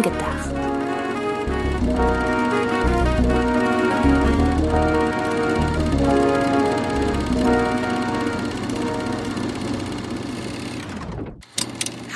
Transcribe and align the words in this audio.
Film 0.00 0.14
gedacht. 0.14 0.50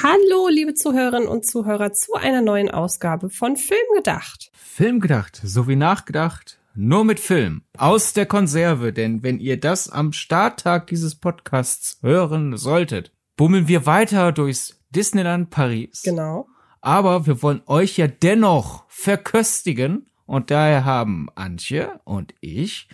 Hallo, 0.03 0.49
liebe 0.49 0.75
Zuhörerinnen 0.75 1.29
und 1.29 1.47
Zuhörer, 1.47 1.93
zu 1.93 2.15
einer 2.15 2.43
neuen 2.43 2.71
Ausgabe 2.71 3.31
von 3.31 3.57
Film 3.57 3.79
gedacht. 3.97 4.51
Film 4.53 5.01
gedacht, 5.01 5.41
so 5.43 5.67
wie 5.69 5.77
nachgedacht, 5.77 6.59
nur 6.75 7.05
mit 7.05 7.21
Film. 7.21 7.63
Aus 7.79 8.13
der 8.13 8.27
Konserve, 8.27 8.93
denn 8.93 9.23
wenn 9.23 9.39
ihr 9.39 9.59
das 9.59 9.89
am 9.89 10.13
Starttag 10.13 10.89
dieses 10.89 11.15
Podcasts 11.15 11.99
hören 12.03 12.57
solltet, 12.57 13.13
bummeln 13.37 13.69
wir 13.69 13.87
weiter 13.87 14.33
durchs 14.33 14.81
Disneyland 14.91 15.51
Paris. 15.51 16.03
Genau. 16.03 16.49
Aber 16.85 17.27
wir 17.27 17.43
wollen 17.43 17.63
euch 17.65 17.97
ja 17.97 18.07
dennoch 18.07 18.85
verköstigen 18.89 20.05
und 20.27 20.51
daher 20.51 20.85
haben 20.85 21.29
Antje 21.35 21.99
und 22.05 22.35
ich 22.43 22.89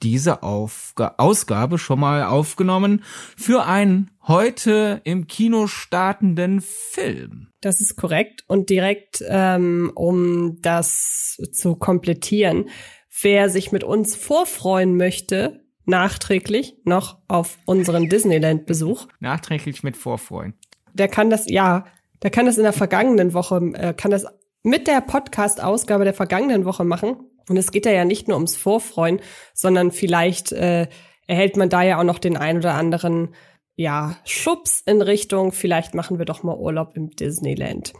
diese 0.00 0.44
Aufga 0.44 1.16
Ausgabe 1.18 1.78
schon 1.78 1.98
mal 1.98 2.22
aufgenommen 2.22 3.02
für 3.36 3.64
einen 3.66 4.12
heute 4.28 5.00
im 5.02 5.26
Kino 5.26 5.66
startenden 5.66 6.60
Film. 6.60 7.48
Das 7.60 7.80
ist 7.80 7.96
korrekt. 7.96 8.44
Und 8.46 8.70
direkt, 8.70 9.24
ähm, 9.28 9.90
um 9.96 10.62
das 10.62 11.36
zu 11.50 11.74
komplettieren, 11.74 12.68
wer 13.22 13.50
sich 13.50 13.72
mit 13.72 13.82
uns 13.82 14.14
vorfreuen 14.14 14.96
möchte, 14.96 15.64
nachträglich 15.84 16.76
noch 16.84 17.18
auf 17.26 17.58
unseren 17.64 18.08
Disneyland-Besuch. 18.08 19.08
Nachträglich 19.18 19.82
mit 19.82 19.96
Vorfreuen. 19.96 20.54
Der 20.94 21.08
kann 21.08 21.28
das, 21.28 21.50
ja, 21.50 21.86
der 22.22 22.30
kann 22.30 22.46
das 22.46 22.56
in 22.56 22.62
der 22.62 22.72
vergangenen 22.72 23.34
Woche, 23.34 23.56
äh, 23.74 23.94
kann 23.94 24.10
das 24.10 24.26
mit 24.62 24.86
der 24.86 25.00
Podcast-Ausgabe 25.00 26.04
der 26.04 26.14
vergangenen 26.14 26.64
Woche 26.64 26.84
machen. 26.84 27.16
Und 27.48 27.56
es 27.56 27.72
geht 27.72 27.86
ja 27.86 28.04
nicht 28.04 28.28
nur 28.28 28.36
ums 28.36 28.56
Vorfreuen, 28.56 29.20
sondern 29.54 29.90
vielleicht 29.90 30.52
äh, 30.52 30.86
erhält 31.26 31.56
man 31.56 31.68
da 31.68 31.82
ja 31.82 31.98
auch 31.98 32.04
noch 32.04 32.18
den 32.18 32.36
ein 32.36 32.58
oder 32.58 32.74
anderen 32.74 33.34
ja, 33.74 34.16
Schubs 34.24 34.82
in 34.84 35.00
Richtung, 35.00 35.52
vielleicht 35.52 35.94
machen 35.94 36.18
wir 36.18 36.26
doch 36.26 36.42
mal 36.42 36.56
Urlaub 36.56 36.92
im 36.94 37.10
Disneyland. 37.10 37.92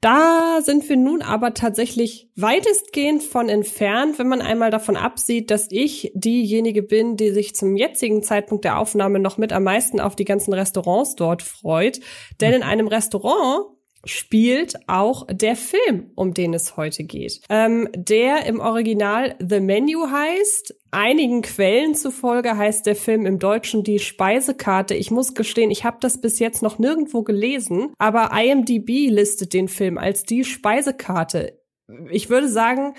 Da 0.00 0.58
sind 0.62 0.88
wir 0.88 0.96
nun 0.96 1.22
aber 1.22 1.54
tatsächlich 1.54 2.28
weitestgehend 2.34 3.22
von 3.22 3.48
entfernt, 3.48 4.18
wenn 4.18 4.26
man 4.26 4.42
einmal 4.42 4.72
davon 4.72 4.96
absieht, 4.96 5.52
dass 5.52 5.68
ich 5.70 6.10
diejenige 6.14 6.82
bin, 6.82 7.16
die 7.16 7.30
sich 7.30 7.54
zum 7.54 7.76
jetzigen 7.76 8.24
Zeitpunkt 8.24 8.64
der 8.64 8.78
Aufnahme 8.78 9.20
noch 9.20 9.38
mit 9.38 9.52
am 9.52 9.62
meisten 9.62 10.00
auf 10.00 10.16
die 10.16 10.24
ganzen 10.24 10.52
Restaurants 10.52 11.14
dort 11.14 11.42
freut. 11.42 12.00
Denn 12.40 12.52
in 12.52 12.64
einem 12.64 12.88
Restaurant 12.88 13.71
spielt 14.04 14.76
auch 14.88 15.26
der 15.30 15.56
Film, 15.56 16.10
um 16.14 16.34
den 16.34 16.54
es 16.54 16.76
heute 16.76 17.04
geht. 17.04 17.40
Ähm, 17.48 17.88
der 17.94 18.46
im 18.46 18.60
Original 18.60 19.36
The 19.38 19.60
Menu 19.60 20.10
heißt. 20.10 20.74
Einigen 20.90 21.42
Quellen 21.42 21.94
zufolge 21.94 22.56
heißt 22.56 22.84
der 22.84 22.96
Film 22.96 23.24
im 23.26 23.38
Deutschen 23.38 23.82
die 23.82 23.98
Speisekarte. 23.98 24.94
Ich 24.94 25.10
muss 25.10 25.34
gestehen, 25.34 25.70
ich 25.70 25.84
habe 25.84 25.98
das 26.00 26.20
bis 26.20 26.38
jetzt 26.38 26.62
noch 26.62 26.78
nirgendwo 26.78 27.22
gelesen, 27.22 27.94
aber 27.98 28.30
IMDb 28.32 29.08
listet 29.08 29.54
den 29.54 29.68
Film 29.68 29.96
als 29.96 30.24
die 30.24 30.44
Speisekarte. 30.44 31.58
Ich 32.10 32.28
würde 32.28 32.48
sagen, 32.48 32.94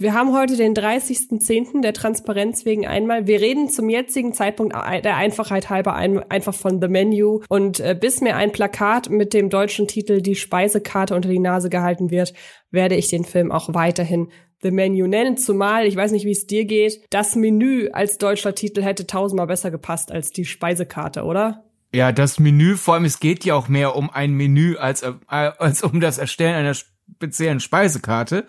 wir 0.00 0.14
haben 0.14 0.32
heute 0.32 0.56
den 0.56 0.74
30.10. 0.74 1.82
der 1.82 1.92
Transparenz 1.92 2.64
wegen 2.64 2.86
einmal. 2.86 3.26
Wir 3.26 3.42
reden 3.42 3.68
zum 3.68 3.90
jetzigen 3.90 4.32
Zeitpunkt 4.32 4.74
der 4.74 5.16
Einfachheit 5.16 5.68
halber 5.68 5.94
ein, 5.94 6.18
einfach 6.30 6.54
von 6.54 6.80
The 6.80 6.88
Menu. 6.88 7.42
Und 7.50 7.80
äh, 7.80 7.94
bis 8.00 8.22
mir 8.22 8.34
ein 8.34 8.50
Plakat 8.50 9.10
mit 9.10 9.34
dem 9.34 9.50
deutschen 9.50 9.86
Titel 9.88 10.22
Die 10.22 10.36
Speisekarte 10.36 11.14
unter 11.14 11.28
die 11.28 11.38
Nase 11.38 11.68
gehalten 11.68 12.10
wird, 12.10 12.32
werde 12.70 12.94
ich 12.94 13.08
den 13.08 13.24
Film 13.24 13.52
auch 13.52 13.74
weiterhin 13.74 14.30
The 14.62 14.70
Menu 14.70 15.06
nennen. 15.06 15.36
Zumal, 15.36 15.86
ich 15.86 15.96
weiß 15.96 16.12
nicht, 16.12 16.24
wie 16.24 16.32
es 16.32 16.46
dir 16.46 16.64
geht, 16.64 17.02
das 17.10 17.36
Menü 17.36 17.90
als 17.92 18.16
deutscher 18.16 18.54
Titel 18.54 18.82
hätte 18.82 19.06
tausendmal 19.06 19.48
besser 19.48 19.70
gepasst 19.70 20.10
als 20.10 20.32
die 20.32 20.46
Speisekarte, 20.46 21.24
oder? 21.24 21.64
Ja, 21.94 22.10
das 22.10 22.38
Menü, 22.38 22.76
vor 22.76 22.94
allem, 22.94 23.04
es 23.04 23.20
geht 23.20 23.44
ja 23.44 23.54
auch 23.54 23.68
mehr 23.68 23.96
um 23.96 24.08
ein 24.08 24.32
Menü 24.32 24.76
als, 24.76 25.02
äh, 25.02 25.12
als 25.28 25.82
um 25.82 26.00
das 26.00 26.16
Erstellen 26.16 26.54
einer 26.54 26.74
speziellen 26.74 27.60
Speisekarte. 27.60 28.46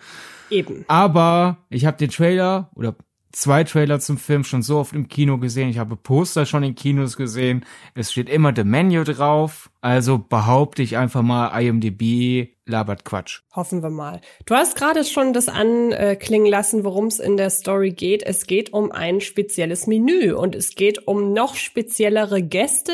Eben. 0.52 0.84
Aber 0.88 1.58
ich 1.70 1.86
habe 1.86 1.96
den 1.96 2.10
Trailer 2.10 2.70
oder 2.74 2.96
zwei 3.32 3.64
Trailer 3.64 3.98
zum 3.98 4.18
Film 4.18 4.44
schon 4.44 4.62
so 4.62 4.78
oft 4.78 4.94
im 4.94 5.08
Kino 5.08 5.38
gesehen. 5.38 5.68
Ich 5.68 5.78
habe 5.78 5.96
Poster 5.96 6.46
schon 6.46 6.62
in 6.62 6.74
Kinos 6.74 7.16
gesehen. 7.16 7.64
Es 7.94 8.12
steht 8.12 8.28
immer 8.28 8.52
The 8.54 8.64
Menu 8.64 9.04
drauf. 9.04 9.70
Also 9.80 10.18
behaupte 10.18 10.82
ich 10.82 10.96
einfach 10.96 11.22
mal, 11.22 11.48
IMDb 11.60 12.50
labert 12.66 13.04
Quatsch. 13.04 13.40
Hoffen 13.54 13.82
wir 13.82 13.90
mal. 13.90 14.20
Du 14.46 14.54
hast 14.54 14.76
gerade 14.76 15.04
schon 15.04 15.32
das 15.32 15.48
anklingen 15.48 16.46
lassen, 16.46 16.84
worum 16.84 17.06
es 17.06 17.18
in 17.18 17.36
der 17.36 17.50
Story 17.50 17.90
geht. 17.90 18.22
Es 18.22 18.46
geht 18.46 18.72
um 18.72 18.92
ein 18.92 19.20
spezielles 19.20 19.86
Menü 19.86 20.32
und 20.32 20.54
es 20.54 20.74
geht 20.74 21.08
um 21.08 21.32
noch 21.32 21.56
speziellere 21.56 22.42
Gäste, 22.42 22.92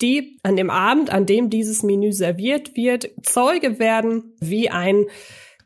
die 0.00 0.38
an 0.42 0.56
dem 0.56 0.70
Abend, 0.70 1.10
an 1.10 1.26
dem 1.26 1.50
dieses 1.50 1.82
Menü 1.82 2.12
serviert 2.12 2.76
wird, 2.76 3.10
Zeuge 3.22 3.78
werden, 3.78 4.34
wie 4.40 4.70
ein 4.70 5.06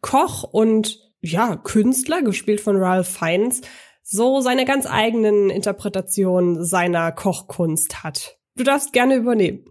Koch 0.00 0.42
und 0.44 1.11
ja, 1.22 1.56
Künstler, 1.56 2.22
gespielt 2.22 2.60
von 2.60 2.76
Ralph 2.76 3.08
Fiennes, 3.08 3.62
so 4.02 4.40
seine 4.40 4.64
ganz 4.64 4.86
eigenen 4.86 5.48
Interpretationen 5.48 6.64
seiner 6.64 7.12
Kochkunst 7.12 8.02
hat. 8.02 8.36
Du 8.56 8.64
darfst 8.64 8.92
gerne 8.92 9.16
übernehmen. 9.16 9.64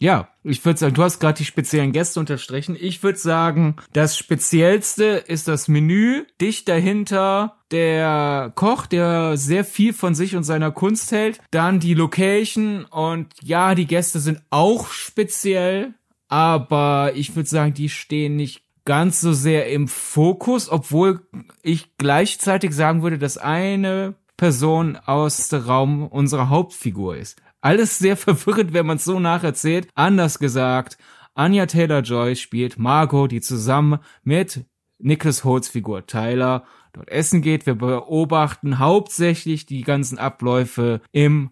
Ja, 0.00 0.28
ich 0.44 0.64
würde 0.64 0.78
sagen, 0.78 0.94
du 0.94 1.02
hast 1.02 1.18
gerade 1.18 1.38
die 1.38 1.44
speziellen 1.44 1.92
Gäste 1.92 2.20
unterstrichen. 2.20 2.76
Ich 2.78 3.02
würde 3.02 3.18
sagen, 3.18 3.76
das 3.92 4.16
Speziellste 4.16 5.24
ist 5.26 5.48
das 5.48 5.66
Menü. 5.66 6.24
Dicht 6.40 6.68
dahinter 6.68 7.58
der 7.72 8.52
Koch, 8.54 8.86
der 8.86 9.36
sehr 9.36 9.64
viel 9.64 9.92
von 9.92 10.14
sich 10.14 10.36
und 10.36 10.44
seiner 10.44 10.70
Kunst 10.70 11.10
hält. 11.10 11.40
Dann 11.50 11.80
die 11.80 11.94
Location 11.94 12.84
und 12.84 13.26
ja, 13.42 13.74
die 13.74 13.86
Gäste 13.86 14.20
sind 14.20 14.40
auch 14.50 14.88
speziell. 14.88 15.94
Aber 16.28 17.12
ich 17.14 17.34
würde 17.34 17.48
sagen, 17.48 17.74
die 17.74 17.88
stehen 17.88 18.36
nicht 18.36 18.67
ganz 18.88 19.20
so 19.20 19.34
sehr 19.34 19.68
im 19.68 19.86
Fokus, 19.86 20.70
obwohl 20.70 21.20
ich 21.62 21.98
gleichzeitig 21.98 22.72
sagen 22.72 23.02
würde, 23.02 23.18
dass 23.18 23.36
eine 23.36 24.14
Person 24.38 24.96
aus 24.96 25.50
dem 25.50 25.60
Raum 25.60 26.06
unserer 26.06 26.48
Hauptfigur 26.48 27.14
ist. 27.14 27.36
Alles 27.60 27.98
sehr 27.98 28.16
verwirrend, 28.16 28.72
wenn 28.72 28.86
man 28.86 28.96
es 28.96 29.04
so 29.04 29.20
nacherzählt. 29.20 29.88
Anders 29.94 30.38
gesagt, 30.38 30.96
Anya 31.34 31.66
Taylor-Joy 31.66 32.36
spielt 32.36 32.78
Margot, 32.78 33.30
die 33.30 33.42
zusammen 33.42 33.98
mit 34.24 34.64
Nicholas 34.98 35.44
Holt's 35.44 35.68
Figur 35.68 36.06
Tyler 36.06 36.64
dort 36.94 37.10
essen 37.10 37.42
geht. 37.42 37.66
Wir 37.66 37.74
beobachten 37.74 38.78
hauptsächlich 38.78 39.66
die 39.66 39.82
ganzen 39.82 40.16
Abläufe 40.16 41.02
im 41.12 41.50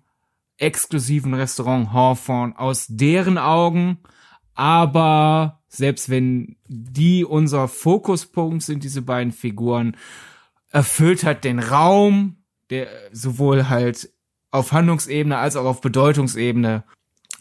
exklusiven 0.56 1.34
Restaurant 1.34 1.92
Hawthorne 1.92 2.58
aus 2.58 2.86
deren 2.88 3.36
Augen. 3.36 3.98
Aber 4.54 5.60
selbst 5.76 6.08
wenn 6.10 6.56
die 6.66 7.24
unser 7.24 7.68
Fokuspunkt 7.68 8.62
sind, 8.62 8.84
diese 8.84 9.02
beiden 9.02 9.32
Figuren, 9.32 9.96
erfüllt 10.70 11.24
hat 11.24 11.44
den 11.44 11.58
Raum, 11.58 12.36
der 12.70 12.88
sowohl 13.12 13.68
halt 13.68 14.10
auf 14.50 14.72
Handlungsebene 14.72 15.36
als 15.36 15.56
auch 15.56 15.64
auf 15.64 15.80
Bedeutungsebene 15.80 16.84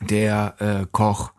der 0.02 0.56
äh, 0.60 0.86
Koch 0.92 1.32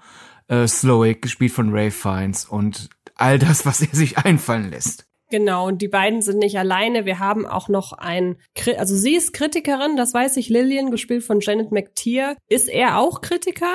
äh, 0.48 0.66
Slowick, 0.66 1.22
gespielt 1.22 1.52
von 1.52 1.72
Ray 1.72 1.90
Fiennes 1.90 2.44
und 2.44 2.88
all 3.14 3.38
das, 3.38 3.66
was 3.66 3.80
er 3.82 3.94
sich 3.94 4.18
einfallen 4.18 4.70
lässt. 4.70 5.06
Genau, 5.28 5.66
und 5.66 5.82
die 5.82 5.88
beiden 5.88 6.22
sind 6.22 6.38
nicht 6.38 6.56
alleine. 6.56 7.04
Wir 7.04 7.18
haben 7.18 7.46
auch 7.46 7.68
noch 7.68 7.92
ein, 7.92 8.36
also 8.78 8.94
sie 8.94 9.16
ist 9.16 9.32
Kritikerin, 9.32 9.96
das 9.96 10.14
weiß 10.14 10.36
ich, 10.36 10.48
Lillian, 10.48 10.92
gespielt 10.92 11.24
von 11.24 11.40
Janet 11.40 11.72
McTeer. 11.72 12.36
Ist 12.48 12.68
er 12.68 12.98
auch 12.98 13.22
Kritiker? 13.22 13.74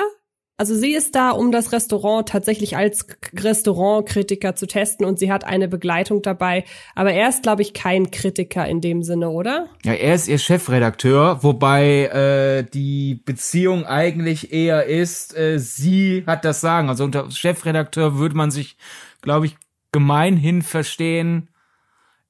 Also 0.58 0.76
sie 0.76 0.92
ist 0.92 1.14
da, 1.14 1.30
um 1.30 1.50
das 1.50 1.72
Restaurant 1.72 2.28
tatsächlich 2.28 2.76
als 2.76 3.06
Restaurantkritiker 3.34 4.54
zu 4.54 4.66
testen 4.66 5.04
und 5.04 5.18
sie 5.18 5.32
hat 5.32 5.44
eine 5.44 5.66
Begleitung 5.66 6.22
dabei. 6.22 6.64
Aber 6.94 7.12
er 7.12 7.30
ist, 7.30 7.42
glaube 7.42 7.62
ich, 7.62 7.74
kein 7.74 8.10
Kritiker 8.10 8.66
in 8.66 8.80
dem 8.80 9.02
Sinne, 9.02 9.30
oder? 9.30 9.68
Ja, 9.82 9.94
er 9.94 10.14
ist 10.14 10.28
ihr 10.28 10.38
Chefredakteur, 10.38 11.42
wobei 11.42 12.04
äh, 12.04 12.70
die 12.70 13.20
Beziehung 13.24 13.86
eigentlich 13.86 14.52
eher 14.52 14.86
ist, 14.86 15.36
äh, 15.36 15.58
sie 15.58 16.22
hat 16.26 16.44
das 16.44 16.60
Sagen. 16.60 16.88
Also 16.90 17.04
unter 17.04 17.30
Chefredakteur 17.30 18.18
würde 18.18 18.36
man 18.36 18.50
sich, 18.50 18.76
glaube 19.22 19.46
ich, 19.46 19.56
gemeinhin 19.90 20.62
verstehen. 20.62 21.48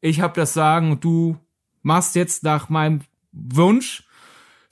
Ich 0.01 0.21
habe 0.21 0.35
das 0.35 0.55
Sagen, 0.55 1.01
du 1.01 1.37
machst 1.83 2.15
jetzt 2.15 2.45
nach 2.45 2.69
meinem 2.69 3.03
Wunsch 3.33 4.05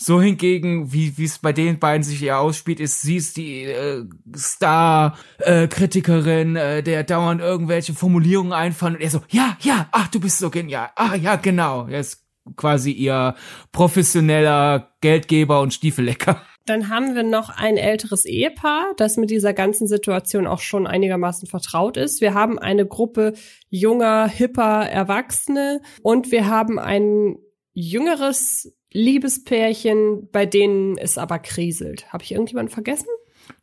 so 0.02 0.20
hingegen, 0.20 0.92
wie 0.94 1.12
es 1.22 1.38
bei 1.38 1.52
den 1.52 1.78
beiden 1.78 2.02
sich 2.02 2.22
eher 2.22 2.40
ausspielt, 2.40 2.80
ist 2.80 3.02
sie 3.02 3.16
ist 3.16 3.36
die 3.36 3.64
äh, 3.64 4.06
Star-Kritikerin, 4.34 6.56
äh, 6.56 6.78
äh, 6.78 6.82
der 6.82 7.04
dauernd 7.04 7.42
irgendwelche 7.42 7.92
Formulierungen 7.92 8.54
einfallen 8.54 8.94
und 8.94 9.02
er 9.02 9.10
so, 9.10 9.20
ja, 9.28 9.58
ja, 9.60 9.90
ach, 9.92 10.08
du 10.08 10.18
bist 10.18 10.38
so 10.38 10.48
genial, 10.48 10.88
ah, 10.96 11.16
ja, 11.16 11.36
genau. 11.36 11.86
Er 11.86 12.00
ist 12.00 12.24
quasi 12.56 12.92
ihr 12.92 13.34
professioneller 13.72 14.94
Geldgeber 15.02 15.60
und 15.60 15.74
Stiefellecker. 15.74 16.40
Dann 16.64 16.88
haben 16.88 17.14
wir 17.14 17.22
noch 17.22 17.50
ein 17.50 17.76
älteres 17.76 18.24
Ehepaar, 18.24 18.94
das 18.96 19.18
mit 19.18 19.28
dieser 19.28 19.52
ganzen 19.52 19.86
Situation 19.86 20.46
auch 20.46 20.60
schon 20.60 20.86
einigermaßen 20.86 21.46
vertraut 21.46 21.98
ist. 21.98 22.22
Wir 22.22 22.32
haben 22.32 22.58
eine 22.58 22.86
Gruppe 22.86 23.34
junger, 23.68 24.26
hipper 24.28 24.88
Erwachsene 24.88 25.82
und 26.02 26.30
wir 26.30 26.48
haben 26.48 26.78
ein 26.78 27.36
jüngeres 27.74 28.72
Liebespärchen, 28.92 30.28
bei 30.30 30.46
denen 30.46 30.98
es 30.98 31.18
aber 31.18 31.38
kriselt. 31.38 32.12
Habe 32.12 32.24
ich 32.24 32.32
irgendjemanden 32.32 32.72
vergessen? 32.72 33.08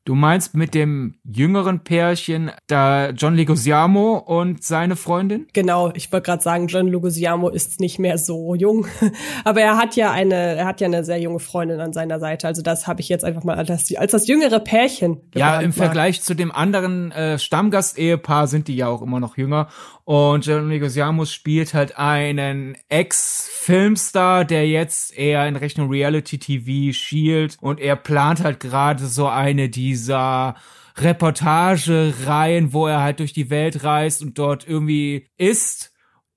Du 0.08 0.16
meinst 0.16 0.56
mit 0.56 0.74
dem 0.74 1.16
jüngeren 1.26 1.82
Pärchen, 1.82 2.50
da 2.68 3.10
John 3.10 3.36
Leguizamo 3.36 4.16
und 4.20 4.64
seine 4.64 4.96
Freundin? 4.96 5.48
Genau, 5.52 5.92
ich 5.96 6.14
wollte 6.14 6.28
gerade 6.28 6.42
sagen, 6.42 6.68
John 6.68 6.88
Leguizamo 6.88 7.50
ist 7.50 7.82
nicht 7.82 8.00
mehr 8.00 8.18
so 8.18 8.56
jung, 8.56 8.88
aber 9.44 9.60
er 9.60 9.76
hat 9.76 9.98
ja 9.98 10.10
eine, 10.12 10.34
er 10.34 10.66
hat 10.66 10.80
ja 10.80 10.88
eine 10.88 11.04
sehr 11.04 11.20
junge 11.20 11.40
Freundin 11.40 11.82
an 11.82 11.92
seiner 11.92 12.22
Seite. 12.22 12.48
Also 12.48 12.62
das 12.62 12.88
habe 12.88 13.02
ich 13.02 13.10
jetzt 13.10 13.26
einfach 13.26 13.44
mal 13.44 13.58
als 13.58 13.68
das, 13.68 13.94
als 13.98 14.14
das 14.14 14.28
jüngere 14.28 14.62
Pärchen. 14.62 15.20
Ja, 15.36 15.60
im 15.60 15.74
Vergleich 15.74 16.22
zu 16.22 16.36
dem 16.36 16.54
anderen 16.54 17.12
äh, 17.12 17.38
Stammgast-Ehepaar 17.38 18.48
sind 18.48 18.70
die 18.70 18.78
ja 18.78 18.88
auch 18.88 19.02
immer 19.02 19.20
noch 19.20 19.36
jünger. 19.36 19.68
Und 20.06 20.46
John 20.46 20.70
Leguizamo 20.70 21.26
spielt 21.26 21.74
halt 21.74 21.98
einen 21.98 22.78
Ex-Filmstar, 22.88 24.46
der 24.46 24.66
jetzt 24.66 25.18
eher 25.18 25.46
in 25.50 25.58
Richtung 25.58 25.90
Reality-TV 25.90 26.94
schielt 26.94 27.58
und 27.60 27.82
er 27.82 27.98
plant 27.98 28.42
halt 28.42 28.62
gerade 28.62 29.06
so 29.06 29.28
eine 29.28 29.68
dieser 29.98 30.56
Reportage-Reihen, 30.98 32.74
wo 32.74 32.88
er 32.88 33.02
halt 33.02 33.20
durch 33.20 33.34
die 33.34 33.50
Welt 33.50 33.84
reist 33.84 34.22
und 34.22 34.38
dort 34.38 34.68
irgendwie 34.68 35.28
ist, 35.38 35.92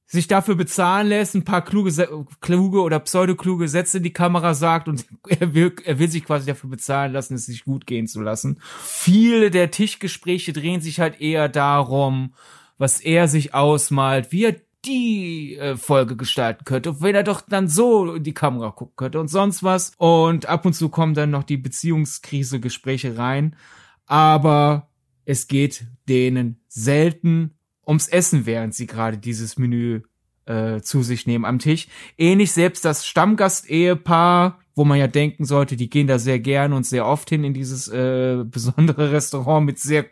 sich 0.06 0.26
dafür 0.26 0.56
bezahlen 0.56 1.06
lässt, 1.06 1.34
ein 1.36 1.44
paar 1.44 1.64
kluge, 1.64 2.26
kluge 2.40 2.80
oder 2.80 2.98
pseudokluge 2.98 3.68
Sätze 3.68 3.98
in 3.98 4.02
die 4.02 4.12
Kamera 4.12 4.54
sagt 4.54 4.88
und 4.88 5.06
er 5.28 5.54
will, 5.54 5.74
er 5.84 5.98
will 5.98 6.10
sich 6.10 6.24
quasi 6.24 6.46
dafür 6.46 6.68
bezahlen 6.68 7.12
lassen, 7.12 7.34
es 7.34 7.46
sich 7.46 7.64
gut 7.64 7.86
gehen 7.86 8.08
zu 8.08 8.20
lassen. 8.20 8.60
Viele 8.82 9.50
der 9.50 9.70
Tischgespräche 9.70 10.52
drehen 10.52 10.80
sich 10.80 10.98
halt 10.98 11.20
eher 11.20 11.48
darum, 11.48 12.34
was 12.76 13.00
er 13.00 13.28
sich 13.28 13.54
ausmalt, 13.54 14.32
wie 14.32 14.46
er 14.46 14.56
die 14.84 15.56
äh, 15.56 15.76
Folge 15.76 16.16
gestalten 16.16 16.64
könnte, 16.64 17.00
wenn 17.02 17.14
er 17.14 17.22
doch 17.22 17.42
dann 17.42 17.68
so 17.68 18.14
in 18.14 18.22
die 18.22 18.34
Kamera 18.34 18.70
gucken 18.70 18.96
könnte 18.96 19.20
und 19.20 19.28
sonst 19.28 19.62
was. 19.62 19.92
Und 19.98 20.46
ab 20.46 20.64
und 20.64 20.74
zu 20.74 20.88
kommen 20.88 21.14
dann 21.14 21.30
noch 21.30 21.44
die 21.44 21.56
Beziehungskrise 21.56 22.60
Gespräche 22.60 23.18
rein, 23.18 23.56
aber 24.06 24.88
es 25.24 25.48
geht 25.48 25.86
denen 26.08 26.60
selten 26.68 27.52
ums 27.86 28.08
Essen, 28.08 28.46
während 28.46 28.74
sie 28.74 28.86
gerade 28.86 29.18
dieses 29.18 29.58
Menü 29.58 30.02
äh, 30.46 30.80
zu 30.80 31.02
sich 31.02 31.26
nehmen 31.26 31.44
am 31.44 31.58
Tisch. 31.58 31.88
Ähnlich 32.16 32.52
selbst 32.52 32.84
das 32.84 33.06
Stammgast-Ehepaar, 33.06 34.58
wo 34.74 34.84
man 34.84 34.98
ja 34.98 35.06
denken 35.06 35.44
sollte, 35.44 35.76
die 35.76 35.90
gehen 35.90 36.06
da 36.06 36.18
sehr 36.18 36.40
gern 36.40 36.72
und 36.72 36.86
sehr 36.86 37.06
oft 37.06 37.28
hin 37.28 37.44
in 37.44 37.54
dieses 37.54 37.88
äh, 37.88 38.44
besondere 38.44 39.12
Restaurant 39.12 39.66
mit 39.66 39.78
sehr 39.78 40.06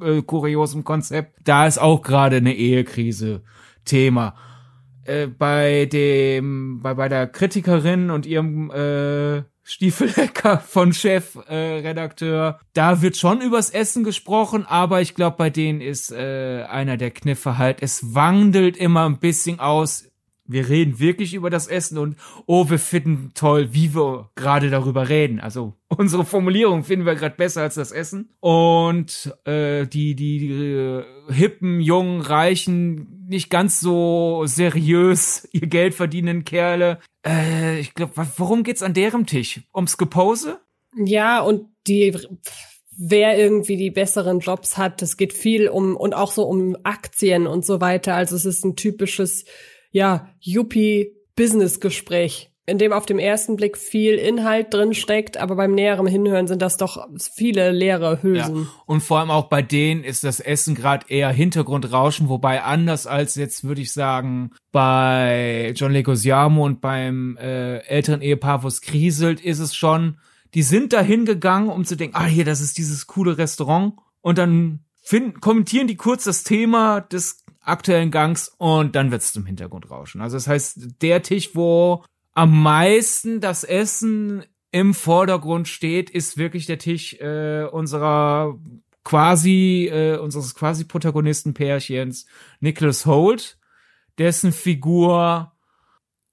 äh, 0.00 0.22
kuriosem 0.22 0.84
Konzept. 0.84 1.38
Da 1.44 1.66
ist 1.66 1.78
auch 1.78 2.02
gerade 2.02 2.36
eine 2.36 2.54
Ehekrise 2.54 3.42
Thema. 3.86 4.34
Äh, 5.04 5.28
bei 5.28 5.86
dem, 5.86 6.80
bei, 6.82 6.94
bei 6.94 7.08
der 7.08 7.26
Kritikerin 7.26 8.10
und 8.10 8.26
ihrem 8.26 8.70
äh, 8.70 9.42
Stiefellecker 9.62 10.58
von 10.66 10.92
Chefredakteur, 10.92 12.58
äh, 12.60 12.64
da 12.74 13.00
wird 13.00 13.16
schon 13.16 13.40
übers 13.40 13.70
Essen 13.70 14.04
gesprochen, 14.04 14.66
aber 14.66 15.00
ich 15.00 15.14
glaube, 15.14 15.36
bei 15.38 15.48
denen 15.48 15.80
ist 15.80 16.12
äh, 16.12 16.64
einer 16.68 16.96
der 16.96 17.10
Kniffe 17.10 17.56
halt, 17.56 17.78
es 17.82 18.14
wandelt 18.14 18.76
immer 18.76 19.06
ein 19.06 19.18
bisschen 19.18 19.60
aus 19.60 20.10
wir 20.48 20.68
reden 20.68 20.98
wirklich 20.98 21.34
über 21.34 21.50
das 21.50 21.66
Essen 21.66 21.98
und 21.98 22.16
oh, 22.46 22.70
wir 22.70 22.78
finden 22.78 23.32
toll, 23.34 23.68
wie 23.72 23.94
wir 23.94 24.30
gerade 24.34 24.70
darüber 24.70 25.08
reden. 25.08 25.40
Also 25.40 25.74
unsere 25.88 26.24
Formulierung 26.24 26.84
finden 26.84 27.06
wir 27.06 27.14
gerade 27.14 27.36
besser 27.36 27.62
als 27.62 27.74
das 27.74 27.92
Essen. 27.92 28.30
Und 28.40 29.34
äh, 29.44 29.86
die, 29.86 30.14
die, 30.14 30.38
die 30.38 30.52
äh, 30.52 31.04
hippen, 31.30 31.80
jungen, 31.80 32.20
reichen, 32.20 33.15
nicht 33.26 33.50
ganz 33.50 33.80
so 33.80 34.44
seriös 34.46 35.48
ihr 35.52 35.66
Geld 35.66 35.94
verdienenden 35.94 36.44
Kerle. 36.44 37.00
Äh, 37.26 37.80
ich 37.80 37.94
glaube, 37.94 38.12
worum 38.36 38.62
geht's 38.62 38.82
an 38.82 38.94
deren 38.94 39.26
Tisch? 39.26 39.60
Ums 39.74 39.98
Gepose? 39.98 40.60
Ja, 40.96 41.40
und 41.40 41.68
die 41.86 42.16
wer 42.96 43.38
irgendwie 43.38 43.76
die 43.76 43.90
besseren 43.90 44.38
Jobs 44.40 44.78
hat. 44.78 45.02
Es 45.02 45.16
geht 45.16 45.32
viel 45.32 45.68
um 45.68 45.96
und 45.96 46.14
auch 46.14 46.32
so 46.32 46.42
um 46.44 46.76
Aktien 46.82 47.46
und 47.46 47.64
so 47.64 47.80
weiter. 47.80 48.14
Also 48.14 48.34
es 48.36 48.44
ist 48.44 48.62
ein 48.64 48.74
typisches 48.76 49.44
ja, 49.90 50.28
Yuppie-Business-Gespräch, 50.40 52.50
in 52.68 52.78
dem 52.78 52.92
auf 52.92 53.06
dem 53.06 53.20
ersten 53.20 53.54
Blick 53.56 53.78
viel 53.78 54.14
Inhalt 54.14 54.74
drin 54.74 54.92
steckt, 54.92 55.36
aber 55.36 55.54
beim 55.54 55.72
näheren 55.72 56.08
Hinhören 56.08 56.48
sind 56.48 56.60
das 56.60 56.76
doch 56.76 57.06
viele 57.16 57.70
leere 57.70 58.22
Hülsen. 58.22 58.56
Ja. 58.64 58.68
Und 58.86 59.02
vor 59.02 59.20
allem 59.20 59.30
auch 59.30 59.48
bei 59.48 59.62
denen 59.62 60.02
ist 60.02 60.24
das 60.24 60.40
Essen 60.40 60.74
gerade 60.74 61.06
eher 61.08 61.30
Hintergrundrauschen, 61.30 62.28
wobei 62.28 62.64
anders 62.64 63.06
als 63.06 63.36
jetzt 63.36 63.62
würde 63.62 63.82
ich 63.82 63.92
sagen 63.92 64.50
bei 64.72 65.72
John 65.76 65.92
Legosiamo 65.92 66.64
und 66.64 66.80
beim 66.80 67.36
äh, 67.36 67.78
älteren 67.86 68.20
Ehepaar, 68.20 68.64
wo 68.64 68.68
es 68.68 68.80
kriselt, 68.80 69.40
ist 69.40 69.60
es 69.60 69.76
schon, 69.76 70.18
die 70.54 70.62
sind 70.62 70.92
da 70.92 71.00
hingegangen, 71.00 71.70
um 71.70 71.84
zu 71.84 71.96
denken, 71.96 72.16
ah 72.16 72.26
hier, 72.26 72.44
das 72.44 72.60
ist 72.60 72.78
dieses 72.78 73.06
coole 73.06 73.38
Restaurant 73.38 73.94
und 74.22 74.38
dann 74.38 74.80
finden, 75.02 75.40
kommentieren 75.40 75.86
die 75.86 75.96
kurz 75.96 76.24
das 76.24 76.42
Thema 76.42 77.00
des 77.00 77.44
aktuellen 77.60 78.10
Gangs 78.10 78.48
und 78.58 78.96
dann 78.96 79.12
wird's 79.12 79.32
zum 79.32 79.46
Hintergrund 79.46 79.88
rauschen. 79.90 80.20
Also 80.20 80.36
das 80.36 80.48
heißt, 80.48 81.02
der 81.02 81.22
Tisch, 81.22 81.50
wo 81.54 82.04
am 82.36 82.62
meisten 82.62 83.40
das 83.40 83.64
Essen 83.64 84.44
im 84.70 84.92
Vordergrund 84.92 85.68
steht, 85.68 86.10
ist 86.10 86.36
wirklich 86.36 86.66
der 86.66 86.78
Tisch 86.78 87.14
äh, 87.14 87.64
unserer 87.64 88.60
quasi 89.04 89.88
äh, 89.90 90.18
unseres 90.18 90.54
quasi 90.54 90.84
Protagonistenpärchens 90.84 92.26
Nicholas 92.60 93.06
Holt, 93.06 93.58
dessen 94.18 94.52
Figur 94.52 95.52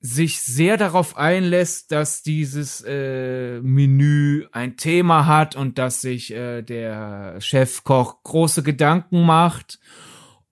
sich 0.02 0.42
sehr 0.42 0.76
darauf 0.76 1.16
einlässt, 1.16 1.94
dass 1.94 2.22
dieses 2.22 2.84
äh, 2.86 3.62
Menü 3.62 4.46
ein 4.52 4.76
Thema 4.76 5.26
hat 5.26 5.56
und 5.56 5.78
dass 5.78 6.02
sich 6.02 6.34
äh, 6.34 6.64
der 6.64 7.40
Chefkoch 7.40 8.24
große 8.24 8.62
Gedanken 8.62 9.26
macht 9.26 9.80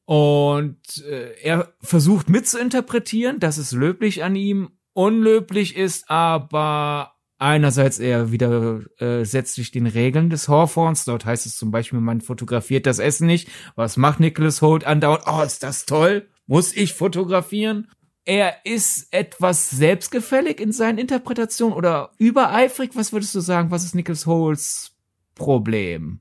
und 0.06 1.04
äh, 1.10 1.34
er 1.42 1.74
versucht 1.82 2.30
mitzuinterpretieren, 2.30 3.42
das 3.42 3.58
ist 3.58 3.74
löblich 3.74 4.24
an 4.24 4.38
ihm. 4.38 4.70
Unlöblich 4.94 5.76
ist 5.76 6.10
aber 6.10 7.14
einerseits 7.38 7.98
er 8.00 8.32
wieder 8.32 8.82
äh, 9.00 9.26
sich 9.26 9.72
den 9.72 9.88
Regeln 9.88 10.30
des 10.30 10.48
Hawthorns. 10.48 11.06
Dort 11.06 11.26
heißt 11.26 11.46
es 11.46 11.58
zum 11.58 11.72
Beispiel, 11.72 12.00
man 12.00 12.22
fotografiert 12.22 12.86
das 12.86 13.00
Essen 13.00 13.26
nicht. 13.26 13.50
Was 13.76 13.98
macht 13.98 14.20
Nicholas 14.20 14.62
Holt 14.62 14.86
andauernd? 14.86 15.24
Oh, 15.26 15.42
ist 15.42 15.64
das 15.64 15.86
toll? 15.86 16.28
Muss 16.46 16.76
ich 16.76 16.94
fotografieren? 16.94 17.90
Er 18.26 18.58
ist 18.66 19.12
etwas 19.12 19.72
selbstgefällig 19.72 20.60
in 20.60 20.72
seinen 20.72 21.00
Interpretationen 21.00 21.76
oder 21.76 22.12
übereifrig. 22.20 22.92
Was 22.94 23.12
würdest 23.12 23.34
du 23.34 23.40
sagen? 23.40 23.72
Was 23.72 23.84
ist 23.84 23.96
Nicholas 23.96 24.28
Holts 24.28 24.96
Problem? 25.34 26.20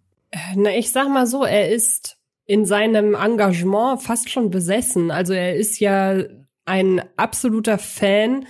Na, 0.56 0.70
ich 0.74 0.92
sag 0.92 1.08
mal 1.10 1.26
so, 1.26 1.44
er 1.44 1.70
ist 1.70 2.16
in 2.46 2.64
seinem 2.64 3.14
Engagement 3.14 4.02
fast 4.02 4.30
schon 4.30 4.50
besessen. 4.50 5.10
Also 5.10 5.34
er 5.34 5.54
ist 5.56 5.78
ja 5.78 6.22
ein 6.64 7.02
absoluter 7.16 7.78
Fan 7.78 8.46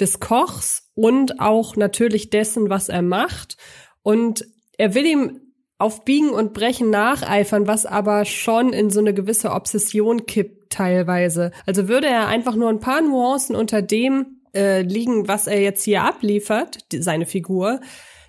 des 0.00 0.20
Kochs 0.20 0.90
und 0.94 1.40
auch 1.40 1.76
natürlich 1.76 2.30
dessen, 2.30 2.68
was 2.68 2.88
er 2.88 3.02
macht. 3.02 3.56
Und 4.02 4.46
er 4.76 4.94
will 4.94 5.06
ihm 5.06 5.40
auf 5.78 6.04
Biegen 6.04 6.30
und 6.30 6.52
Brechen 6.52 6.90
nacheifern, 6.90 7.66
was 7.66 7.84
aber 7.84 8.24
schon 8.24 8.72
in 8.72 8.90
so 8.90 9.00
eine 9.00 9.14
gewisse 9.14 9.50
Obsession 9.50 10.26
kippt 10.26 10.72
teilweise. 10.72 11.50
Also 11.66 11.88
würde 11.88 12.06
er 12.06 12.28
einfach 12.28 12.54
nur 12.54 12.68
ein 12.68 12.80
paar 12.80 13.00
Nuancen 13.00 13.56
unter 13.56 13.82
dem 13.82 14.40
äh, 14.54 14.82
liegen, 14.82 15.28
was 15.28 15.46
er 15.46 15.60
jetzt 15.60 15.82
hier 15.84 16.02
abliefert, 16.02 16.92
die, 16.92 17.02
seine 17.02 17.26
Figur, 17.26 17.80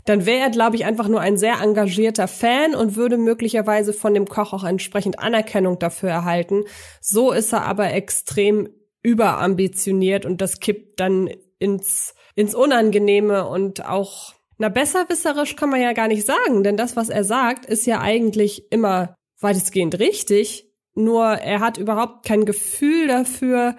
dann 0.06 0.26
wäre 0.26 0.40
er, 0.40 0.50
glaube 0.52 0.76
ich, 0.76 0.86
einfach 0.86 1.08
nur 1.08 1.20
ein 1.20 1.38
sehr 1.38 1.62
engagierter 1.62 2.28
Fan 2.28 2.76
und 2.76 2.96
würde 2.96 3.18
möglicherweise 3.18 3.92
von 3.92 4.14
dem 4.14 4.28
Koch 4.28 4.54
auch 4.54 4.64
entsprechend 4.64 5.20
Anerkennung 5.20 5.80
dafür 5.80 6.10
erhalten. 6.10 6.64
So 7.02 7.32
ist 7.32 7.54
er 7.54 7.66
aber 7.66 7.92
extrem 7.92 8.70
überambitioniert 9.06 10.26
und 10.26 10.42
das 10.42 10.60
kippt 10.60 11.00
dann 11.00 11.30
ins, 11.60 12.16
ins 12.34 12.56
Unangenehme 12.56 13.48
und 13.48 13.86
auch, 13.86 14.34
na, 14.58 14.70
besserwisserisch 14.70 15.56
kann 15.56 15.70
man 15.70 15.80
ja 15.80 15.94
gar 15.94 16.08
nicht 16.08 16.26
sagen, 16.26 16.64
denn 16.64 16.76
das, 16.76 16.96
was 16.96 17.10
er 17.10 17.24
sagt, 17.24 17.68
ist 17.68 17.86
ja 17.86 18.02
eigentlich 18.02 18.72
immer 18.72 19.16
weitestgehend 19.40 20.00
richtig. 20.00 20.72
Nur 20.96 21.26
er 21.26 21.60
hat 21.60 21.78
überhaupt 21.78 22.26
kein 22.26 22.46
Gefühl 22.46 23.08
dafür, 23.08 23.76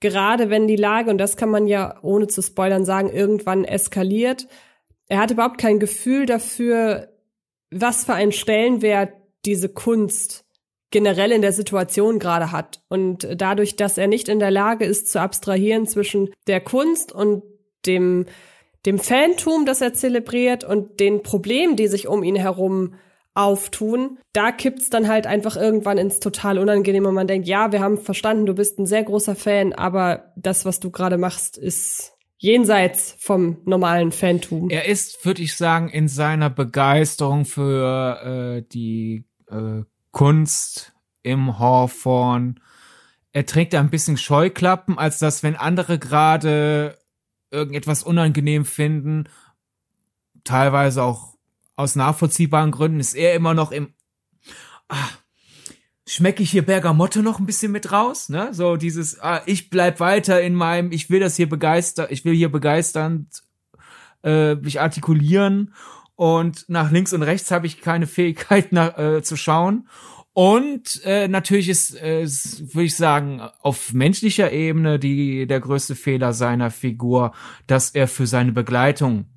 gerade 0.00 0.50
wenn 0.50 0.66
die 0.66 0.76
Lage, 0.76 1.10
und 1.10 1.18
das 1.18 1.38
kann 1.38 1.48
man 1.48 1.66
ja 1.66 1.98
ohne 2.02 2.26
zu 2.26 2.42
spoilern 2.42 2.84
sagen, 2.84 3.08
irgendwann 3.08 3.64
eskaliert, 3.64 4.46
er 5.08 5.20
hat 5.20 5.30
überhaupt 5.30 5.58
kein 5.58 5.78
Gefühl 5.78 6.26
dafür, 6.26 7.08
was 7.70 8.04
für 8.04 8.14
einen 8.14 8.32
Stellenwert 8.32 9.12
diese 9.46 9.70
Kunst 9.70 10.44
generell 10.90 11.32
in 11.32 11.42
der 11.42 11.52
Situation 11.52 12.18
gerade 12.18 12.52
hat. 12.52 12.82
Und 12.88 13.28
dadurch, 13.36 13.76
dass 13.76 13.98
er 13.98 14.08
nicht 14.08 14.28
in 14.28 14.38
der 14.40 14.50
Lage 14.50 14.84
ist 14.84 15.10
zu 15.10 15.20
abstrahieren 15.20 15.86
zwischen 15.86 16.30
der 16.46 16.60
Kunst 16.60 17.12
und 17.12 17.42
dem 17.86 18.26
dem 18.86 18.98
Fantum, 18.98 19.66
das 19.66 19.80
er 19.80 19.92
zelebriert 19.92 20.64
und 20.64 21.00
den 21.00 21.22
Problemen, 21.22 21.76
die 21.76 21.86
sich 21.86 22.08
um 22.08 22.22
ihn 22.22 22.36
herum 22.36 22.94
auftun, 23.34 24.18
da 24.32 24.52
kippt's 24.52 24.90
dann 24.90 25.08
halt 25.08 25.26
einfach 25.26 25.56
irgendwann 25.56 25.98
ins 25.98 26.18
total 26.20 26.58
unangenehme 26.58 27.12
man 27.12 27.26
denkt, 27.26 27.46
ja, 27.46 27.72
wir 27.72 27.80
haben 27.80 27.98
verstanden, 27.98 28.46
du 28.46 28.54
bist 28.54 28.78
ein 28.78 28.86
sehr 28.86 29.04
großer 29.04 29.36
Fan, 29.36 29.72
aber 29.72 30.32
das, 30.36 30.64
was 30.64 30.80
du 30.80 30.90
gerade 30.90 31.16
machst, 31.16 31.56
ist 31.56 32.12
jenseits 32.38 33.16
vom 33.18 33.58
normalen 33.66 34.12
Fantum. 34.12 34.70
Er 34.70 34.86
ist, 34.86 35.24
würde 35.24 35.42
ich 35.42 35.54
sagen, 35.56 35.90
in 35.90 36.08
seiner 36.08 36.50
Begeisterung 36.50 37.44
für 37.44 38.56
äh, 38.58 38.62
die 38.72 39.26
äh, 39.50 39.82
Kunst 40.12 40.92
im 41.22 41.58
Hawthorne. 41.58 42.56
Er 43.32 43.46
trägt 43.46 43.72
da 43.72 43.80
ein 43.80 43.90
bisschen 43.90 44.16
Scheuklappen, 44.16 44.98
als 44.98 45.18
dass, 45.18 45.42
wenn 45.42 45.56
andere 45.56 45.98
gerade 45.98 46.98
irgendetwas 47.50 48.02
unangenehm 48.02 48.64
finden, 48.64 49.28
teilweise 50.44 51.02
auch 51.02 51.36
aus 51.76 51.96
nachvollziehbaren 51.96 52.70
Gründen, 52.70 53.00
ist 53.00 53.14
er 53.14 53.34
immer 53.34 53.54
noch 53.54 53.72
im, 53.72 53.94
ah, 54.88 55.08
schmecke 56.06 56.42
ich 56.42 56.50
hier 56.50 56.66
Bergamotte 56.66 57.22
noch 57.22 57.38
ein 57.38 57.46
bisschen 57.46 57.72
mit 57.72 57.92
raus, 57.92 58.28
ne? 58.28 58.52
So 58.52 58.76
dieses, 58.76 59.20
ah, 59.20 59.42
ich 59.46 59.70
bleib 59.70 60.00
weiter 60.00 60.40
in 60.42 60.54
meinem, 60.54 60.92
ich 60.92 61.08
will 61.10 61.20
das 61.20 61.36
hier 61.36 61.48
begeistern, 61.48 62.08
ich 62.10 62.24
will 62.24 62.34
hier 62.34 62.50
begeisternd 62.50 63.42
äh, 64.22 64.56
mich 64.56 64.80
artikulieren 64.80 65.72
und 66.20 66.68
nach 66.68 66.90
links 66.90 67.14
und 67.14 67.22
rechts 67.22 67.50
habe 67.50 67.66
ich 67.66 67.80
keine 67.80 68.06
Fähigkeit 68.06 68.72
nach, 68.74 68.98
äh, 68.98 69.22
zu 69.22 69.36
schauen. 69.38 69.88
Und 70.34 71.00
äh, 71.06 71.28
natürlich 71.28 71.70
ist, 71.70 71.96
äh, 71.96 72.26
würde 72.26 72.84
ich 72.84 72.94
sagen, 72.94 73.40
auf 73.62 73.94
menschlicher 73.94 74.52
Ebene 74.52 74.98
die 74.98 75.46
der 75.46 75.60
größte 75.60 75.94
Fehler 75.94 76.34
seiner 76.34 76.70
Figur, 76.70 77.32
dass 77.66 77.88
er 77.92 78.06
für 78.06 78.26
seine 78.26 78.52
Begleitung 78.52 79.30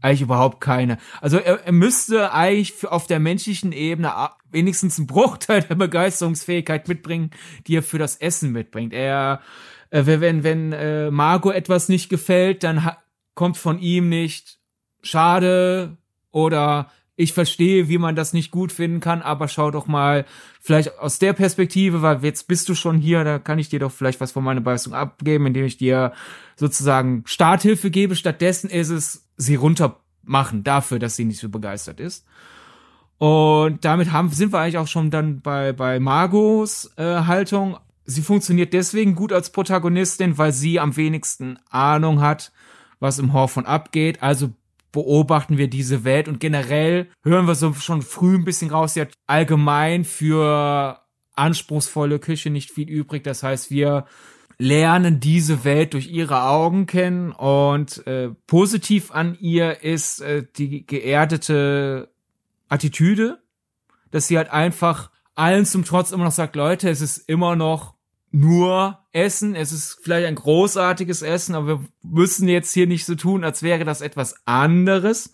eigentlich 0.00 0.22
überhaupt 0.22 0.62
keine. 0.62 0.96
Also 1.20 1.36
er, 1.36 1.66
er 1.66 1.72
müsste 1.72 2.32
eigentlich 2.32 2.86
auf 2.86 3.06
der 3.06 3.20
menschlichen 3.20 3.72
Ebene 3.72 4.10
wenigstens 4.50 4.96
einen 4.96 5.06
Bruchteil 5.06 5.60
der 5.60 5.74
Begeisterungsfähigkeit 5.74 6.88
mitbringen, 6.88 7.32
die 7.66 7.76
er 7.76 7.82
für 7.82 7.98
das 7.98 8.16
Essen 8.16 8.50
mitbringt. 8.50 8.94
Er, 8.94 9.42
äh, 9.90 10.04
wenn 10.06 10.42
wenn 10.42 10.72
äh, 10.72 11.10
Margot 11.10 11.54
etwas 11.54 11.90
nicht 11.90 12.08
gefällt, 12.08 12.62
dann 12.62 12.92
kommt 13.34 13.58
von 13.58 13.78
ihm 13.78 14.08
nicht 14.08 14.58
schade 15.02 15.98
oder 16.34 16.90
ich 17.16 17.32
verstehe, 17.32 17.88
wie 17.88 17.98
man 17.98 18.16
das 18.16 18.32
nicht 18.32 18.50
gut 18.50 18.72
finden 18.72 18.98
kann, 18.98 19.22
aber 19.22 19.46
schau 19.46 19.70
doch 19.70 19.86
mal 19.86 20.24
vielleicht 20.60 20.98
aus 20.98 21.20
der 21.20 21.32
Perspektive, 21.32 22.02
weil 22.02 22.24
jetzt 22.24 22.48
bist 22.48 22.68
du 22.68 22.74
schon 22.74 22.98
hier, 22.98 23.22
da 23.22 23.38
kann 23.38 23.60
ich 23.60 23.68
dir 23.68 23.78
doch 23.78 23.92
vielleicht 23.92 24.20
was 24.20 24.32
von 24.32 24.42
meiner 24.42 24.60
Begeisterung 24.60 24.98
abgeben, 24.98 25.46
indem 25.46 25.64
ich 25.64 25.76
dir 25.76 26.12
sozusagen 26.56 27.22
Starthilfe 27.24 27.92
gebe. 27.92 28.16
Stattdessen 28.16 28.68
ist 28.68 28.88
es, 28.88 29.28
sie 29.36 29.54
runtermachen 29.54 30.64
dafür, 30.64 30.98
dass 30.98 31.14
sie 31.14 31.24
nicht 31.24 31.38
so 31.38 31.48
begeistert 31.48 32.00
ist. 32.00 32.26
Und 33.18 33.84
damit 33.84 34.10
haben, 34.10 34.30
sind 34.30 34.52
wir 34.52 34.58
eigentlich 34.58 34.78
auch 34.78 34.88
schon 34.88 35.12
dann 35.12 35.40
bei, 35.40 35.72
bei 35.72 36.00
Margos 36.00 36.90
äh, 36.96 37.04
Haltung. 37.04 37.76
Sie 38.04 38.22
funktioniert 38.22 38.72
deswegen 38.72 39.14
gut 39.14 39.32
als 39.32 39.50
Protagonistin, 39.50 40.36
weil 40.36 40.52
sie 40.52 40.80
am 40.80 40.96
wenigsten 40.96 41.60
Ahnung 41.70 42.20
hat, 42.20 42.50
was 42.98 43.20
im 43.20 43.32
Horfon 43.32 43.66
abgeht. 43.66 44.20
Also 44.20 44.52
beobachten 44.94 45.58
wir 45.58 45.68
diese 45.68 46.04
Welt 46.04 46.28
und 46.28 46.40
generell 46.40 47.08
hören 47.22 47.46
wir 47.46 47.54
so 47.54 47.74
schon 47.74 48.00
früh 48.00 48.36
ein 48.36 48.44
bisschen 48.44 48.70
raus, 48.70 48.94
sie 48.94 49.02
hat 49.02 49.12
allgemein 49.26 50.04
für 50.04 51.00
anspruchsvolle 51.34 52.20
Küche 52.20 52.48
nicht 52.48 52.70
viel 52.70 52.88
übrig. 52.88 53.24
Das 53.24 53.42
heißt, 53.42 53.70
wir 53.70 54.06
lernen 54.56 55.18
diese 55.18 55.64
Welt 55.64 55.94
durch 55.94 56.06
ihre 56.08 56.44
Augen 56.44 56.86
kennen 56.86 57.32
und 57.32 58.06
äh, 58.06 58.30
positiv 58.46 59.10
an 59.10 59.36
ihr 59.40 59.82
ist 59.82 60.20
äh, 60.20 60.46
die 60.56 60.86
geerdete 60.86 62.10
Attitüde, 62.68 63.42
dass 64.12 64.28
sie 64.28 64.38
halt 64.38 64.50
einfach 64.50 65.10
allen 65.34 65.66
zum 65.66 65.84
Trotz 65.84 66.12
immer 66.12 66.24
noch 66.24 66.30
sagt, 66.30 66.54
Leute, 66.54 66.88
es 66.88 67.00
ist 67.00 67.18
immer 67.28 67.56
noch 67.56 67.93
nur 68.34 68.98
Essen. 69.12 69.54
Es 69.54 69.70
ist 69.70 70.00
vielleicht 70.02 70.26
ein 70.26 70.34
großartiges 70.34 71.22
Essen, 71.22 71.54
aber 71.54 71.66
wir 71.66 71.84
müssen 72.02 72.48
jetzt 72.48 72.72
hier 72.72 72.88
nicht 72.88 73.06
so 73.06 73.14
tun, 73.14 73.44
als 73.44 73.62
wäre 73.62 73.84
das 73.84 74.00
etwas 74.00 74.34
anderes. 74.44 75.32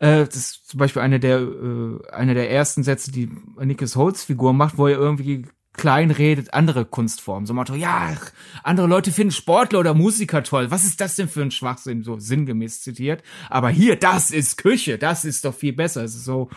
Äh, 0.00 0.26
das 0.26 0.34
ist 0.34 0.68
zum 0.68 0.78
Beispiel 0.78 1.02
eine 1.02 1.20
der, 1.20 1.38
äh, 1.38 2.10
eine 2.10 2.34
der 2.34 2.50
ersten 2.50 2.82
Sätze, 2.82 3.12
die 3.12 3.30
Nickes 3.60 3.94
Holz 3.94 4.24
Figur 4.24 4.52
macht, 4.52 4.76
wo 4.76 4.88
er 4.88 4.98
irgendwie 4.98 5.46
klein 5.72 6.10
redet 6.10 6.52
andere 6.52 6.84
Kunstformen. 6.84 7.46
So 7.46 7.54
Motto, 7.54 7.74
ja, 7.74 8.14
andere 8.64 8.88
Leute 8.88 9.12
finden 9.12 9.30
Sportler 9.30 9.78
oder 9.78 9.94
Musiker 9.94 10.42
toll. 10.42 10.70
Was 10.72 10.84
ist 10.84 11.00
das 11.00 11.14
denn 11.14 11.28
für 11.28 11.42
ein 11.42 11.52
Schwachsinn? 11.52 12.02
So 12.02 12.18
sinngemäß 12.18 12.82
zitiert. 12.82 13.22
Aber 13.50 13.70
hier, 13.70 13.94
das 13.96 14.32
ist 14.32 14.58
Küche. 14.58 14.98
Das 14.98 15.24
ist 15.24 15.44
doch 15.44 15.54
viel 15.54 15.72
besser. 15.72 16.02
Es 16.02 16.16
ist 16.16 16.24
so, 16.24 16.50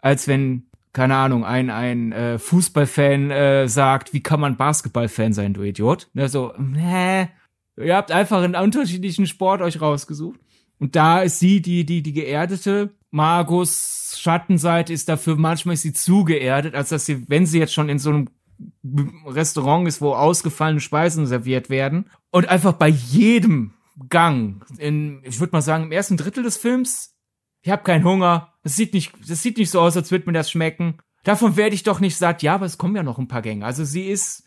als 0.00 0.28
wenn 0.28 0.68
keine 0.92 1.16
Ahnung, 1.16 1.44
ein, 1.44 1.70
ein 1.70 2.12
äh, 2.12 2.38
Fußballfan 2.38 3.30
äh, 3.30 3.68
sagt, 3.68 4.12
wie 4.12 4.22
kann 4.22 4.40
man 4.40 4.56
Basketballfan 4.56 5.32
sein, 5.32 5.54
du 5.54 5.62
Idiot? 5.62 6.08
Ne, 6.12 6.28
so, 6.28 6.52
hä? 6.76 7.28
Ihr 7.76 7.96
habt 7.96 8.12
einfach 8.12 8.42
einen 8.42 8.54
unterschiedlichen 8.54 9.26
Sport 9.26 9.62
euch 9.62 9.80
rausgesucht. 9.80 10.38
Und 10.78 10.94
da 10.94 11.22
ist 11.22 11.38
sie 11.38 11.62
die, 11.62 11.84
die, 11.84 12.02
die 12.02 12.12
geerdete. 12.12 12.90
Margus 13.10 14.16
Schattenseite 14.18 14.92
ist 14.92 15.08
dafür, 15.08 15.36
manchmal 15.36 15.74
ist 15.74 15.82
sie 15.82 15.92
zu 15.92 16.24
geerdet, 16.24 16.74
als 16.74 16.90
dass 16.90 17.06
sie, 17.06 17.28
wenn 17.28 17.46
sie 17.46 17.58
jetzt 17.58 17.72
schon 17.72 17.88
in 17.88 17.98
so 17.98 18.10
einem 18.10 18.28
Restaurant 19.26 19.88
ist, 19.88 20.00
wo 20.00 20.14
ausgefallene 20.14 20.80
Speisen 20.80 21.26
serviert 21.26 21.70
werden 21.70 22.10
und 22.30 22.48
einfach 22.48 22.74
bei 22.74 22.88
jedem 22.88 23.74
Gang 24.08 24.64
in, 24.78 25.20
ich 25.24 25.40
würde 25.40 25.52
mal 25.52 25.62
sagen, 25.62 25.84
im 25.84 25.92
ersten 25.92 26.16
Drittel 26.16 26.42
des 26.42 26.56
Films, 26.56 27.11
ich 27.62 27.70
habe 27.70 27.82
keinen 27.82 28.04
Hunger, 28.04 28.52
das 28.62 28.76
sieht 28.76 28.94
nicht, 28.94 29.12
das 29.28 29.42
sieht 29.42 29.58
nicht 29.58 29.70
so 29.70 29.80
aus, 29.80 29.96
als 29.96 30.10
würde 30.10 30.26
mir 30.26 30.32
das 30.32 30.50
schmecken. 30.50 30.98
Davon 31.24 31.56
werde 31.56 31.74
ich 31.74 31.84
doch 31.84 32.00
nicht 32.00 32.16
satt. 32.16 32.42
Ja, 32.42 32.54
aber 32.54 32.66
es 32.66 32.78
kommen 32.78 32.96
ja 32.96 33.02
noch 33.02 33.18
ein 33.18 33.28
paar 33.28 33.42
Gänge. 33.42 33.64
Also 33.64 33.84
sie 33.84 34.08
ist 34.08 34.44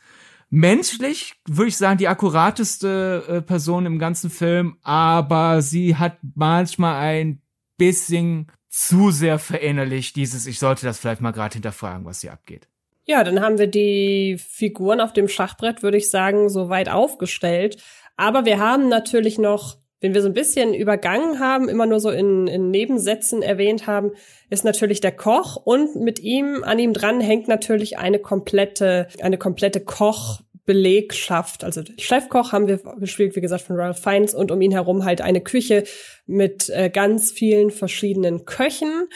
menschlich, 0.50 1.36
würde 1.48 1.70
ich 1.70 1.78
sagen, 1.78 1.98
die 1.98 2.08
akkurateste 2.08 3.24
äh, 3.28 3.42
Person 3.42 3.86
im 3.86 4.00
ganzen 4.00 4.30
Film, 4.30 4.78
aber 4.84 5.62
sie 5.62 5.96
hat 5.96 6.18
manchmal 6.36 6.96
ein 6.96 7.42
bisschen 7.78 8.52
zu 8.70 9.12
sehr 9.12 9.40
verinnerlicht 9.40 10.16
dieses, 10.16 10.46
ich 10.46 10.60
sollte 10.60 10.86
das 10.86 11.00
vielleicht 11.00 11.22
mal 11.22 11.32
gerade 11.32 11.54
hinterfragen, 11.54 12.06
was 12.06 12.22
hier 12.22 12.34
abgeht. 12.34 12.68
Ja, 13.06 13.24
dann 13.24 13.40
haben 13.40 13.58
wir 13.58 13.68
die 13.68 14.38
Figuren 14.38 15.00
auf 15.00 15.14
dem 15.14 15.28
Schachbrett, 15.28 15.84
würde 15.84 15.98
ich 15.98 16.10
sagen, 16.10 16.50
so 16.50 16.70
weit 16.70 16.90
aufgestellt. 16.90 17.82
Aber 18.18 18.46
wir 18.46 18.60
haben 18.60 18.90
natürlich 18.90 19.38
noch 19.38 19.78
den 20.06 20.14
wir 20.14 20.22
so 20.22 20.28
ein 20.28 20.34
bisschen 20.34 20.76
übergangen 20.76 21.40
haben, 21.40 21.68
immer 21.68 21.88
nur 21.88 22.00
so 22.00 22.12
in, 22.12 22.46
in 22.46 22.70
Nebensätzen 22.70 23.42
erwähnt 23.42 23.88
haben, 23.88 24.12
ist 24.52 24.64
natürlich 24.64 25.02
der 25.02 25.12
Koch 25.12 25.56
und 25.56 25.96
mit 25.96 26.20
ihm, 26.20 26.64
an 26.64 26.78
ihm 26.78 26.94
dran 26.94 27.20
hängt 27.20 27.48
natürlich 27.48 27.98
eine 27.98 28.20
komplette, 28.20 29.08
eine 29.20 29.40
komplette 29.40 29.82
Kochbelegschaft. 29.82 31.64
Also 31.64 31.82
Chefkoch 31.98 32.52
haben 32.52 32.68
wir 32.68 32.78
gespielt, 33.00 33.36
wie 33.36 33.42
gesagt, 33.42 33.64
von 33.64 33.78
Ralph 33.78 34.00
Fiennes 34.00 34.36
und 34.36 34.52
um 34.52 34.62
ihn 34.62 34.72
herum 34.72 35.06
halt 35.06 35.22
eine 35.22 35.42
Küche 35.42 35.86
mit 36.28 36.70
äh, 36.70 36.92
ganz 36.92 37.32
vielen 37.32 37.72
verschiedenen 37.72 38.46
Köchen. 38.46 39.08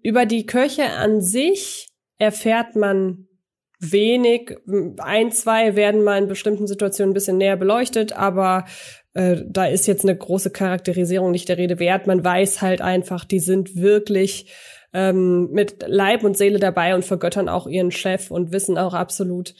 Über 0.00 0.26
die 0.26 0.46
Köche 0.46 0.90
an 0.90 1.20
sich 1.20 1.88
erfährt 2.18 2.76
man 2.76 3.26
wenig. 3.80 4.56
Ein, 4.98 5.32
zwei 5.32 5.76
werden 5.76 6.02
mal 6.02 6.22
in 6.22 6.28
bestimmten 6.28 6.66
Situationen 6.66 7.10
ein 7.10 7.14
bisschen 7.14 7.38
näher 7.38 7.56
beleuchtet, 7.56 8.12
aber 8.12 8.64
äh, 9.16 9.42
da 9.48 9.64
ist 9.64 9.86
jetzt 9.86 10.04
eine 10.04 10.14
große 10.14 10.50
Charakterisierung 10.50 11.30
nicht 11.30 11.48
der 11.48 11.56
Rede 11.56 11.78
wert. 11.78 12.06
Man 12.06 12.22
weiß 12.22 12.60
halt 12.60 12.82
einfach, 12.82 13.24
die 13.24 13.40
sind 13.40 13.76
wirklich 13.76 14.52
ähm, 14.92 15.50
mit 15.52 15.84
Leib 15.86 16.22
und 16.22 16.36
Seele 16.36 16.58
dabei 16.58 16.94
und 16.94 17.04
vergöttern 17.04 17.48
auch 17.48 17.66
ihren 17.66 17.90
Chef 17.90 18.30
und 18.30 18.52
wissen 18.52 18.76
auch 18.76 18.92
absolut, 18.92 19.54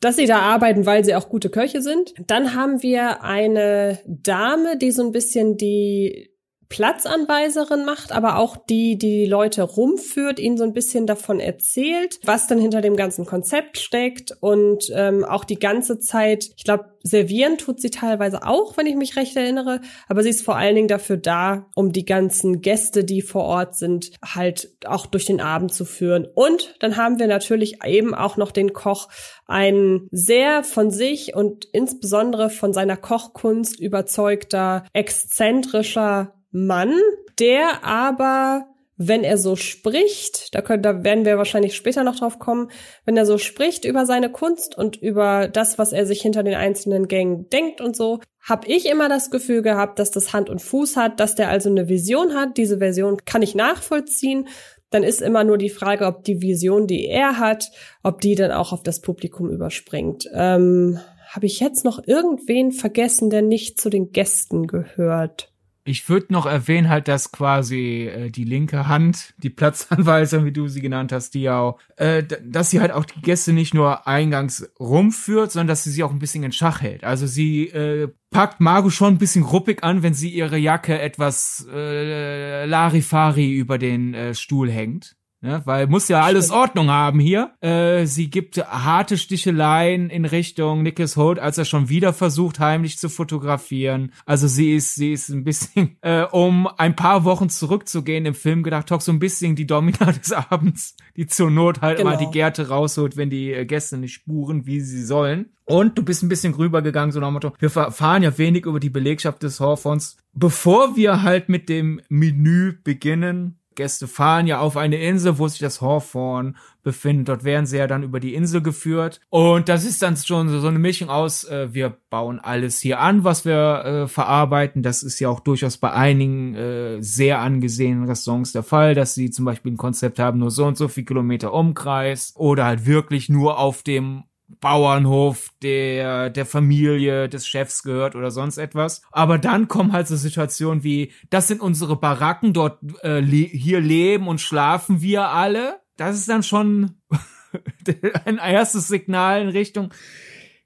dass 0.00 0.16
sie 0.16 0.26
da 0.26 0.38
arbeiten, 0.38 0.86
weil 0.86 1.04
sie 1.04 1.14
auch 1.14 1.28
gute 1.28 1.50
Köche 1.50 1.82
sind. 1.82 2.14
Dann 2.26 2.54
haben 2.54 2.82
wir 2.82 3.22
eine 3.22 3.98
Dame, 4.06 4.78
die 4.78 4.90
so 4.90 5.04
ein 5.04 5.12
bisschen 5.12 5.58
die 5.58 6.31
Platzanweiserin 6.72 7.84
macht, 7.84 8.12
aber 8.12 8.38
auch 8.38 8.56
die, 8.56 8.96
die 8.96 9.26
Leute 9.26 9.62
rumführt, 9.62 10.38
ihnen 10.38 10.56
so 10.56 10.64
ein 10.64 10.72
bisschen 10.72 11.06
davon 11.06 11.38
erzählt, 11.38 12.18
was 12.24 12.46
dann 12.46 12.58
hinter 12.58 12.80
dem 12.80 12.96
ganzen 12.96 13.26
Konzept 13.26 13.76
steckt 13.76 14.34
und 14.40 14.90
ähm, 14.94 15.22
auch 15.22 15.44
die 15.44 15.58
ganze 15.58 15.98
Zeit, 15.98 16.50
ich 16.56 16.64
glaube, 16.64 16.86
servieren 17.02 17.58
tut 17.58 17.82
sie 17.82 17.90
teilweise 17.90 18.46
auch, 18.46 18.78
wenn 18.78 18.86
ich 18.86 18.96
mich 18.96 19.16
recht 19.16 19.36
erinnere, 19.36 19.82
aber 20.08 20.22
sie 20.22 20.30
ist 20.30 20.46
vor 20.46 20.56
allen 20.56 20.74
Dingen 20.74 20.88
dafür 20.88 21.18
da, 21.18 21.66
um 21.74 21.92
die 21.92 22.06
ganzen 22.06 22.62
Gäste, 22.62 23.04
die 23.04 23.20
vor 23.20 23.44
Ort 23.44 23.76
sind, 23.76 24.12
halt 24.24 24.70
auch 24.86 25.04
durch 25.04 25.26
den 25.26 25.42
Abend 25.42 25.74
zu 25.74 25.84
führen. 25.84 26.26
Und 26.34 26.74
dann 26.80 26.96
haben 26.96 27.18
wir 27.18 27.26
natürlich 27.26 27.84
eben 27.84 28.14
auch 28.14 28.38
noch 28.38 28.50
den 28.50 28.72
Koch, 28.72 29.08
ein 29.46 30.08
sehr 30.10 30.64
von 30.64 30.90
sich 30.90 31.34
und 31.34 31.66
insbesondere 31.66 32.48
von 32.48 32.72
seiner 32.72 32.96
Kochkunst 32.96 33.78
überzeugter, 33.78 34.84
exzentrischer 34.94 36.32
Mann, 36.52 36.94
der 37.38 37.84
aber 37.84 38.66
wenn 38.96 39.24
er 39.24 39.38
so 39.38 39.56
spricht, 39.56 40.54
da, 40.54 40.62
können, 40.62 40.82
da 40.82 41.02
werden 41.02 41.24
wir 41.24 41.38
wahrscheinlich 41.38 41.74
später 41.74 42.04
noch 42.04 42.16
drauf 42.16 42.38
kommen, 42.38 42.70
wenn 43.04 43.16
er 43.16 43.26
so 43.26 43.38
spricht 43.38 43.84
über 43.84 44.06
seine 44.06 44.30
Kunst 44.30 44.76
und 44.76 44.96
über 44.96 45.48
das, 45.48 45.78
was 45.78 45.92
er 45.92 46.06
sich 46.06 46.20
hinter 46.22 46.42
den 46.42 46.54
einzelnen 46.54 47.08
Gängen 47.08 47.48
denkt 47.48 47.80
und 47.80 47.96
so, 47.96 48.20
habe 48.40 48.68
ich 48.68 48.86
immer 48.86 49.08
das 49.08 49.30
Gefühl 49.30 49.62
gehabt, 49.62 49.98
dass 49.98 50.10
das 50.10 50.32
Hand 50.32 50.50
und 50.50 50.60
Fuß 50.60 50.96
hat, 50.96 51.20
dass 51.20 51.34
der 51.34 51.48
also 51.48 51.70
eine 51.70 51.88
Vision 51.88 52.34
hat. 52.34 52.56
Diese 52.56 52.78
Version 52.78 53.18
kann 53.24 53.42
ich 53.42 53.54
nachvollziehen. 53.54 54.48
Dann 54.90 55.04
ist 55.04 55.22
immer 55.22 55.42
nur 55.42 55.58
die 55.58 55.70
Frage, 55.70 56.06
ob 56.06 56.24
die 56.24 56.42
Vision, 56.42 56.86
die 56.86 57.06
er 57.06 57.38
hat, 57.38 57.70
ob 58.02 58.20
die 58.20 58.34
dann 58.34 58.50
auch 58.50 58.72
auf 58.72 58.82
das 58.82 59.00
Publikum 59.00 59.50
überspringt. 59.50 60.28
Ähm, 60.34 60.98
habe 61.30 61.46
ich 61.46 61.60
jetzt 61.60 61.84
noch 61.84 62.06
irgendwen 62.06 62.72
vergessen, 62.72 63.30
der 63.30 63.40
nicht 63.40 63.80
zu 63.80 63.88
den 63.88 64.12
Gästen 64.12 64.66
gehört? 64.66 65.51
Ich 65.84 66.08
würde 66.08 66.32
noch 66.32 66.46
erwähnen 66.46 66.88
halt, 66.88 67.08
dass 67.08 67.32
quasi 67.32 68.06
äh, 68.06 68.30
die 68.30 68.44
linke 68.44 68.86
Hand, 68.86 69.34
die 69.38 69.50
Platzanweiser, 69.50 70.44
wie 70.44 70.52
du 70.52 70.68
sie 70.68 70.80
genannt 70.80 71.10
hast, 71.10 71.34
die 71.34 71.50
auch, 71.50 71.78
äh, 71.96 72.22
dass 72.22 72.70
sie 72.70 72.80
halt 72.80 72.92
auch 72.92 73.04
die 73.04 73.20
Gäste 73.20 73.52
nicht 73.52 73.74
nur 73.74 74.06
eingangs 74.06 74.70
rumführt, 74.78 75.50
sondern 75.50 75.68
dass 75.68 75.84
sie 75.84 75.90
sie 75.90 76.04
auch 76.04 76.12
ein 76.12 76.20
bisschen 76.20 76.44
in 76.44 76.52
Schach 76.52 76.82
hält. 76.82 77.02
Also 77.02 77.26
sie 77.26 77.68
äh, 77.68 78.08
packt 78.30 78.60
Margot 78.60 78.92
schon 78.92 79.14
ein 79.14 79.18
bisschen 79.18 79.42
ruppig 79.42 79.82
an, 79.82 80.02
wenn 80.02 80.14
sie 80.14 80.30
ihre 80.30 80.56
Jacke 80.56 81.00
etwas 81.00 81.66
äh, 81.72 82.64
Larifari 82.64 83.52
über 83.52 83.78
den 83.78 84.14
äh, 84.14 84.34
Stuhl 84.34 84.70
hängt. 84.70 85.16
Ne? 85.42 85.60
weil 85.64 85.88
muss 85.88 86.06
ja 86.06 86.22
alles 86.22 86.52
Ordnung 86.52 86.88
haben 86.88 87.18
hier. 87.18 87.50
Äh, 87.60 88.06
sie 88.06 88.30
gibt 88.30 88.58
harte 88.58 89.18
Sticheleien 89.18 90.08
in 90.08 90.24
Richtung 90.24 90.84
Nicholas 90.84 91.16
Holt, 91.16 91.40
als 91.40 91.58
er 91.58 91.64
schon 91.64 91.88
wieder 91.88 92.12
versucht, 92.12 92.60
heimlich 92.60 92.96
zu 92.96 93.08
fotografieren. 93.08 94.12
Also 94.24 94.46
sie 94.46 94.72
ist, 94.76 94.94
sie 94.94 95.12
ist 95.12 95.30
ein 95.30 95.42
bisschen, 95.42 95.96
äh, 96.02 96.22
um 96.30 96.68
ein 96.78 96.94
paar 96.94 97.24
Wochen 97.24 97.48
zurückzugehen 97.48 98.24
im 98.24 98.34
Film 98.34 98.62
gedacht, 98.62 98.88
doch 98.92 99.00
so 99.00 99.10
ein 99.10 99.18
bisschen 99.18 99.56
die 99.56 99.66
Domina 99.66 100.12
des 100.12 100.32
Abends, 100.32 100.94
die 101.16 101.26
zur 101.26 101.50
Not 101.50 101.80
halt 101.80 101.98
genau. 101.98 102.10
immer 102.10 102.18
die 102.18 102.30
Gärte 102.30 102.68
rausholt, 102.68 103.16
wenn 103.16 103.28
die 103.28 103.52
äh, 103.52 103.66
Gäste 103.66 103.98
nicht 103.98 104.14
spuren, 104.14 104.64
wie 104.66 104.80
sie 104.80 105.04
sollen. 105.04 105.46
Und 105.64 105.98
du 105.98 106.04
bist 106.04 106.22
ein 106.22 106.28
bisschen 106.28 106.52
grüber 106.52 106.82
gegangen, 106.82 107.10
so 107.10 107.18
nach 107.18 107.28
dem 107.28 107.34
Motto, 107.34 107.52
wir 107.58 107.74
erfahren 107.74 108.22
ja 108.22 108.36
wenig 108.38 108.66
über 108.66 108.78
die 108.78 108.90
Belegschaft 108.90 109.42
des 109.42 109.58
Hawthorns. 109.58 110.18
Bevor 110.34 110.96
wir 110.96 111.22
halt 111.22 111.48
mit 111.48 111.68
dem 111.68 112.00
Menü 112.08 112.74
beginnen, 112.84 113.58
Gäste 113.74 114.06
fahren 114.06 114.46
ja 114.46 114.60
auf 114.60 114.76
eine 114.76 114.96
Insel, 114.96 115.38
wo 115.38 115.48
sich 115.48 115.60
das 115.60 115.80
Hawthorne 115.80 116.54
befindet. 116.82 117.28
Dort 117.28 117.44
werden 117.44 117.66
sie 117.66 117.78
ja 117.78 117.86
dann 117.86 118.02
über 118.02 118.20
die 118.20 118.34
Insel 118.34 118.62
geführt. 118.62 119.20
Und 119.30 119.68
das 119.68 119.84
ist 119.84 120.02
dann 120.02 120.16
schon 120.16 120.48
so, 120.48 120.60
so 120.60 120.68
eine 120.68 120.78
Mischung 120.78 121.08
aus, 121.08 121.44
äh, 121.44 121.72
wir 121.72 121.96
bauen 122.10 122.40
alles 122.40 122.80
hier 122.80 123.00
an, 123.00 123.24
was 123.24 123.44
wir 123.44 123.84
äh, 123.84 124.08
verarbeiten. 124.08 124.82
Das 124.82 125.02
ist 125.02 125.20
ja 125.20 125.28
auch 125.28 125.40
durchaus 125.40 125.76
bei 125.76 125.92
einigen 125.92 126.54
äh, 126.54 127.02
sehr 127.02 127.40
angesehenen 127.40 128.04
Restaurants 128.04 128.52
der 128.52 128.62
Fall, 128.62 128.94
dass 128.94 129.14
sie 129.14 129.30
zum 129.30 129.44
Beispiel 129.44 129.72
ein 129.72 129.76
Konzept 129.78 130.18
haben, 130.18 130.38
nur 130.38 130.50
so 130.50 130.66
und 130.66 130.76
so 130.76 130.88
viel 130.88 131.04
Kilometer 131.04 131.52
Umkreis 131.52 132.32
oder 132.36 132.64
halt 132.64 132.86
wirklich 132.86 133.28
nur 133.28 133.58
auf 133.58 133.82
dem 133.82 134.24
Bauernhof 134.60 135.50
der, 135.62 136.30
der 136.30 136.46
Familie 136.46 137.28
des 137.28 137.46
Chefs 137.46 137.82
gehört 137.82 138.14
oder 138.14 138.30
sonst 138.30 138.58
etwas. 138.58 139.02
Aber 139.10 139.38
dann 139.38 139.68
kommen 139.68 139.92
halt 139.92 140.08
so 140.08 140.16
Situationen 140.16 140.84
wie, 140.84 141.12
das 141.30 141.48
sind 141.48 141.60
unsere 141.60 141.96
Baracken, 141.96 142.52
dort 142.52 142.78
äh, 143.02 143.20
le 143.20 143.46
hier 143.46 143.80
leben 143.80 144.28
und 144.28 144.40
schlafen 144.40 145.00
wir 145.00 145.28
alle. 145.28 145.80
Das 145.96 146.16
ist 146.16 146.28
dann 146.28 146.42
schon 146.42 147.00
ein 148.24 148.38
erstes 148.38 148.88
Signal 148.88 149.42
in 149.42 149.48
Richtung, 149.48 149.92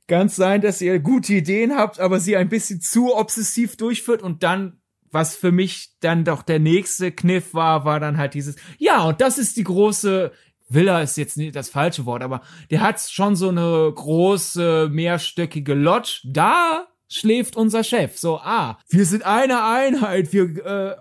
ganz 0.06 0.36
sein, 0.36 0.60
dass 0.60 0.80
ihr 0.80 0.98
gute 1.00 1.34
Ideen 1.34 1.74
habt, 1.76 2.00
aber 2.00 2.20
sie 2.20 2.36
ein 2.36 2.48
bisschen 2.48 2.80
zu 2.80 3.16
obsessiv 3.16 3.76
durchführt 3.76 4.22
und 4.22 4.42
dann 4.42 4.80
was 5.16 5.34
für 5.34 5.52
mich 5.52 5.94
dann 6.00 6.24
doch 6.24 6.42
der 6.42 6.58
nächste 6.58 7.10
Kniff 7.10 7.54
war, 7.54 7.84
war 7.84 8.00
dann 8.00 8.18
halt 8.18 8.34
dieses, 8.34 8.56
ja, 8.76 9.04
und 9.04 9.20
das 9.20 9.38
ist 9.38 9.56
die 9.56 9.64
große 9.64 10.32
Villa 10.68 11.00
ist 11.00 11.16
jetzt 11.16 11.36
nicht 11.36 11.54
das 11.54 11.68
falsche 11.68 12.06
Wort, 12.06 12.22
aber 12.22 12.42
der 12.70 12.80
hat 12.80 13.00
schon 13.00 13.36
so 13.36 13.48
eine 13.48 13.92
große, 13.94 14.88
mehrstöckige 14.90 15.74
Lodge. 15.74 16.20
Da 16.24 16.86
schläft 17.08 17.56
unser 17.56 17.84
Chef. 17.84 18.18
So, 18.18 18.38
ah, 18.38 18.78
wir 18.88 19.04
sind 19.04 19.24
eine 19.24 19.64
Einheit, 19.64 20.32
wir 20.32 20.44
äh, 20.64 20.96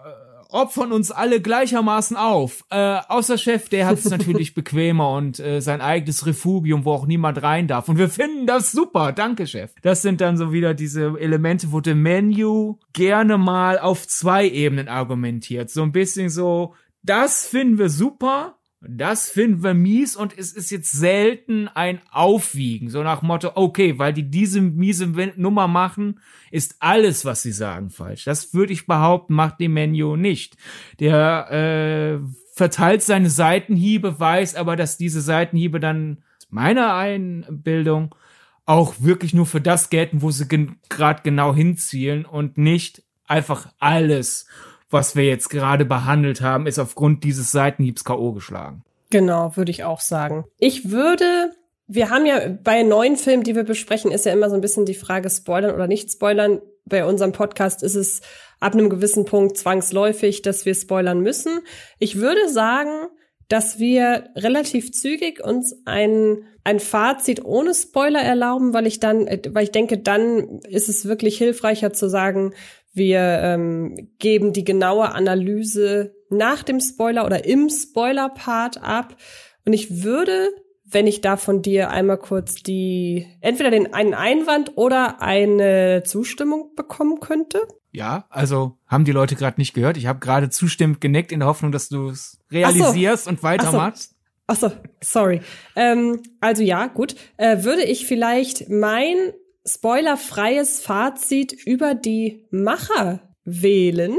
opfern 0.50 0.92
uns 0.92 1.12
alle 1.12 1.42
gleichermaßen 1.42 2.16
auf. 2.16 2.64
Äh, 2.70 3.00
außer 3.08 3.38
Chef, 3.38 3.70
der 3.70 3.88
hat 3.88 3.98
es 3.98 4.06
natürlich 4.10 4.54
bequemer 4.54 5.12
und 5.12 5.40
äh, 5.40 5.62
sein 5.62 5.82
eigenes 5.82 6.26
Refugium, 6.26 6.86
wo 6.86 6.94
auch 6.94 7.08
niemand 7.08 7.42
rein 7.42 7.68
darf. 7.68 7.90
Und 7.90 7.98
wir 7.98 8.10
finden 8.10 8.48
das 8.48 8.72
super. 8.72 9.12
Danke, 9.12 9.48
Chef. 9.48 9.72
Das 9.82 10.02
sind 10.02 10.22
dann 10.22 10.38
so 10.38 10.54
wieder 10.54 10.74
diese 10.74 11.16
Elemente, 11.20 11.72
wo 11.72 11.82
der 11.82 11.96
Menu 11.96 12.78
gerne 12.94 13.38
mal 13.38 13.80
auf 13.80 14.08
zwei 14.08 14.48
Ebenen 14.48 14.88
argumentiert. 14.88 15.70
So 15.70 15.84
ein 15.84 15.92
bisschen 15.92 16.30
so, 16.30 16.74
das 17.04 17.46
finden 17.46 17.78
wir 17.78 17.90
super 17.90 18.55
das 18.88 19.30
finden 19.30 19.64
wir 19.64 19.74
mies 19.74 20.16
und 20.16 20.38
es 20.38 20.54
ist 20.54 20.72
jetzt 20.72 20.92
selten 20.92 21.68
ein 21.68 22.02
Aufwiegen, 22.12 22.90
so 22.90 23.04
nach 23.04 23.22
Motto, 23.22 23.52
okay, 23.56 23.98
weil 24.00 24.14
die 24.14 24.30
diese 24.30 24.62
miese 24.62 25.08
Nummer 25.36 25.68
machen, 25.68 26.20
ist 26.52 26.76
alles, 26.80 27.26
was 27.26 27.42
sie 27.42 27.52
sagen, 27.52 27.90
falsch. 27.90 28.26
Das 28.26 28.54
würde 28.54 28.74
ich 28.74 28.88
behaupten, 28.88 29.34
macht 29.34 29.60
die 29.60 29.68
Menu 29.68 30.16
nicht. 30.16 30.58
Der 31.00 31.52
äh, 31.52 32.28
verteilt 32.54 33.02
seine 33.02 33.30
Seitenhiebe, 33.30 34.20
weiß 34.20 34.56
aber, 34.56 34.76
dass 34.76 34.98
diese 34.98 35.22
Seitenhiebe 35.22 35.80
dann 35.80 36.24
meiner 36.50 36.96
Einbildung 36.96 38.16
auch 38.66 38.96
wirklich 39.00 39.34
nur 39.34 39.46
für 39.46 39.62
das 39.62 39.90
gelten, 39.90 40.22
wo 40.22 40.32
sie 40.32 40.48
gen 40.48 40.78
gerade 40.90 41.22
genau 41.24 41.54
hinzielen 41.54 42.26
und 42.26 42.58
nicht 42.58 43.04
einfach 43.28 43.72
alles 43.80 44.48
was 44.96 45.18
wir 45.18 45.26
jetzt 45.26 45.50
gerade 45.50 45.84
behandelt 45.84 46.40
haben, 46.40 46.68
ist 46.68 46.80
aufgrund 46.80 47.26
dieses 47.26 47.52
Seitenhiebs 47.52 48.06
K.O. 48.06 48.32
geschlagen. 48.32 48.82
Genau, 49.10 49.56
würde 49.58 49.70
ich 49.70 49.84
auch 49.84 50.00
sagen. 50.00 50.46
Ich 50.58 50.90
würde, 50.90 51.52
wir 51.86 52.10
haben 52.10 52.26
ja 52.26 52.40
bei 52.64 52.82
neuen 52.82 53.18
Filmen, 53.18 53.44
die 53.44 53.56
wir 53.56 53.66
besprechen, 53.66 54.10
ist 54.10 54.26
ja 54.26 54.32
immer 54.32 54.50
so 54.50 54.56
ein 54.56 54.62
bisschen 54.62 54.86
die 54.86 54.96
Frage 54.96 55.30
spoilern 55.30 55.76
oder 55.76 55.88
nicht 55.88 56.12
spoilern. 56.12 56.62
Bei 56.86 57.06
unserem 57.06 57.34
Podcast 57.34 57.84
ist 57.84 57.96
es 57.96 58.22
ab 58.62 58.74
einem 58.74 58.90
gewissen 58.90 59.26
Punkt 59.26 59.58
zwangsläufig, 59.58 60.42
dass 60.42 60.66
wir 60.66 60.74
spoilern 60.74 61.20
müssen. 61.20 61.60
Ich 62.00 62.16
würde 62.16 62.48
sagen, 62.48 63.08
dass 63.50 63.80
wir 63.80 64.30
relativ 64.38 64.94
zügig 64.94 65.44
uns 65.44 65.76
ein, 65.84 66.46
ein 66.64 66.80
Fazit 66.80 67.44
ohne 67.44 67.74
Spoiler 67.74 68.22
erlauben, 68.22 68.74
weil 68.74 68.88
ich 68.88 69.02
dann, 69.02 69.28
weil 69.50 69.66
ich 69.66 69.72
denke, 69.72 69.98
dann 69.98 70.62
ist 70.62 70.88
es 70.88 71.06
wirklich 71.06 71.38
hilfreicher 71.38 71.92
zu 71.92 72.10
sagen, 72.10 72.54
wir 72.96 73.20
ähm, 73.20 74.10
geben 74.20 74.54
die 74.54 74.64
genaue 74.64 75.12
Analyse 75.12 76.16
nach 76.30 76.64
dem 76.64 76.80
Spoiler 76.80 77.26
oder 77.26 77.46
im 77.46 77.70
Spoiler-Part 77.70 78.82
ab. 78.82 79.16
Und 79.66 79.74
ich 79.74 80.04
würde, 80.04 80.50
wenn 80.86 81.06
ich 81.06 81.22
da 81.22 81.38
von 81.38 81.62
dir 81.62 81.90
einmal 81.90 82.18
kurz 82.18 82.56
die, 82.56 83.28
entweder 83.42 83.70
den 83.70 83.94
einen 83.94 84.14
Einwand 84.14 84.78
oder 84.78 85.22
eine 85.22 86.04
Zustimmung 86.06 86.72
bekommen 86.76 87.20
könnte. 87.20 87.68
Ja, 87.92 88.26
also 88.30 88.78
haben 88.88 89.06
die 89.06 89.12
Leute 89.12 89.36
gerade 89.36 89.60
nicht 89.60 89.74
gehört. 89.74 89.98
Ich 89.98 90.08
habe 90.08 90.20
gerade 90.20 90.50
zustimmend 90.50 91.02
genickt 91.02 91.32
in 91.32 91.40
der 91.40 91.50
Hoffnung, 91.50 91.72
dass 91.72 91.90
du 91.90 92.10
es 92.10 92.40
realisierst 92.52 93.26
so. 93.26 93.30
und 93.30 93.44
weitermachst. 93.44 94.16
Ach 94.48 94.56
so, 94.56 94.72
sorry. 95.02 95.42
Ähm, 95.76 96.22
also 96.40 96.62
ja, 96.62 96.88
gut. 96.88 97.16
Äh, 97.38 97.64
würde 97.64 97.84
ich 97.84 98.06
vielleicht 98.06 98.70
mein 98.70 99.34
spoilerfreies 99.68 100.82
Fazit 100.82 101.54
über 101.54 101.96
die 101.96 102.48
Macher 102.52 103.22
wählen. 103.44 104.16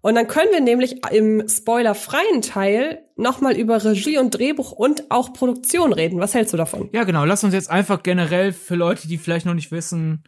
Und 0.00 0.14
dann 0.14 0.28
können 0.28 0.52
wir 0.52 0.60
nämlich 0.60 1.04
im 1.10 1.48
spoilerfreien 1.48 2.40
Teil 2.42 3.02
nochmal 3.16 3.56
über 3.56 3.84
Regie 3.84 4.18
und 4.18 4.30
Drehbuch 4.30 4.70
und 4.70 5.10
auch 5.10 5.32
Produktion 5.32 5.92
reden. 5.92 6.20
Was 6.20 6.34
hältst 6.34 6.52
du 6.52 6.56
davon? 6.56 6.88
Ja, 6.92 7.04
genau. 7.04 7.24
Lass 7.24 7.42
uns 7.42 7.52
jetzt 7.52 7.70
einfach 7.70 8.02
generell 8.02 8.52
für 8.52 8.76
Leute, 8.76 9.08
die 9.08 9.18
vielleicht 9.18 9.44
noch 9.44 9.54
nicht 9.54 9.72
wissen, 9.72 10.22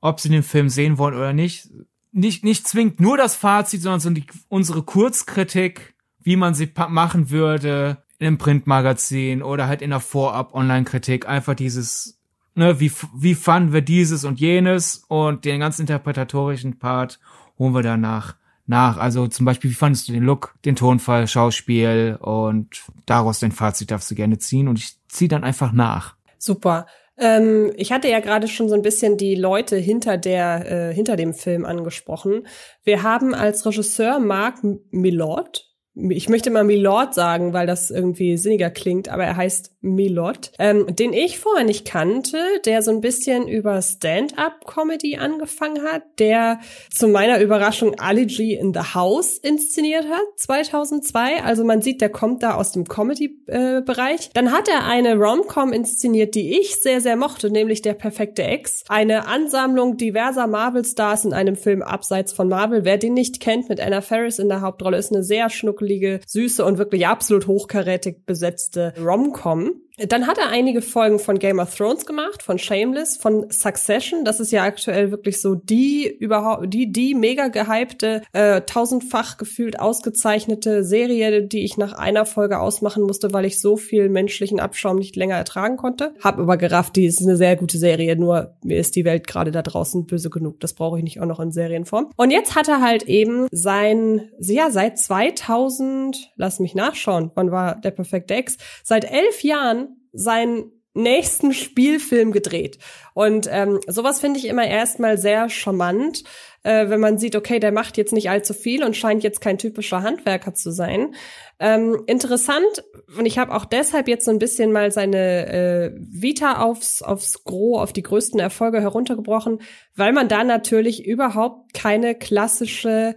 ob 0.00 0.20
sie 0.20 0.30
den 0.30 0.42
Film 0.42 0.70
sehen 0.70 0.96
wollen 0.96 1.14
oder 1.14 1.34
nicht, 1.34 1.68
nicht, 2.12 2.44
nicht 2.44 2.66
zwingt 2.66 2.98
nur 2.98 3.18
das 3.18 3.36
Fazit, 3.36 3.82
sondern 3.82 4.00
so 4.00 4.10
die, 4.10 4.24
unsere 4.48 4.82
Kurzkritik, 4.82 5.94
wie 6.18 6.36
man 6.36 6.54
sie 6.54 6.70
machen 6.88 7.30
würde 7.30 8.02
in 8.18 8.26
einem 8.26 8.38
Printmagazin 8.38 9.42
oder 9.42 9.68
halt 9.68 9.82
in 9.82 9.90
der 9.90 10.00
Vorab-Online-Kritik. 10.00 11.28
Einfach 11.28 11.54
dieses 11.54 12.19
ne, 12.54 12.80
wie, 12.80 12.92
wie 13.14 13.34
fanden 13.34 13.72
wir 13.72 13.82
dieses 13.82 14.24
und 14.24 14.40
jenes 14.40 15.04
und 15.08 15.44
den 15.44 15.60
ganzen 15.60 15.82
interpretatorischen 15.82 16.78
Part 16.78 17.20
holen 17.58 17.74
wir 17.74 17.82
danach 17.82 18.36
nach. 18.66 18.96
Also 18.96 19.26
zum 19.26 19.44
Beispiel, 19.44 19.70
wie 19.70 19.74
fandest 19.74 20.08
du 20.08 20.12
den 20.12 20.22
Look, 20.22 20.54
den 20.64 20.76
Tonfall, 20.76 21.26
Schauspiel 21.26 22.18
und 22.20 22.82
daraus 23.06 23.40
dein 23.40 23.52
Fazit 23.52 23.90
darfst 23.90 24.10
du 24.10 24.14
gerne 24.14 24.38
ziehen 24.38 24.68
und 24.68 24.78
ich 24.78 24.94
ziehe 25.08 25.28
dann 25.28 25.44
einfach 25.44 25.72
nach. 25.72 26.16
Super. 26.38 26.86
Ähm, 27.18 27.72
ich 27.76 27.92
hatte 27.92 28.08
ja 28.08 28.20
gerade 28.20 28.48
schon 28.48 28.70
so 28.70 28.74
ein 28.74 28.82
bisschen 28.82 29.18
die 29.18 29.34
Leute 29.34 29.76
hinter 29.76 30.16
der, 30.16 30.90
äh, 30.90 30.94
hinter 30.94 31.16
dem 31.16 31.34
Film 31.34 31.66
angesprochen. 31.66 32.46
Wir 32.82 33.02
haben 33.02 33.34
als 33.34 33.66
Regisseur 33.66 34.20
Mark 34.20 34.64
Millot, 34.90 35.69
ich 35.94 36.28
möchte 36.28 36.50
mal 36.50 36.62
Milord 36.62 37.14
sagen, 37.14 37.52
weil 37.52 37.66
das 37.66 37.90
irgendwie 37.90 38.36
sinniger 38.36 38.70
klingt, 38.70 39.08
aber 39.08 39.24
er 39.24 39.36
heißt 39.36 39.72
Milord, 39.80 40.52
ähm, 40.58 40.94
den 40.94 41.12
ich 41.12 41.38
vorher 41.38 41.64
nicht 41.64 41.86
kannte, 41.86 42.38
der 42.64 42.82
so 42.82 42.90
ein 42.90 43.00
bisschen 43.00 43.48
über 43.48 43.82
Stand-up-Comedy 43.82 45.16
angefangen 45.16 45.82
hat, 45.82 46.02
der 46.18 46.60
zu 46.90 47.08
meiner 47.08 47.40
Überraschung 47.40 47.96
G 47.96 48.54
in 48.54 48.72
the 48.72 48.94
House 48.94 49.38
inszeniert 49.38 50.04
hat, 50.04 50.22
2002. 50.36 51.42
Also 51.42 51.64
man 51.64 51.82
sieht, 51.82 52.00
der 52.00 52.10
kommt 52.10 52.42
da 52.42 52.54
aus 52.54 52.72
dem 52.72 52.86
Comedy-Bereich. 52.86 54.30
Dann 54.32 54.52
hat 54.52 54.68
er 54.68 54.86
eine 54.86 55.16
Rom-Com 55.16 55.72
inszeniert, 55.72 56.34
die 56.34 56.58
ich 56.60 56.76
sehr, 56.76 57.00
sehr 57.00 57.16
mochte, 57.16 57.50
nämlich 57.50 57.82
Der 57.82 57.94
perfekte 57.94 58.42
Ex. 58.44 58.84
Eine 58.88 59.26
Ansammlung 59.26 59.96
diverser 59.96 60.46
Marvel-Stars 60.46 61.24
in 61.24 61.32
einem 61.32 61.56
Film 61.56 61.82
abseits 61.82 62.32
von 62.32 62.48
Marvel. 62.48 62.84
Wer 62.84 62.98
den 62.98 63.14
nicht 63.14 63.40
kennt, 63.40 63.68
mit 63.68 63.80
Anna 63.80 64.02
Ferris 64.02 64.38
in 64.38 64.48
der 64.48 64.60
Hauptrolle, 64.60 64.98
ist 64.98 65.12
eine 65.12 65.24
sehr 65.24 65.48
schnuckelige, 65.80 66.20
süße 66.26 66.64
und 66.64 66.78
wirklich 66.78 67.06
absolut 67.06 67.46
hochkarätig 67.46 68.26
besetzte 68.26 68.94
Rom-Com. 69.02 69.72
Dann 70.08 70.26
hat 70.26 70.38
er 70.38 70.48
einige 70.48 70.82
Folgen 70.82 71.18
von 71.18 71.38
Game 71.38 71.58
of 71.58 71.74
Thrones 71.74 72.06
gemacht, 72.06 72.42
von 72.42 72.58
Shameless, 72.58 73.16
von 73.16 73.50
Succession. 73.50 74.24
Das 74.24 74.40
ist 74.40 74.50
ja 74.50 74.64
aktuell 74.64 75.10
wirklich 75.10 75.40
so 75.40 75.54
die 75.54 76.08
überhaupt, 76.08 76.72
die, 76.72 76.90
die 76.90 77.14
mega 77.14 77.48
gehypte, 77.48 78.22
äh, 78.32 78.62
tausendfach 78.62 79.36
gefühlt 79.36 79.78
ausgezeichnete 79.78 80.84
Serie, 80.84 81.42
die 81.42 81.64
ich 81.64 81.76
nach 81.76 81.92
einer 81.92 82.24
Folge 82.24 82.60
ausmachen 82.60 83.02
musste, 83.02 83.32
weil 83.32 83.44
ich 83.44 83.60
so 83.60 83.76
viel 83.76 84.08
menschlichen 84.08 84.58
Abschaum 84.58 84.96
nicht 84.96 85.16
länger 85.16 85.36
ertragen 85.36 85.76
konnte. 85.76 86.14
Hab 86.22 86.38
aber 86.38 86.56
gerafft, 86.56 86.96
die 86.96 87.04
ist 87.04 87.20
eine 87.20 87.36
sehr 87.36 87.56
gute 87.56 87.78
Serie, 87.78 88.16
nur 88.16 88.54
mir 88.62 88.78
ist 88.78 88.96
die 88.96 89.04
Welt 89.04 89.26
gerade 89.26 89.50
da 89.50 89.62
draußen 89.62 90.06
böse 90.06 90.30
genug. 90.30 90.60
Das 90.60 90.72
brauche 90.72 90.98
ich 90.98 91.04
nicht 91.04 91.20
auch 91.20 91.26
noch 91.26 91.40
in 91.40 91.52
Serienform. 91.52 92.10
Und 92.16 92.30
jetzt 92.30 92.54
hat 92.54 92.68
er 92.68 92.80
halt 92.80 93.02
eben 93.04 93.48
sein, 93.50 94.30
ja, 94.38 94.70
seit 94.70 94.98
2000, 94.98 96.32
lass 96.36 96.58
mich 96.58 96.74
nachschauen, 96.74 97.30
wann 97.34 97.50
war 97.50 97.74
der 97.76 97.90
perfekte 97.90 98.34
Ex? 98.34 98.56
Seit 98.82 99.04
elf 99.04 99.42
Jahren 99.42 99.89
seinen 100.12 100.72
nächsten 100.92 101.52
Spielfilm 101.52 102.32
gedreht. 102.32 102.78
Und 103.14 103.48
ähm, 103.50 103.78
sowas 103.86 104.20
finde 104.20 104.38
ich 104.40 104.46
immer 104.46 104.66
erstmal 104.66 105.18
sehr 105.18 105.48
charmant, 105.48 106.24
äh, 106.64 106.88
wenn 106.88 106.98
man 106.98 107.16
sieht, 107.16 107.36
okay, 107.36 107.60
der 107.60 107.70
macht 107.70 107.96
jetzt 107.96 108.12
nicht 108.12 108.28
allzu 108.28 108.54
viel 108.54 108.82
und 108.82 108.96
scheint 108.96 109.22
jetzt 109.22 109.40
kein 109.40 109.56
typischer 109.56 110.02
Handwerker 110.02 110.52
zu 110.54 110.72
sein. 110.72 111.14
Ähm, 111.60 112.02
interessant, 112.06 112.84
und 113.16 113.24
ich 113.24 113.38
habe 113.38 113.54
auch 113.54 113.64
deshalb 113.64 114.08
jetzt 114.08 114.24
so 114.24 114.32
ein 114.32 114.40
bisschen 114.40 114.72
mal 114.72 114.90
seine 114.90 115.46
äh, 115.46 115.92
Vita 115.96 116.60
aufs, 116.60 117.02
aufs 117.02 117.44
Gros, 117.44 117.80
auf 117.80 117.92
die 117.92 118.02
größten 118.02 118.40
Erfolge 118.40 118.80
heruntergebrochen, 118.80 119.60
weil 119.94 120.12
man 120.12 120.28
da 120.28 120.42
natürlich 120.42 121.06
überhaupt 121.06 121.72
keine 121.72 122.16
klassische 122.16 123.14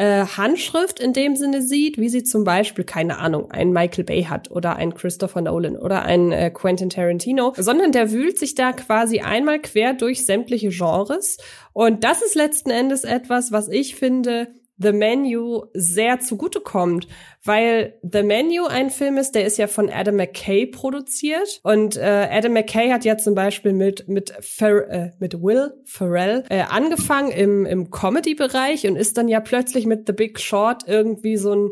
äh, 0.00 0.24
Handschrift 0.24 0.98
in 0.98 1.12
dem 1.12 1.36
Sinne 1.36 1.60
sieht, 1.60 1.98
wie 1.98 2.08
sie 2.08 2.24
zum 2.24 2.42
Beispiel, 2.42 2.84
keine 2.84 3.18
Ahnung, 3.18 3.50
ein 3.50 3.70
Michael 3.70 4.04
Bay 4.04 4.22
hat 4.24 4.50
oder 4.50 4.76
ein 4.76 4.94
Christopher 4.94 5.42
Nolan 5.42 5.76
oder 5.76 6.02
ein 6.02 6.32
äh, 6.32 6.50
Quentin 6.50 6.88
Tarantino, 6.88 7.52
sondern 7.58 7.92
der 7.92 8.10
wühlt 8.10 8.38
sich 8.38 8.54
da 8.54 8.72
quasi 8.72 9.20
einmal 9.20 9.60
quer 9.60 9.92
durch 9.92 10.24
sämtliche 10.24 10.70
Genres. 10.70 11.36
Und 11.74 12.02
das 12.02 12.22
ist 12.22 12.34
letzten 12.34 12.70
Endes 12.70 13.04
etwas, 13.04 13.52
was 13.52 13.68
ich 13.68 13.94
finde, 13.94 14.48
The 14.82 14.92
Menu 14.92 15.66
sehr 15.74 16.20
zugutekommt, 16.20 17.06
weil 17.44 17.98
The 18.02 18.22
Menu 18.22 18.66
ein 18.66 18.90
Film 18.90 19.18
ist, 19.18 19.34
der 19.34 19.44
ist 19.44 19.58
ja 19.58 19.66
von 19.66 19.90
Adam 19.90 20.16
McKay 20.16 20.66
produziert 20.66 21.60
und 21.62 21.96
äh, 21.96 22.28
Adam 22.30 22.52
McKay 22.54 22.90
hat 22.90 23.04
ja 23.04 23.16
zum 23.16 23.34
Beispiel 23.34 23.72
mit 23.72 24.08
mit 24.08 24.32
Fer 24.40 24.88
äh, 24.88 25.10
mit 25.18 25.42
Will 25.42 25.72
Ferrell 25.84 26.44
äh, 26.48 26.62
angefangen 26.62 27.30
im 27.30 27.66
im 27.66 27.90
Comedy-Bereich 27.90 28.86
und 28.86 28.96
ist 28.96 29.18
dann 29.18 29.28
ja 29.28 29.40
plötzlich 29.40 29.86
mit 29.86 30.06
The 30.06 30.12
Big 30.12 30.40
Short 30.40 30.84
irgendwie 30.86 31.36
so 31.36 31.54
ein 31.54 31.70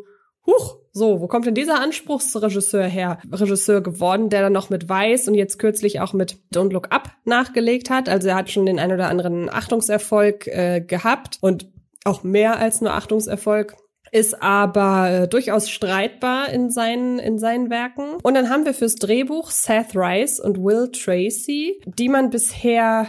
Huch, 0.49 0.79
so, 0.93 1.21
wo 1.21 1.27
kommt 1.27 1.45
denn 1.45 1.55
dieser 1.55 1.79
Anspruchsregisseur 1.79 2.85
her? 2.85 3.19
Regisseur 3.31 3.83
geworden, 3.83 4.31
der 4.31 4.41
dann 4.41 4.53
noch 4.55 4.71
mit 4.71 4.89
Weiß 4.89 5.29
und 5.29 5.35
jetzt 5.35 5.59
kürzlich 5.59 6.01
auch 6.01 6.15
mit 6.15 6.39
Don't 6.55 6.73
Look 6.73 6.91
Up 6.91 7.11
nachgelegt 7.27 7.91
hat. 7.91 8.09
Also 8.09 8.29
er 8.29 8.37
hat 8.37 8.51
schon 8.51 8.65
den 8.65 8.79
ein 8.79 8.91
oder 8.91 9.09
anderen 9.09 9.51
Achtungserfolg 9.51 10.47
äh, 10.47 10.81
gehabt 10.81 11.37
und 11.43 11.71
auch 12.09 12.23
mehr 12.23 12.59
als 12.59 12.81
nur 12.81 12.93
Achtungserfolg 12.93 13.77
ist 14.11 14.43
aber 14.43 15.11
äh, 15.11 15.29
durchaus 15.29 15.69
streitbar 15.69 16.49
in 16.49 16.71
seinen 16.71 17.19
in 17.19 17.39
seinen 17.39 17.69
Werken. 17.69 18.17
Und 18.23 18.35
dann 18.35 18.49
haben 18.49 18.65
wir 18.65 18.73
fürs 18.73 18.95
Drehbuch 18.95 19.51
Seth 19.51 19.95
Rice 19.95 20.41
und 20.41 20.57
Will 20.65 20.91
Tracy, 20.91 21.81
die 21.85 22.09
man 22.09 22.31
bisher 22.31 23.09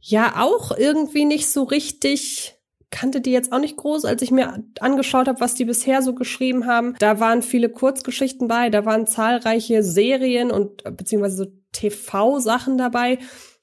ja 0.00 0.34
auch 0.38 0.76
irgendwie 0.76 1.24
nicht 1.24 1.50
so 1.50 1.64
richtig 1.64 2.56
kannte 2.90 3.20
die 3.20 3.30
jetzt 3.30 3.52
auch 3.52 3.60
nicht 3.60 3.76
groß, 3.76 4.04
als 4.04 4.20
ich 4.20 4.30
mir 4.30 4.64
angeschaut 4.80 5.28
habe, 5.28 5.40
was 5.40 5.54
die 5.54 5.64
bisher 5.64 6.02
so 6.02 6.14
geschrieben 6.14 6.66
haben. 6.66 6.96
Da 6.98 7.20
waren 7.20 7.42
viele 7.42 7.68
Kurzgeschichten 7.68 8.48
bei, 8.48 8.68
da 8.68 8.84
waren 8.84 9.06
zahlreiche 9.06 9.82
Serien 9.82 10.50
und 10.50 10.82
beziehungsweise 10.96 11.36
so 11.36 11.46
TV-Sachen 11.72 12.78
dabei 12.78 13.18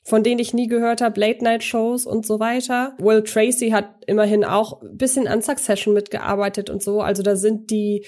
von 0.07 0.23
denen 0.23 0.39
ich 0.39 0.53
nie 0.53 0.67
gehört 0.67 1.01
habe, 1.01 1.19
Late-Night-Shows 1.19 2.05
und 2.05 2.25
so 2.25 2.39
weiter. 2.39 2.95
Will 2.97 3.23
Tracy 3.23 3.71
hat 3.71 3.89
immerhin 4.05 4.45
auch 4.45 4.81
ein 4.81 4.95
bisschen 4.95 5.27
an 5.27 5.41
Succession 5.41 5.93
mitgearbeitet 5.93 6.69
und 6.69 6.81
so. 6.81 7.01
Also 7.01 7.23
da 7.23 7.35
sind 7.35 7.71
die, 7.71 8.05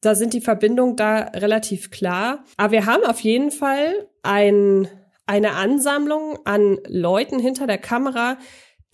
da 0.00 0.14
sind 0.14 0.32
die 0.32 0.42
Verbindungen 0.42 0.94
da 0.94 1.18
relativ 1.34 1.90
klar. 1.90 2.44
Aber 2.56 2.70
wir 2.70 2.86
haben 2.86 3.04
auf 3.04 3.18
jeden 3.18 3.50
Fall 3.50 4.06
ein, 4.22 4.86
eine 5.26 5.54
Ansammlung 5.54 6.38
an 6.44 6.78
Leuten 6.86 7.40
hinter 7.40 7.66
der 7.66 7.78
Kamera, 7.78 8.38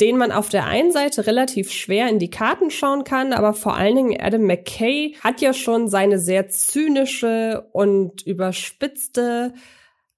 denen 0.01 0.17
man 0.17 0.33
auf 0.33 0.49
der 0.49 0.65
einen 0.65 0.93
Seite 0.93 1.27
relativ 1.27 1.71
schwer 1.71 2.09
in 2.09 2.19
die 2.19 2.31
Karten 2.31 2.71
schauen 2.71 3.05
kann, 3.05 3.35
aber 3.35 3.53
vor 3.53 3.77
allen 3.77 3.97
Dingen 3.97 4.19
Adam 4.19 4.47
McKay 4.47 5.15
hat 5.21 5.43
ja 5.43 5.53
schon 5.53 5.89
seine 5.89 6.19
sehr 6.19 6.49
zynische 6.49 7.69
und 7.73 8.23
überspitzte, 8.27 9.53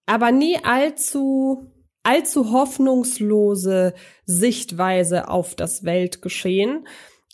aber 0.06 0.30
nie 0.30 0.56
allzu 0.62 1.72
allzu 2.08 2.52
hoffnungslose 2.52 3.92
Sichtweise 4.24 5.28
auf 5.28 5.54
das 5.54 5.84
Weltgeschehen. 5.84 6.88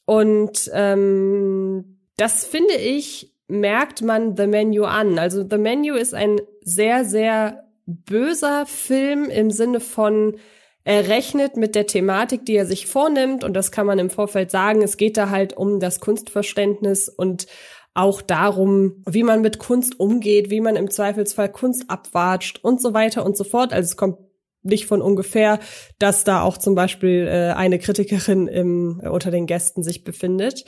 Und 0.04 0.68
ähm, 0.74 2.00
das 2.16 2.44
finde 2.44 2.74
ich, 2.74 3.32
merkt 3.46 4.02
man 4.02 4.36
The 4.36 4.48
Menu 4.48 4.82
an. 4.84 5.18
Also 5.18 5.46
The 5.48 5.58
Menu 5.58 5.94
ist 5.94 6.12
ein 6.12 6.40
sehr, 6.62 7.04
sehr 7.04 7.64
böser 7.86 8.66
Film 8.66 9.26
im 9.30 9.50
Sinne 9.50 9.78
von, 9.78 10.38
er 10.82 11.08
rechnet 11.08 11.56
mit 11.56 11.74
der 11.76 11.86
Thematik, 11.86 12.44
die 12.44 12.56
er 12.56 12.66
sich 12.66 12.88
vornimmt. 12.88 13.44
Und 13.44 13.54
das 13.54 13.70
kann 13.70 13.86
man 13.86 14.00
im 14.00 14.10
Vorfeld 14.10 14.50
sagen. 14.50 14.82
Es 14.82 14.96
geht 14.96 15.16
da 15.16 15.30
halt 15.30 15.56
um 15.56 15.78
das 15.78 16.00
Kunstverständnis 16.00 17.08
und 17.08 17.46
auch 17.94 18.22
darum, 18.22 19.04
wie 19.08 19.22
man 19.22 19.40
mit 19.40 19.60
Kunst 19.60 20.00
umgeht, 20.00 20.50
wie 20.50 20.60
man 20.60 20.74
im 20.74 20.90
Zweifelsfall 20.90 21.50
Kunst 21.50 21.88
abwatscht 21.88 22.58
und 22.62 22.82
so 22.82 22.92
weiter 22.92 23.24
und 23.24 23.36
so 23.36 23.44
fort. 23.44 23.72
Also 23.72 23.86
es 23.86 23.96
kommt 23.96 24.18
nicht 24.64 24.86
von 24.86 25.02
ungefähr, 25.02 25.60
dass 25.98 26.24
da 26.24 26.42
auch 26.42 26.58
zum 26.58 26.74
Beispiel 26.74 27.28
äh, 27.28 27.52
eine 27.52 27.78
Kritikerin 27.78 28.48
im, 28.48 29.00
äh, 29.02 29.08
unter 29.08 29.30
den 29.30 29.46
Gästen 29.46 29.82
sich 29.82 30.04
befindet. 30.04 30.64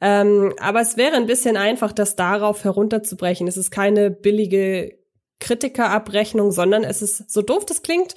Ähm, 0.00 0.54
aber 0.60 0.80
es 0.80 0.96
wäre 0.96 1.16
ein 1.16 1.26
bisschen 1.26 1.56
einfach, 1.56 1.92
das 1.92 2.16
darauf 2.16 2.64
herunterzubrechen. 2.64 3.46
Es 3.48 3.56
ist 3.56 3.70
keine 3.70 4.10
billige 4.10 4.98
Kritikerabrechnung, 5.40 6.52
sondern 6.52 6.84
es 6.84 7.02
ist, 7.02 7.30
so 7.30 7.42
doof 7.42 7.66
das 7.66 7.82
klingt, 7.82 8.14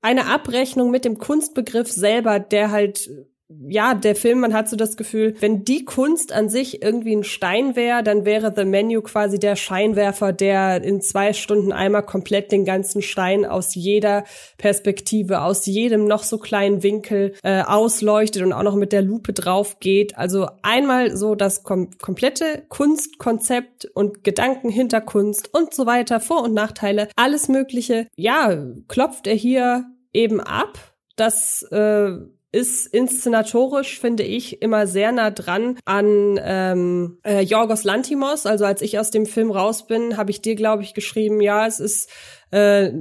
eine 0.00 0.26
Abrechnung 0.26 0.90
mit 0.90 1.04
dem 1.04 1.18
Kunstbegriff 1.18 1.90
selber, 1.90 2.38
der 2.38 2.70
halt 2.70 3.10
ja, 3.48 3.94
der 3.94 4.16
Film, 4.16 4.40
man 4.40 4.54
hat 4.54 4.70
so 4.70 4.76
das 4.76 4.96
Gefühl, 4.96 5.34
wenn 5.40 5.64
die 5.64 5.84
Kunst 5.84 6.32
an 6.32 6.48
sich 6.48 6.82
irgendwie 6.82 7.14
ein 7.14 7.24
Stein 7.24 7.76
wäre, 7.76 8.02
dann 8.02 8.24
wäre 8.24 8.54
The 8.56 8.64
Menu 8.64 9.02
quasi 9.02 9.38
der 9.38 9.54
Scheinwerfer, 9.54 10.32
der 10.32 10.82
in 10.82 11.02
zwei 11.02 11.34
Stunden 11.34 11.70
einmal 11.70 12.04
komplett 12.04 12.52
den 12.52 12.64
ganzen 12.64 13.02
Stein 13.02 13.44
aus 13.44 13.74
jeder 13.74 14.24
Perspektive, 14.56 15.42
aus 15.42 15.66
jedem 15.66 16.06
noch 16.06 16.22
so 16.22 16.38
kleinen 16.38 16.82
Winkel 16.82 17.34
äh, 17.42 17.62
ausleuchtet 17.62 18.42
und 18.42 18.54
auch 18.54 18.62
noch 18.62 18.76
mit 18.76 18.92
der 18.92 19.02
Lupe 19.02 19.34
drauf 19.34 19.78
geht. 19.78 20.16
Also 20.16 20.48
einmal 20.62 21.14
so 21.14 21.34
das 21.34 21.64
kom 21.64 21.90
komplette 21.98 22.64
Kunstkonzept 22.68 23.84
und 23.94 24.24
Gedanken 24.24 24.70
hinter 24.70 25.02
Kunst 25.02 25.52
und 25.52 25.74
so 25.74 25.84
weiter, 25.84 26.18
Vor- 26.20 26.44
und 26.44 26.54
Nachteile, 26.54 27.08
alles 27.14 27.48
Mögliche. 27.48 28.08
Ja, 28.16 28.64
klopft 28.88 29.26
er 29.26 29.34
hier 29.34 29.84
eben 30.14 30.40
ab. 30.40 30.78
Das 31.16 31.62
äh, 31.70 32.16
ist 32.54 32.86
inszenatorisch, 32.86 33.98
finde 33.98 34.22
ich, 34.22 34.62
immer 34.62 34.86
sehr 34.86 35.10
nah 35.10 35.32
dran 35.32 35.76
an 35.84 36.38
ähm, 36.40 37.18
äh, 37.24 37.40
Jorgos 37.40 37.82
Lantimos. 37.82 38.46
Also 38.46 38.64
als 38.64 38.80
ich 38.80 38.98
aus 38.98 39.10
dem 39.10 39.26
Film 39.26 39.50
raus 39.50 39.88
bin, 39.88 40.16
habe 40.16 40.30
ich 40.30 40.40
dir, 40.40 40.54
glaube 40.54 40.84
ich, 40.84 40.94
geschrieben, 40.94 41.40
ja, 41.40 41.66
es 41.66 41.80
ist 41.80 42.08
äh, 42.52 42.92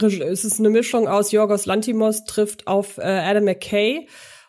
es 0.00 0.44
ist 0.46 0.58
eine 0.58 0.70
Mischung 0.70 1.06
aus 1.06 1.32
Jorgos 1.32 1.66
Lantimos 1.66 2.24
trifft 2.24 2.66
auf 2.66 2.96
äh, 2.96 3.02
Adam 3.02 3.44
McKay. 3.44 4.08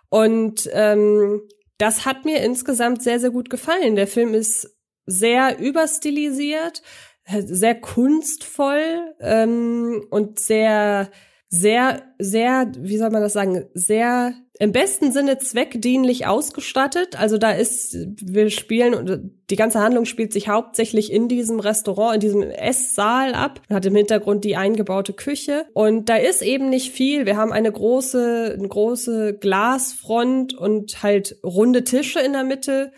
Und 0.09 0.69
ähm, 0.71 1.41
das 1.77 2.05
hat 2.05 2.23
mir 2.23 2.41
insgesamt 2.41 3.03
sehr, 3.03 3.19
sehr 3.19 3.31
gut 3.31 3.49
gefallen. 3.49 3.97
Der 3.97 4.07
Film 4.07 4.33
ist 4.33 4.73
sehr 5.05 5.59
überstilisiert, 5.59 6.81
sehr 7.27 7.75
kunstvoll 7.75 9.13
ähm, 9.19 10.07
und 10.09 10.39
sehr 10.39 11.11
sehr, 11.49 12.03
sehr, 12.19 12.71
wie 12.77 12.97
soll 12.97 13.11
man 13.11 13.21
das 13.21 13.33
sagen, 13.33 13.65
sehr 13.73 14.33
im 14.57 14.71
besten 14.71 15.11
Sinne 15.11 15.37
zweckdienlich 15.37 16.27
ausgestattet. 16.27 17.19
Also 17.19 17.37
da 17.37 17.51
ist, 17.51 17.97
wir 18.21 18.49
spielen 18.49 19.33
die 19.49 19.55
ganze 19.55 19.81
Handlung 19.81 20.05
spielt 20.05 20.31
sich 20.31 20.47
hauptsächlich 20.47 21.11
in 21.11 21.27
diesem 21.27 21.59
Restaurant, 21.59 22.15
in 22.15 22.19
diesem 22.21 22.41
Esssaal 22.41 23.33
ab. 23.33 23.61
Man 23.67 23.75
hat 23.75 23.85
im 23.85 23.95
Hintergrund 23.95 24.45
die 24.45 24.55
eingebaute 24.55 25.13
Küche 25.13 25.65
und 25.73 26.07
da 26.09 26.15
ist 26.15 26.41
eben 26.41 26.69
nicht 26.69 26.91
viel. 26.91 27.25
Wir 27.25 27.35
haben 27.35 27.51
eine 27.51 27.71
große, 27.71 28.55
eine 28.57 28.67
große 28.67 29.37
Glasfront 29.39 30.53
und 30.53 31.03
halt 31.03 31.37
runde 31.43 31.83
Tische 31.83 32.21
in 32.21 32.33
der 32.33 32.43
Mitte. 32.43 32.93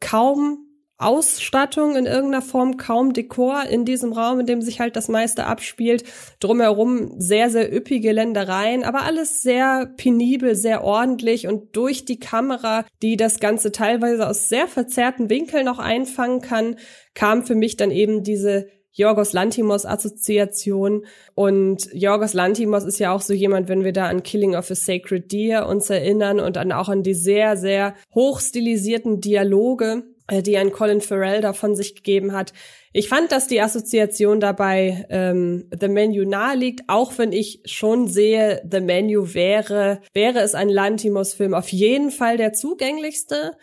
Kaum 0.00 0.67
Ausstattung 0.98 1.94
in 1.96 2.06
irgendeiner 2.06 2.42
Form, 2.42 2.76
kaum 2.76 3.12
Dekor 3.12 3.64
in 3.64 3.84
diesem 3.84 4.12
Raum, 4.12 4.40
in 4.40 4.46
dem 4.46 4.60
sich 4.60 4.80
halt 4.80 4.96
das 4.96 5.08
meiste 5.08 5.46
abspielt. 5.46 6.02
Drumherum 6.40 7.12
sehr, 7.18 7.50
sehr 7.50 7.74
üppige 7.74 8.10
Ländereien, 8.10 8.82
aber 8.82 9.02
alles 9.02 9.42
sehr 9.42 9.86
penibel, 9.96 10.56
sehr 10.56 10.82
ordentlich 10.82 11.46
und 11.46 11.76
durch 11.76 12.04
die 12.04 12.18
Kamera, 12.18 12.84
die 13.00 13.16
das 13.16 13.38
Ganze 13.38 13.70
teilweise 13.70 14.28
aus 14.28 14.48
sehr 14.48 14.66
verzerrten 14.66 15.30
Winkeln 15.30 15.66
noch 15.66 15.78
einfangen 15.78 16.40
kann, 16.40 16.76
kam 17.14 17.46
für 17.46 17.54
mich 17.54 17.76
dann 17.76 17.92
eben 17.92 18.24
diese 18.24 18.66
Jorgos 18.98 19.32
Lantimos 19.32 19.86
Assoziation. 19.86 21.06
Und 21.34 21.88
Jorgos 21.92 22.34
Lantimos 22.34 22.82
ist 22.84 22.98
ja 22.98 23.12
auch 23.12 23.20
so 23.20 23.32
jemand, 23.32 23.68
wenn 23.68 23.84
wir 23.84 23.92
da 23.92 24.06
an 24.06 24.24
Killing 24.24 24.56
of 24.56 24.70
a 24.72 24.74
Sacred 24.74 25.30
Deer 25.30 25.68
uns 25.68 25.88
erinnern 25.88 26.40
und 26.40 26.56
dann 26.56 26.72
auch 26.72 26.88
an 26.88 27.04
die 27.04 27.14
sehr, 27.14 27.56
sehr 27.56 27.94
hochstilisierten 28.12 29.20
Dialoge, 29.20 30.02
die 30.30 30.58
ein 30.58 30.72
Colin 30.72 31.00
Farrell 31.00 31.40
davon 31.40 31.74
sich 31.74 31.94
gegeben 31.94 32.32
hat. 32.32 32.52
Ich 32.92 33.08
fand, 33.08 33.32
dass 33.32 33.46
die 33.46 33.60
Assoziation 33.60 34.40
dabei 34.40 35.06
ähm, 35.10 35.68
The 35.78 35.88
Menu 35.88 36.24
naheliegt, 36.24 36.82
auch 36.88 37.16
wenn 37.18 37.32
ich 37.32 37.60
schon 37.64 38.08
sehe, 38.08 38.62
The 38.70 38.80
Menu 38.80 39.34
wäre, 39.34 40.00
wäre 40.14 40.40
es 40.40 40.54
ein 40.54 40.68
Lantimos-Film 40.68 41.54
auf 41.54 41.68
jeden 41.68 42.10
Fall 42.10 42.36
der 42.36 42.52
zugänglichste. 42.52 43.56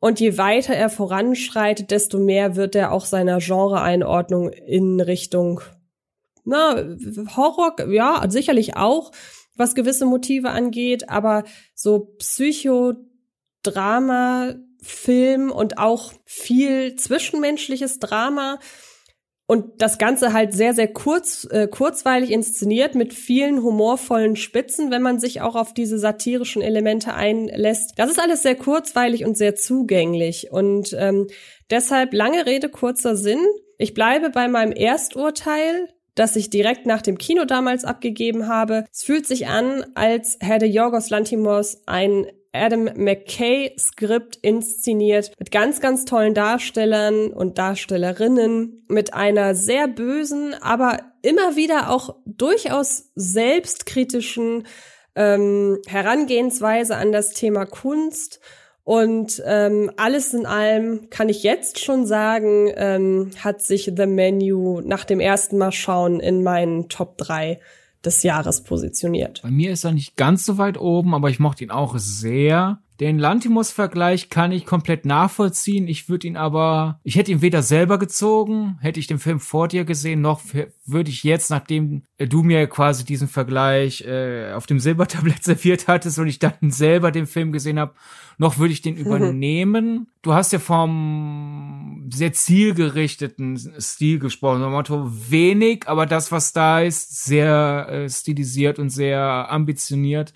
Und 0.00 0.20
je 0.20 0.38
weiter 0.38 0.74
er 0.74 0.90
voranschreitet, 0.90 1.90
desto 1.90 2.20
mehr 2.20 2.54
wird 2.54 2.76
er 2.76 2.92
auch 2.92 3.04
seiner 3.04 3.38
Genre-Einordnung 3.38 4.50
in 4.50 5.00
Richtung 5.00 5.60
na, 6.48 6.96
Horror, 7.36 7.76
ja, 7.90 8.24
sicherlich 8.28 8.76
auch, 8.76 9.12
was 9.56 9.74
gewisse 9.74 10.06
Motive 10.06 10.48
angeht, 10.48 11.10
aber 11.10 11.44
so 11.74 12.14
Psychodrama, 12.18 14.54
Film 14.82 15.50
und 15.50 15.78
auch 15.78 16.12
viel 16.24 16.96
zwischenmenschliches 16.96 17.98
Drama 17.98 18.58
und 19.50 19.80
das 19.80 19.96
Ganze 19.96 20.34
halt 20.34 20.52
sehr, 20.52 20.74
sehr 20.74 20.88
kurz, 20.88 21.48
äh, 21.50 21.68
kurzweilig 21.68 22.30
inszeniert 22.32 22.94
mit 22.94 23.14
vielen 23.14 23.62
humorvollen 23.62 24.36
Spitzen, 24.36 24.90
wenn 24.90 25.00
man 25.00 25.18
sich 25.18 25.40
auch 25.40 25.56
auf 25.56 25.72
diese 25.72 25.98
satirischen 25.98 26.60
Elemente 26.60 27.14
einlässt. 27.14 27.94
Das 27.96 28.10
ist 28.10 28.20
alles 28.20 28.42
sehr 28.42 28.56
kurzweilig 28.56 29.24
und 29.24 29.38
sehr 29.38 29.56
zugänglich. 29.56 30.52
Und 30.52 30.94
ähm, 30.98 31.28
deshalb 31.70 32.12
lange 32.12 32.44
Rede, 32.44 32.68
kurzer 32.68 33.16
Sinn. 33.16 33.40
Ich 33.78 33.94
bleibe 33.94 34.28
bei 34.28 34.48
meinem 34.48 34.72
Ersturteil 34.72 35.88
das 36.18 36.34
ich 36.34 36.50
direkt 36.50 36.84
nach 36.84 37.00
dem 37.00 37.16
Kino 37.16 37.44
damals 37.44 37.84
abgegeben 37.84 38.48
habe. 38.48 38.84
Es 38.92 39.04
fühlt 39.04 39.24
sich 39.24 39.46
an, 39.46 39.84
als 39.94 40.36
hätte 40.40 40.66
Yorgos 40.66 41.10
Lantimos 41.10 41.82
ein 41.86 42.26
Adam 42.52 42.84
McKay 42.96 43.74
Skript 43.78 44.36
inszeniert 44.36 45.32
mit 45.38 45.50
ganz, 45.50 45.80
ganz 45.80 46.04
tollen 46.04 46.34
Darstellern 46.34 47.28
und 47.28 47.58
Darstellerinnen, 47.58 48.84
mit 48.88 49.14
einer 49.14 49.54
sehr 49.54 49.86
bösen, 49.86 50.54
aber 50.54 50.98
immer 51.22 51.56
wieder 51.56 51.90
auch 51.90 52.16
durchaus 52.24 53.10
selbstkritischen 53.14 54.66
ähm, 55.14 55.78
Herangehensweise 55.86 56.96
an 56.96 57.12
das 57.12 57.30
Thema 57.30 57.66
Kunst. 57.66 58.40
Und 58.84 59.42
ähm, 59.44 59.90
alles 59.98 60.32
in 60.32 60.46
allem 60.46 61.10
kann 61.10 61.28
ich 61.28 61.42
jetzt 61.42 61.78
schon 61.84 62.06
sagen, 62.06 62.72
ähm, 62.74 63.30
hat 63.38 63.60
sich 63.60 63.92
The 63.94 64.06
Menu 64.06 64.80
nach 64.80 65.04
dem 65.04 65.20
ersten 65.20 65.58
Mal 65.58 65.72
schauen 65.72 66.20
in 66.20 66.42
meinen 66.42 66.88
Top 66.88 67.18
3 67.18 67.60
des 68.04 68.22
Jahres 68.22 68.62
positioniert. 68.62 69.40
Bei 69.42 69.50
mir 69.50 69.72
ist 69.72 69.84
er 69.84 69.92
nicht 69.92 70.16
ganz 70.16 70.44
so 70.44 70.58
weit 70.58 70.78
oben, 70.78 71.14
aber 71.14 71.30
ich 71.30 71.38
mochte 71.38 71.64
ihn 71.64 71.70
auch 71.70 71.98
sehr. 71.98 72.80
Den 73.00 73.20
Lantimos-Vergleich 73.20 74.28
kann 74.28 74.50
ich 74.50 74.66
komplett 74.66 75.04
nachvollziehen. 75.04 75.86
Ich 75.86 76.08
würde 76.08 76.26
ihn 76.26 76.36
aber, 76.36 76.98
ich 77.04 77.14
hätte 77.14 77.30
ihn 77.30 77.42
weder 77.42 77.62
selber 77.62 77.96
gezogen, 77.96 78.76
hätte 78.80 78.98
ich 78.98 79.06
den 79.06 79.20
Film 79.20 79.38
vor 79.38 79.68
dir 79.68 79.84
gesehen, 79.84 80.20
noch 80.20 80.40
würde 80.84 81.10
ich 81.10 81.22
jetzt, 81.22 81.48
nachdem 81.50 82.02
du 82.18 82.42
mir 82.42 82.66
quasi 82.66 83.04
diesen 83.04 83.28
Vergleich 83.28 84.00
äh, 84.00 84.52
auf 84.52 84.66
dem 84.66 84.80
Silbertablett 84.80 85.44
serviert 85.44 85.86
hattest 85.86 86.18
und 86.18 86.26
ich 86.26 86.40
dann 86.40 86.54
selber 86.70 87.12
den 87.12 87.26
Film 87.26 87.52
gesehen 87.52 87.78
habe, 87.78 87.94
noch 88.38 88.58
würde 88.58 88.72
ich 88.72 88.80
den 88.80 88.96
übernehmen. 88.96 90.08
Du 90.22 90.32
hast 90.32 90.52
ja 90.52 90.58
vom 90.58 92.08
sehr 92.10 92.32
zielgerichteten 92.32 93.58
Stil 93.80 94.18
gesprochen, 94.18 94.60
so 94.60 94.70
Motto 94.70 95.10
wenig, 95.30 95.86
aber 95.86 96.06
das, 96.06 96.32
was 96.32 96.52
da 96.52 96.80
ist, 96.80 97.24
sehr 97.24 97.88
äh, 97.90 98.08
stilisiert 98.08 98.78
und 98.78 98.90
sehr 98.90 99.50
ambitioniert 99.50 100.32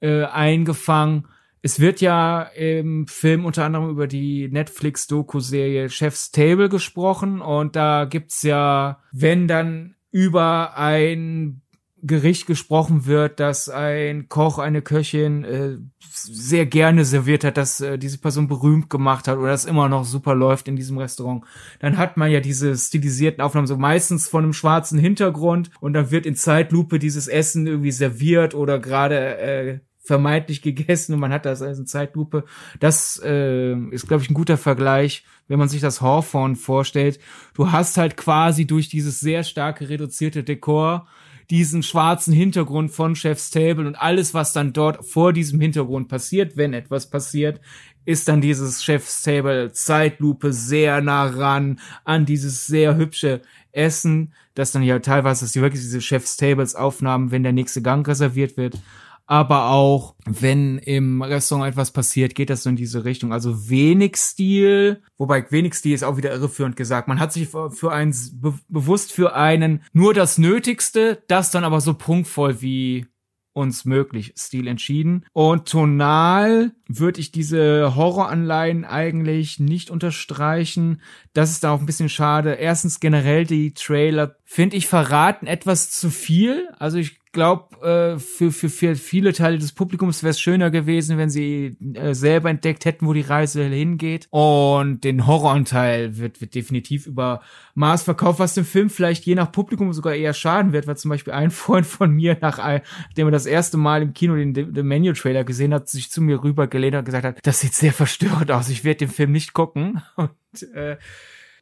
äh, 0.00 0.24
eingefangen. 0.24 1.26
Es 1.64 1.78
wird 1.78 2.00
ja 2.00 2.42
im 2.42 3.06
Film 3.06 3.44
unter 3.44 3.64
anderem 3.64 3.88
über 3.88 4.08
die 4.08 4.48
Netflix-Doku-Serie 4.48 5.88
Chef's 5.90 6.32
Table 6.32 6.68
gesprochen. 6.68 7.40
Und 7.40 7.76
da 7.76 8.04
gibt's 8.04 8.42
ja, 8.42 8.98
wenn 9.12 9.46
dann 9.46 9.94
über 10.10 10.76
ein 10.76 11.61
Gericht 12.04 12.46
gesprochen 12.46 13.06
wird, 13.06 13.38
dass 13.38 13.68
ein 13.68 14.28
Koch, 14.28 14.58
eine 14.58 14.82
Köchin 14.82 15.44
äh, 15.44 15.76
sehr 16.00 16.66
gerne 16.66 17.04
serviert 17.04 17.44
hat, 17.44 17.56
dass 17.56 17.80
äh, 17.80 17.96
diese 17.96 18.18
Person 18.18 18.48
berühmt 18.48 18.90
gemacht 18.90 19.28
hat 19.28 19.38
oder 19.38 19.52
das 19.52 19.64
immer 19.64 19.88
noch 19.88 20.04
super 20.04 20.34
läuft 20.34 20.66
in 20.66 20.74
diesem 20.74 20.98
Restaurant, 20.98 21.44
dann 21.78 21.98
hat 21.98 22.16
man 22.16 22.30
ja 22.30 22.40
diese 22.40 22.76
stilisierten 22.76 23.40
Aufnahmen 23.40 23.68
so 23.68 23.76
meistens 23.76 24.26
von 24.26 24.42
einem 24.42 24.52
schwarzen 24.52 24.98
Hintergrund 24.98 25.70
und 25.80 25.92
dann 25.92 26.10
wird 26.10 26.26
in 26.26 26.34
Zeitlupe 26.34 26.98
dieses 26.98 27.28
Essen 27.28 27.68
irgendwie 27.68 27.92
serviert 27.92 28.54
oder 28.56 28.80
gerade 28.80 29.38
äh, 29.38 29.78
vermeintlich 30.02 30.60
gegessen 30.60 31.14
und 31.14 31.20
man 31.20 31.32
hat 31.32 31.46
das 31.46 31.62
als 31.62 31.78
eine 31.78 31.86
Zeitlupe. 31.86 32.44
Das 32.80 33.22
äh, 33.24 33.74
ist, 33.90 34.08
glaube 34.08 34.24
ich, 34.24 34.30
ein 34.30 34.34
guter 34.34 34.58
Vergleich, 34.58 35.24
wenn 35.46 35.60
man 35.60 35.68
sich 35.68 35.80
das 35.80 36.00
Hawthorne 36.00 36.56
vorstellt. 36.56 37.20
Du 37.54 37.70
hast 37.70 37.96
halt 37.96 38.16
quasi 38.16 38.66
durch 38.66 38.88
dieses 38.88 39.20
sehr 39.20 39.44
starke 39.44 39.88
reduzierte 39.88 40.42
Dekor 40.42 41.06
diesen 41.50 41.82
schwarzen 41.82 42.32
Hintergrund 42.32 42.90
von 42.90 43.14
Chef's 43.14 43.50
Table 43.50 43.86
und 43.86 43.96
alles, 43.96 44.34
was 44.34 44.52
dann 44.52 44.72
dort 44.72 45.04
vor 45.04 45.32
diesem 45.32 45.60
Hintergrund 45.60 46.08
passiert, 46.08 46.56
wenn 46.56 46.72
etwas 46.72 47.10
passiert, 47.10 47.60
ist 48.04 48.28
dann 48.28 48.40
dieses 48.40 48.82
Chef's 48.82 49.22
Table 49.22 49.72
Zeitlupe 49.72 50.52
sehr 50.52 51.00
nah 51.00 51.26
ran 51.26 51.78
an 52.04 52.26
dieses 52.26 52.66
sehr 52.66 52.96
hübsche 52.96 53.42
Essen, 53.72 54.32
das 54.54 54.72
dann 54.72 54.82
ja 54.82 54.98
teilweise, 54.98 55.44
dass 55.44 55.52
die 55.52 55.62
wirklich 55.62 55.82
diese 55.82 56.00
Chef's 56.00 56.36
Tables 56.36 56.74
Aufnahmen, 56.74 57.30
wenn 57.30 57.42
der 57.42 57.52
nächste 57.52 57.80
Gang 57.82 58.06
reserviert 58.06 58.56
wird, 58.56 58.78
aber 59.26 59.70
auch, 59.70 60.14
wenn 60.26 60.78
im 60.78 61.22
Restaurant 61.22 61.70
etwas 61.70 61.90
passiert, 61.90 62.34
geht 62.34 62.50
das 62.50 62.62
so 62.62 62.70
in 62.70 62.76
diese 62.76 63.04
Richtung. 63.04 63.32
Also 63.32 63.68
wenig 63.68 64.16
Stil, 64.16 65.02
wobei 65.18 65.44
wenig 65.50 65.74
Stil 65.74 65.94
ist 65.94 66.04
auch 66.04 66.16
wieder 66.16 66.32
irreführend 66.32 66.76
gesagt. 66.76 67.08
Man 67.08 67.20
hat 67.20 67.32
sich 67.32 67.48
für 67.48 67.92
einen, 67.92 68.14
be 68.34 68.54
bewusst 68.68 69.12
für 69.12 69.34
einen 69.34 69.82
nur 69.92 70.14
das 70.14 70.38
Nötigste, 70.38 71.22
das 71.28 71.50
dann 71.50 71.64
aber 71.64 71.80
so 71.80 71.94
prunkvoll 71.94 72.60
wie 72.60 73.06
uns 73.54 73.84
möglich 73.84 74.32
Stil 74.36 74.66
entschieden. 74.66 75.26
Und 75.32 75.68
tonal 75.68 76.72
würde 76.88 77.20
ich 77.20 77.32
diese 77.32 77.94
Horroranleihen 77.94 78.84
eigentlich 78.84 79.60
nicht 79.60 79.90
unterstreichen. 79.90 81.02
Das 81.34 81.50
ist 81.50 81.64
da 81.64 81.72
auch 81.72 81.80
ein 81.80 81.86
bisschen 81.86 82.08
schade. 82.08 82.54
Erstens 82.54 83.00
generell 83.00 83.44
die 83.44 83.74
Trailer, 83.74 84.36
finde 84.44 84.76
ich, 84.76 84.86
verraten 84.86 85.46
etwas 85.46 85.90
zu 85.90 86.10
viel. 86.10 86.68
Also 86.78 86.98
ich 86.98 87.21
glaube, 87.32 87.76
äh, 87.82 88.18
für, 88.18 88.52
für, 88.52 88.68
für 88.68 88.94
viele 88.94 89.32
Teile 89.32 89.58
des 89.58 89.72
Publikums 89.72 90.22
wäre 90.22 90.30
es 90.30 90.40
schöner 90.40 90.70
gewesen, 90.70 91.18
wenn 91.18 91.30
sie 91.30 91.76
äh, 91.94 92.14
selber 92.14 92.50
entdeckt 92.50 92.84
hätten, 92.84 93.06
wo 93.06 93.12
die 93.12 93.22
Reise 93.22 93.64
hingeht. 93.64 94.28
Und 94.30 95.02
den 95.02 95.26
Horroranteil 95.26 96.18
wird, 96.18 96.40
wird 96.40 96.54
definitiv 96.54 97.06
über 97.06 97.40
Maß 97.74 98.02
verkauft, 98.02 98.38
was 98.38 98.54
dem 98.54 98.64
Film 98.64 98.90
vielleicht 98.90 99.24
je 99.24 99.34
nach 99.34 99.50
Publikum 99.50 99.92
sogar 99.92 100.14
eher 100.14 100.34
schaden 100.34 100.72
wird, 100.72 100.86
weil 100.86 100.96
zum 100.96 101.08
Beispiel 101.08 101.32
ein 101.32 101.50
Freund 101.62 101.86
von 101.86 102.10
mir, 102.10 102.36
nachdem 102.40 102.82
er 103.28 103.30
das 103.30 103.46
erste 103.46 103.78
Mal 103.78 104.02
im 104.02 104.12
Kino 104.12 104.36
den, 104.36 104.52
den 104.52 104.86
Menu-Trailer 104.86 105.44
gesehen 105.44 105.72
hat, 105.74 105.88
sich 105.88 106.10
zu 106.10 106.20
mir 106.20 106.42
rübergelehnt 106.42 106.96
und 106.96 107.04
gesagt 107.04 107.24
hat, 107.24 107.38
das 107.42 107.60
sieht 107.60 107.74
sehr 107.74 107.92
verstörend 107.92 108.50
aus, 108.50 108.68
ich 108.68 108.84
werde 108.84 108.98
den 108.98 109.10
Film 109.10 109.32
nicht 109.32 109.52
gucken. 109.54 110.02
Und 110.16 110.30
äh, 110.74 110.96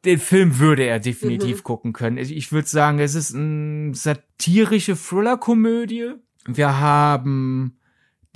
den 0.05 0.19
Film 0.19 0.59
würde 0.59 0.85
er 0.85 0.99
definitiv 0.99 1.59
mhm. 1.59 1.63
gucken 1.63 1.93
können. 1.93 2.19
Ich 2.19 2.53
würde 2.53 2.69
sagen, 2.69 2.99
es 2.99 3.15
ist 3.15 3.35
eine 3.35 3.95
satirische 3.95 4.97
Thriller-Komödie. 4.97 6.15
Wir 6.47 6.81
haben 6.81 7.77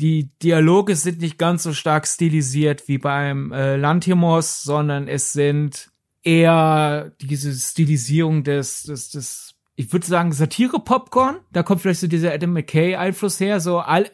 die 0.01 0.31
Dialoge 0.43 0.97
sind 0.97 1.21
nicht 1.21 1.39
ganz 1.39 1.63
so 1.63 1.73
stark 1.73 2.07
stilisiert 2.07 2.89
wie 2.89 2.99
beim 2.99 3.53
äh, 3.53 3.77
Lantimos, 3.77 4.63
sondern 4.63 5.07
es 5.07 5.33
sind 5.33 5.91
eher 6.23 7.13
diese 7.21 7.53
Stilisierung 7.53 8.43
des, 8.43 8.83
des, 8.85 9.11
des 9.11 9.55
ich 9.77 9.93
würde 9.93 10.07
sagen, 10.07 10.33
Satire-Popcorn. 10.33 11.37
Da 11.53 11.63
kommt 11.63 11.81
vielleicht 11.81 12.01
so 12.01 12.07
dieser 12.07 12.33
Adam 12.33 12.53
McKay-Einfluss 12.53 13.39
her. 13.39 13.61
So 13.61 13.79
all, 13.79 14.11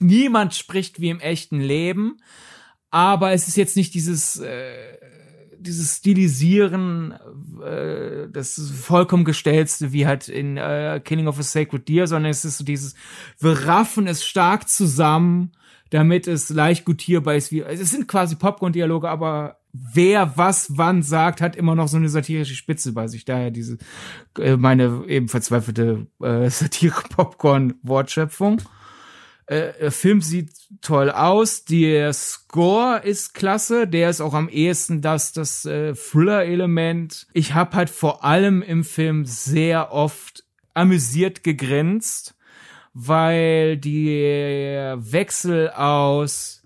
niemand 0.00 0.54
spricht 0.54 1.00
wie 1.00 1.10
im 1.10 1.20
echten 1.20 1.60
Leben. 1.60 2.18
Aber 2.90 3.32
es 3.32 3.46
ist 3.48 3.56
jetzt 3.56 3.76
nicht 3.76 3.94
dieses, 3.94 4.38
äh, 4.38 4.98
dieses 5.60 5.98
Stilisieren, 5.98 7.14
äh, 7.62 8.28
das 8.30 8.58
vollkommen 8.70 9.24
gestellste, 9.24 9.92
wie 9.92 10.06
halt 10.06 10.28
in 10.28 10.56
äh, 10.56 11.00
Killing 11.04 11.28
of 11.28 11.38
a 11.38 11.42
Sacred 11.42 11.88
Deer, 11.88 12.06
sondern 12.06 12.30
es 12.30 12.44
ist 12.44 12.58
so 12.58 12.64
dieses, 12.64 12.94
wir 13.38 13.66
raffen 13.66 14.06
es 14.06 14.24
stark 14.24 14.68
zusammen, 14.68 15.52
damit 15.90 16.26
es 16.26 16.50
leicht 16.50 16.84
gutierbar 16.84 17.34
ist. 17.34 17.52
Wie, 17.52 17.60
es 17.60 17.90
sind 17.90 18.08
quasi 18.08 18.36
Popcorn-Dialoge, 18.36 19.08
aber 19.08 19.58
wer 19.72 20.36
was 20.36 20.76
wann 20.76 21.02
sagt, 21.02 21.40
hat 21.40 21.56
immer 21.56 21.74
noch 21.74 21.88
so 21.88 21.96
eine 21.96 22.08
satirische 22.08 22.54
Spitze 22.54 22.92
bei 22.92 23.08
sich. 23.08 23.24
Daher 23.24 23.50
diese 23.50 23.78
äh, 24.38 24.56
meine 24.56 25.02
eben 25.06 25.28
verzweifelte 25.28 26.06
äh, 26.22 26.48
Satire-Popcorn-Wortschöpfung. 26.50 28.62
Äh, 29.50 29.72
der 29.80 29.90
Film 29.90 30.22
sieht 30.22 30.52
toll 30.80 31.10
aus, 31.10 31.64
der 31.64 32.12
Score 32.12 33.00
ist 33.02 33.34
klasse, 33.34 33.88
der 33.88 34.08
ist 34.08 34.20
auch 34.20 34.32
am 34.32 34.48
ehesten 34.48 35.02
das 35.02 35.32
das 35.32 35.64
äh, 35.64 35.94
Thriller-Element. 35.94 37.26
Ich 37.32 37.52
habe 37.52 37.74
halt 37.74 37.90
vor 37.90 38.24
allem 38.24 38.62
im 38.62 38.84
Film 38.84 39.24
sehr 39.24 39.92
oft 39.92 40.44
amüsiert 40.72 41.42
gegrinst, 41.42 42.36
weil 42.94 43.76
die 43.76 44.06
Wechsel 44.96 45.70
aus 45.70 46.62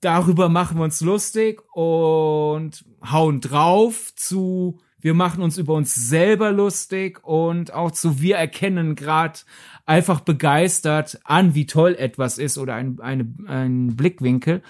darüber 0.00 0.48
machen 0.48 0.78
wir 0.78 0.84
uns 0.84 1.02
lustig 1.02 1.60
und 1.74 2.86
hauen 3.02 3.42
drauf 3.42 4.14
zu 4.16 4.80
wir 5.04 5.12
machen 5.12 5.42
uns 5.42 5.58
über 5.58 5.74
uns 5.74 5.94
selber 5.94 6.50
lustig 6.50 7.22
und 7.22 7.74
auch 7.74 7.90
zu 7.90 8.22
wir 8.22 8.36
erkennen 8.36 8.94
gerade 8.94 9.40
einfach 9.86 10.20
begeistert 10.20 11.20
an, 11.24 11.54
wie 11.54 11.66
toll 11.66 11.94
etwas 11.98 12.38
ist 12.38 12.58
oder 12.58 12.74
ein, 12.74 12.98
eine, 13.00 13.26
ein 13.46 13.96
Blickwinkel. 13.96 14.62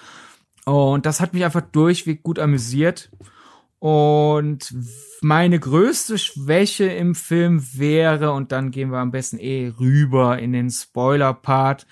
Und 0.64 1.06
das 1.06 1.20
hat 1.20 1.34
mich 1.34 1.44
einfach 1.44 1.60
durchweg 1.60 2.22
gut 2.22 2.38
amüsiert. 2.38 3.10
Und 3.78 4.74
meine 5.20 5.60
größte 5.60 6.16
Schwäche 6.16 6.86
im 6.86 7.14
Film 7.14 7.62
wäre, 7.74 8.32
und 8.32 8.50
dann 8.50 8.70
gehen 8.70 8.90
wir 8.90 8.98
am 8.98 9.10
besten 9.10 9.38
eh 9.38 9.72
rüber 9.78 10.38
in 10.38 10.52
den 10.52 10.70
Spoiler-Part, 10.70 11.86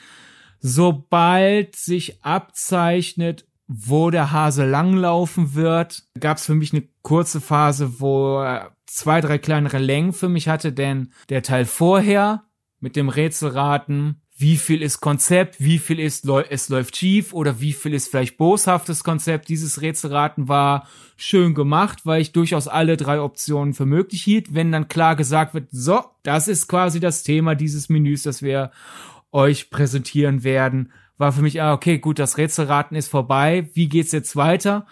sobald 0.61 1.77
sich 1.77 2.25
abzeichnet, 2.25 3.47
wo 3.67 4.11
der 4.11 4.33
Hase 4.33 4.65
langlaufen 4.65 5.55
wird, 5.55 6.05
gab 6.19 6.39
es 6.39 6.47
für 6.47 6.55
mich 6.55 6.73
eine 6.73 6.89
kurze 7.03 7.41
Phase, 7.41 8.01
wo 8.01 8.41
er 8.43 8.73
zwei, 8.87 9.21
drei 9.21 9.39
kleinere 9.39 9.79
Längen 9.79 10.13
für 10.13 10.29
mich 10.29 10.49
hatte, 10.49 10.73
denn 10.73 11.13
der 11.29 11.43
Teil 11.43 11.65
vorher 11.65 12.45
mit 12.83 12.97
dem 12.97 13.09
Rätselraten, 13.09 14.21
wie 14.37 14.57
viel 14.57 14.83
ist 14.83 15.01
Konzept, 15.01 15.57
wie 15.61 15.79
viel 15.79 16.01
ist 16.01 16.27
es 16.51 16.69
läuft 16.69 16.97
schief 16.97 17.33
oder 17.33 17.61
wie 17.61 17.73
viel 17.73 17.95
ist 17.95 18.09
vielleicht 18.09 18.37
boshaftes 18.37 19.05
Konzept. 19.05 19.49
Dieses 19.49 19.81
Rätselraten 19.83 20.49
war 20.49 20.89
schön 21.17 21.55
gemacht, 21.55 22.01
weil 22.05 22.21
ich 22.21 22.33
durchaus 22.33 22.67
alle 22.67 22.97
drei 22.97 23.21
Optionen 23.21 23.73
für 23.73 23.87
möglich 23.87 24.23
hielt. 24.23 24.53
Wenn 24.53 24.73
dann 24.73 24.89
klar 24.89 25.15
gesagt 25.15 25.55
wird, 25.55 25.69
so, 25.71 26.03
das 26.25 26.49
ist 26.49 26.67
quasi 26.67 26.99
das 26.99 27.23
Thema 27.23 27.55
dieses 27.55 27.89
Menüs, 27.89 28.25
das 28.25 28.43
wir 28.43 28.73
euch 29.31 29.71
präsentieren 29.71 30.43
werden, 30.43 30.91
war 31.19 31.31
für 31.31 31.43
mich, 31.43 31.63
ah, 31.63 31.73
okay, 31.73 31.99
gut, 31.99 32.19
das 32.19 32.37
Rätselraten 32.37 32.97
ist 32.97 33.09
vorbei, 33.09 33.71
wie 33.75 33.89
geht's 33.89 34.11
jetzt 34.11 34.35
weiter? 34.35 34.87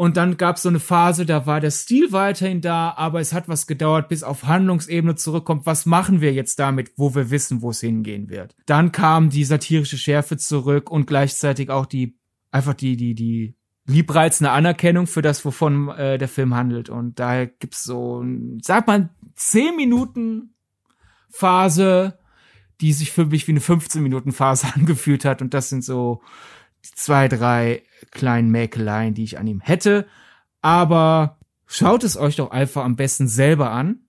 Und 0.00 0.16
dann 0.16 0.38
gab 0.38 0.56
es 0.56 0.62
so 0.62 0.70
eine 0.70 0.80
Phase, 0.80 1.26
da 1.26 1.44
war 1.44 1.60
der 1.60 1.70
Stil 1.70 2.10
weiterhin 2.10 2.62
da, 2.62 2.94
aber 2.96 3.20
es 3.20 3.34
hat 3.34 3.50
was 3.50 3.66
gedauert, 3.66 4.08
bis 4.08 4.22
auf 4.22 4.44
Handlungsebene 4.44 5.14
zurückkommt. 5.14 5.66
Was 5.66 5.84
machen 5.84 6.22
wir 6.22 6.32
jetzt 6.32 6.58
damit, 6.58 6.92
wo 6.96 7.14
wir 7.14 7.30
wissen, 7.30 7.60
wo 7.60 7.68
es 7.68 7.80
hingehen 7.80 8.30
wird? 8.30 8.56
Dann 8.64 8.92
kam 8.92 9.28
die 9.28 9.44
satirische 9.44 9.98
Schärfe 9.98 10.38
zurück 10.38 10.90
und 10.90 11.06
gleichzeitig 11.06 11.68
auch 11.68 11.84
die, 11.84 12.18
einfach 12.50 12.72
die, 12.72 12.96
die, 12.96 13.14
die 13.14 13.56
liebreizende 13.84 14.52
Anerkennung 14.52 15.06
für 15.06 15.20
das, 15.20 15.44
wovon 15.44 15.90
äh, 15.90 16.16
der 16.16 16.28
Film 16.28 16.54
handelt. 16.54 16.88
Und 16.88 17.18
daher 17.18 17.46
gibt's 17.46 17.84
so, 17.84 18.24
sag 18.62 18.86
mal, 18.86 19.10
zehn 19.34 19.76
Minuten 19.76 20.54
Phase, 21.28 22.18
die 22.80 22.94
sich 22.94 23.12
für 23.12 23.26
mich 23.26 23.46
wie 23.48 23.52
eine 23.52 23.60
15 23.60 24.02
Minuten 24.02 24.32
Phase 24.32 24.66
angefühlt 24.74 25.26
hat. 25.26 25.42
Und 25.42 25.52
das 25.52 25.68
sind 25.68 25.84
so 25.84 26.22
zwei, 26.82 27.28
drei 27.28 27.82
kleinen 28.10 28.50
Mäkeleien, 28.50 29.14
die 29.14 29.24
ich 29.24 29.38
an 29.38 29.46
ihm 29.46 29.60
hätte. 29.60 30.06
Aber 30.60 31.38
schaut 31.66 32.04
es 32.04 32.16
euch 32.16 32.36
doch 32.36 32.50
einfach 32.50 32.84
am 32.84 32.96
besten 32.96 33.28
selber 33.28 33.70
an, 33.70 34.00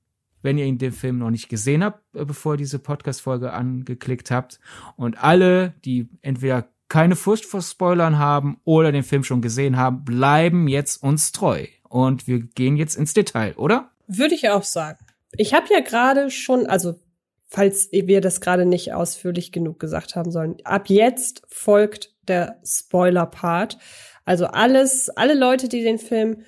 wenn 0.42 0.58
ihr 0.58 0.66
ihn 0.66 0.78
den 0.78 0.92
Film 0.92 1.20
noch 1.20 1.30
nicht 1.30 1.50
gesehen 1.50 1.84
habt, 1.84 2.04
äh, 2.16 2.26
bevor 2.26 2.54
ihr 2.54 2.58
diese 2.58 2.80
Podcast-Folge 2.80 3.54
angeklickt 3.54 4.32
habt. 4.32 4.60
Und 4.96 5.24
alle, 5.24 5.76
die 5.86 6.10
entweder 6.22 6.68
keine 6.88 7.16
Furcht 7.16 7.46
vor 7.46 7.62
Spoilern 7.62 8.18
haben 8.18 8.60
oder 8.66 8.92
den 8.92 9.04
Film 9.04 9.24
schon 9.24 9.42
gesehen 9.42 9.78
haben, 9.78 10.04
bleiben 10.04 10.68
jetzt 10.68 11.02
uns 11.02 11.32
treu. 11.32 11.66
Und 11.88 12.28
wir 12.28 12.40
gehen 12.40 12.76
jetzt 12.76 12.96
ins 12.96 13.14
Detail, 13.14 13.54
oder? 13.56 13.92
Würde 14.08 14.36
ich 14.36 14.50
auch 14.50 14.64
sagen. 14.64 15.06
Ich 15.38 15.54
habe 15.54 15.68
ja 15.72 15.80
gerade 15.80 16.30
schon, 16.30 16.66
also 16.68 17.00
falls 17.48 17.90
wir 17.92 18.22
das 18.22 18.42
gerade 18.42 18.66
nicht 18.66 18.94
ausführlich 18.94 19.52
genug 19.52 19.80
gesagt 19.80 20.16
haben 20.16 20.32
sollen. 20.32 20.58
Ab 20.64 20.90
jetzt 20.90 21.44
folgt 21.48 22.11
der 22.28 22.60
Spoiler-Part. 22.64 23.78
Also 24.26 24.46
alles, 24.46 25.10
alle 25.10 25.34
Leute, 25.34 25.68
die 25.68 25.84
den 25.84 25.98
Film 25.98 26.44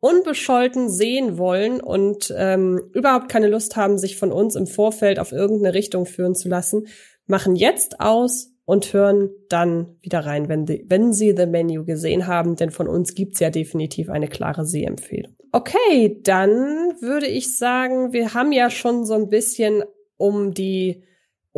unbescholten 0.00 0.88
sehen 0.88 1.38
wollen 1.38 1.80
und 1.80 2.32
ähm, 2.36 2.80
überhaupt 2.92 3.28
keine 3.28 3.48
Lust 3.48 3.76
haben, 3.76 3.98
sich 3.98 4.16
von 4.16 4.32
uns 4.32 4.54
im 4.54 4.66
Vorfeld 4.66 5.18
auf 5.18 5.32
irgendeine 5.32 5.74
Richtung 5.74 6.06
führen 6.06 6.34
zu 6.34 6.48
lassen, 6.48 6.86
machen 7.26 7.56
jetzt 7.56 8.00
aus 8.00 8.52
und 8.64 8.92
hören 8.92 9.30
dann 9.48 9.96
wieder 10.02 10.20
rein, 10.20 10.48
wenn, 10.48 10.66
die, 10.66 10.84
wenn 10.88 11.12
sie 11.12 11.34
The 11.36 11.46
Menu 11.46 11.84
gesehen 11.84 12.26
haben, 12.26 12.54
denn 12.54 12.70
von 12.70 12.86
uns 12.86 13.14
gibt's 13.14 13.40
ja 13.40 13.50
definitiv 13.50 14.10
eine 14.10 14.28
klare 14.28 14.66
Sehempfehlung. 14.66 15.34
Okay, 15.52 16.20
dann 16.22 16.92
würde 17.00 17.26
ich 17.26 17.56
sagen, 17.56 18.12
wir 18.12 18.34
haben 18.34 18.52
ja 18.52 18.68
schon 18.70 19.06
so 19.06 19.14
ein 19.14 19.30
bisschen 19.30 19.82
um 20.16 20.52
die 20.52 21.02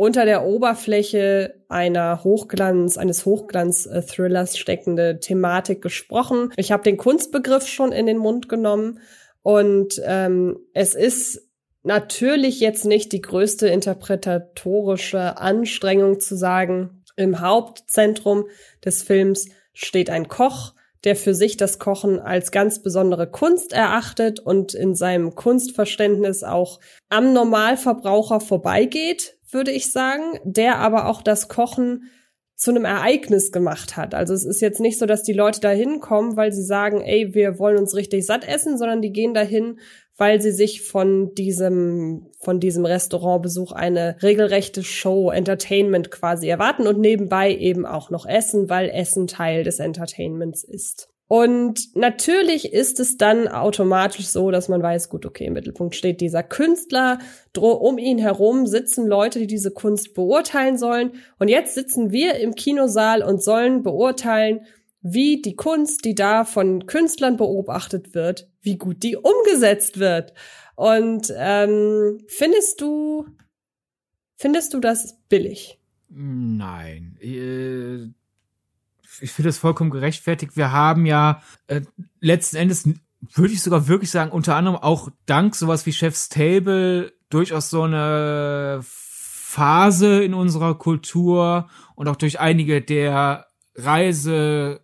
unter 0.01 0.25
der 0.25 0.43
Oberfläche 0.43 1.61
einer 1.69 2.23
Hochglanz, 2.23 2.97
eines 2.97 3.23
Hochglanz-Thrillers 3.23 4.57
steckende 4.57 5.19
Thematik 5.19 5.83
gesprochen. 5.83 6.51
Ich 6.57 6.71
habe 6.71 6.81
den 6.81 6.97
Kunstbegriff 6.97 7.67
schon 7.67 7.91
in 7.91 8.07
den 8.07 8.17
Mund 8.17 8.49
genommen 8.49 8.99
und 9.43 10.01
ähm, 10.03 10.57
es 10.73 10.95
ist 10.95 11.47
natürlich 11.83 12.59
jetzt 12.59 12.83
nicht 12.83 13.11
die 13.11 13.21
größte 13.21 13.67
interpretatorische 13.67 15.37
Anstrengung 15.37 16.19
zu 16.19 16.35
sagen, 16.35 17.03
im 17.15 17.39
Hauptzentrum 17.39 18.45
des 18.83 19.03
Films 19.03 19.49
steht 19.71 20.09
ein 20.09 20.27
Koch, 20.27 20.73
der 21.03 21.15
für 21.15 21.35
sich 21.35 21.57
das 21.57 21.77
Kochen 21.77 22.19
als 22.19 22.51
ganz 22.51 22.81
besondere 22.81 23.29
Kunst 23.29 23.71
erachtet 23.71 24.39
und 24.39 24.73
in 24.73 24.95
seinem 24.95 25.35
Kunstverständnis 25.35 26.43
auch 26.43 26.79
am 27.09 27.33
Normalverbraucher 27.33 28.39
vorbeigeht, 28.39 29.37
würde 29.53 29.71
ich 29.71 29.91
sagen, 29.91 30.39
der 30.43 30.77
aber 30.77 31.07
auch 31.07 31.21
das 31.21 31.47
Kochen 31.47 32.09
zu 32.55 32.69
einem 32.69 32.85
Ereignis 32.85 33.51
gemacht 33.51 33.97
hat. 33.97 34.13
Also 34.13 34.35
es 34.35 34.45
ist 34.45 34.61
jetzt 34.61 34.79
nicht 34.79 34.99
so, 34.99 35.07
dass 35.07 35.23
die 35.23 35.33
Leute 35.33 35.59
da 35.61 35.71
hinkommen, 35.71 36.37
weil 36.37 36.51
sie 36.51 36.63
sagen, 36.63 37.01
ey, 37.01 37.33
wir 37.33 37.57
wollen 37.57 37.77
uns 37.77 37.95
richtig 37.95 38.23
satt 38.25 38.47
essen, 38.47 38.77
sondern 38.77 39.01
die 39.01 39.11
gehen 39.11 39.33
dahin, 39.33 39.79
weil 40.15 40.39
sie 40.39 40.51
sich 40.51 40.83
von 40.83 41.33
diesem, 41.33 42.27
von 42.39 42.59
diesem 42.59 42.85
Restaurantbesuch 42.85 43.71
eine 43.71 44.17
regelrechte 44.21 44.83
Show, 44.83 45.31
Entertainment 45.31 46.11
quasi 46.11 46.47
erwarten 46.47 46.85
und 46.85 46.99
nebenbei 46.99 47.55
eben 47.55 47.87
auch 47.87 48.11
noch 48.11 48.27
essen, 48.27 48.69
weil 48.69 48.89
Essen 48.89 49.25
Teil 49.25 49.63
des 49.63 49.79
Entertainments 49.79 50.63
ist. 50.63 51.10
Und 51.31 51.95
natürlich 51.95 52.73
ist 52.73 52.99
es 52.99 53.15
dann 53.15 53.47
automatisch 53.47 54.27
so, 54.27 54.51
dass 54.51 54.67
man 54.67 54.83
weiß, 54.83 55.07
gut, 55.07 55.25
okay, 55.25 55.45
im 55.45 55.53
Mittelpunkt 55.53 55.95
steht 55.95 56.19
dieser 56.19 56.43
Künstler, 56.43 57.19
um 57.55 57.97
ihn 57.97 58.17
herum 58.17 58.67
sitzen 58.67 59.07
Leute, 59.07 59.39
die 59.39 59.47
diese 59.47 59.71
Kunst 59.71 60.13
beurteilen 60.13 60.77
sollen. 60.77 61.13
Und 61.39 61.47
jetzt 61.47 61.73
sitzen 61.73 62.11
wir 62.11 62.35
im 62.35 62.53
Kinosaal 62.53 63.23
und 63.23 63.41
sollen 63.41 63.81
beurteilen, 63.81 64.65
wie 65.01 65.41
die 65.41 65.55
Kunst, 65.55 66.03
die 66.03 66.15
da 66.15 66.43
von 66.43 66.85
Künstlern 66.85 67.37
beobachtet 67.37 68.13
wird, 68.13 68.49
wie 68.61 68.77
gut 68.77 69.01
die 69.01 69.15
umgesetzt 69.15 69.99
wird. 69.99 70.33
Und 70.75 71.33
ähm, 71.33 72.19
findest 72.27 72.81
du, 72.81 73.25
findest 74.35 74.73
du 74.73 74.81
das 74.81 75.17
billig? 75.29 75.79
Nein. 76.09 77.17
Äh, 79.21 79.23
ich 79.23 79.31
finde 79.31 79.49
das 79.49 79.57
vollkommen 79.57 79.91
gerechtfertigt. 79.91 80.57
Wir 80.57 80.71
haben 80.71 81.05
ja 81.05 81.41
äh, 81.67 81.81
letzten 82.19 82.57
Endes, 82.57 82.87
würde 83.33 83.53
ich 83.53 83.61
sogar 83.61 83.87
wirklich 83.87 84.11
sagen, 84.11 84.31
unter 84.31 84.55
anderem 84.55 84.77
auch 84.77 85.09
dank 85.25 85.55
sowas 85.55 85.85
wie 85.85 85.93
Chef's 85.93 86.29
Table 86.29 87.13
durchaus 87.29 87.69
so 87.69 87.83
eine 87.83 88.79
Phase 88.83 90.23
in 90.23 90.33
unserer 90.33 90.75
Kultur 90.75 91.69
und 91.95 92.07
auch 92.07 92.15
durch 92.15 92.39
einige 92.39 92.81
der 92.81 93.47
Reise 93.75 94.81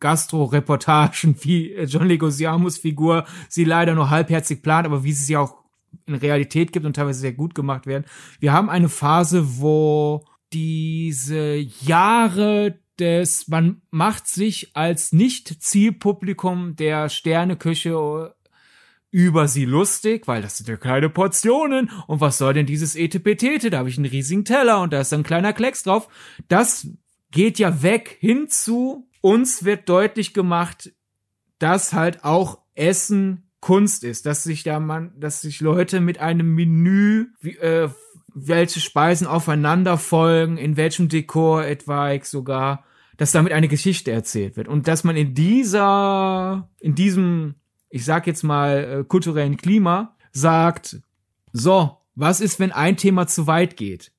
Gastro-Reportagen, 0.00 1.36
wie 1.42 1.74
John 1.82 2.08
Legosiamus 2.08 2.78
Figur 2.78 3.26
sie 3.48 3.64
leider 3.64 3.94
nur 3.94 4.10
halbherzig 4.10 4.62
plant, 4.62 4.86
aber 4.86 5.04
wie 5.04 5.12
sie 5.12 5.22
es 5.22 5.28
ja 5.28 5.40
auch 5.40 5.60
in 6.06 6.14
Realität 6.14 6.72
gibt 6.72 6.86
und 6.86 6.94
teilweise 6.94 7.20
sehr 7.20 7.32
gut 7.32 7.54
gemacht 7.54 7.86
werden. 7.86 8.04
Wir 8.38 8.52
haben 8.52 8.70
eine 8.70 8.88
Phase, 8.88 9.60
wo 9.60 10.24
diese 10.52 11.56
Jahre 11.56 12.78
des, 13.00 13.48
man 13.48 13.82
macht 13.90 14.28
sich 14.28 14.70
als 14.74 15.12
Nicht-Zielpublikum 15.12 16.76
der 16.76 17.08
Sterneküche 17.08 18.34
über 19.10 19.48
sie 19.48 19.64
lustig, 19.64 20.28
weil 20.28 20.42
das 20.42 20.58
sind 20.58 20.68
ja 20.68 20.76
kleine 20.76 21.08
Portionen 21.08 21.90
und 22.06 22.20
was 22.20 22.38
soll 22.38 22.54
denn 22.54 22.66
dieses 22.66 22.94
Etepetete? 22.94 23.70
Da 23.70 23.78
habe 23.78 23.88
ich 23.88 23.98
einen 23.98 24.06
riesigen 24.06 24.44
Teller 24.44 24.80
und 24.80 24.92
da 24.92 25.00
ist 25.00 25.12
ein 25.12 25.24
kleiner 25.24 25.52
Klecks 25.52 25.82
drauf. 25.82 26.08
Das 26.48 26.86
geht 27.32 27.58
ja 27.58 27.82
weg 27.82 28.16
hinzu. 28.20 29.08
Uns 29.20 29.64
wird 29.64 29.88
deutlich 29.88 30.32
gemacht, 30.32 30.92
dass 31.58 31.92
halt 31.92 32.24
auch 32.24 32.58
Essen 32.74 33.50
Kunst 33.60 34.04
ist, 34.04 34.24
dass 34.24 34.42
sich 34.42 34.62
da 34.62 34.80
man, 34.80 35.12
dass 35.20 35.42
sich 35.42 35.60
Leute 35.60 36.00
mit 36.00 36.18
einem 36.18 36.54
Menü, 36.54 37.26
wie, 37.40 37.56
äh, 37.56 37.90
welche 38.32 38.80
Speisen 38.80 39.26
aufeinander 39.26 39.98
folgen, 39.98 40.56
in 40.56 40.76
welchem 40.76 41.08
Dekor 41.08 41.64
etwaig 41.64 42.24
sogar, 42.24 42.84
dass 43.20 43.32
damit 43.32 43.52
eine 43.52 43.68
Geschichte 43.68 44.10
erzählt 44.10 44.56
wird 44.56 44.66
und 44.66 44.88
dass 44.88 45.04
man 45.04 45.14
in 45.14 45.34
dieser, 45.34 46.70
in 46.78 46.94
diesem, 46.94 47.56
ich 47.90 48.06
sag 48.06 48.26
jetzt 48.26 48.44
mal 48.44 49.00
äh, 49.00 49.04
kulturellen 49.04 49.58
Klima 49.58 50.16
sagt, 50.32 51.02
so, 51.52 51.98
was 52.14 52.40
ist, 52.40 52.58
wenn 52.58 52.72
ein 52.72 52.96
Thema 52.96 53.26
zu 53.26 53.46
weit 53.46 53.76
geht? 53.76 54.12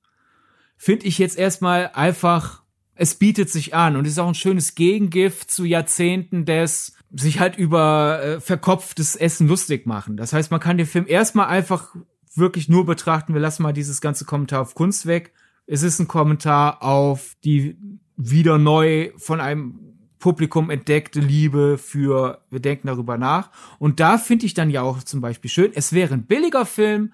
Finde 0.77 1.07
ich 1.07 1.17
jetzt 1.17 1.35
erstmal 1.35 1.89
einfach, 1.95 2.61
es 2.93 3.15
bietet 3.15 3.49
sich 3.49 3.73
an 3.73 3.95
und 3.95 4.05
ist 4.05 4.19
auch 4.19 4.27
ein 4.27 4.35
schönes 4.35 4.75
Gegengift 4.75 5.49
zu 5.49 5.65
Jahrzehnten 5.65 6.45
des 6.45 6.93
sich 7.11 7.39
halt 7.39 7.57
über 7.57 8.21
äh, 8.21 8.39
verkopftes 8.39 9.15
Essen 9.15 9.47
lustig 9.47 9.87
machen. 9.87 10.15
Das 10.15 10.31
heißt, 10.31 10.51
man 10.51 10.59
kann 10.59 10.77
den 10.77 10.85
Film 10.85 11.05
erstmal 11.07 11.47
einfach 11.47 11.95
wirklich 12.35 12.69
nur 12.69 12.85
betrachten, 12.85 13.33
wir 13.33 13.41
lassen 13.41 13.63
mal 13.63 13.73
dieses 13.73 13.99
ganze 13.99 14.25
Kommentar 14.25 14.61
auf 14.61 14.75
Kunst 14.75 15.07
weg. 15.07 15.33
Es 15.65 15.81
ist 15.81 15.97
ein 15.97 16.07
Kommentar 16.07 16.83
auf 16.83 17.35
die 17.43 17.99
wieder 18.17 18.57
neu 18.57 19.11
von 19.17 19.39
einem 19.39 19.91
Publikum 20.19 20.69
entdeckte 20.69 21.19
Liebe 21.19 21.77
für, 21.77 22.41
wir 22.49 22.59
denken 22.59 22.87
darüber 22.87 23.17
nach. 23.17 23.49
Und 23.79 23.99
da 23.99 24.17
finde 24.17 24.45
ich 24.45 24.53
dann 24.53 24.69
ja 24.69 24.83
auch 24.83 25.03
zum 25.03 25.19
Beispiel 25.19 25.49
schön, 25.49 25.71
es 25.73 25.93
wäre 25.93 26.13
ein 26.13 26.25
billiger 26.25 26.65
Film, 26.65 27.13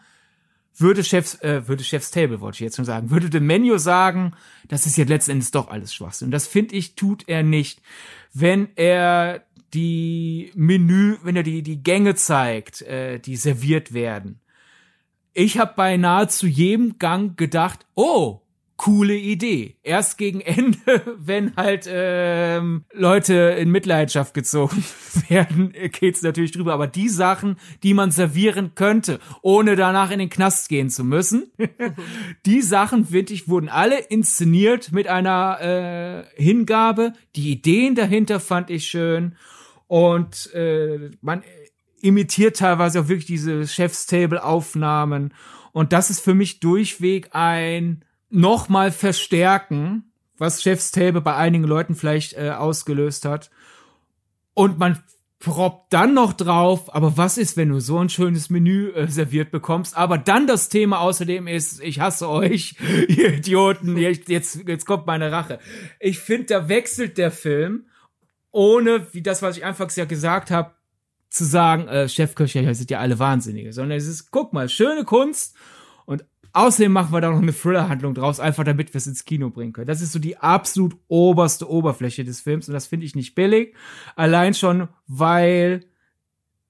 würde 0.75 1.03
Chefs, 1.03 1.41
äh, 1.41 1.67
würde 1.67 1.83
Chefs 1.83 2.11
Table, 2.11 2.39
wollte 2.39 2.57
ich 2.57 2.59
jetzt 2.59 2.75
schon 2.75 2.85
sagen, 2.85 3.09
würde 3.09 3.29
dem 3.29 3.47
Menu 3.47 3.77
sagen, 3.77 4.33
das 4.67 4.85
ist 4.85 4.97
jetzt 4.97 5.09
letzten 5.09 5.31
Endes 5.31 5.51
doch 5.51 5.69
alles 5.69 5.93
Schwachsinn. 5.93 6.27
Und 6.27 6.31
das 6.31 6.45
finde 6.45 6.75
ich, 6.75 6.95
tut 6.95 7.27
er 7.27 7.41
nicht. 7.41 7.81
Wenn 8.33 8.69
er 8.75 9.43
die 9.73 10.51
Menü, 10.55 11.17
wenn 11.23 11.35
er 11.35 11.43
die, 11.43 11.63
die 11.63 11.81
Gänge 11.81 12.15
zeigt, 12.15 12.81
äh, 12.83 13.19
die 13.19 13.37
serviert 13.37 13.93
werden. 13.93 14.39
Ich 15.33 15.59
habe 15.59 15.73
bei 15.75 15.97
nahezu 15.97 16.47
jedem 16.47 16.99
Gang 16.99 17.37
gedacht, 17.37 17.85
oh, 17.95 18.41
coole 18.78 19.15
Idee. 19.15 19.75
Erst 19.84 20.17
gegen 20.17 20.39
Ende, 20.39 20.78
wenn 21.17 21.55
halt 21.55 21.88
ähm, 21.91 22.86
Leute 22.93 23.34
in 23.59 23.71
Mitleidenschaft 23.71 24.34
gezogen 24.34 24.84
werden, 25.28 25.73
geht's 25.91 26.21
natürlich 26.21 26.51
drüber. 26.51 26.73
Aber 26.73 26.88
die 26.88 27.09
Sachen, 27.09 27.57
die 27.84 27.93
man 27.93 28.11
servieren 28.11 28.73
könnte, 28.75 29.19
ohne 29.41 29.75
danach 29.75 30.11
in 30.11 30.19
den 30.19 30.30
Knast 30.30 30.69
gehen 30.69 30.89
zu 30.89 31.03
müssen, 31.03 31.51
die 32.45 32.61
Sachen, 32.61 33.05
finde 33.07 33.34
ich, 33.34 33.49
wurden 33.49 33.69
alle 33.69 33.99
inszeniert 33.99 34.91
mit 34.91 35.07
einer 35.07 36.25
äh, 36.38 36.41
Hingabe. 36.41 37.13
Die 37.36 37.51
Ideen 37.51 37.95
dahinter 37.95 38.39
fand 38.39 38.69
ich 38.69 38.88
schön. 38.88 39.36
Und 39.88 40.53
äh, 40.53 41.11
man 41.21 41.43
imitiert 42.01 42.57
teilweise 42.57 43.01
auch 43.01 43.07
wirklich 43.07 43.25
diese 43.25 43.67
Chefstable-Aufnahmen. 43.67 45.34
Und 45.71 45.93
das 45.93 46.09
ist 46.09 46.19
für 46.19 46.36
mich 46.36 46.59
durchweg 46.59 47.30
ein 47.32 48.03
nochmal 48.30 48.91
verstärken, 48.91 50.11
was 50.38 50.61
Chefstable 50.61 51.21
bei 51.21 51.36
einigen 51.36 51.63
Leuten 51.63 51.95
vielleicht 51.95 52.34
äh, 52.34 52.51
ausgelöst 52.51 53.25
hat. 53.25 53.49
Und 54.53 54.78
man 54.78 55.01
proppt 55.39 55.93
dann 55.93 56.13
noch 56.13 56.34
drauf, 56.34 56.93
aber 56.93 57.15
was 57.15 57.38
ist, 57.38 57.57
wenn 57.57 57.69
du 57.69 57.80
so 57.80 57.99
ein 57.99 58.09
schönes 58.09 58.49
Menü 58.49 58.91
äh, 58.91 59.07
serviert 59.07 59.51
bekommst, 59.51 59.95
aber 59.95 60.17
dann 60.17 60.47
das 60.47 60.69
Thema 60.69 60.99
außerdem 60.99 61.47
ist, 61.47 61.82
ich 61.82 61.99
hasse 61.99 62.28
euch, 62.28 62.75
ihr 63.07 63.34
Idioten, 63.34 63.97
jetzt, 63.97 64.28
jetzt, 64.30 64.86
kommt 64.86 65.05
meine 65.05 65.32
Rache. 65.32 65.59
Ich 65.99 66.19
finde, 66.19 66.45
da 66.47 66.69
wechselt 66.69 67.17
der 67.17 67.32
Film 67.32 67.86
ohne, 68.51 69.13
wie 69.13 69.21
das, 69.21 69.43
was 69.43 69.57
ich 69.57 69.65
anfangs 69.65 69.95
ja 69.95 70.05
gesagt 70.05 70.49
habe, 70.49 70.71
zu 71.30 71.45
sagen, 71.45 71.88
äh, 71.88 72.09
Chefköche 72.09 72.73
sind 72.73 72.89
ja 72.89 72.99
alle 72.99 73.19
Wahnsinnige, 73.19 73.73
sondern 73.73 73.97
es 73.97 74.07
ist, 74.07 74.32
guck 74.32 74.53
mal, 74.53 74.69
schöne 74.69 75.03
Kunst 75.03 75.55
außerdem 76.53 76.91
machen 76.91 77.13
wir 77.13 77.21
da 77.21 77.31
noch 77.31 77.41
eine 77.41 77.53
Thriller-Handlung 77.53 78.13
draus, 78.13 78.39
einfach 78.39 78.63
damit 78.63 78.93
wir 78.93 78.99
es 78.99 79.07
ins 79.07 79.25
Kino 79.25 79.49
bringen 79.49 79.73
können. 79.73 79.87
Das 79.87 80.01
ist 80.01 80.11
so 80.11 80.19
die 80.19 80.37
absolut 80.37 80.95
oberste 81.07 81.69
Oberfläche 81.69 82.23
des 82.23 82.41
Films 82.41 82.67
und 82.67 82.73
das 82.73 82.87
finde 82.87 83.05
ich 83.05 83.15
nicht 83.15 83.35
billig. 83.35 83.75
Allein 84.15 84.53
schon, 84.53 84.87
weil 85.07 85.85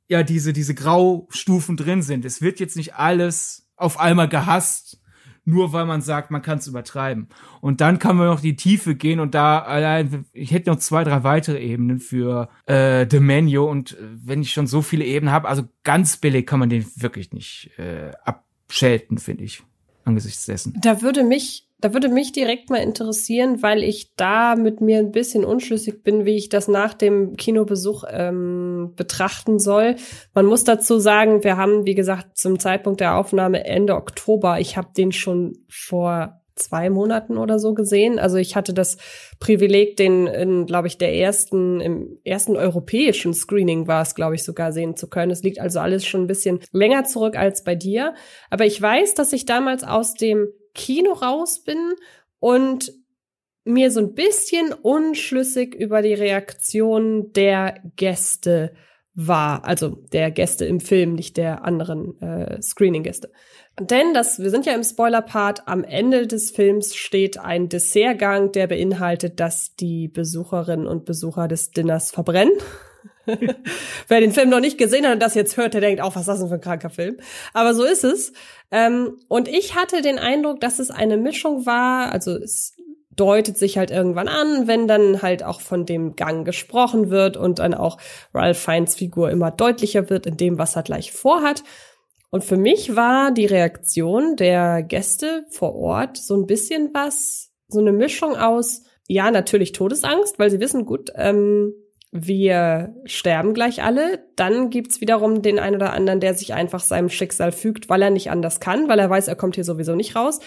ja 0.08 0.24
diese, 0.24 0.54
diese 0.54 0.74
Graustufen 0.74 1.78
drin 1.78 2.02
sind. 2.02 2.26
Es 2.26 2.42
wird 2.42 2.60
jetzt 2.60 2.78
nicht 2.78 2.96
alles 2.96 3.70
auf 3.76 4.00
einmal 4.00 4.30
gehasst 4.30 5.02
nur 5.48 5.72
weil 5.72 5.86
man 5.86 6.02
sagt, 6.02 6.30
man 6.30 6.42
kann 6.42 6.58
es 6.58 6.68
übertreiben. 6.68 7.30
Und 7.62 7.80
dann 7.80 8.00
kann 8.00 8.18
man 8.18 8.28
noch 8.28 8.42
die 8.42 8.58
Tiefe 8.58 8.96
gehen 8.96 9.22
und 9.22 9.34
da 9.34 9.60
allein, 9.60 10.26
ich 10.34 10.52
hätte 10.52 10.70
noch 10.70 10.78
zwei, 10.78 11.06
drei 11.06 11.24
weitere 11.24 11.60
Ebenen 11.60 12.00
für 12.00 12.50
äh, 12.66 13.08
The 13.10 13.22
Menu 13.22 13.64
und 13.64 13.94
äh, 13.94 13.96
wenn 14.26 14.42
ich 14.42 14.52
schon 14.52 14.68
so 14.68 14.82
viele 14.82 15.06
Ebenen 15.06 15.34
habe, 15.34 15.48
also 15.48 15.64
ganz 15.84 16.18
billig 16.18 16.46
kann 16.46 16.60
man 16.60 16.70
den 16.70 16.86
wirklich 16.98 17.32
nicht 17.32 17.72
äh, 17.78 18.12
abschelten, 18.68 19.18
finde 19.18 19.46
ich, 19.46 19.64
angesichts 20.04 20.46
dessen. 20.46 20.74
Da 20.82 21.02
würde 21.02 21.24
mich 21.24 21.68
da 21.80 21.94
würde 21.94 22.10
mich 22.10 22.32
direkt 22.32 22.72
mal 22.72 22.78
interessieren, 22.78 23.62
weil 23.62 23.84
ich 23.84 24.16
da 24.16 24.56
mit 24.56 24.82
mir 24.82 24.98
ein 24.98 25.12
bisschen 25.12 25.46
unschlüssig 25.46 26.02
bin, 26.02 26.26
wie 26.26 26.36
ich 26.36 26.50
das 26.50 26.68
nach 26.68 26.96
dem 26.96 27.36
Kinobesuch 27.36 28.04
ähm, 28.10 28.94
betrachten 28.96 29.60
soll. 29.60 29.96
Man 30.34 30.48
muss 30.48 30.64
dazu 30.64 30.98
sagen, 30.98 31.44
wir 31.44 31.56
haben, 31.56 31.86
wie 31.86 31.94
gesagt, 31.94 32.38
zum 32.38 32.58
Zeitpunkt 32.58 33.00
der 33.00 33.16
Aufnahme 33.16 33.64
Ende 33.66 33.96
Oktober, 33.96 34.60
ich 34.60 34.76
habe 34.76 34.90
den 34.98 35.12
schon 35.12 35.60
vor 35.70 36.42
zwei 36.58 36.90
Monaten 36.90 37.38
oder 37.38 37.60
so 37.60 37.74
gesehen. 37.74 38.20
Also 38.20 38.38
ich 38.38 38.56
hatte 38.56 38.74
das 38.74 38.98
Privileg, 39.40 39.98
den 39.98 40.28
in, 40.28 40.66
glaube 40.66 40.88
ich, 40.88 40.98
der 40.98 41.14
ersten, 41.16 41.80
im 41.80 42.18
ersten 42.24 42.56
europäischen 42.56 43.34
Screening 43.34 43.88
war 43.88 44.02
es, 44.02 44.16
glaube 44.16 44.36
ich, 44.36 44.44
sogar 44.44 44.72
sehen 44.72 44.96
zu 44.96 45.10
können. 45.10 45.32
Es 45.32 45.44
liegt 45.44 45.60
also 45.60 45.80
alles 45.80 46.06
schon 46.06 46.22
ein 46.24 46.28
bisschen 46.28 46.60
länger 46.72 47.06
zurück 47.06 47.38
als 47.38 47.64
bei 47.64 47.76
dir. 47.76 48.14
Aber 48.50 48.66
ich 48.66 48.82
weiß, 48.82 49.14
dass 49.14 49.34
ich 49.34 49.46
damals 49.46 49.84
aus 49.84 50.14
dem 50.14 50.48
Kino 50.74 51.14
raus 51.14 51.64
bin 51.64 51.94
und 52.40 52.94
mir 53.64 53.92
so 53.92 54.00
ein 54.00 54.14
bisschen 54.14 54.74
unschlüssig 54.74 55.76
über 55.76 56.02
die 56.02 56.14
Reaktion 56.14 57.34
der 57.34 57.82
Gäste 57.96 58.74
war, 59.14 59.66
also 59.66 59.90
der 59.90 60.30
Gäste 60.32 60.66
im 60.66 60.80
Film, 60.80 61.14
nicht 61.14 61.38
der 61.38 61.66
anderen 61.66 62.22
äh, 62.22 62.62
Screening-Gäste. 62.62 63.32
Denn 63.80 64.14
das, 64.16 64.40
wir 64.40 64.50
sind 64.50 64.66
ja 64.66 64.74
im 64.74 64.84
Spoiler-Part, 64.84 65.68
am 65.68 65.84
Ende 65.84 66.26
des 66.26 66.50
Films 66.50 66.96
steht 66.96 67.38
ein 67.38 67.70
Dessertgang, 67.70 68.52
der 68.52 68.66
beinhaltet, 68.66 69.40
dass 69.40 69.76
die 69.76 70.08
Besucherinnen 70.08 70.88
und 70.88 71.06
Besucher 71.06 71.48
des 71.48 71.72
Dinners 71.72 72.10
verbrennen. 72.10 72.54
Wer 74.08 74.20
den 74.20 74.32
Film 74.32 74.50
noch 74.50 74.62
nicht 74.62 74.80
gesehen 74.80 75.06
hat 75.06 75.14
und 75.14 75.22
das 75.22 75.36
jetzt 75.36 75.58
hört, 75.58 75.76
der 75.76 75.82
denkt 75.82 76.02
auch, 76.02 76.16
was 76.16 76.22
ist 76.22 76.28
das 76.28 76.40
denn 76.40 76.48
für 76.48 76.56
ein 76.56 76.62
kranker 76.62 76.90
Film? 76.90 77.18
Aber 77.54 77.76
so 77.76 77.84
ist 77.84 78.04
es. 78.04 78.34
Ähm, 78.72 79.20
und 79.28 79.48
ich 79.48 79.76
hatte 79.76 80.02
den 80.02 80.18
Eindruck, 80.18 80.60
dass 80.60 80.80
es 80.80 80.90
eine 80.90 81.18
Mischung 81.18 81.68
war, 81.68 82.12
also 82.12 82.32
es 82.32 82.76
deutet 83.16 83.58
sich 83.58 83.78
halt 83.78 83.92
irgendwann 83.92 84.28
an, 84.28 84.68
wenn 84.68 84.88
dann 84.88 85.22
halt 85.22 85.44
auch 85.44 85.60
von 85.62 85.86
dem 85.86 86.16
Gang 86.16 86.46
gesprochen 86.46 87.10
wird 87.10 87.36
und 87.36 87.60
dann 87.60 87.74
auch 87.74 87.98
Ralph 88.34 88.60
Fiennes 88.60 88.96
Figur 88.96 89.30
immer 89.30 89.52
deutlicher 89.52 90.10
wird 90.10 90.26
in 90.26 90.38
dem, 90.38 90.58
was 90.58 90.76
er 90.76 90.84
gleich 90.84 91.12
vorhat. 91.12 91.64
Und 92.30 92.44
für 92.44 92.58
mich 92.58 92.96
war 92.96 93.32
die 93.32 93.46
Reaktion 93.46 94.36
der 94.36 94.84
Gäste 94.84 95.46
vor 95.50 95.76
Ort 95.76 96.18
so 96.18 96.36
ein 96.36 96.46
bisschen 96.46 96.92
was, 96.94 97.54
so 97.68 97.80
eine 97.80 97.94
Mischung 97.94 98.36
aus, 98.36 98.84
ja, 99.08 99.32
natürlich 99.32 99.72
Todesangst, 99.72 100.38
weil 100.38 100.50
sie 100.50 100.60
wissen, 100.60 100.86
gut, 100.86 101.12
ähm, 101.16 101.74
wir 102.12 102.96
sterben 103.06 103.54
gleich 103.54 103.84
alle. 103.84 104.24
Dann 104.36 104.70
gibt's 104.70 105.02
wiederum 105.02 105.42
den 105.42 105.60
einen 105.60 105.76
oder 105.76 105.94
anderen, 105.94 106.20
der 106.20 106.34
sich 106.34 106.54
einfach 106.54 106.80
seinem 106.80 107.10
Schicksal 107.10 107.52
fügt, 107.52 107.90
weil 107.90 108.02
er 108.02 108.10
nicht 108.10 108.32
anders 108.32 108.60
kann, 108.60 108.88
weil 108.88 109.00
er 109.00 109.10
weiß, 109.10 109.28
er 109.28 109.36
kommt 109.36 109.56
hier 109.56 109.64
sowieso 109.64 109.96
nicht 109.96 110.16
raus. 110.16 110.40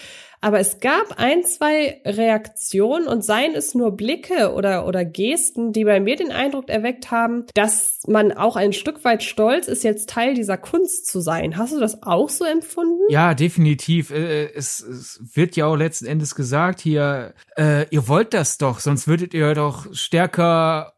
Aber 0.43 0.59
es 0.59 0.79
gab 0.79 1.19
ein, 1.19 1.43
zwei 1.43 2.01
Reaktionen 2.03 3.07
und 3.07 3.23
seien 3.23 3.53
es 3.53 3.75
nur 3.75 3.95
Blicke 3.95 4.53
oder, 4.53 4.87
oder 4.87 5.05
Gesten, 5.05 5.71
die 5.71 5.85
bei 5.85 5.99
mir 5.99 6.15
den 6.15 6.31
Eindruck 6.31 6.67
erweckt 6.67 7.11
haben, 7.11 7.45
dass 7.53 7.99
man 8.07 8.31
auch 8.31 8.55
ein 8.55 8.73
Stück 8.73 9.03
weit 9.05 9.21
stolz 9.21 9.67
ist, 9.67 9.83
jetzt 9.83 10.09
Teil 10.09 10.33
dieser 10.33 10.57
Kunst 10.57 11.05
zu 11.05 11.19
sein. 11.19 11.57
Hast 11.57 11.73
du 11.73 11.79
das 11.79 12.01
auch 12.01 12.29
so 12.29 12.43
empfunden? 12.43 13.03
Ja, 13.09 13.35
definitiv. 13.35 14.09
Äh, 14.09 14.51
es, 14.55 14.79
es 14.79 15.21
wird 15.35 15.55
ja 15.55 15.67
auch 15.67 15.75
letzten 15.75 16.07
Endes 16.07 16.33
gesagt 16.33 16.79
hier, 16.79 17.35
äh, 17.55 17.85
ihr 17.91 18.07
wollt 18.07 18.33
das 18.33 18.57
doch, 18.57 18.79
sonst 18.79 19.07
würdet 19.07 19.35
ihr 19.35 19.53
doch 19.53 19.93
stärker 19.93 20.93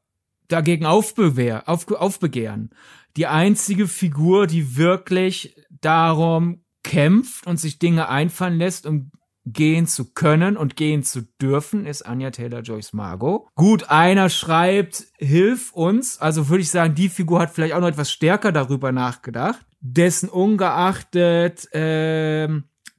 dagegen 0.54 0.86
aufbewehr, 0.86 1.68
auf, 1.68 1.90
aufbegehren. 1.92 2.70
Die 3.18 3.28
einzige 3.28 3.88
Figur, 3.88 4.48
die 4.48 4.78
wirklich 4.78 5.56
darum 5.70 6.64
kämpft 6.84 7.46
und 7.48 7.58
sich 7.58 7.80
Dinge 7.80 8.10
einfallen 8.10 8.58
lässt, 8.58 8.86
um 8.86 9.12
gehen 9.46 9.88
zu 9.88 10.14
können 10.14 10.56
und 10.56 10.76
gehen 10.76 11.04
zu 11.04 11.24
dürfen, 11.42 11.86
ist 11.86 12.04
Anja 12.04 12.32
Taylor-Joyce 12.32 12.94
Margot. 12.94 13.48
Gut, 13.56 13.90
einer 13.90 14.30
schreibt, 14.30 15.08
hilf 15.18 15.74
uns. 15.74 16.18
Also 16.20 16.48
würde 16.48 16.62
ich 16.62 16.70
sagen, 16.70 16.96
die 16.96 17.10
Figur 17.10 17.42
hat 17.42 17.52
vielleicht 17.52 17.74
auch 17.74 17.82
noch 17.82 17.90
etwas 17.90 18.12
stärker 18.12 18.52
darüber 18.52 18.92
nachgedacht. 18.92 19.66
Dessen 19.82 20.30
ungeachtet, 20.30 21.68
äh, 21.74 22.48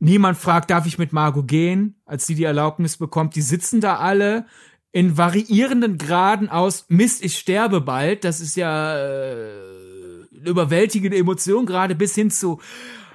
niemand 0.00 0.36
fragt, 0.36 0.70
darf 0.70 0.84
ich 0.86 0.98
mit 0.98 1.14
Margot 1.14 1.48
gehen, 1.48 2.02
als 2.04 2.26
sie 2.26 2.34
die 2.34 2.44
Erlaubnis 2.44 2.98
bekommt. 2.98 3.36
Die 3.36 3.42
sitzen 3.42 3.80
da 3.80 3.96
alle 3.96 4.44
in 4.94 5.18
variierenden 5.18 5.98
Graden 5.98 6.48
aus, 6.48 6.86
Mist, 6.88 7.24
ich 7.24 7.36
sterbe 7.36 7.80
bald. 7.80 8.22
Das 8.22 8.40
ist 8.40 8.54
ja 8.54 8.96
äh, 8.96 9.58
überwältigende 10.46 11.16
Emotion, 11.16 11.66
gerade 11.66 11.96
bis 11.96 12.14
hin 12.14 12.30
zu, 12.30 12.60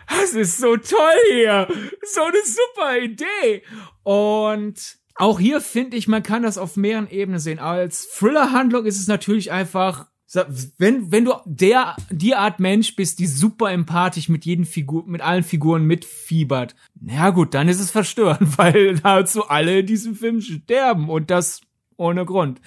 das 0.10 0.34
ist 0.34 0.58
so 0.58 0.76
toll 0.76 1.22
hier. 1.32 1.70
So 2.04 2.22
eine 2.22 2.38
super 2.44 2.98
Idee. 3.02 3.64
Und 4.04 4.98
auch 5.16 5.40
hier 5.40 5.62
finde 5.62 5.96
ich, 5.96 6.10
man 6.10 6.22
kann 6.22 6.44
das 6.44 6.58
auf 6.58 6.76
mehreren 6.76 7.10
Ebenen 7.10 7.40
sehen. 7.40 7.60
Als 7.60 8.10
Thriller-Handlung 8.10 8.86
ist 8.86 9.00
es 9.00 9.08
natürlich 9.08 9.54
einfach, 9.54 10.08
wenn, 10.78 11.14
wenn 11.14 11.24
du 11.24 11.34
der, 11.46 11.96
die 12.10 12.36
Art 12.36 12.60
Mensch 12.60 12.98
bist, 12.98 13.20
die 13.20 13.28
super 13.28 13.72
empathisch 13.72 14.28
mit 14.28 14.44
jeden 14.44 14.66
Figur, 14.66 15.06
mit 15.08 15.22
allen 15.22 15.44
Figuren 15.44 15.86
mitfiebert, 15.86 16.76
na 17.00 17.30
gut, 17.30 17.54
dann 17.54 17.70
ist 17.70 17.80
es 17.80 17.90
verstörend, 17.90 18.58
weil 18.58 18.96
dazu 18.96 19.48
alle 19.48 19.80
in 19.80 19.86
diesem 19.86 20.16
Film 20.16 20.42
sterben 20.42 21.10
und 21.10 21.32
das 21.32 21.62
ohne 22.00 22.26
Grund. 22.26 22.62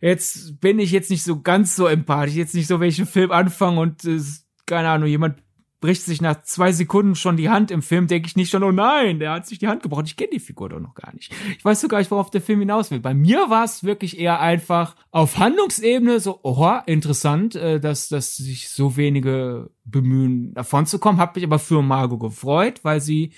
Jetzt 0.00 0.60
bin 0.60 0.78
ich 0.78 0.90
jetzt 0.90 1.10
nicht 1.10 1.22
so 1.22 1.40
ganz 1.40 1.76
so 1.76 1.86
empathisch, 1.86 2.34
jetzt 2.34 2.54
nicht 2.54 2.66
so, 2.66 2.80
welchen 2.80 3.06
Film 3.06 3.30
anfangen 3.30 3.78
und 3.78 4.04
äh, 4.04 4.20
keine 4.66 4.88
Ahnung, 4.90 5.08
jemand 5.08 5.42
bricht 5.84 6.02
sich 6.02 6.22
nach 6.22 6.40
zwei 6.44 6.72
Sekunden 6.72 7.14
schon 7.14 7.36
die 7.36 7.50
Hand 7.50 7.70
im 7.70 7.82
Film, 7.82 8.06
denke 8.06 8.26
ich 8.26 8.36
nicht 8.36 8.48
schon, 8.48 8.62
oh 8.62 8.72
nein, 8.72 9.18
der 9.18 9.32
hat 9.32 9.46
sich 9.46 9.58
die 9.58 9.68
Hand 9.68 9.82
gebrochen. 9.82 10.06
Ich 10.06 10.16
kenne 10.16 10.30
die 10.32 10.40
Figur 10.40 10.70
doch 10.70 10.80
noch 10.80 10.94
gar 10.94 11.12
nicht. 11.12 11.30
Ich 11.58 11.62
weiß 11.62 11.78
so 11.78 11.88
gar 11.88 11.98
nicht, 11.98 12.10
worauf 12.10 12.30
der 12.30 12.40
Film 12.40 12.60
hinaus 12.60 12.90
will. 12.90 13.00
Bei 13.00 13.12
mir 13.12 13.50
war 13.50 13.64
es 13.64 13.84
wirklich 13.84 14.18
eher 14.18 14.40
einfach 14.40 14.96
auf 15.10 15.36
Handlungsebene 15.36 16.20
so, 16.20 16.40
oha, 16.42 16.78
interessant, 16.86 17.54
äh, 17.54 17.80
dass, 17.80 18.08
dass 18.08 18.34
sich 18.34 18.70
so 18.70 18.96
wenige 18.96 19.68
bemühen, 19.84 20.54
davon 20.54 20.86
zu 20.86 20.98
kommen. 20.98 21.18
Hab 21.18 21.36
mich 21.36 21.44
aber 21.44 21.58
für 21.58 21.82
Margot 21.82 22.18
gefreut, 22.18 22.80
weil 22.82 23.02
sie 23.02 23.34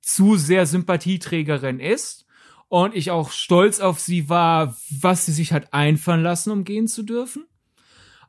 zu 0.00 0.36
sehr 0.36 0.64
Sympathieträgerin 0.64 1.80
ist 1.80 2.27
und 2.68 2.94
ich 2.94 3.10
auch 3.10 3.30
stolz 3.30 3.80
auf 3.80 3.98
sie 3.98 4.28
war, 4.28 4.76
was 4.90 5.26
sie 5.26 5.32
sich 5.32 5.52
hat 5.52 5.72
einfallen 5.72 6.22
lassen, 6.22 6.50
um 6.50 6.64
gehen 6.64 6.86
zu 6.86 7.02
dürfen. 7.02 7.46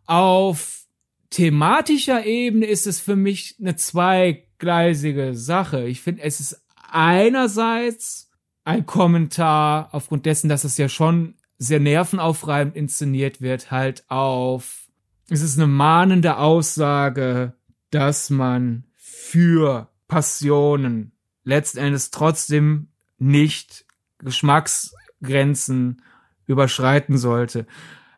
Auf 0.05 0.85
thematischer 1.29 2.25
Ebene 2.25 2.65
ist 2.65 2.87
es 2.87 2.99
für 2.99 3.15
mich 3.15 3.55
eine 3.59 3.75
zweigleisige 3.75 5.35
Sache. 5.35 5.87
Ich 5.87 6.01
finde, 6.01 6.23
es 6.23 6.39
ist 6.39 6.61
einerseits 6.91 8.31
ein 8.63 8.85
Kommentar 8.85 9.89
aufgrund 9.91 10.25
dessen, 10.25 10.49
dass 10.49 10.63
es 10.63 10.77
ja 10.77 10.89
schon 10.89 11.35
sehr 11.57 11.79
nervenaufreibend 11.79 12.75
inszeniert 12.75 13.41
wird, 13.41 13.69
halt 13.69 14.09
auf, 14.09 14.87
es 15.29 15.41
ist 15.41 15.57
eine 15.57 15.67
mahnende 15.67 16.37
Aussage, 16.37 17.53
dass 17.91 18.29
man 18.29 18.85
für 18.95 19.89
Passionen 20.07 21.11
letztendlich 21.43 22.09
trotzdem 22.11 22.87
nicht 23.17 23.85
Geschmacksgrenzen 24.20 26.01
überschreiten 26.45 27.17
sollte 27.17 27.65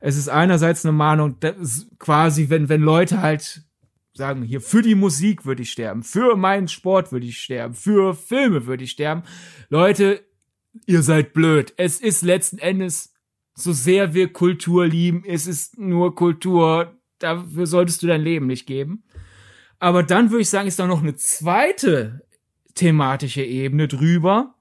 es 0.01 0.17
ist 0.17 0.29
einerseits 0.29 0.83
eine 0.83 0.91
Mahnung, 0.91 1.37
quasi, 1.99 2.49
wenn, 2.49 2.67
wenn 2.67 2.81
Leute 2.81 3.21
halt 3.21 3.63
sagen, 4.13 4.41
hier, 4.41 4.59
für 4.59 4.81
die 4.81 4.95
Musik 4.95 5.45
würde 5.45 5.61
ich 5.61 5.71
sterben, 5.71 6.03
für 6.03 6.35
meinen 6.35 6.67
Sport 6.67 7.11
würde 7.11 7.27
ich 7.27 7.37
sterben, 7.37 7.75
für 7.75 8.15
Filme 8.15 8.65
würde 8.65 8.83
ich 8.83 8.91
sterben. 8.91 9.23
Leute, 9.69 10.25
ihr 10.87 11.03
seid 11.03 11.33
blöd. 11.33 11.73
Es 11.77 12.01
ist 12.01 12.23
letzten 12.23 12.57
Endes, 12.57 13.13
so 13.53 13.71
sehr 13.71 14.13
wir 14.13 14.33
Kultur 14.33 14.87
lieben, 14.87 15.23
es 15.25 15.45
ist 15.45 15.77
nur 15.77 16.15
Kultur, 16.15 16.99
dafür 17.19 17.67
solltest 17.67 18.01
du 18.01 18.07
dein 18.07 18.21
Leben 18.21 18.47
nicht 18.47 18.65
geben. 18.65 19.03
Aber 19.77 20.01
dann 20.01 20.31
würde 20.31 20.41
ich 20.41 20.49
sagen, 20.49 20.67
ist 20.67 20.79
da 20.79 20.87
noch 20.87 21.03
eine 21.03 21.15
zweite 21.15 22.25
thematische 22.73 23.43
Ebene 23.43 23.87
drüber, 23.87 24.55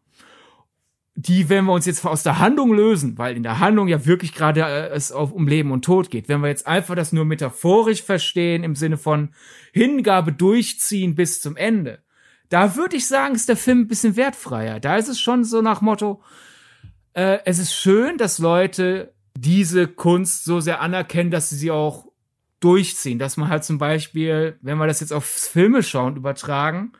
die, 1.23 1.49
wenn 1.49 1.67
wir 1.67 1.73
uns 1.73 1.87
jetzt 1.87 2.05
aus 2.07 2.23
der 2.23 2.39
Handlung 2.39 2.73
lösen, 2.73 3.19
weil 3.19 3.37
in 3.37 3.43
der 3.43 3.59
Handlung 3.59 3.89
ja 3.89 4.07
wirklich 4.07 4.35
gerade 4.35 4.63
äh, 4.63 4.89
es 4.89 5.13
auf, 5.13 5.33
um 5.33 5.47
Leben 5.47 5.71
und 5.71 5.85
Tod 5.85 6.11
geht, 6.11 6.29
wenn 6.29 6.41
wir 6.41 6.49
jetzt 6.49 6.67
einfach 6.67 6.95
das 6.95 7.13
nur 7.13 7.25
metaphorisch 7.25 8.03
verstehen, 8.03 8.65
im 8.65 8.75
Sinne 8.75 8.97
von 8.97 9.31
Hingabe 9.73 10.33
durchziehen 10.33 11.15
bis 11.15 11.41
zum 11.41 11.57
Ende, 11.57 12.03
da 12.49 12.75
würde 12.77 12.97
ich 12.97 13.07
sagen, 13.07 13.35
ist 13.35 13.49
der 13.49 13.57
Film 13.57 13.81
ein 13.81 13.89
bisschen 13.89 14.17
wertfreier. 14.17 14.81
Da 14.81 14.97
ist 14.97 15.09
es 15.09 15.21
schon 15.21 15.45
so 15.45 15.61
nach 15.63 15.83
Motto, 15.83 16.23
äh, 17.13 17.39
es 17.45 17.59
ist 17.59 17.75
schön, 17.75 18.17
dass 18.17 18.39
Leute 18.39 19.13
diese 19.37 19.87
Kunst 19.89 20.45
so 20.45 20.61
sehr 20.61 20.81
anerkennen, 20.81 21.31
dass 21.31 21.51
sie 21.51 21.57
sie 21.57 21.71
auch 21.71 22.07
durchziehen. 22.61 23.19
Dass 23.19 23.37
man 23.37 23.49
halt 23.49 23.65
zum 23.65 23.79
Beispiel, 23.79 24.59
wenn 24.63 24.79
wir 24.79 24.87
das 24.87 25.01
jetzt 25.01 25.13
auf 25.13 25.25
Filme 25.25 25.83
schauen, 25.83 26.17
übertragen, 26.17 26.93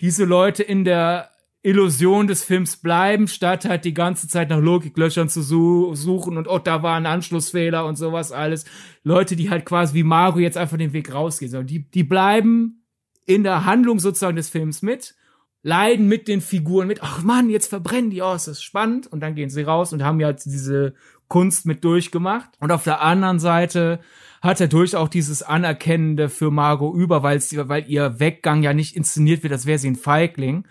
diese 0.00 0.24
Leute 0.24 0.62
in 0.62 0.84
der 0.84 1.31
Illusion 1.64 2.26
des 2.26 2.42
Films 2.42 2.76
bleiben, 2.76 3.28
statt 3.28 3.64
halt 3.64 3.84
die 3.84 3.94
ganze 3.94 4.26
Zeit 4.26 4.50
nach 4.50 4.58
Logiklöchern 4.58 5.28
zu 5.28 5.42
su 5.42 5.94
suchen 5.94 6.36
und 6.36 6.48
oh, 6.48 6.58
da 6.58 6.82
war 6.82 6.96
ein 6.96 7.06
Anschlussfehler 7.06 7.86
und 7.86 7.96
sowas 7.96 8.32
alles. 8.32 8.64
Leute, 9.04 9.36
die 9.36 9.48
halt 9.48 9.64
quasi 9.64 9.94
wie 9.94 10.02
Mario 10.02 10.40
jetzt 10.40 10.58
einfach 10.58 10.76
den 10.76 10.92
Weg 10.92 11.14
rausgehen, 11.14 11.50
sondern 11.50 11.68
die, 11.68 11.88
die 11.88 12.02
bleiben 12.02 12.82
in 13.26 13.44
der 13.44 13.64
Handlung 13.64 14.00
sozusagen 14.00 14.34
des 14.34 14.48
Films 14.48 14.82
mit, 14.82 15.14
leiden 15.62 16.08
mit 16.08 16.26
den 16.26 16.40
Figuren 16.40 16.88
mit, 16.88 17.02
ach 17.02 17.22
man, 17.22 17.48
jetzt 17.48 17.68
verbrennen 17.68 18.10
die, 18.10 18.22
oh, 18.22 18.34
ist 18.34 18.48
das 18.48 18.60
spannend. 18.60 19.06
Und 19.06 19.20
dann 19.20 19.36
gehen 19.36 19.48
sie 19.48 19.62
raus 19.62 19.92
und 19.92 20.02
haben 20.02 20.18
ja 20.18 20.32
diese 20.32 20.94
Kunst 21.28 21.66
mit 21.66 21.84
durchgemacht. 21.84 22.50
Und 22.58 22.72
auf 22.72 22.82
der 22.82 23.02
anderen 23.02 23.38
Seite 23.38 24.00
hat 24.42 24.60
er 24.60 24.66
durch 24.66 24.96
auch 24.96 25.08
dieses 25.08 25.44
Anerkennende 25.44 26.28
für 26.28 26.50
Margot 26.50 26.92
über, 26.96 27.22
weil 27.22 27.40
weil 27.40 27.84
ihr 27.88 28.18
Weggang 28.18 28.64
ja 28.64 28.74
nicht 28.74 28.96
inszeniert 28.96 29.44
wird, 29.44 29.52
als 29.52 29.66
wäre 29.66 29.78
sie 29.78 29.90
ein 29.90 29.96
Feigling 29.96 30.64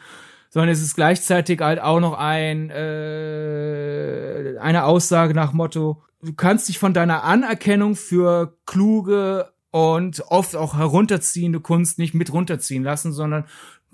sondern 0.52 0.70
es 0.70 0.82
ist 0.82 0.96
gleichzeitig 0.96 1.62
halt 1.62 1.82
auch 1.82 2.00
noch 2.00 2.14
ein 2.14 2.70
äh, 2.70 4.58
eine 4.60 4.84
Aussage 4.84 5.34
nach 5.34 5.54
Motto, 5.54 6.04
du 6.22 6.34
kannst 6.34 6.70
dich 6.70 6.78
von 6.78 6.94
deiner 6.94 7.24
Anerkennung 7.24 7.96
für 7.96 8.58
kluge 8.66 9.52
und 9.72 10.22
oft 10.28 10.56
auch 10.56 10.78
herunterziehende 10.78 11.62
Kunst 11.62 11.98
nicht 11.98 12.14
mit 12.14 12.32
runterziehen 12.32 12.84
lassen, 12.84 13.14
sondern 13.14 13.46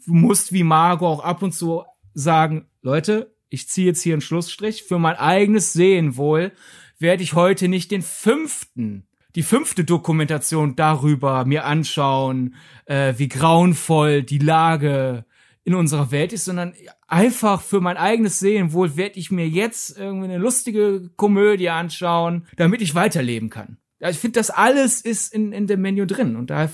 du 0.06 0.14
musst 0.14 0.52
wie 0.52 0.64
Margot 0.64 1.08
auch 1.08 1.24
ab 1.24 1.44
und 1.44 1.54
zu 1.54 1.84
sagen, 2.14 2.66
Leute, 2.82 3.34
ich 3.50 3.70
ziehe 3.70 3.88
jetzt 3.88 4.02
hier 4.02 4.16
einen 4.16 4.22
Schlussstrich. 4.22 4.84
Für 4.84 5.00
mein 5.00 5.16
eigenes 5.16 5.72
Sehen 5.72 6.18
wohl 6.18 6.52
werde 7.00 7.24
ich 7.24 7.34
heute 7.34 7.68
nicht 7.68 7.92
den 7.92 8.02
fünften 8.02 9.08
die 9.36 9.44
fünfte 9.44 9.84
Dokumentation 9.84 10.76
darüber 10.76 11.46
mir 11.46 11.66
anschauen, 11.66 12.56
äh, 12.86 13.14
wie 13.18 13.28
grauenvoll 13.28 14.24
die 14.24 14.40
Lage 14.40 15.26
in 15.68 15.76
unserer 15.76 16.12
Welt 16.12 16.32
ist, 16.32 16.46
sondern 16.46 16.74
einfach 17.10 17.62
für 17.62 17.82
mein 17.82 17.98
eigenes 17.98 18.40
Sehen 18.40 18.72
wohl 18.72 18.96
werde 18.96 19.20
ich 19.20 19.32
mir 19.32 19.50
jetzt 19.50 19.98
irgendwie 19.98 20.30
eine 20.30 20.38
lustige 20.38 21.10
Komödie 21.18 21.68
anschauen, 21.68 22.48
damit 22.56 22.82
ich 22.82 22.96
weiterleben 22.96 23.50
kann. 23.50 23.78
Ich 24.00 24.18
finde, 24.18 24.40
das 24.40 24.50
alles 24.50 25.02
ist 25.02 25.34
in, 25.34 25.52
in 25.52 25.68
dem 25.68 25.82
Menü 25.82 26.08
drin. 26.08 26.38
Und 26.38 26.52
daher, 26.52 26.70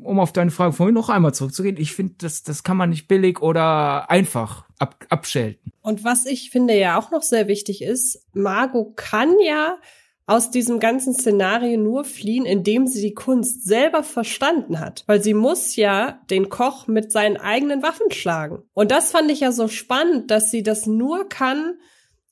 um 0.00 0.20
auf 0.20 0.32
deine 0.32 0.52
Frage 0.52 0.74
vorhin 0.74 0.94
noch 0.94 1.08
einmal 1.08 1.34
zurückzugehen, 1.34 1.76
ich 1.76 1.92
finde, 1.92 2.14
das, 2.18 2.44
das 2.44 2.62
kann 2.62 2.76
man 2.76 2.90
nicht 2.90 3.08
billig 3.08 3.42
oder 3.42 4.08
einfach 4.12 4.64
ab, 4.78 5.04
abschelten. 5.08 5.72
Und 5.82 6.04
was 6.04 6.24
ich 6.24 6.50
finde 6.50 6.78
ja 6.78 7.00
auch 7.00 7.10
noch 7.10 7.22
sehr 7.22 7.48
wichtig 7.48 7.82
ist, 7.82 8.24
Margot 8.32 8.96
kann 8.96 9.34
ja 9.44 9.76
aus 10.26 10.50
diesem 10.50 10.80
ganzen 10.80 11.14
Szenario 11.14 11.78
nur 11.78 12.04
fliehen, 12.04 12.44
indem 12.44 12.86
sie 12.86 13.00
die 13.00 13.14
Kunst 13.14 13.64
selber 13.64 14.02
verstanden 14.02 14.80
hat. 14.80 15.04
Weil 15.06 15.22
sie 15.22 15.34
muss 15.34 15.76
ja 15.76 16.20
den 16.30 16.48
Koch 16.48 16.88
mit 16.88 17.12
seinen 17.12 17.36
eigenen 17.36 17.82
Waffen 17.82 18.10
schlagen. 18.10 18.64
Und 18.74 18.90
das 18.90 19.12
fand 19.12 19.30
ich 19.30 19.40
ja 19.40 19.52
so 19.52 19.68
spannend, 19.68 20.30
dass 20.32 20.50
sie 20.50 20.64
das 20.64 20.86
nur 20.86 21.28
kann, 21.28 21.74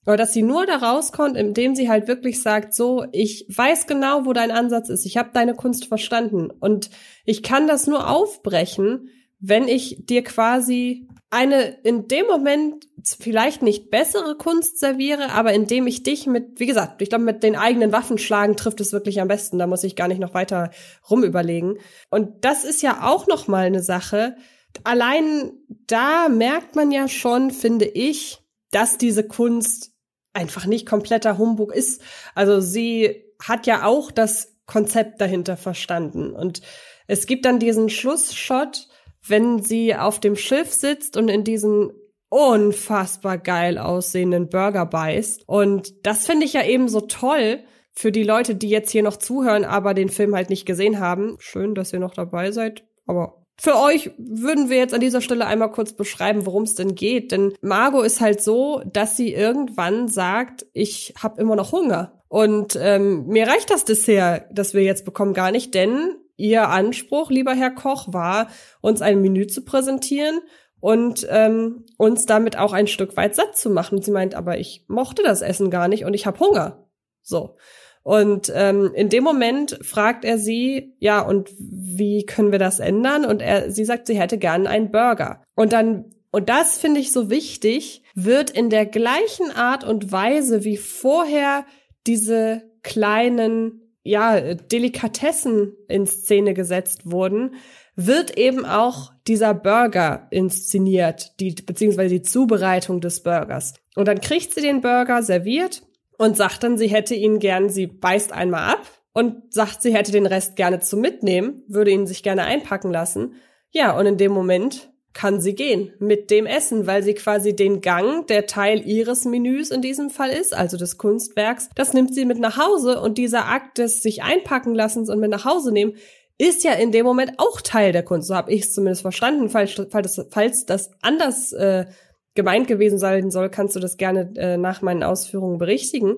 oder 0.06 0.16
dass 0.18 0.34
sie 0.34 0.42
nur 0.42 0.66
da 0.66 0.76
rauskommt, 0.76 1.36
indem 1.36 1.74
sie 1.74 1.88
halt 1.88 2.08
wirklich 2.08 2.42
sagt, 2.42 2.74
so, 2.74 3.06
ich 3.12 3.46
weiß 3.48 3.86
genau, 3.86 4.26
wo 4.26 4.32
dein 4.32 4.50
Ansatz 4.50 4.90
ist. 4.90 5.06
Ich 5.06 5.16
habe 5.16 5.30
deine 5.32 5.54
Kunst 5.54 5.86
verstanden. 5.86 6.50
Und 6.50 6.90
ich 7.24 7.42
kann 7.42 7.66
das 7.66 7.86
nur 7.86 8.10
aufbrechen, 8.10 9.08
wenn 9.40 9.68
ich 9.68 10.06
dir 10.06 10.22
quasi 10.22 11.08
eine 11.30 11.78
in 11.82 12.06
dem 12.06 12.26
Moment 12.26 12.86
vielleicht 13.18 13.60
nicht 13.60 13.90
bessere 13.90 14.36
Kunst 14.36 14.78
serviere, 14.78 15.32
aber 15.32 15.52
indem 15.52 15.86
ich 15.86 16.04
dich 16.04 16.26
mit, 16.26 16.60
wie 16.60 16.66
gesagt, 16.66 17.02
ich 17.02 17.08
glaube, 17.08 17.24
mit 17.24 17.42
den 17.42 17.56
eigenen 17.56 17.92
Waffen 17.92 18.18
schlagen 18.18 18.56
trifft 18.56 18.80
es 18.80 18.92
wirklich 18.92 19.20
am 19.20 19.28
besten. 19.28 19.58
Da 19.58 19.66
muss 19.66 19.84
ich 19.84 19.96
gar 19.96 20.08
nicht 20.08 20.20
noch 20.20 20.32
weiter 20.32 20.70
rumüberlegen. 21.10 21.78
Und 22.08 22.44
das 22.44 22.64
ist 22.64 22.82
ja 22.82 23.04
auch 23.04 23.26
noch 23.26 23.48
mal 23.48 23.66
eine 23.66 23.82
Sache. 23.82 24.36
Allein 24.84 25.52
da 25.86 26.28
merkt 26.28 26.76
man 26.76 26.92
ja 26.92 27.08
schon, 27.08 27.50
finde 27.50 27.86
ich, 27.86 28.38
dass 28.70 28.96
diese 28.96 29.26
Kunst 29.26 29.92
einfach 30.32 30.66
nicht 30.66 30.86
kompletter 30.86 31.36
Humbug 31.36 31.74
ist. 31.74 32.00
Also 32.34 32.60
sie 32.60 33.24
hat 33.42 33.66
ja 33.66 33.84
auch 33.84 34.10
das 34.10 34.56
Konzept 34.66 35.20
dahinter 35.20 35.56
verstanden. 35.56 36.32
Und 36.32 36.62
es 37.06 37.26
gibt 37.26 37.44
dann 37.44 37.58
diesen 37.58 37.88
Schlussshot, 37.88 38.88
wenn 39.26 39.62
sie 39.62 39.94
auf 39.94 40.20
dem 40.20 40.36
Schiff 40.36 40.72
sitzt 40.72 41.16
und 41.16 41.28
in 41.28 41.44
diesen 41.44 41.92
unfassbar 42.28 43.38
geil 43.38 43.78
aussehenden 43.78 44.48
Burger 44.48 44.86
beißt. 44.86 45.44
Und 45.46 46.06
das 46.06 46.26
finde 46.26 46.46
ich 46.46 46.52
ja 46.52 46.64
eben 46.64 46.88
so 46.88 47.00
toll 47.02 47.60
für 47.92 48.10
die 48.10 48.24
Leute, 48.24 48.56
die 48.56 48.68
jetzt 48.68 48.90
hier 48.90 49.04
noch 49.04 49.16
zuhören, 49.16 49.64
aber 49.64 49.94
den 49.94 50.08
Film 50.08 50.34
halt 50.34 50.50
nicht 50.50 50.66
gesehen 50.66 50.98
haben. 50.98 51.36
Schön, 51.38 51.74
dass 51.74 51.92
ihr 51.92 52.00
noch 52.00 52.14
dabei 52.14 52.50
seid, 52.50 52.84
aber 53.06 53.44
für 53.56 53.78
euch 53.78 54.10
würden 54.18 54.68
wir 54.68 54.78
jetzt 54.78 54.94
an 54.94 55.00
dieser 55.00 55.20
Stelle 55.20 55.46
einmal 55.46 55.70
kurz 55.70 55.92
beschreiben, 55.92 56.44
worum 56.44 56.64
es 56.64 56.74
denn 56.74 56.96
geht. 56.96 57.30
Denn 57.30 57.52
Margot 57.60 58.04
ist 58.04 58.20
halt 58.20 58.42
so, 58.42 58.82
dass 58.84 59.16
sie 59.16 59.32
irgendwann 59.32 60.08
sagt, 60.08 60.66
ich 60.72 61.14
habe 61.22 61.40
immer 61.40 61.54
noch 61.54 61.70
Hunger. 61.70 62.20
Und 62.26 62.76
ähm, 62.80 63.26
mir 63.28 63.46
reicht 63.46 63.70
das 63.70 63.84
Dessert, 63.84 64.46
das 64.50 64.74
wir 64.74 64.82
jetzt 64.82 65.04
bekommen, 65.04 65.34
gar 65.34 65.52
nicht, 65.52 65.72
denn 65.72 66.16
ihr 66.36 66.68
Anspruch, 66.68 67.30
lieber 67.30 67.54
Herr 67.54 67.70
Koch, 67.70 68.12
war, 68.12 68.48
uns 68.80 69.02
ein 69.02 69.20
Menü 69.20 69.46
zu 69.46 69.64
präsentieren 69.64 70.40
und 70.80 71.26
ähm, 71.30 71.86
uns 71.96 72.26
damit 72.26 72.58
auch 72.58 72.72
ein 72.72 72.86
Stück 72.86 73.16
weit 73.16 73.34
satt 73.34 73.56
zu 73.56 73.70
machen. 73.70 74.02
Sie 74.02 74.10
meint, 74.10 74.34
aber 74.34 74.58
ich 74.58 74.84
mochte 74.88 75.22
das 75.22 75.42
Essen 75.42 75.70
gar 75.70 75.88
nicht 75.88 76.04
und 76.04 76.14
ich 76.14 76.26
habe 76.26 76.40
Hunger. 76.40 76.88
So. 77.22 77.56
Und 78.02 78.52
ähm, 78.54 78.92
in 78.94 79.08
dem 79.08 79.24
Moment 79.24 79.78
fragt 79.80 80.26
er 80.26 80.36
sie, 80.36 80.94
ja, 80.98 81.22
und 81.22 81.50
wie 81.58 82.26
können 82.26 82.52
wir 82.52 82.58
das 82.58 82.78
ändern? 82.78 83.24
Und 83.24 83.40
er, 83.40 83.70
sie 83.70 83.86
sagt, 83.86 84.06
sie 84.06 84.20
hätte 84.20 84.36
gern 84.36 84.66
einen 84.66 84.90
Burger. 84.90 85.42
Und 85.54 85.72
dann, 85.72 86.12
und 86.30 86.50
das 86.50 86.76
finde 86.76 87.00
ich 87.00 87.12
so 87.12 87.30
wichtig, 87.30 88.02
wird 88.14 88.50
in 88.50 88.68
der 88.68 88.84
gleichen 88.84 89.50
Art 89.52 89.84
und 89.84 90.12
Weise 90.12 90.64
wie 90.64 90.76
vorher 90.76 91.64
diese 92.06 92.62
kleinen, 92.82 93.83
ja, 94.04 94.54
Delikatessen 94.54 95.74
in 95.88 96.06
Szene 96.06 96.54
gesetzt 96.54 97.10
wurden, 97.10 97.56
wird 97.96 98.36
eben 98.36 98.66
auch 98.66 99.12
dieser 99.26 99.54
Burger 99.54 100.26
inszeniert, 100.30 101.40
die, 101.40 101.52
beziehungsweise 101.52 102.14
die 102.14 102.22
Zubereitung 102.22 103.00
des 103.00 103.22
Burgers. 103.22 103.74
Und 103.96 104.06
dann 104.06 104.20
kriegt 104.20 104.52
sie 104.52 104.60
den 104.60 104.82
Burger 104.82 105.22
serviert 105.22 105.82
und 106.18 106.36
sagt 106.36 106.62
dann, 106.62 106.76
sie 106.76 106.88
hätte 106.88 107.14
ihn 107.14 107.38
gern, 107.38 107.70
sie 107.70 107.86
beißt 107.86 108.32
einmal 108.32 108.74
ab 108.74 108.82
und 109.14 109.54
sagt, 109.54 109.80
sie 109.80 109.94
hätte 109.94 110.12
den 110.12 110.26
Rest 110.26 110.56
gerne 110.56 110.80
zum 110.80 111.00
Mitnehmen, 111.00 111.62
würde 111.66 111.90
ihn 111.90 112.06
sich 112.06 112.22
gerne 112.22 112.44
einpacken 112.44 112.90
lassen. 112.90 113.36
Ja, 113.70 113.96
und 113.98 114.06
in 114.06 114.18
dem 114.18 114.32
Moment 114.32 114.92
kann 115.14 115.40
sie 115.40 115.54
gehen 115.54 115.92
mit 116.00 116.30
dem 116.30 116.44
Essen, 116.44 116.86
weil 116.86 117.02
sie 117.02 117.14
quasi 117.14 117.54
den 117.54 117.80
Gang, 117.80 118.26
der 118.26 118.46
Teil 118.46 118.86
ihres 118.86 119.24
Menüs 119.24 119.70
in 119.70 119.80
diesem 119.80 120.10
Fall 120.10 120.30
ist, 120.30 120.52
also 120.52 120.76
des 120.76 120.98
Kunstwerks, 120.98 121.70
das 121.76 121.94
nimmt 121.94 122.14
sie 122.14 122.24
mit 122.24 122.40
nach 122.40 122.58
Hause 122.58 123.00
und 123.00 123.16
dieser 123.16 123.46
Akt 123.46 123.78
des 123.78 124.02
sich 124.02 124.22
einpacken 124.22 124.74
lassens 124.74 125.08
und 125.08 125.20
mit 125.20 125.30
nach 125.30 125.44
Hause 125.44 125.72
nehmen, 125.72 125.94
ist 126.36 126.64
ja 126.64 126.72
in 126.72 126.90
dem 126.90 127.06
Moment 127.06 127.34
auch 127.38 127.60
Teil 127.60 127.92
der 127.92 128.02
Kunst. 128.02 128.28
So 128.28 128.34
habe 128.34 128.52
ich 128.52 128.62
es 128.62 128.74
zumindest 128.74 129.02
verstanden. 129.02 129.48
Falls, 129.48 129.80
falls, 129.90 130.16
das, 130.16 130.26
falls 130.30 130.66
das 130.66 130.90
anders 131.00 131.52
äh, 131.52 131.86
gemeint 132.34 132.66
gewesen 132.66 132.98
sein 132.98 133.30
soll, 133.30 133.50
kannst 133.50 133.76
du 133.76 133.80
das 133.80 133.96
gerne 133.96 134.32
äh, 134.36 134.56
nach 134.56 134.82
meinen 134.82 135.04
Ausführungen 135.04 135.58
berichtigen. 135.58 136.16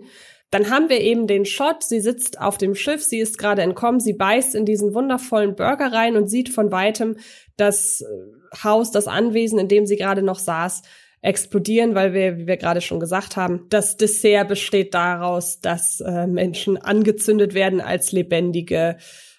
Dann 0.51 0.71
haben 0.71 0.89
wir 0.89 1.01
eben 1.01 1.27
den 1.27 1.45
Shot, 1.45 1.83
sie 1.83 2.01
sitzt 2.01 2.41
auf 2.41 2.57
dem 2.57 2.75
Schiff, 2.75 3.03
sie 3.03 3.19
ist 3.19 3.37
gerade 3.37 3.63
entkommen, 3.63 4.01
sie 4.01 4.13
beißt 4.13 4.55
in 4.55 4.65
diesen 4.65 4.95
wundervollen 4.95 5.57
Burger 5.57 5.93
rein 5.93 6.17
und 6.17 6.29
sieht 6.29 6.49
von 6.49 6.71
weitem 6.71 7.17
das 7.57 8.03
äh, 8.03 8.63
Haus, 8.63 8.91
das 8.91 9.09
Anwesen, 9.09 9.59
in 9.59 9.69
dem 9.69 9.87
sie 9.87 9.97
gerade 9.97 10.23
noch 10.23 10.39
saß, 10.39 10.83
explodieren, 11.21 11.95
weil 11.95 12.13
wir, 12.13 12.39
wie 12.39 12.47
wir 12.47 12.57
gerade 12.57 12.81
schon 12.81 13.01
gesagt 13.01 13.37
haben, 13.37 13.67
das 13.71 13.97
Dessert 13.97 14.49
besteht 14.49 14.95
daraus, 14.95 15.61
dass 15.61 16.01
äh, 16.01 16.27
Menschen 16.27 16.77
angezündet 16.77 17.55
werden 17.55 17.81
als 17.81 18.13
lebendige 18.13 18.97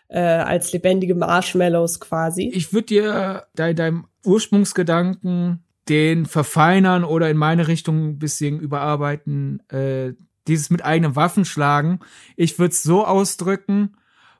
äh, 0.09 0.19
als 0.19 0.71
lebendige 0.71 1.15
Marshmallows 1.15 1.99
quasi. 1.99 2.49
Ich 2.53 2.73
würde 2.73 2.85
dir 2.87 3.47
de 3.57 3.73
deinem 3.73 4.07
Ursprungsgedanken 4.25 5.63
den 5.89 6.25
verfeinern 6.25 7.03
oder 7.03 7.29
in 7.29 7.37
meine 7.37 7.67
Richtung 7.67 8.09
ein 8.09 8.19
bisschen 8.19 8.59
überarbeiten, 8.59 9.61
äh, 9.69 10.13
dieses 10.47 10.69
mit 10.69 10.83
eigenen 10.83 11.15
Waffen 11.15 11.45
schlagen. 11.45 11.99
Ich 12.35 12.59
würde 12.59 12.71
es 12.71 12.83
so 12.83 13.05
ausdrücken, 13.05 13.97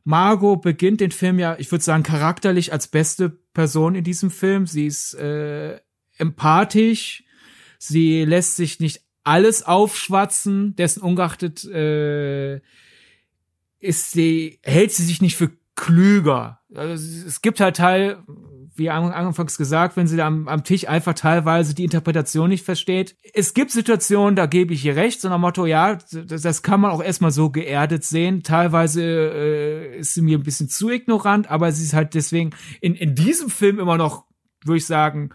Margot 0.08 0.62
beginnt 0.62 1.02
den 1.02 1.12
Film 1.12 1.38
ja, 1.38 1.58
ich 1.60 1.70
würde 1.70 1.84
sagen, 1.84 2.02
charakterlich 2.02 2.72
als 2.72 2.88
beste 2.88 3.30
Person 3.30 3.94
in 3.94 4.06
diesem 4.06 4.32
Film. 4.32 4.66
Sie 4.66 4.86
ist 4.86 5.14
äh, 5.16 5.82
empathisch, 6.18 7.26
sie 7.78 8.24
lässt 8.24 8.56
sich 8.56 8.80
nicht 8.80 9.02
alles 9.26 9.64
aufschwatzen, 9.64 10.78
dessen 10.78 11.02
ungeachtet 11.02 11.66
äh, 11.66 12.62
ist 13.80 14.12
sie, 14.12 14.62
hält 14.64 14.94
sie 14.94 15.04
sich 15.04 15.22
nicht 15.22 15.36
für 15.36 15.52
klüger. 15.76 16.62
Also 16.74 17.28
es 17.28 17.42
gibt 17.42 17.60
halt 17.60 17.76
Teil, 17.76 18.24
wie 18.78 18.90
anfangs 18.90 19.58
gesagt, 19.58 19.98
wenn 19.98 20.08
sie 20.08 20.18
da 20.18 20.28
am, 20.28 20.48
am, 20.48 20.64
Tisch 20.64 20.88
einfach 20.88 21.14
teilweise 21.14 21.74
die 21.74 21.84
Interpretation 21.84 22.50
nicht 22.50 22.64
versteht. 22.64 23.16
Es 23.34 23.54
gibt 23.54 23.72
Situationen, 23.72 24.36
da 24.36 24.46
gebe 24.46 24.74
ich 24.74 24.86
ihr 24.86 24.96
recht, 24.96 25.22
so 25.22 25.30
nach 25.30 25.40
Motto, 25.40 25.66
ja, 25.66 25.98
das, 26.12 26.42
das 26.42 26.62
kann 26.62 26.82
man 26.82 26.92
auch 26.92 27.04
erstmal 27.04 27.32
so 27.32 27.50
geerdet 27.50 28.04
sehen. 28.04 28.44
Teilweise 28.44 29.04
äh, 29.04 29.98
ist 30.00 30.14
sie 30.14 30.22
mir 30.22 30.38
ein 30.38 30.44
bisschen 30.44 30.70
zu 30.70 30.90
ignorant, 30.90 31.50
aber 31.50 31.72
sie 31.72 31.84
ist 31.84 31.94
halt 31.94 32.14
deswegen 32.14 32.52
in, 32.82 32.96
in 32.96 33.16
diesem 33.16 33.50
Film 33.50 33.80
immer 33.80 33.98
noch, 33.98 34.26
würde 34.64 34.78
ich 34.78 34.86
sagen, 34.86 35.32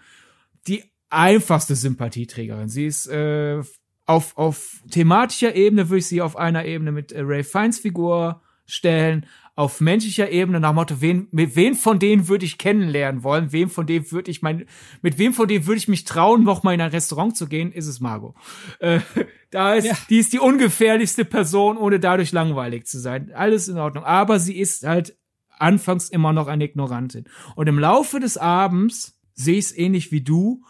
die 0.67 0.85
einfachste 1.11 1.75
Sympathieträgerin. 1.75 2.69
Sie 2.69 2.87
ist 2.87 3.07
äh, 3.07 3.61
auf, 4.07 4.37
auf 4.37 4.83
thematischer 4.91 5.55
Ebene, 5.55 5.89
würde 5.89 5.99
ich 5.99 6.07
sie 6.07 6.23
auf 6.23 6.37
einer 6.37 6.65
Ebene 6.65 6.93
mit 6.93 7.13
äh, 7.13 7.21
Ray 7.21 7.45
Fiennes 7.45 7.79
Figur 7.79 8.43
stellen, 8.67 9.27
auf 9.55 9.81
menschlicher 9.81 10.31
Ebene 10.31 10.61
nach 10.61 10.73
Motto, 10.73 11.01
wen, 11.01 11.29
mit 11.31 11.57
wen 11.57 11.75
von 11.75 11.99
denen 11.99 12.29
würde 12.29 12.47
ich 12.47 12.57
kennenlernen 12.57 13.23
wollen, 13.23 13.53
wem 13.53 13.69
von 13.69 13.87
denen 13.87 14.11
würde 14.11 14.31
ich 14.31 14.41
mein, 14.41 14.67
mit 15.03 15.19
wem 15.19 15.35
von 15.35 15.47
denen 15.47 15.67
würde 15.67 15.79
ich 15.79 15.89
mich 15.89 16.05
trauen, 16.05 16.43
noch 16.43 16.63
mal 16.63 16.73
in 16.73 16.81
ein 16.81 16.91
Restaurant 16.91 17.37
zu 17.37 17.47
gehen, 17.47 17.71
ist 17.71 17.87
es 17.87 18.01
Margot. 18.01 18.35
Äh, 18.79 19.01
da 19.51 19.75
ist, 19.75 19.87
ja. 19.87 19.97
die 20.09 20.19
ist 20.19 20.33
die 20.33 20.39
ungefährlichste 20.39 21.27
Person, 21.27 21.77
ohne 21.77 22.01
dadurch 22.01 22.33
langweilig 22.33 22.87
zu 22.87 22.99
sein. 22.99 23.31
Alles 23.35 23.69
in 23.69 23.77
Ordnung. 23.77 24.05
Aber 24.05 24.39
sie 24.39 24.59
ist 24.59 24.85
halt 24.85 25.19
anfangs 25.59 26.09
immer 26.09 26.33
noch 26.33 26.49
eine 26.49 26.65
Ignorantin. 26.65 27.25
Und 27.55 27.69
im 27.69 27.79
Laufe 27.79 28.21
des 28.21 28.39
Abends 28.39 29.21
sehe 29.35 29.59
ich 29.59 29.67
es 29.67 29.77
ähnlich 29.77 30.13
wie 30.13 30.23
du, 30.23 30.65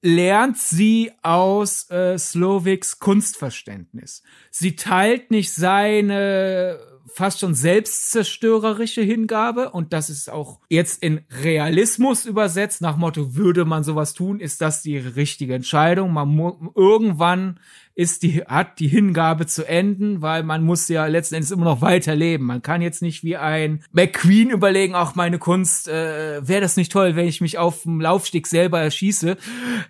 lernt 0.00 0.58
sie 0.58 1.10
aus 1.22 1.90
äh, 1.90 2.16
Sloviks 2.18 3.00
Kunstverständnis. 3.00 4.22
Sie 4.50 4.76
teilt 4.76 5.32
nicht 5.32 5.52
seine 5.52 6.78
fast 7.12 7.40
schon 7.40 7.54
selbstzerstörerische 7.54 9.02
Hingabe 9.02 9.70
und 9.70 9.92
das 9.92 10.10
ist 10.10 10.30
auch 10.30 10.60
jetzt 10.68 11.02
in 11.02 11.20
Realismus 11.42 12.24
übersetzt 12.24 12.80
nach 12.80 12.96
Motto 12.96 13.34
würde 13.34 13.64
man 13.64 13.84
sowas 13.84 14.14
tun, 14.14 14.40
ist 14.40 14.60
das 14.60 14.82
die 14.82 14.98
richtige 14.98 15.54
Entscheidung. 15.54 16.12
Man 16.12 16.38
irgendwann 16.74 17.60
ist 17.94 18.22
die 18.22 18.42
hat 18.42 18.78
die 18.78 18.86
Hingabe 18.86 19.46
zu 19.46 19.66
enden, 19.66 20.22
weil 20.22 20.44
man 20.44 20.62
muss 20.62 20.86
ja 20.88 21.06
letzten 21.06 21.34
Endes 21.34 21.50
immer 21.50 21.64
noch 21.64 21.80
weiterleben. 21.80 22.46
Man 22.46 22.62
kann 22.62 22.80
jetzt 22.80 23.02
nicht 23.02 23.24
wie 23.24 23.36
ein 23.36 23.82
McQueen 23.90 24.50
überlegen, 24.50 24.94
auch 24.94 25.16
meine 25.16 25.38
Kunst, 25.38 25.88
äh, 25.88 26.46
wäre 26.46 26.60
das 26.60 26.76
nicht 26.76 26.92
toll, 26.92 27.16
wenn 27.16 27.26
ich 27.26 27.40
mich 27.40 27.58
auf 27.58 27.82
dem 27.82 28.00
Laufsteg 28.00 28.46
selber 28.46 28.80
erschieße. 28.80 29.36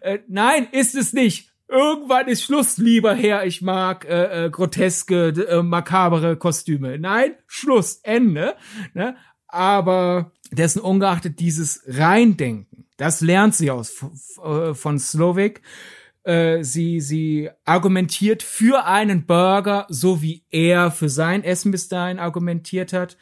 Äh, 0.01 0.21
nein, 0.27 0.69
ist 0.73 0.95
es 0.95 1.13
nicht 1.13 1.48
irgendwann 1.69 2.29
ist 2.29 2.43
Schluss, 2.43 2.79
lieber 2.79 3.15
Herr, 3.15 3.47
ich 3.47 3.63
mag 3.63 4.05
äh, 4.07 4.47
äh, 4.47 4.51
groteske, 4.51 5.29
äh, 5.29 5.63
makabere 5.63 6.37
Kostüme. 6.37 6.99
Nein, 6.99 7.35
Schluss, 7.47 8.01
Ende. 8.03 8.57
Ne? 8.95 9.17
Aber 9.47 10.33
dessen 10.51 10.81
ungeachtet 10.81 11.41
dieses 11.41 11.83
Reindenken, 11.87 12.87
das 12.97 13.21
lernt 13.21 13.55
sie 13.55 13.71
aus 13.71 14.05
äh, 14.43 14.75
von 14.75 14.99
Slovak. 14.99 15.61
Äh, 16.25 16.65
sie, 16.65 17.01
sie 17.01 17.51
argumentiert 17.65 18.43
für 18.43 18.85
einen 18.85 19.27
Burger, 19.27 19.87
so 19.89 20.21
wie 20.21 20.45
er 20.51 20.91
für 20.91 21.09
sein 21.09 21.45
Essen 21.45 21.71
bis 21.71 21.89
dahin 21.89 22.19
argumentiert 22.19 22.93
hat. 22.93 23.17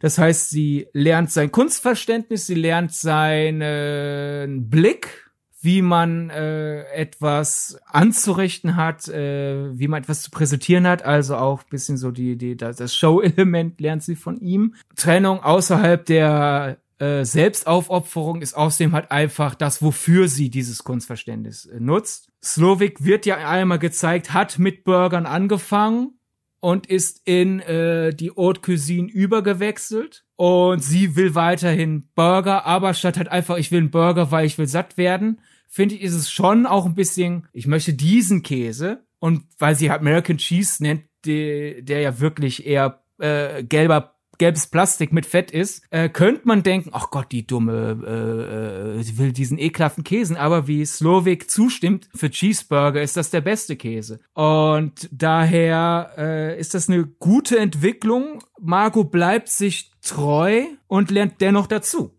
Das 0.00 0.18
heißt, 0.18 0.50
sie 0.50 0.86
lernt 0.92 1.32
sein 1.32 1.50
Kunstverständnis, 1.50 2.46
sie 2.46 2.54
lernt 2.54 2.92
seinen 2.92 4.70
Blick 4.70 5.27
wie 5.68 5.82
man 5.82 6.30
äh, 6.30 6.84
etwas 6.94 7.78
anzurichten 7.84 8.76
hat, 8.76 9.06
äh, 9.08 9.78
wie 9.78 9.86
man 9.86 10.00
etwas 10.00 10.22
zu 10.22 10.30
präsentieren 10.30 10.86
hat, 10.86 11.04
also 11.04 11.36
auch 11.36 11.62
bisschen 11.62 11.98
so 11.98 12.10
die, 12.10 12.38
die 12.38 12.56
das 12.56 12.96
Show-Element 12.96 13.78
lernt 13.78 14.02
sie 14.02 14.16
von 14.16 14.40
ihm. 14.40 14.76
Trennung 14.96 15.42
außerhalb 15.42 16.06
der 16.06 16.78
äh, 16.98 17.22
Selbstaufopferung 17.22 18.40
ist 18.40 18.54
außerdem 18.54 18.94
halt 18.94 19.10
einfach 19.10 19.54
das, 19.54 19.82
wofür 19.82 20.28
sie 20.28 20.48
dieses 20.48 20.84
Kunstverständnis 20.84 21.66
äh, 21.66 21.78
nutzt. 21.80 22.30
Slovik 22.42 23.04
wird 23.04 23.26
ja 23.26 23.36
einmal 23.36 23.78
gezeigt, 23.78 24.32
hat 24.32 24.58
mit 24.58 24.84
Burgern 24.84 25.26
angefangen 25.26 26.18
und 26.60 26.86
ist 26.86 27.20
in 27.26 27.60
äh, 27.60 28.14
die 28.14 28.30
Haute 28.30 28.62
Cuisine 28.62 29.10
übergewechselt. 29.10 30.24
Und 30.36 30.82
sie 30.82 31.14
will 31.14 31.34
weiterhin 31.34 32.08
Burger, 32.14 32.64
aber 32.64 32.94
statt 32.94 33.18
halt 33.18 33.28
einfach, 33.28 33.58
ich 33.58 33.70
will 33.70 33.80
einen 33.80 33.90
Burger, 33.90 34.30
weil 34.30 34.46
ich 34.46 34.56
will 34.56 34.66
satt 34.66 34.96
werden, 34.96 35.42
finde 35.68 35.94
ich, 35.94 36.02
ist 36.02 36.14
es 36.14 36.30
schon 36.30 36.66
auch 36.66 36.86
ein 36.86 36.94
bisschen, 36.94 37.46
ich 37.52 37.66
möchte 37.66 37.94
diesen 37.94 38.42
Käse 38.42 39.04
und 39.18 39.44
weil 39.58 39.74
sie 39.74 39.90
halt 39.90 40.00
American 40.00 40.38
Cheese 40.38 40.82
nennt, 40.82 41.04
die, 41.24 41.82
der 41.82 42.00
ja 42.00 42.20
wirklich 42.20 42.66
eher 42.66 43.02
äh, 43.18 43.62
gelber 43.64 44.18
gelbes 44.38 44.68
Plastik 44.68 45.12
mit 45.12 45.26
Fett 45.26 45.50
ist, 45.50 45.82
äh, 45.90 46.08
könnte 46.08 46.42
man 46.44 46.62
denken, 46.62 46.90
ach 46.92 47.10
Gott, 47.10 47.32
die 47.32 47.46
dumme, 47.46 47.98
äh, 48.06 48.98
äh, 48.98 49.02
sie 49.02 49.18
will 49.18 49.32
diesen 49.32 49.58
ekelhaften 49.58 50.04
Käsen. 50.04 50.36
Aber 50.36 50.66
wie 50.66 50.86
Slovik 50.86 51.50
zustimmt, 51.50 52.08
für 52.14 52.30
Cheeseburger 52.30 53.02
ist 53.02 53.16
das 53.16 53.30
der 53.30 53.40
beste 53.40 53.76
Käse. 53.76 54.20
Und 54.34 55.08
daher 55.10 56.12
äh, 56.16 56.58
ist 56.58 56.74
das 56.74 56.88
eine 56.88 57.04
gute 57.04 57.58
Entwicklung. 57.58 58.42
Margot 58.60 59.10
bleibt 59.10 59.48
sich 59.48 59.90
treu 60.00 60.62
und 60.86 61.10
lernt 61.10 61.40
dennoch 61.40 61.66
dazu. 61.66 62.17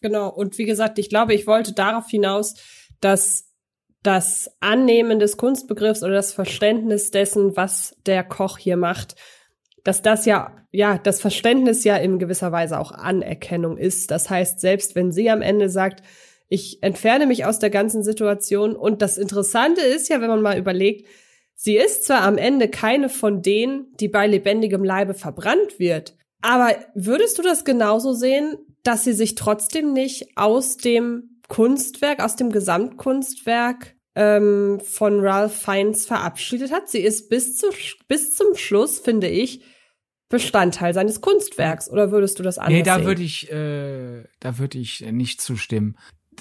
Genau. 0.00 0.28
Und 0.28 0.58
wie 0.58 0.64
gesagt, 0.64 0.98
ich 0.98 1.08
glaube, 1.08 1.34
ich 1.34 1.46
wollte 1.46 1.72
darauf 1.72 2.08
hinaus, 2.08 2.54
dass 3.00 3.50
das 4.02 4.50
Annehmen 4.60 5.18
des 5.18 5.36
Kunstbegriffs 5.36 6.02
oder 6.02 6.14
das 6.14 6.32
Verständnis 6.32 7.10
dessen, 7.10 7.56
was 7.56 7.96
der 8.06 8.24
Koch 8.24 8.56
hier 8.56 8.76
macht, 8.76 9.14
dass 9.84 10.02
das 10.02 10.24
ja, 10.24 10.56
ja, 10.72 10.98
das 10.98 11.20
Verständnis 11.20 11.84
ja 11.84 11.96
in 11.96 12.18
gewisser 12.18 12.52
Weise 12.52 12.78
auch 12.78 12.92
Anerkennung 12.92 13.76
ist. 13.76 14.10
Das 14.10 14.30
heißt, 14.30 14.60
selbst 14.60 14.94
wenn 14.94 15.12
sie 15.12 15.28
am 15.30 15.42
Ende 15.42 15.68
sagt, 15.68 16.02
ich 16.48 16.82
entferne 16.82 17.26
mich 17.26 17.44
aus 17.44 17.58
der 17.58 17.70
ganzen 17.70 18.02
Situation 18.02 18.74
und 18.74 19.02
das 19.02 19.18
Interessante 19.18 19.82
ist 19.82 20.08
ja, 20.08 20.20
wenn 20.20 20.28
man 20.28 20.42
mal 20.42 20.58
überlegt, 20.58 21.06
sie 21.54 21.76
ist 21.76 22.04
zwar 22.04 22.22
am 22.22 22.38
Ende 22.38 22.68
keine 22.68 23.08
von 23.08 23.42
denen, 23.42 23.94
die 24.00 24.08
bei 24.08 24.26
lebendigem 24.26 24.82
Leibe 24.82 25.14
verbrannt 25.14 25.78
wird, 25.78 26.16
aber 26.40 26.74
würdest 26.94 27.38
du 27.38 27.42
das 27.42 27.64
genauso 27.64 28.12
sehen, 28.12 28.56
dass 28.82 29.04
sie 29.04 29.12
sich 29.12 29.34
trotzdem 29.34 29.92
nicht 29.92 30.36
aus 30.36 30.76
dem 30.76 31.40
Kunstwerk, 31.48 32.22
aus 32.22 32.36
dem 32.36 32.50
Gesamtkunstwerk 32.50 33.96
ähm, 34.14 34.80
von 34.80 35.20
Ralph 35.20 35.56
Fiennes 35.56 36.06
verabschiedet 36.06 36.72
hat. 36.72 36.88
Sie 36.88 37.00
ist 37.00 37.28
bis, 37.28 37.56
zu, 37.56 37.68
bis 38.08 38.34
zum 38.34 38.54
Schluss, 38.54 38.98
finde 38.98 39.28
ich, 39.28 39.62
Bestandteil 40.28 40.94
seines 40.94 41.20
Kunstwerks. 41.20 41.90
Oder 41.90 42.12
würdest 42.12 42.38
du 42.38 42.42
das 42.42 42.58
anders 42.58 42.72
Nee, 42.72 42.82
da 42.82 43.04
würde 43.04 43.22
ich, 43.22 43.50
äh, 43.50 44.24
da 44.38 44.58
würde 44.58 44.78
ich 44.78 45.00
nicht 45.00 45.40
zustimmen. 45.40 45.96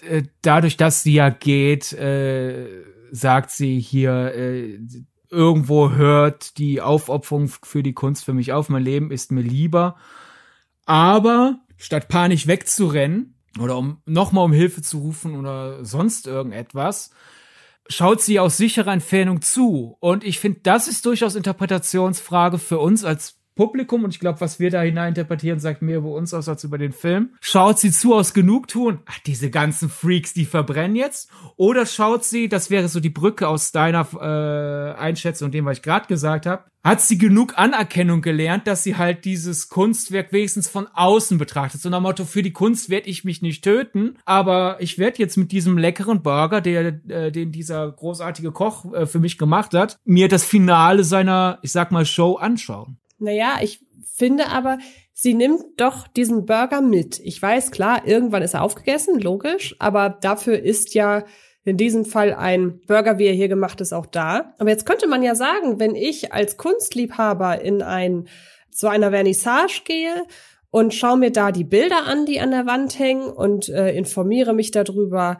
Äh, 0.08 0.24
dadurch, 0.42 0.78
dass 0.78 1.04
sie 1.04 1.14
ja 1.14 1.30
geht, 1.30 1.94
äh, 1.94 2.84
sagt 3.12 3.52
sie 3.52 3.80
hier, 3.80 4.34
äh, 4.36 4.80
irgendwo 5.32 5.92
hört 5.92 6.58
die 6.58 6.82
Aufopferung 6.82 7.48
für 7.48 7.84
die 7.84 7.94
Kunst 7.94 8.26
für 8.26 8.34
mich 8.34 8.54
auf. 8.54 8.70
Mein 8.70 8.84
Leben 8.84 9.12
ist 9.12 9.32
mir 9.32 9.42
lieber. 9.42 9.98
Aber 10.86 11.60
statt 11.80 12.10
panisch 12.10 12.46
wegzurennen 12.46 13.40
oder 13.60 13.78
um 13.78 14.02
nochmal 14.06 14.46
um 14.46 14.54
Hilfe 14.54 14.84
zu 14.84 15.00
rufen 15.00 15.36
oder 15.36 15.84
sonst 15.84 16.28
irgendetwas, 16.28 17.10
schaut 17.88 18.22
sie 18.22 18.40
aus 18.40 18.58
sicherer 18.58 18.94
Entfernung 18.94 19.42
zu. 19.42 19.98
Und 20.00 20.24
ich 20.24 20.40
finde, 20.40 20.60
das 20.62 20.88
ist 20.88 21.06
durchaus 21.06 21.34
Interpretationsfrage 21.34 22.60
für 22.60 22.78
uns 22.78 23.04
als 23.04 23.39
Publikum 23.60 24.06
und 24.06 24.14
ich 24.14 24.22
glaube, 24.22 24.40
was 24.40 24.62
wir 24.62 24.70
da 24.70 24.82
hineininterpretieren, 24.84 25.60
sagt 25.60 25.82
mehr 25.82 25.98
über 25.98 26.12
uns 26.12 26.34
aus 26.34 26.48
als 26.48 26.64
über 26.64 26.78
den 26.78 26.94
Film. 26.94 27.32
Schaut 27.42 27.78
sie 27.78 27.92
zu 27.92 28.16
aus 28.16 28.34
Genugtun? 28.34 29.00
Ach, 29.06 29.20
diese 29.26 29.50
ganzen 29.50 29.90
Freaks, 29.90 30.34
die 30.34 30.46
verbrennen 30.46 30.96
jetzt? 30.96 31.30
Oder 31.58 31.86
schaut 31.86 32.24
sie, 32.24 32.48
das 32.48 32.70
wäre 32.70 32.88
so 32.88 33.02
die 33.02 33.10
Brücke 33.10 33.50
aus 33.50 33.74
deiner 33.74 34.08
äh, 34.14 34.98
Einschätzung 34.98 35.48
und 35.48 35.52
dem, 35.52 35.66
was 35.66 35.80
ich 35.80 35.84
gerade 35.84 36.08
gesagt 36.08 36.46
habe, 36.46 36.64
hat 36.86 37.02
sie 37.02 37.18
genug 37.18 37.58
Anerkennung 37.58 38.22
gelernt, 38.22 38.66
dass 38.66 38.84
sie 38.84 38.96
halt 38.96 39.26
dieses 39.26 39.68
Kunstwerk 39.68 40.32
wenigstens 40.32 40.70
von 40.70 40.88
außen 40.94 41.38
betrachtet. 41.38 41.82
So 41.82 41.90
nach 41.90 42.00
Motto, 42.00 42.24
für 42.24 42.44
die 42.44 42.54
Kunst 42.54 42.90
werde 42.90 43.10
ich 43.10 43.26
mich 43.26 43.42
nicht 43.42 43.62
töten, 43.62 44.18
aber 44.24 44.78
ich 44.80 44.98
werde 44.98 45.20
jetzt 45.20 45.36
mit 45.36 45.52
diesem 45.52 45.78
leckeren 45.78 46.24
Burger, 46.24 46.62
der, 46.62 47.02
äh, 47.10 47.30
den 47.30 47.52
dieser 47.52 47.92
großartige 47.92 48.54
Koch 48.54 48.94
äh, 48.94 49.06
für 49.06 49.20
mich 49.20 49.38
gemacht 49.38 49.74
hat, 49.74 49.98
mir 50.06 50.30
das 50.30 50.46
Finale 50.46 51.04
seiner, 51.04 51.60
ich 51.62 51.74
sag 51.74 51.92
mal, 51.92 52.06
Show 52.06 52.36
anschauen. 52.36 53.00
Naja, 53.20 53.58
ich 53.62 53.82
finde 54.14 54.48
aber, 54.48 54.80
sie 55.14 55.34
nimmt 55.34 55.64
doch 55.78 56.08
diesen 56.08 56.46
Burger 56.46 56.82
mit. 56.82 57.20
Ich 57.20 57.42
weiß, 57.42 57.72
klar, 57.72 58.08
irgendwann 58.08 58.42
ist 58.42 58.54
er 58.54 58.64
aufgegessen, 58.64 59.20
logisch, 59.20 59.76
aber 59.80 60.10
dafür 60.10 60.60
ist 60.60 60.94
ja 60.94 61.26
in 61.66 61.78
diesem 61.78 62.06
Fall 62.06 62.34
ein 62.34 62.80
Burger, 62.88 63.20
wie 63.20 63.28
er 63.28 63.34
hier 63.34 63.50
gemacht 63.50 63.82
ist, 63.82 63.94
auch 63.94 64.06
da. 64.06 64.56
Aber 64.58 64.70
jetzt 64.70 64.86
könnte 64.86 65.08
man 65.08 65.22
ja 65.22 65.36
sagen, 65.36 65.80
wenn 65.80 65.96
ich 65.96 66.34
als 66.34 66.58
Kunstliebhaber 66.58 67.62
in 67.62 67.82
ein, 67.82 68.28
zu 68.72 68.88
einer 68.88 69.12
Vernissage 69.12 69.82
gehe 69.84 70.24
und 70.72 70.94
schaue 70.94 71.18
mir 71.18 71.32
da 71.32 71.52
die 71.52 71.64
Bilder 71.64 72.06
an, 72.06 72.26
die 72.26 72.40
an 72.40 72.52
der 72.52 72.66
Wand 72.66 72.98
hängen 72.98 73.30
und 73.30 73.70
äh, 73.70 73.92
informiere 73.94 74.54
mich 74.54 74.72
darüber, 74.72 75.40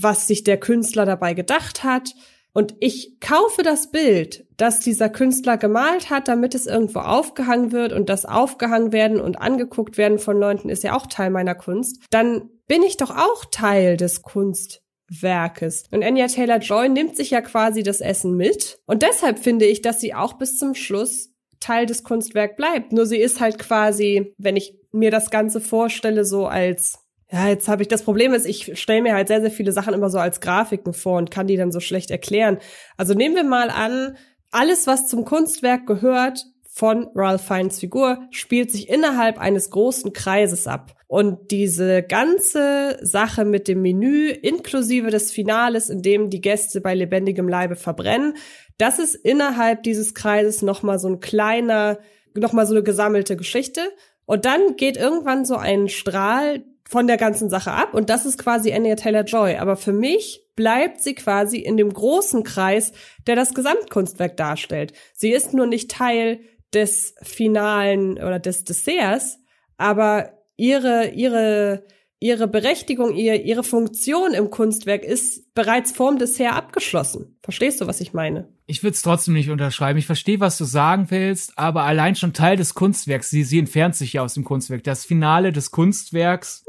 was 0.00 0.26
sich 0.26 0.44
der 0.44 0.58
Künstler 0.58 1.06
dabei 1.06 1.34
gedacht 1.34 1.84
hat, 1.84 2.14
und 2.54 2.76
ich 2.78 3.18
kaufe 3.20 3.62
das 3.62 3.90
Bild, 3.90 4.46
das 4.56 4.78
dieser 4.78 5.10
Künstler 5.10 5.58
gemalt 5.58 6.08
hat, 6.08 6.28
damit 6.28 6.54
es 6.54 6.66
irgendwo 6.66 7.00
aufgehangen 7.00 7.72
wird 7.72 7.92
und 7.92 8.08
das 8.08 8.24
aufgehangen 8.24 8.92
werden 8.92 9.20
und 9.20 9.36
angeguckt 9.36 9.98
werden 9.98 10.20
von 10.20 10.38
Leuten 10.38 10.68
ist 10.68 10.84
ja 10.84 10.96
auch 10.96 11.06
Teil 11.08 11.30
meiner 11.30 11.56
Kunst, 11.56 12.04
dann 12.10 12.48
bin 12.68 12.84
ich 12.84 12.96
doch 12.96 13.10
auch 13.10 13.44
Teil 13.50 13.96
des 13.96 14.22
Kunstwerkes. 14.22 15.84
Und 15.90 16.04
Anya 16.04 16.28
Taylor-Joy 16.28 16.88
nimmt 16.88 17.16
sich 17.16 17.30
ja 17.30 17.40
quasi 17.40 17.82
das 17.82 18.00
Essen 18.00 18.36
mit. 18.36 18.78
Und 18.86 19.02
deshalb 19.02 19.40
finde 19.40 19.66
ich, 19.66 19.82
dass 19.82 20.00
sie 20.00 20.14
auch 20.14 20.34
bis 20.34 20.56
zum 20.56 20.76
Schluss 20.76 21.30
Teil 21.58 21.86
des 21.86 22.04
Kunstwerks 22.04 22.56
bleibt. 22.56 22.92
Nur 22.92 23.04
sie 23.04 23.18
ist 23.18 23.40
halt 23.40 23.58
quasi, 23.58 24.32
wenn 24.38 24.56
ich 24.56 24.78
mir 24.92 25.10
das 25.10 25.30
Ganze 25.30 25.60
vorstelle, 25.60 26.24
so 26.24 26.46
als 26.46 27.03
ja, 27.34 27.48
jetzt 27.48 27.66
habe 27.66 27.82
ich 27.82 27.88
das 27.88 28.04
Problem 28.04 28.32
ist, 28.32 28.46
ich 28.46 28.78
stelle 28.80 29.02
mir 29.02 29.14
halt 29.14 29.26
sehr, 29.26 29.40
sehr 29.40 29.50
viele 29.50 29.72
Sachen 29.72 29.92
immer 29.92 30.08
so 30.08 30.18
als 30.18 30.40
Grafiken 30.40 30.92
vor 30.92 31.18
und 31.18 31.32
kann 31.32 31.48
die 31.48 31.56
dann 31.56 31.72
so 31.72 31.80
schlecht 31.80 32.12
erklären. 32.12 32.58
Also 32.96 33.12
nehmen 33.14 33.34
wir 33.34 33.42
mal 33.42 33.70
an, 33.70 34.16
alles, 34.52 34.86
was 34.86 35.08
zum 35.08 35.24
Kunstwerk 35.24 35.84
gehört 35.84 36.44
von 36.70 37.08
Ralph 37.16 37.44
Fiennes 37.44 37.80
Figur, 37.80 38.20
spielt 38.30 38.70
sich 38.70 38.88
innerhalb 38.88 39.40
eines 39.40 39.70
großen 39.70 40.12
Kreises 40.12 40.68
ab. 40.68 40.94
Und 41.08 41.50
diese 41.50 42.04
ganze 42.04 42.98
Sache 43.02 43.44
mit 43.44 43.66
dem 43.66 43.82
Menü, 43.82 44.28
inklusive 44.28 45.10
des 45.10 45.32
Finales, 45.32 45.90
in 45.90 46.02
dem 46.02 46.30
die 46.30 46.40
Gäste 46.40 46.80
bei 46.80 46.94
lebendigem 46.94 47.48
Leibe 47.48 47.74
verbrennen, 47.74 48.34
das 48.78 49.00
ist 49.00 49.16
innerhalb 49.16 49.82
dieses 49.82 50.14
Kreises 50.14 50.62
nochmal 50.62 51.00
so 51.00 51.08
ein 51.08 51.18
kleiner, 51.18 51.98
nochmal 52.32 52.66
so 52.66 52.74
eine 52.74 52.84
gesammelte 52.84 53.36
Geschichte. 53.36 53.80
Und 54.24 54.44
dann 54.44 54.76
geht 54.76 54.96
irgendwann 54.96 55.44
so 55.44 55.56
ein 55.56 55.88
Strahl 55.88 56.62
von 56.88 57.06
der 57.06 57.16
ganzen 57.16 57.48
Sache 57.48 57.72
ab 57.72 57.94
und 57.94 58.10
das 58.10 58.26
ist 58.26 58.38
quasi 58.38 58.72
Anya 58.72 58.96
Taylor-Joy. 58.96 59.56
Aber 59.56 59.76
für 59.76 59.92
mich 59.92 60.44
bleibt 60.56 61.02
sie 61.02 61.14
quasi 61.14 61.58
in 61.58 61.76
dem 61.76 61.92
großen 61.92 62.44
Kreis, 62.44 62.92
der 63.26 63.36
das 63.36 63.54
Gesamtkunstwerk 63.54 64.36
darstellt. 64.36 64.92
Sie 65.12 65.30
ist 65.30 65.54
nur 65.54 65.66
nicht 65.66 65.90
Teil 65.90 66.40
des 66.72 67.14
finalen 67.22 68.14
oder 68.14 68.38
des 68.38 68.64
Desserts, 68.64 69.38
aber 69.76 70.32
ihre, 70.56 71.10
ihre, 71.10 71.84
ihre 72.20 72.48
Berechtigung, 72.48 73.14
ihr, 73.14 73.44
ihre 73.44 73.64
Funktion 73.64 74.34
im 74.34 74.50
Kunstwerk 74.50 75.04
ist 75.04 75.54
bereits 75.54 75.92
vorm 75.92 76.18
Dessert 76.18 76.54
abgeschlossen. 76.54 77.38
Verstehst 77.42 77.80
du, 77.80 77.86
was 77.86 78.00
ich 78.00 78.12
meine? 78.12 78.48
Ich 78.66 78.82
würde 78.82 78.94
es 78.94 79.02
trotzdem 79.02 79.34
nicht 79.34 79.50
unterschreiben. 79.50 79.98
Ich 79.98 80.06
verstehe, 80.06 80.40
was 80.40 80.56
du 80.56 80.64
sagen 80.64 81.10
willst, 81.10 81.58
aber 81.58 81.82
allein 81.84 82.16
schon 82.16 82.32
Teil 82.32 82.56
des 82.56 82.74
Kunstwerks. 82.74 83.30
Sie, 83.30 83.44
sie 83.44 83.58
entfernt 83.58 83.94
sich 83.94 84.14
ja 84.14 84.22
aus 84.22 84.34
dem 84.34 84.44
Kunstwerk. 84.44 84.84
Das 84.84 85.04
Finale 85.04 85.52
des 85.52 85.70
Kunstwerks 85.70 86.63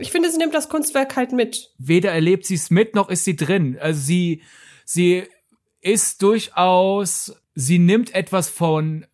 ich 0.00 0.10
finde, 0.10 0.30
sie 0.30 0.38
nimmt 0.38 0.54
das 0.54 0.68
Kunstwerk 0.68 1.16
halt 1.16 1.32
mit. 1.32 1.70
Weder 1.78 2.12
erlebt 2.12 2.46
sie 2.46 2.54
es 2.54 2.70
mit, 2.70 2.94
noch 2.94 3.08
ist 3.08 3.24
sie 3.24 3.36
drin. 3.36 3.78
Also 3.80 4.00
sie, 4.00 4.42
sie 4.84 5.24
ist 5.80 6.22
durchaus, 6.22 7.34
sie 7.54 7.78
nimmt 7.78 8.14
etwas 8.14 8.48
von 8.48 9.06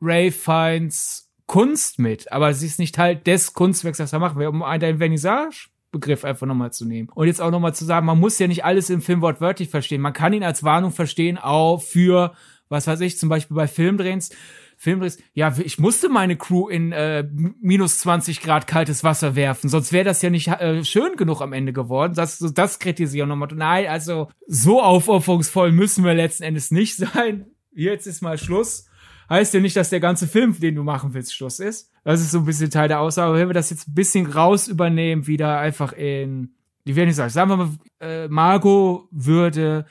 Ray 0.00 0.30
Fiennes 0.30 1.30
Kunst 1.46 1.98
mit, 1.98 2.30
aber 2.32 2.52
sie 2.54 2.66
ist 2.66 2.78
nicht 2.78 2.94
Teil 2.94 3.16
des 3.16 3.52
Kunstwerks, 3.52 3.98
das 3.98 4.12
er 4.12 4.18
macht, 4.18 4.36
um 4.36 4.62
einen 4.62 4.98
Vernissage 4.98 5.68
Begriff 5.92 6.24
einfach 6.24 6.46
nochmal 6.46 6.72
zu 6.72 6.84
nehmen. 6.84 7.08
Und 7.14 7.26
jetzt 7.26 7.40
auch 7.40 7.50
nochmal 7.50 7.74
zu 7.74 7.84
sagen, 7.84 8.06
man 8.06 8.18
muss 8.18 8.38
ja 8.38 8.48
nicht 8.48 8.64
alles 8.64 8.90
im 8.90 9.00
Film 9.00 9.22
wortwörtlich 9.22 9.68
verstehen. 9.68 10.00
Man 10.00 10.12
kann 10.12 10.32
ihn 10.32 10.42
als 10.42 10.64
Warnung 10.64 10.90
verstehen, 10.92 11.38
auch 11.38 11.80
für, 11.80 12.34
was 12.68 12.86
weiß 12.86 13.00
ich, 13.00 13.18
zum 13.18 13.28
Beispiel 13.28 13.56
bei 13.56 13.68
Filmdrehens, 13.68 14.30
Filmdrehs, 14.76 15.18
ja, 15.32 15.54
ich 15.58 15.78
musste 15.78 16.08
meine 16.10 16.36
Crew 16.36 16.68
in 16.68 16.92
äh, 16.92 17.26
minus 17.60 17.98
20 17.98 18.42
Grad 18.42 18.66
kaltes 18.66 19.02
Wasser 19.04 19.34
werfen, 19.34 19.70
sonst 19.70 19.92
wäre 19.92 20.04
das 20.04 20.20
ja 20.20 20.28
nicht 20.28 20.48
äh, 20.48 20.84
schön 20.84 21.16
genug 21.16 21.40
am 21.40 21.54
Ende 21.54 21.72
geworden. 21.72 22.12
Das, 22.14 22.38
das 22.38 22.78
kritisieren 22.78 23.28
nochmal. 23.28 23.48
Nein, 23.54 23.86
also 23.86 24.28
so 24.46 24.82
aufopferungsvoll 24.82 25.72
müssen 25.72 26.04
wir 26.04 26.14
letzten 26.14 26.42
Endes 26.42 26.70
nicht 26.70 26.96
sein. 26.96 27.46
Jetzt 27.74 28.06
ist 28.06 28.22
mal 28.22 28.38
Schluss. 28.38 28.86
Heißt 29.28 29.54
ja 29.54 29.60
nicht, 29.60 29.76
dass 29.76 29.90
der 29.90 30.00
ganze 30.00 30.28
Film, 30.28 30.58
den 30.60 30.76
du 30.76 30.82
machen 30.82 31.14
willst, 31.14 31.34
Schluss 31.34 31.58
ist. 31.58 31.90
Das 32.04 32.20
ist 32.20 32.30
so 32.30 32.38
ein 32.38 32.44
bisschen 32.44 32.70
Teil 32.70 32.88
der 32.88 33.00
Aussage. 33.00 33.28
Aber 33.28 33.38
wenn 33.38 33.48
wir 33.48 33.54
das 33.54 33.70
jetzt 33.70 33.88
ein 33.88 33.94
bisschen 33.94 34.26
raus 34.26 34.68
übernehmen, 34.68 35.26
wieder 35.26 35.58
einfach 35.58 35.92
in, 35.92 36.54
die 36.86 36.94
werden 36.94 37.08
nicht 37.08 37.16
sagen, 37.16 37.30
sagen 37.30 37.50
wir 37.50 37.56
mal, 37.56 37.70
äh, 38.00 38.28
Margot 38.28 39.08
würde 39.10 39.86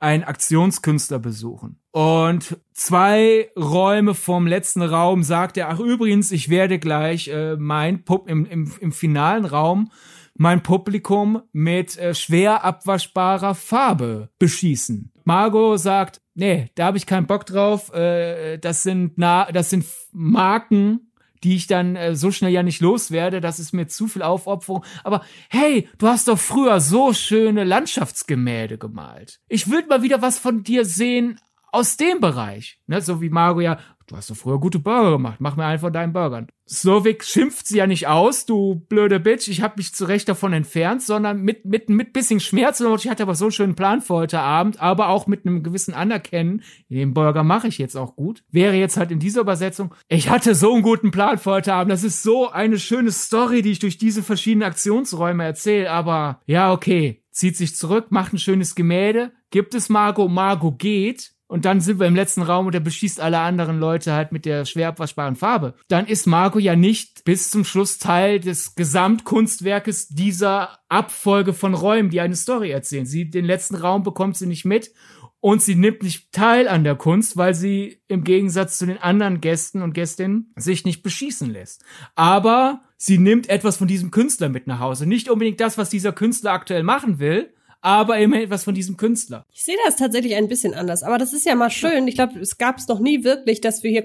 einen 0.00 0.24
Aktionskünstler 0.24 1.18
besuchen. 1.18 1.80
Und 1.90 2.58
zwei 2.72 3.50
Räume 3.56 4.14
vom 4.14 4.46
letzten 4.46 4.82
Raum 4.82 5.22
sagt 5.22 5.56
er, 5.56 5.68
ach 5.68 5.80
übrigens, 5.80 6.30
ich 6.30 6.48
werde 6.48 6.78
gleich 6.78 7.28
äh, 7.28 7.56
mein 7.56 8.04
Pub 8.04 8.28
im, 8.28 8.46
im, 8.46 8.72
im 8.80 8.92
finalen 8.92 9.44
Raum 9.44 9.90
mein 10.38 10.62
Publikum 10.62 11.42
mit 11.52 11.98
äh, 11.98 12.14
schwer 12.14 12.64
abwaschbarer 12.64 13.54
Farbe 13.54 14.30
beschießen. 14.38 15.12
Margot 15.24 15.78
sagt, 15.78 16.22
nee, 16.34 16.70
da 16.76 16.86
habe 16.86 16.96
ich 16.96 17.06
keinen 17.06 17.26
Bock 17.26 17.44
drauf. 17.44 17.92
Äh, 17.92 18.58
das 18.58 18.84
sind 18.84 19.14
na, 19.16 19.50
das 19.52 19.70
sind 19.70 19.84
Marken, 20.12 21.07
die 21.44 21.56
ich 21.56 21.66
dann 21.66 21.96
äh, 21.96 22.14
so 22.14 22.30
schnell 22.30 22.52
ja 22.52 22.62
nicht 22.62 22.80
loswerde. 22.80 23.40
Das 23.40 23.58
ist 23.58 23.72
mir 23.72 23.86
zu 23.86 24.08
viel 24.08 24.22
Aufopferung. 24.22 24.84
Aber 25.04 25.24
hey, 25.48 25.88
du 25.98 26.08
hast 26.08 26.28
doch 26.28 26.38
früher 26.38 26.80
so 26.80 27.12
schöne 27.12 27.64
Landschaftsgemälde 27.64 28.78
gemalt. 28.78 29.40
Ich 29.48 29.70
würde 29.70 29.88
mal 29.88 30.02
wieder 30.02 30.22
was 30.22 30.38
von 30.38 30.62
dir 30.62 30.84
sehen 30.84 31.40
aus 31.72 31.96
dem 31.96 32.20
Bereich. 32.20 32.78
Ne? 32.86 33.00
So 33.00 33.20
wie 33.20 33.30
Mario 33.30 33.60
ja 33.60 33.78
Du 34.08 34.16
hast 34.16 34.30
doch 34.30 34.36
früher 34.36 34.58
gute 34.58 34.78
Burger 34.78 35.12
gemacht. 35.12 35.36
Mach 35.38 35.56
mir 35.56 35.66
einen 35.66 35.80
von 35.80 35.92
deinen 35.92 36.14
Burgern. 36.14 36.48
Slovik 36.66 37.24
schimpft 37.24 37.66
sie 37.66 37.76
ja 37.76 37.86
nicht 37.86 38.08
aus, 38.08 38.46
du 38.46 38.74
blöde 38.88 39.20
Bitch. 39.20 39.48
Ich 39.48 39.60
habe 39.60 39.74
mich 39.76 39.94
zurecht 39.94 40.28
davon 40.30 40.54
entfernt, 40.54 41.02
sondern 41.02 41.42
mit 41.42 41.66
mit 41.66 41.90
mit 41.90 42.14
bisschen 42.14 42.40
Schmerz. 42.40 42.80
Ich 42.80 43.08
hatte 43.08 43.22
aber 43.22 43.34
so 43.34 43.46
einen 43.46 43.52
schönen 43.52 43.74
Plan 43.74 44.00
für 44.00 44.14
heute 44.14 44.40
Abend, 44.40 44.80
aber 44.80 45.08
auch 45.08 45.26
mit 45.26 45.44
einem 45.44 45.62
gewissen 45.62 45.92
Anerkennen. 45.92 46.62
Den 46.88 47.12
Burger 47.12 47.42
mache 47.42 47.68
ich 47.68 47.76
jetzt 47.76 47.96
auch 47.96 48.16
gut. 48.16 48.42
Wäre 48.50 48.76
jetzt 48.76 48.96
halt 48.96 49.10
in 49.10 49.18
dieser 49.18 49.42
Übersetzung. 49.42 49.94
Ich 50.08 50.30
hatte 50.30 50.54
so 50.54 50.72
einen 50.72 50.82
guten 50.82 51.10
Plan 51.10 51.36
für 51.36 51.50
heute 51.50 51.74
Abend. 51.74 51.92
Das 51.92 52.02
ist 52.02 52.22
so 52.22 52.50
eine 52.50 52.78
schöne 52.78 53.12
Story, 53.12 53.60
die 53.60 53.72
ich 53.72 53.78
durch 53.78 53.98
diese 53.98 54.22
verschiedenen 54.22 54.68
Aktionsräume 54.68 55.44
erzähle. 55.44 55.90
Aber 55.90 56.40
ja, 56.46 56.72
okay. 56.72 57.22
Zieht 57.30 57.56
sich 57.56 57.76
zurück, 57.76 58.06
macht 58.10 58.32
ein 58.32 58.38
schönes 58.38 58.74
Gemälde, 58.74 59.30
gibt 59.50 59.74
es 59.74 59.88
Margot, 59.88 60.28
Margot 60.28 60.76
geht, 60.76 61.34
und 61.48 61.64
dann 61.64 61.80
sind 61.80 61.98
wir 61.98 62.06
im 62.06 62.14
letzten 62.14 62.42
Raum 62.42 62.66
und 62.66 62.74
er 62.74 62.80
beschießt 62.80 63.20
alle 63.20 63.40
anderen 63.40 63.80
Leute 63.80 64.12
halt 64.12 64.32
mit 64.32 64.44
der 64.44 64.66
schwer 64.66 64.88
abwaschbaren 64.88 65.34
Farbe. 65.34 65.74
Dann 65.88 66.06
ist 66.06 66.26
Marco 66.26 66.58
ja 66.58 66.76
nicht 66.76 67.24
bis 67.24 67.50
zum 67.50 67.64
Schluss 67.64 67.98
Teil 67.98 68.38
des 68.38 68.74
Gesamtkunstwerkes 68.74 70.08
dieser 70.08 70.78
Abfolge 70.90 71.54
von 71.54 71.72
Räumen, 71.72 72.10
die 72.10 72.20
eine 72.20 72.36
Story 72.36 72.70
erzählen. 72.70 73.06
Sie, 73.06 73.30
den 73.30 73.46
letzten 73.46 73.76
Raum 73.76 74.02
bekommt 74.02 74.36
sie 74.36 74.46
nicht 74.46 74.66
mit 74.66 74.92
und 75.40 75.62
sie 75.62 75.74
nimmt 75.74 76.02
nicht 76.02 76.32
teil 76.32 76.68
an 76.68 76.84
der 76.84 76.96
Kunst, 76.96 77.38
weil 77.38 77.54
sie 77.54 78.02
im 78.08 78.24
Gegensatz 78.24 78.76
zu 78.76 78.84
den 78.84 78.98
anderen 78.98 79.40
Gästen 79.40 79.80
und 79.80 79.94
Gästinnen 79.94 80.52
sich 80.56 80.84
nicht 80.84 81.02
beschießen 81.02 81.50
lässt. 81.50 81.82
Aber 82.14 82.82
sie 82.98 83.16
nimmt 83.16 83.48
etwas 83.48 83.78
von 83.78 83.88
diesem 83.88 84.10
Künstler 84.10 84.50
mit 84.50 84.66
nach 84.66 84.80
Hause. 84.80 85.06
Nicht 85.06 85.30
unbedingt 85.30 85.60
das, 85.60 85.78
was 85.78 85.88
dieser 85.88 86.12
Künstler 86.12 86.52
aktuell 86.52 86.82
machen 86.82 87.18
will, 87.18 87.54
aber 87.80 88.18
immerhin 88.18 88.46
etwas 88.46 88.64
von 88.64 88.74
diesem 88.74 88.96
Künstler. 88.96 89.46
Ich 89.52 89.64
sehe 89.64 89.76
das 89.84 89.96
tatsächlich 89.96 90.34
ein 90.34 90.48
bisschen 90.48 90.74
anders, 90.74 91.02
aber 91.02 91.16
das 91.16 91.32
ist 91.32 91.46
ja 91.46 91.54
mal 91.54 91.70
schön. 91.70 92.08
Ich 92.08 92.16
glaube, 92.16 92.38
es 92.40 92.58
gab 92.58 92.78
es 92.78 92.88
noch 92.88 92.98
nie 92.98 93.22
wirklich, 93.22 93.60
dass 93.60 93.82
wir 93.82 93.90
hier 93.90 94.04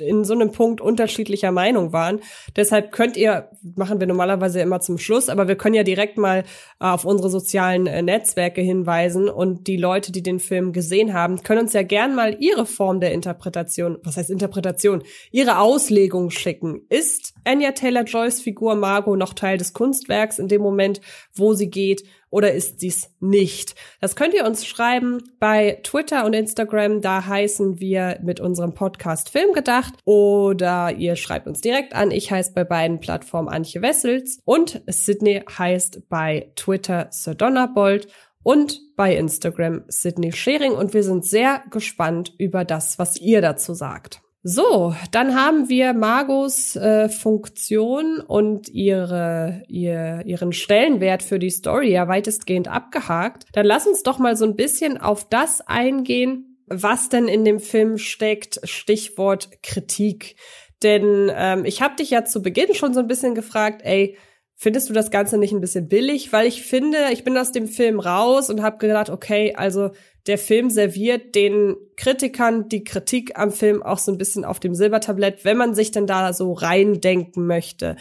in 0.00 0.24
so 0.24 0.34
einem 0.34 0.52
Punkt 0.52 0.80
unterschiedlicher 0.80 1.50
Meinung 1.50 1.92
waren. 1.92 2.20
Deshalb 2.54 2.92
könnt 2.92 3.16
ihr, 3.16 3.50
machen 3.76 4.00
wir 4.00 4.06
normalerweise 4.06 4.60
immer 4.60 4.80
zum 4.80 4.98
Schluss, 4.98 5.28
aber 5.28 5.48
wir 5.48 5.56
können 5.56 5.74
ja 5.74 5.84
direkt 5.84 6.18
mal 6.18 6.44
äh, 6.80 6.84
auf 6.84 7.04
unsere 7.04 7.30
sozialen 7.30 7.86
äh, 7.86 8.02
Netzwerke 8.02 8.60
hinweisen 8.60 9.28
und 9.28 9.66
die 9.66 9.76
Leute, 9.76 10.12
die 10.12 10.22
den 10.22 10.38
Film 10.38 10.72
gesehen 10.72 11.14
haben, 11.14 11.42
können 11.42 11.62
uns 11.62 11.72
ja 11.72 11.82
gern 11.82 12.14
mal 12.14 12.36
ihre 12.38 12.66
Form 12.66 13.00
der 13.00 13.12
Interpretation, 13.12 13.98
was 14.02 14.16
heißt 14.18 14.30
Interpretation, 14.30 15.02
ihre 15.30 15.58
Auslegung 15.58 16.30
schicken. 16.30 16.82
Ist 16.90 17.32
Anya 17.44 17.72
Taylor-Joys 17.72 18.40
Figur 18.40 18.74
Margot 18.74 19.18
noch 19.18 19.32
Teil 19.32 19.56
des 19.56 19.72
Kunstwerks 19.72 20.38
in 20.38 20.48
dem 20.48 20.60
Moment, 20.60 21.00
wo 21.34 21.54
sie 21.54 21.70
geht? 21.70 22.02
Oder 22.30 22.52
ist 22.52 22.82
dies 22.82 23.10
nicht? 23.20 23.74
Das 24.00 24.16
könnt 24.16 24.34
ihr 24.34 24.46
uns 24.46 24.66
schreiben 24.66 25.22
bei 25.40 25.80
Twitter 25.82 26.24
und 26.24 26.34
Instagram. 26.34 27.00
Da 27.00 27.26
heißen 27.26 27.80
wir 27.80 28.18
mit 28.22 28.40
unserem 28.40 28.74
Podcast 28.74 29.30
Filmgedacht 29.30 29.94
oder 30.04 30.92
ihr 30.92 31.16
schreibt 31.16 31.46
uns 31.46 31.60
direkt 31.60 31.94
an. 31.94 32.10
Ich 32.10 32.30
heiße 32.30 32.52
bei 32.54 32.64
beiden 32.64 33.00
Plattformen 33.00 33.48
Antje 33.48 33.82
Wessels 33.82 34.40
und 34.44 34.82
Sydney 34.86 35.42
heißt 35.58 36.08
bei 36.08 36.52
Twitter 36.56 37.08
Sir 37.10 37.34
Donnerbold 37.34 38.08
und 38.42 38.80
bei 38.96 39.16
Instagram 39.16 39.84
Sydney 39.88 40.32
Schering 40.32 40.72
und 40.72 40.94
wir 40.94 41.02
sind 41.02 41.26
sehr 41.26 41.62
gespannt 41.70 42.34
über 42.38 42.64
das, 42.64 42.98
was 42.98 43.18
ihr 43.20 43.40
dazu 43.40 43.74
sagt. 43.74 44.22
So, 44.50 44.94
dann 45.10 45.34
haben 45.34 45.68
wir 45.68 45.92
Margos 45.92 46.74
äh, 46.74 47.10
Funktion 47.10 48.18
und 48.18 48.70
ihre, 48.70 49.62
ihr, 49.68 50.22
ihren 50.24 50.54
Stellenwert 50.54 51.22
für 51.22 51.38
die 51.38 51.50
Story 51.50 51.90
ja 51.92 52.08
weitestgehend 52.08 52.66
abgehakt. 52.66 53.44
Dann 53.52 53.66
lass 53.66 53.86
uns 53.86 54.04
doch 54.04 54.18
mal 54.18 54.38
so 54.38 54.46
ein 54.46 54.56
bisschen 54.56 54.96
auf 54.96 55.28
das 55.28 55.60
eingehen, 55.60 56.56
was 56.66 57.10
denn 57.10 57.28
in 57.28 57.44
dem 57.44 57.60
Film 57.60 57.98
steckt. 57.98 58.58
Stichwort 58.64 59.50
Kritik. 59.62 60.36
Denn 60.82 61.30
ähm, 61.34 61.66
ich 61.66 61.82
habe 61.82 61.96
dich 61.96 62.08
ja 62.08 62.24
zu 62.24 62.40
Beginn 62.40 62.72
schon 62.72 62.94
so 62.94 63.00
ein 63.00 63.06
bisschen 63.06 63.34
gefragt, 63.34 63.82
ey, 63.84 64.16
findest 64.58 64.90
du 64.90 64.92
das 64.92 65.10
Ganze 65.10 65.38
nicht 65.38 65.52
ein 65.52 65.60
bisschen 65.60 65.88
billig? 65.88 66.32
Weil 66.32 66.46
ich 66.46 66.62
finde, 66.62 66.98
ich 67.12 67.24
bin 67.24 67.38
aus 67.38 67.52
dem 67.52 67.68
Film 67.68 68.00
raus 68.00 68.50
und 68.50 68.60
habe 68.60 68.78
gedacht, 68.78 69.08
okay, 69.08 69.54
also 69.56 69.92
der 70.26 70.36
Film 70.36 70.68
serviert 70.68 71.34
den 71.34 71.76
Kritikern 71.96 72.68
die 72.68 72.84
Kritik 72.84 73.38
am 73.38 73.52
Film 73.52 73.82
auch 73.82 73.98
so 73.98 74.12
ein 74.12 74.18
bisschen 74.18 74.44
auf 74.44 74.60
dem 74.60 74.74
Silbertablett, 74.74 75.44
wenn 75.44 75.56
man 75.56 75.74
sich 75.74 75.92
denn 75.92 76.06
da 76.06 76.32
so 76.32 76.52
reindenken 76.52 77.46
möchte. 77.46 77.96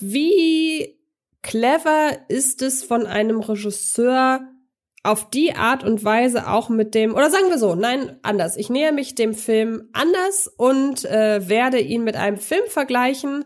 Wie 0.00 0.98
clever 1.42 2.18
ist 2.28 2.62
es 2.62 2.82
von 2.82 3.06
einem 3.06 3.40
Regisseur, 3.40 4.40
auf 5.04 5.30
die 5.30 5.54
Art 5.54 5.82
und 5.82 6.04
Weise 6.04 6.48
auch 6.48 6.68
mit 6.68 6.94
dem, 6.94 7.14
oder 7.14 7.28
sagen 7.28 7.48
wir 7.48 7.58
so, 7.58 7.74
nein, 7.74 8.18
anders. 8.22 8.56
Ich 8.56 8.70
nähe 8.70 8.92
mich 8.92 9.16
dem 9.16 9.34
Film 9.34 9.88
anders 9.92 10.46
und 10.46 11.04
äh, 11.04 11.48
werde 11.48 11.80
ihn 11.80 12.04
mit 12.04 12.14
einem 12.14 12.36
Film 12.36 12.62
vergleichen, 12.68 13.44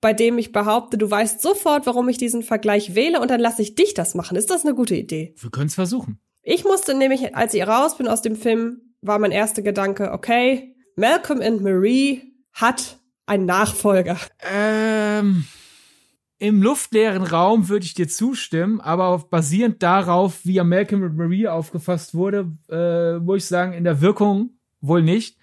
bei 0.00 0.12
dem 0.12 0.38
ich 0.38 0.52
behaupte, 0.52 0.96
du 0.96 1.10
weißt 1.10 1.42
sofort, 1.42 1.86
warum 1.86 2.08
ich 2.08 2.16
diesen 2.16 2.42
Vergleich 2.42 2.94
wähle 2.94 3.20
und 3.20 3.30
dann 3.30 3.40
lasse 3.40 3.62
ich 3.62 3.74
dich 3.74 3.94
das 3.94 4.14
machen. 4.14 4.36
Ist 4.36 4.50
das 4.50 4.64
eine 4.64 4.74
gute 4.74 4.94
Idee? 4.94 5.34
Wir 5.38 5.50
können 5.50 5.66
es 5.66 5.74
versuchen. 5.74 6.18
Ich 6.42 6.64
musste 6.64 6.94
nämlich, 6.94 7.36
als 7.36 7.52
ich 7.52 7.66
raus 7.66 7.98
bin 7.98 8.08
aus 8.08 8.22
dem 8.22 8.34
Film, 8.34 8.80
war 9.02 9.18
mein 9.18 9.30
erster 9.30 9.62
Gedanke, 9.62 10.12
okay, 10.12 10.74
Malcolm 10.96 11.40
and 11.42 11.62
Marie 11.62 12.34
hat 12.52 12.98
einen 13.26 13.46
Nachfolger. 13.46 14.18
Ähm, 14.52 15.46
Im 16.38 16.62
luftleeren 16.62 17.22
Raum 17.22 17.68
würde 17.68 17.84
ich 17.84 17.94
dir 17.94 18.08
zustimmen, 18.08 18.80
aber 18.80 19.06
auf, 19.06 19.28
basierend 19.28 19.82
darauf, 19.82 20.44
wie 20.44 20.54
ja 20.54 20.64
Malcolm 20.64 21.04
and 21.04 21.16
Marie 21.16 21.46
aufgefasst 21.46 22.14
wurde, 22.14 22.50
äh, 22.70 23.18
muss 23.18 23.38
ich 23.38 23.46
sagen, 23.46 23.72
in 23.74 23.84
der 23.84 24.00
Wirkung 24.00 24.58
wohl 24.80 25.02
nicht. 25.02 25.38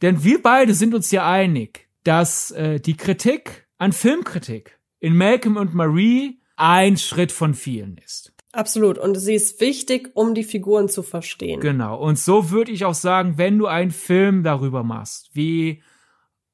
Denn 0.00 0.24
wir 0.24 0.42
beide 0.42 0.74
sind 0.74 0.94
uns 0.94 1.10
ja 1.10 1.30
einig, 1.30 1.88
dass 2.04 2.50
äh, 2.52 2.80
die 2.80 2.96
Kritik 2.96 3.67
an 3.78 3.92
Filmkritik 3.92 4.78
in 5.00 5.16
Malcolm 5.16 5.56
und 5.56 5.74
Marie 5.74 6.40
ein 6.56 6.96
Schritt 6.96 7.32
von 7.32 7.54
vielen 7.54 7.98
ist. 7.98 8.32
Absolut. 8.52 8.98
Und 8.98 9.14
sie 9.16 9.34
ist 9.34 9.60
wichtig, 9.60 10.10
um 10.14 10.34
die 10.34 10.42
Figuren 10.42 10.88
zu 10.88 11.02
verstehen. 11.02 11.60
Genau. 11.60 11.96
Und 11.98 12.18
so 12.18 12.50
würde 12.50 12.72
ich 12.72 12.84
auch 12.84 12.94
sagen, 12.94 13.38
wenn 13.38 13.58
du 13.58 13.66
einen 13.66 13.90
Film 13.90 14.42
darüber 14.42 14.82
machst, 14.82 15.30
wie 15.34 15.82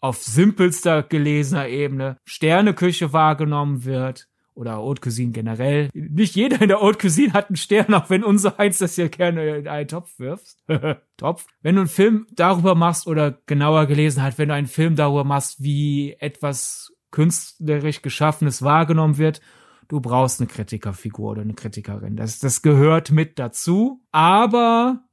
auf 0.00 0.22
simpelster 0.22 1.02
gelesener 1.02 1.68
Ebene 1.68 2.18
Sterneküche 2.24 3.12
wahrgenommen 3.12 3.84
wird, 3.84 4.28
oder 4.54 4.76
Haute 4.76 5.00
Cuisine 5.00 5.32
generell. 5.32 5.90
Nicht 5.92 6.36
jeder 6.36 6.60
in 6.62 6.68
der 6.68 6.80
Haute 6.80 6.98
Cuisine 6.98 7.32
hat 7.32 7.48
einen 7.48 7.56
Stern, 7.56 7.92
auch 7.94 8.08
wenn 8.08 8.24
unser 8.24 8.56
Heinz 8.56 8.78
das 8.78 8.96
ja 8.96 9.08
gerne 9.08 9.56
in 9.58 9.68
einen 9.68 9.88
Topf 9.88 10.18
wirfst. 10.18 10.64
Topf. 11.16 11.46
Wenn 11.62 11.74
du 11.74 11.82
einen 11.82 11.90
Film 11.90 12.26
darüber 12.32 12.74
machst 12.74 13.06
oder 13.06 13.38
genauer 13.46 13.86
gelesen 13.86 14.22
hat, 14.22 14.38
wenn 14.38 14.48
du 14.48 14.54
einen 14.54 14.68
Film 14.68 14.96
darüber 14.96 15.24
machst, 15.24 15.62
wie 15.62 16.14
etwas 16.18 16.93
künstlerisch 17.14 18.02
Geschaffenes 18.02 18.62
wahrgenommen 18.62 19.18
wird 19.18 19.40
du 19.88 20.00
brauchst 20.00 20.40
eine 20.40 20.48
Kritikerfigur 20.48 21.32
oder 21.32 21.42
eine 21.42 21.54
Kritikerin. 21.54 22.16
Das, 22.16 22.38
das 22.38 22.62
gehört 22.62 23.10
mit 23.10 23.38
dazu. 23.38 24.00
Aber 24.12 25.04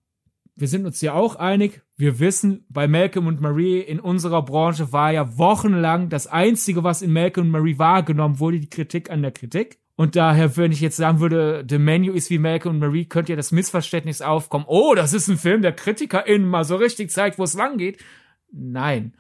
wir 0.56 0.68
sind 0.68 0.86
uns 0.86 1.02
ja 1.02 1.14
auch 1.14 1.36
einig, 1.36 1.82
wir 1.98 2.20
wissen, 2.20 2.66
bei 2.70 2.88
Malcolm 2.88 3.28
und 3.28 3.42
Marie 3.42 3.80
in 3.80 4.00
unserer 4.00 4.44
Branche 4.44 4.92
war 4.92 5.12
ja 5.12 5.38
wochenlang 5.38 6.10
das 6.10 6.28
Einzige, 6.28 6.84
was 6.84 7.02
in 7.02 7.14
Malcolm 7.14 7.48
und 7.48 7.52
Marie 7.52 7.78
wahrgenommen 7.78 8.40
wurde, 8.40 8.60
die 8.60 8.70
Kritik 8.70 9.10
an 9.10 9.22
der 9.22 9.32
Kritik. 9.32 9.80
Und 9.96 10.16
daher, 10.16 10.58
wenn 10.58 10.72
ich 10.72 10.82
jetzt 10.82 10.98
sagen 10.98 11.20
würde, 11.20 11.64
The 11.70 11.78
Menu 11.78 12.14
ist 12.14 12.30
wie 12.32 12.40
Malcolm 12.40 12.76
und 12.76 12.80
Marie, 12.80 13.06
könnte 13.06 13.34
ja 13.34 13.36
das 13.36 13.52
Missverständnis 13.52 14.22
aufkommen, 14.22 14.66
oh, 14.68 14.96
das 14.96 15.14
ist 15.14 15.28
ein 15.28 15.38
Film, 15.38 15.62
der 15.62 15.74
KritikerInnen 15.74 16.48
mal 16.48 16.64
so 16.64 16.76
richtig 16.76 17.12
zeigt, 17.12 17.38
wo 17.38 17.44
es 17.44 17.54
lang 17.54 17.78
geht. 17.78 18.04
Nein. 18.52 19.14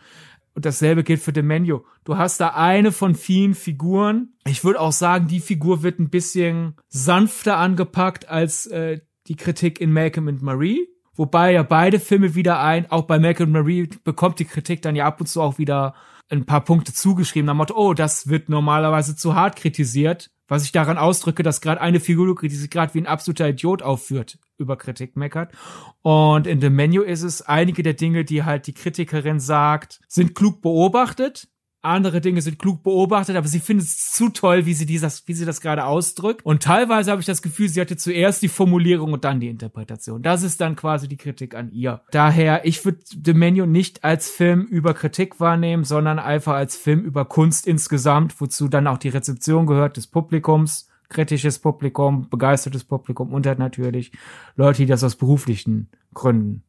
Und 0.53 0.65
dasselbe 0.65 1.03
gilt 1.03 1.21
für 1.21 1.31
Menu. 1.41 1.81
Du 2.03 2.17
hast 2.17 2.41
da 2.41 2.49
eine 2.49 2.91
von 2.91 3.15
vielen 3.15 3.55
Figuren. 3.55 4.33
Ich 4.45 4.63
würde 4.63 4.81
auch 4.81 4.91
sagen, 4.91 5.27
die 5.27 5.39
Figur 5.39 5.81
wird 5.81 5.99
ein 5.99 6.09
bisschen 6.09 6.75
sanfter 6.89 7.57
angepackt 7.57 8.27
als 8.27 8.67
äh, 8.67 8.99
die 9.27 9.35
Kritik 9.35 9.79
in 9.79 9.93
Malcolm 9.93 10.27
and 10.27 10.41
Marie. 10.41 10.87
Wobei 11.15 11.53
ja 11.53 11.63
beide 11.63 11.99
Filme 11.99 12.35
wieder 12.35 12.59
ein, 12.59 12.89
auch 12.89 13.03
bei 13.03 13.19
Malcolm 13.19 13.55
and 13.55 13.65
Marie 13.65 13.89
bekommt 14.03 14.39
die 14.39 14.45
Kritik 14.45 14.81
dann 14.81 14.95
ja 14.95 15.05
ab 15.05 15.21
und 15.21 15.27
zu 15.27 15.41
auch 15.41 15.57
wieder 15.57 15.93
ein 16.29 16.45
paar 16.45 16.61
Punkte 16.61 16.93
zugeschrieben. 16.93 17.49
Am 17.49 17.57
Motto, 17.57 17.75
oh, 17.75 17.93
das 17.93 18.27
wird 18.27 18.49
normalerweise 18.49 19.15
zu 19.15 19.35
hart 19.35 19.57
kritisiert. 19.57 20.31
Was 20.51 20.65
ich 20.65 20.73
daran 20.73 20.97
ausdrücke, 20.97 21.43
dass 21.43 21.61
gerade 21.61 21.79
eine 21.79 22.01
Figur 22.01 22.35
kritisiert 22.35 22.71
gerade 22.71 22.93
wie 22.93 22.99
ein 22.99 23.07
absoluter 23.07 23.47
Idiot 23.47 23.81
aufführt, 23.81 24.37
über 24.57 24.75
Kritik 24.75 25.15
meckert. 25.15 25.53
Und 26.01 26.45
in 26.45 26.59
dem 26.59 26.75
Menu 26.75 27.03
ist 27.03 27.21
es 27.21 27.41
einige 27.41 27.83
der 27.83 27.93
Dinge, 27.93 28.25
die 28.25 28.43
halt 28.43 28.67
die 28.67 28.73
Kritikerin 28.73 29.39
sagt, 29.39 30.01
sind 30.09 30.35
klug 30.35 30.61
beobachtet, 30.61 31.47
andere 31.81 32.21
Dinge 32.21 32.41
sind 32.41 32.59
klug 32.59 32.83
beobachtet, 32.83 33.35
aber 33.35 33.47
sie 33.47 33.59
findet 33.59 33.87
es 33.87 34.11
zu 34.11 34.29
toll, 34.29 34.65
wie 34.65 34.73
sie 34.73 34.85
dieses, 34.85 35.27
wie 35.27 35.33
sie 35.33 35.45
das 35.45 35.61
gerade 35.61 35.85
ausdrückt. 35.85 36.45
Und 36.45 36.63
teilweise 36.63 37.11
habe 37.11 37.21
ich 37.21 37.25
das 37.25 37.41
Gefühl, 37.41 37.69
sie 37.69 37.81
hatte 37.81 37.97
zuerst 37.97 38.41
die 38.41 38.47
Formulierung 38.47 39.13
und 39.13 39.23
dann 39.23 39.39
die 39.39 39.49
Interpretation. 39.49 40.21
Das 40.21 40.43
ist 40.43 40.61
dann 40.61 40.75
quasi 40.75 41.07
die 41.07 41.17
Kritik 41.17 41.55
an 41.55 41.71
ihr. 41.71 42.01
Daher, 42.11 42.65
ich 42.65 42.85
würde 42.85 42.99
The 43.25 43.33
Menu 43.33 43.65
nicht 43.65 44.03
als 44.03 44.29
Film 44.29 44.63
über 44.63 44.93
Kritik 44.93 45.39
wahrnehmen, 45.39 45.83
sondern 45.83 46.19
einfach 46.19 46.53
als 46.53 46.75
Film 46.75 47.01
über 47.01 47.25
Kunst 47.25 47.65
insgesamt, 47.65 48.39
wozu 48.39 48.67
dann 48.67 48.87
auch 48.87 48.97
die 48.97 49.09
Rezeption 49.09 49.65
gehört 49.65 49.97
des 49.97 50.07
Publikums 50.07 50.87
kritisches 51.11 51.59
Publikum, 51.59 52.29
begeistertes 52.29 52.85
Publikum 52.85 53.33
und 53.33 53.45
halt 53.45 53.59
natürlich 53.59 54.11
Leute, 54.55 54.77
die 54.77 54.85
das 54.87 55.03
aus 55.03 55.15
beruflichen 55.15 55.89
Gründen 56.13 56.63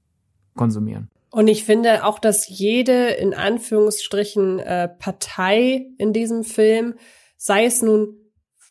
konsumieren. 0.55 1.12
Und 1.33 1.49
ich 1.49 1.65
finde 1.65 2.05
auch, 2.05 2.19
dass 2.19 2.47
jede 2.47 3.09
in 3.09 3.33
Anführungsstrichen 3.33 4.59
äh, 4.59 4.89
Partei 4.89 5.87
in 5.97 6.13
diesem 6.13 6.45
Film, 6.45 6.95
sei 7.39 7.65
es 7.65 7.81
nun 7.81 8.19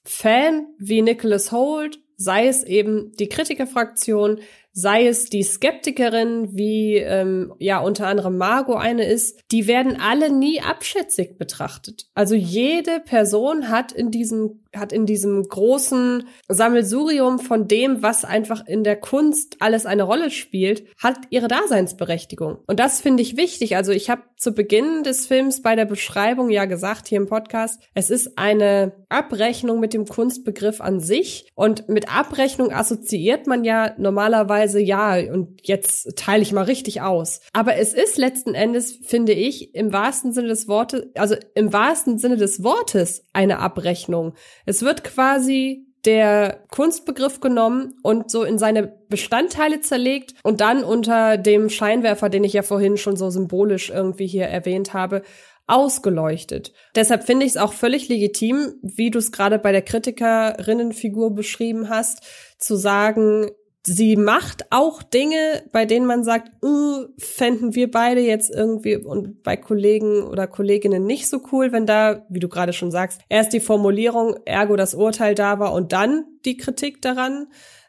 Fan 0.03 0.67
wie 0.77 1.01
Nicholas 1.01 1.51
Holt, 1.51 1.99
sei 2.17 2.47
es 2.47 2.63
eben 2.63 3.11
die 3.13 3.29
Kritikerfraktion, 3.29 4.39
sei 4.73 5.07
es 5.07 5.25
die 5.25 5.43
Skeptikerin, 5.43 6.55
wie 6.55 6.97
ähm, 6.97 7.53
ja 7.59 7.79
unter 7.79 8.07
anderem 8.07 8.37
Margot 8.37 8.77
eine 8.77 9.05
ist, 9.05 9.39
die 9.51 9.67
werden 9.67 9.99
alle 9.99 10.31
nie 10.31 10.61
abschätzig 10.61 11.37
betrachtet. 11.39 12.05
Also 12.13 12.35
jede 12.35 12.99
Person 12.99 13.69
hat 13.69 13.91
in 13.91 14.11
diesem 14.11 14.63
hat 14.75 14.93
in 14.93 15.05
diesem 15.05 15.43
großen 15.43 16.27
Sammelsurium 16.47 17.39
von 17.39 17.67
dem, 17.67 18.01
was 18.01 18.23
einfach 18.25 18.65
in 18.65 18.83
der 18.83 18.95
Kunst 18.95 19.57
alles 19.59 19.85
eine 19.85 20.03
Rolle 20.03 20.31
spielt, 20.31 20.83
hat 20.97 21.17
ihre 21.29 21.47
Daseinsberechtigung. 21.47 22.59
Und 22.67 22.79
das 22.79 23.01
finde 23.01 23.21
ich 23.21 23.37
wichtig. 23.37 23.75
Also 23.75 23.91
ich 23.91 24.09
habe 24.09 24.21
zu 24.37 24.53
Beginn 24.53 25.03
des 25.03 25.27
Films 25.27 25.61
bei 25.61 25.75
der 25.75 25.85
Beschreibung 25.85 26.49
ja 26.49 26.65
gesagt 26.65 27.07
hier 27.07 27.17
im 27.17 27.27
Podcast, 27.27 27.81
es 27.93 28.09
ist 28.09 28.37
eine 28.37 28.93
Abrechnung 29.09 29.79
mit 29.79 29.93
dem 29.93 30.05
Kunstbegriff 30.05 30.81
an 30.81 30.99
sich. 30.99 31.49
Und 31.53 31.89
mit 31.89 32.13
Abrechnung 32.13 32.71
assoziiert 32.71 33.47
man 33.47 33.63
ja 33.63 33.93
normalerweise 33.97 34.79
ja 34.79 35.15
und 35.31 35.67
jetzt 35.67 36.17
teile 36.17 36.41
ich 36.41 36.53
mal 36.53 36.63
richtig 36.63 37.01
aus. 37.01 37.41
Aber 37.53 37.75
es 37.75 37.93
ist 37.93 38.17
letzten 38.17 38.53
Endes, 38.53 38.99
finde 39.03 39.33
ich, 39.33 39.75
im 39.75 39.91
wahrsten 39.91 40.31
Sinne 40.31 40.47
des 40.47 40.67
Wortes, 40.67 41.07
also 41.15 41.35
im 41.55 41.73
wahrsten 41.73 42.17
Sinne 42.17 42.37
des 42.37 42.63
Wortes 42.63 43.23
eine 43.33 43.59
Abrechnung. 43.59 44.33
Es 44.65 44.81
wird 44.81 45.03
quasi 45.03 45.87
der 46.05 46.63
Kunstbegriff 46.69 47.39
genommen 47.41 47.93
und 48.01 48.31
so 48.31 48.43
in 48.43 48.57
seine 48.57 48.87
Bestandteile 49.09 49.81
zerlegt 49.81 50.33
und 50.43 50.61
dann 50.61 50.83
unter 50.83 51.37
dem 51.37 51.69
Scheinwerfer, 51.69 52.29
den 52.29 52.43
ich 52.43 52.53
ja 52.53 52.63
vorhin 52.63 52.97
schon 52.97 53.15
so 53.15 53.29
symbolisch 53.29 53.89
irgendwie 53.89 54.25
hier 54.25 54.45
erwähnt 54.45 54.93
habe, 54.93 55.21
ausgeleuchtet. 55.67 56.73
Deshalb 56.95 57.23
finde 57.23 57.45
ich 57.45 57.51
es 57.51 57.57
auch 57.57 57.73
völlig 57.73 58.09
legitim, 58.09 58.73
wie 58.81 59.11
du 59.11 59.19
es 59.19 59.31
gerade 59.31 59.59
bei 59.59 59.71
der 59.71 59.83
Kritikerinnenfigur 59.83 61.33
beschrieben 61.33 61.87
hast, 61.87 62.23
zu 62.57 62.75
sagen, 62.75 63.51
sie 63.85 64.15
macht 64.15 64.65
auch 64.71 65.01
Dinge, 65.01 65.63
bei 65.71 65.85
denen 65.85 66.05
man 66.05 66.23
sagt, 66.23 66.51
uh, 66.63 67.05
fänden 67.17 67.73
wir 67.75 67.89
beide 67.89 68.21
jetzt 68.21 68.53
irgendwie 68.53 68.97
und 68.97 69.43
bei 69.43 69.57
Kollegen 69.57 70.23
oder 70.23 70.47
Kolleginnen 70.47 71.05
nicht 71.05 71.29
so 71.29 71.41
cool, 71.51 71.71
wenn 71.71 71.85
da, 71.85 72.25
wie 72.29 72.39
du 72.39 72.47
gerade 72.47 72.73
schon 72.73 72.91
sagst, 72.91 73.21
erst 73.29 73.53
die 73.53 73.59
Formulierung, 73.59 74.35
ergo 74.45 74.75
das 74.75 74.93
Urteil 74.93 75.35
da 75.35 75.59
war 75.59 75.73
und 75.73 75.93
dann 75.93 76.25
die 76.45 76.57
Kritik 76.57 77.01
daran. 77.01 77.47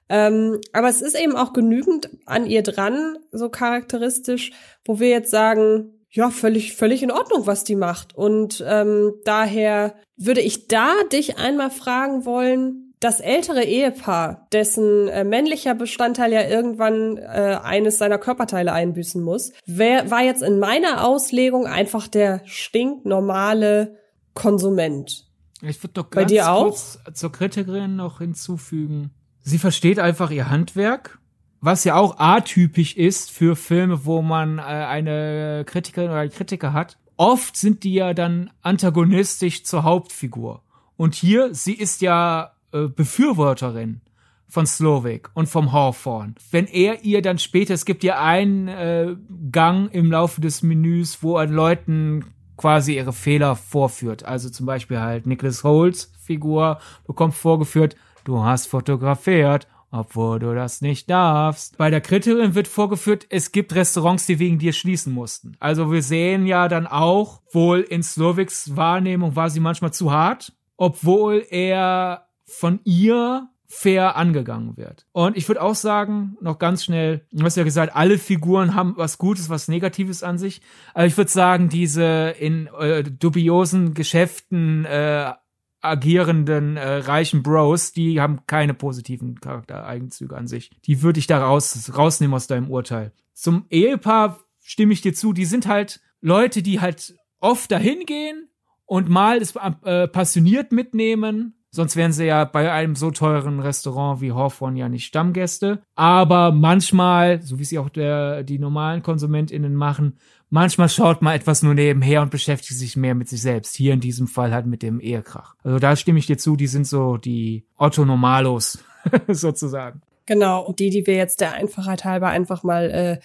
Ähm, 0.09 0.61
aber 0.73 0.89
es 0.89 1.01
ist 1.01 1.19
eben 1.19 1.37
auch 1.37 1.53
genügend 1.53 2.11
an 2.27 2.47
ihr 2.47 2.63
dran, 2.63 3.19
so 3.31 3.49
charakteristisch, 3.49 4.53
wo 4.85 4.99
wir 4.99 5.09
jetzt 5.09 5.31
sagen, 5.31 5.93
ja, 6.11 6.29
völlig, 6.29 6.75
völlig 6.75 7.03
in 7.03 7.11
Ordnung, 7.11 7.47
was 7.47 7.65
die 7.65 7.77
macht. 7.77 8.15
Und 8.15 8.63
ähm, 8.67 9.15
daher 9.25 9.95
würde 10.17 10.43
ich 10.43 10.69
da 10.69 10.93
dich 11.11 11.39
einmal 11.39 11.71
fragen 11.71 12.27
wollen, 12.27 12.92
das 13.03 13.21
ältere 13.21 13.65
Ehepaar, 13.65 14.47
dessen 14.53 15.09
äh, 15.09 15.25
männlicher 15.25 15.75
Bestandteil 15.75 16.33
ja 16.33 16.47
irgendwann 16.47 17.17
äh, 17.17 17.59
eines 17.63 17.99
seiner 17.99 18.19
Körperteile 18.19 18.73
einbüßen 18.73 19.23
muss, 19.23 19.53
wär, 19.67 20.11
war 20.11 20.23
jetzt 20.23 20.43
in 20.43 20.59
meiner 20.59 21.05
Auslegung 21.05 21.67
einfach 21.67 22.07
der 22.07 22.43
stinknormale 22.45 23.99
Konsument. 24.35 25.27
Ich 25.63 25.83
würde 25.83 25.95
doch 25.95 26.11
ganz 26.11 26.25
Bei 26.25 26.25
dir 26.25 26.45
kurz 26.45 26.99
auch? 27.07 27.13
zur 27.13 27.33
Kritikerin 27.33 27.97
noch 27.97 28.19
hinzufügen. 28.19 29.11
Sie 29.43 29.59
versteht 29.59 29.99
einfach 29.99 30.31
ihr 30.31 30.49
Handwerk, 30.49 31.19
was 31.61 31.85
ja 31.85 31.97
auch 31.97 32.19
atypisch 32.19 32.97
ist 32.97 33.31
für 33.31 33.57
Filme, 33.57 34.05
wo 34.05 34.23
man 34.23 34.59
äh, 34.59 34.63
eine 34.63 35.65
Kritikerin 35.67 36.11
oder 36.11 36.21
einen 36.21 36.31
Kritiker 36.31 36.73
hat. 36.73 36.99
Oft 37.17 37.57
sind 37.57 37.83
die 37.83 37.95
ja 37.95 38.15
dann 38.15 38.51
antagonistisch 38.63 39.65
zur 39.65 39.83
Hauptfigur. 39.83 40.63
Und 40.97 41.15
hier, 41.15 41.55
sie 41.55 41.75
ist 41.75 42.01
ja 42.01 42.52
äh, 42.73 42.89
Befürworterin 42.89 44.01
von 44.49 44.67
Slovak 44.67 45.31
und 45.33 45.49
vom 45.49 45.73
Hawthorne. 45.73 46.35
Wenn 46.51 46.67
er 46.67 47.05
ihr 47.05 47.23
dann 47.23 47.39
später, 47.39 47.73
es 47.73 47.87
gibt 47.87 48.05
ja 48.05 48.23
einen 48.23 48.69
äh, 48.69 49.17
Gang 49.51 49.91
im 49.95 50.11
Laufe 50.11 50.43
des 50.43 50.63
Menüs, 50.63 51.23
wo 51.23 51.39
er 51.39 51.47
Leuten 51.47 52.27
quasi 52.59 52.97
ihre 52.97 53.15
Fehler 53.15 53.57
vorführt. 53.57 54.25
Also 54.25 54.51
zum 54.51 54.67
Beispiel 54.67 55.01
halt 55.01 55.27
Nicholas 55.27 55.65
Holt's 55.65 56.13
Figur 56.21 56.79
bekommt 57.07 57.35
vorgeführt, 57.35 57.97
du 58.25 58.45
hast 58.45 58.67
fotografiert, 58.67 59.67
obwohl 59.91 60.39
du 60.39 60.55
das 60.55 60.81
nicht 60.81 61.09
darfst. 61.11 61.77
Bei 61.77 61.91
der 61.91 62.01
Kritikerin 62.01 62.55
wird 62.55 62.69
vorgeführt, 62.69 63.27
es 63.31 63.53
gibt 63.53 63.75
Restaurants, 63.75 64.27
die 64.27 64.39
wegen 64.39 64.59
dir 64.59 64.73
schließen 64.73 65.13
mussten. 65.13 65.57
Also 65.61 65.91
wir 65.91 66.03
sehen 66.03 66.47
ja 66.47 66.69
dann 66.69 66.87
auch, 66.87 67.43
wohl 67.53 67.81
in 67.81 68.03
Sloviks 68.03 68.77
Wahrnehmung 68.77 69.35
war 69.35 69.51
sie 69.51 69.61
manchmal 69.61 69.93
zu 69.93 70.13
hart, 70.13 70.53
obwohl 70.77 71.45
er 71.51 72.27
von 72.53 72.81
ihr 72.85 73.49
fair 73.67 74.17
angegangen 74.17 74.77
wird. 74.77 75.07
Und 75.13 75.35
ich 75.35 75.49
würde 75.49 75.63
auch 75.63 75.75
sagen, 75.75 76.37
noch 76.43 76.59
ganz 76.59 76.85
schnell, 76.85 77.27
du 77.33 77.43
hast 77.43 77.57
ja 77.57 77.65
gesagt, 77.65 77.97
alle 77.97 78.19
Figuren 78.19 78.75
haben 78.75 78.93
was 78.99 79.17
Gutes, 79.17 79.49
was 79.49 79.67
Negatives 79.67 80.23
an 80.23 80.37
sich. 80.37 80.61
Aber 80.93 81.07
ich 81.07 81.17
würde 81.17 81.31
sagen, 81.31 81.71
diese 81.71 82.35
in 82.39 82.67
äh, 82.79 83.03
dubiosen 83.03 83.95
Geschäften 83.95 84.85
äh, 84.85 85.33
agierenden 85.81 86.77
äh, 86.77 86.97
reichen 86.97 87.43
Bros, 87.43 87.93
die 87.93 88.21
haben 88.21 88.41
keine 88.47 88.75
positiven 88.75 89.41
Charaktereigenzüge 89.41 90.37
an 90.37 90.49
sich. 90.49 90.71
Die 90.85 91.01
würde 91.01 91.19
ich 91.19 91.27
da 91.27 91.43
raus, 91.43 91.91
rausnehmen 91.97 92.35
aus 92.35 92.47
deinem 92.47 92.71
Urteil. 92.71 93.13
Zum 93.33 93.65
Ehepaar 93.71 94.39
stimme 94.63 94.93
ich 94.93 95.01
dir 95.01 95.15
zu, 95.15 95.33
die 95.33 95.47
sind 95.47 95.67
halt 95.67 96.01
Leute, 96.21 96.63
die 96.63 96.81
halt 96.81 97.15
oft 97.41 97.71
dahin 97.71 98.05
gehen 98.05 98.51
und 98.85 99.09
mal 99.09 99.39
es 99.39 99.55
äh, 99.57 100.09
passioniert 100.09 100.73
mitnehmen 100.73 101.55
Sonst 101.75 101.97
wären 101.97 102.13
sie 102.13 102.27
ja 102.27 102.45
bei 102.45 102.71
einem 102.71 102.95
so 102.95 103.11
teuren 103.11 103.59
Restaurant 103.59 104.21
wie 104.21 104.33
Hawthorne 104.33 104.79
ja 104.79 104.91
nicht 104.91 105.07
Stammgäste. 105.07 105.83
Aber 105.95 106.53
manchmal, 106.53 107.41
so 107.41 107.59
wie 107.59 107.65
sie 107.65 107.79
auch 107.79 107.89
der, 107.89 108.43
die 108.43 108.59
normalen 108.59 109.03
KonsumentInnen 109.03 109.75
machen, 109.75 110.19
manchmal 110.51 110.91
schaut 110.91 111.23
man 111.23 111.35
etwas 111.35 111.63
nur 111.63 111.73
nebenher 111.73 112.21
und 112.21 112.31
beschäftigt 112.31 112.79
sich 112.79 112.95
mehr 112.95 113.15
mit 113.15 113.31
sich 113.31 113.41
selbst. 113.41 113.75
Hier 113.75 113.95
in 113.95 114.01
diesem 114.01 114.29
Fall 114.29 114.53
halt 114.53 114.67
mit 114.67 114.83
dem 114.83 115.01
Ehekrach. 115.01 115.55
Also 115.65 115.79
da 115.79 115.97
stimme 115.97 116.19
ich 116.19 116.27
dir 116.27 116.37
zu, 116.37 116.57
die 116.57 116.67
sind 116.67 116.87
so 116.87 117.17
die 117.17 117.65
Otto 117.79 118.05
Normalos 118.05 118.85
sozusagen. 119.29 120.03
Genau, 120.27 120.61
und 120.63 120.79
die, 120.79 120.91
die 120.91 121.07
wir 121.07 121.17
jetzt 121.17 121.41
der 121.41 121.55
Einfachheit 121.55 122.05
halber 122.05 122.29
einfach 122.29 122.63
mal 122.65 122.91
äh, 122.91 123.19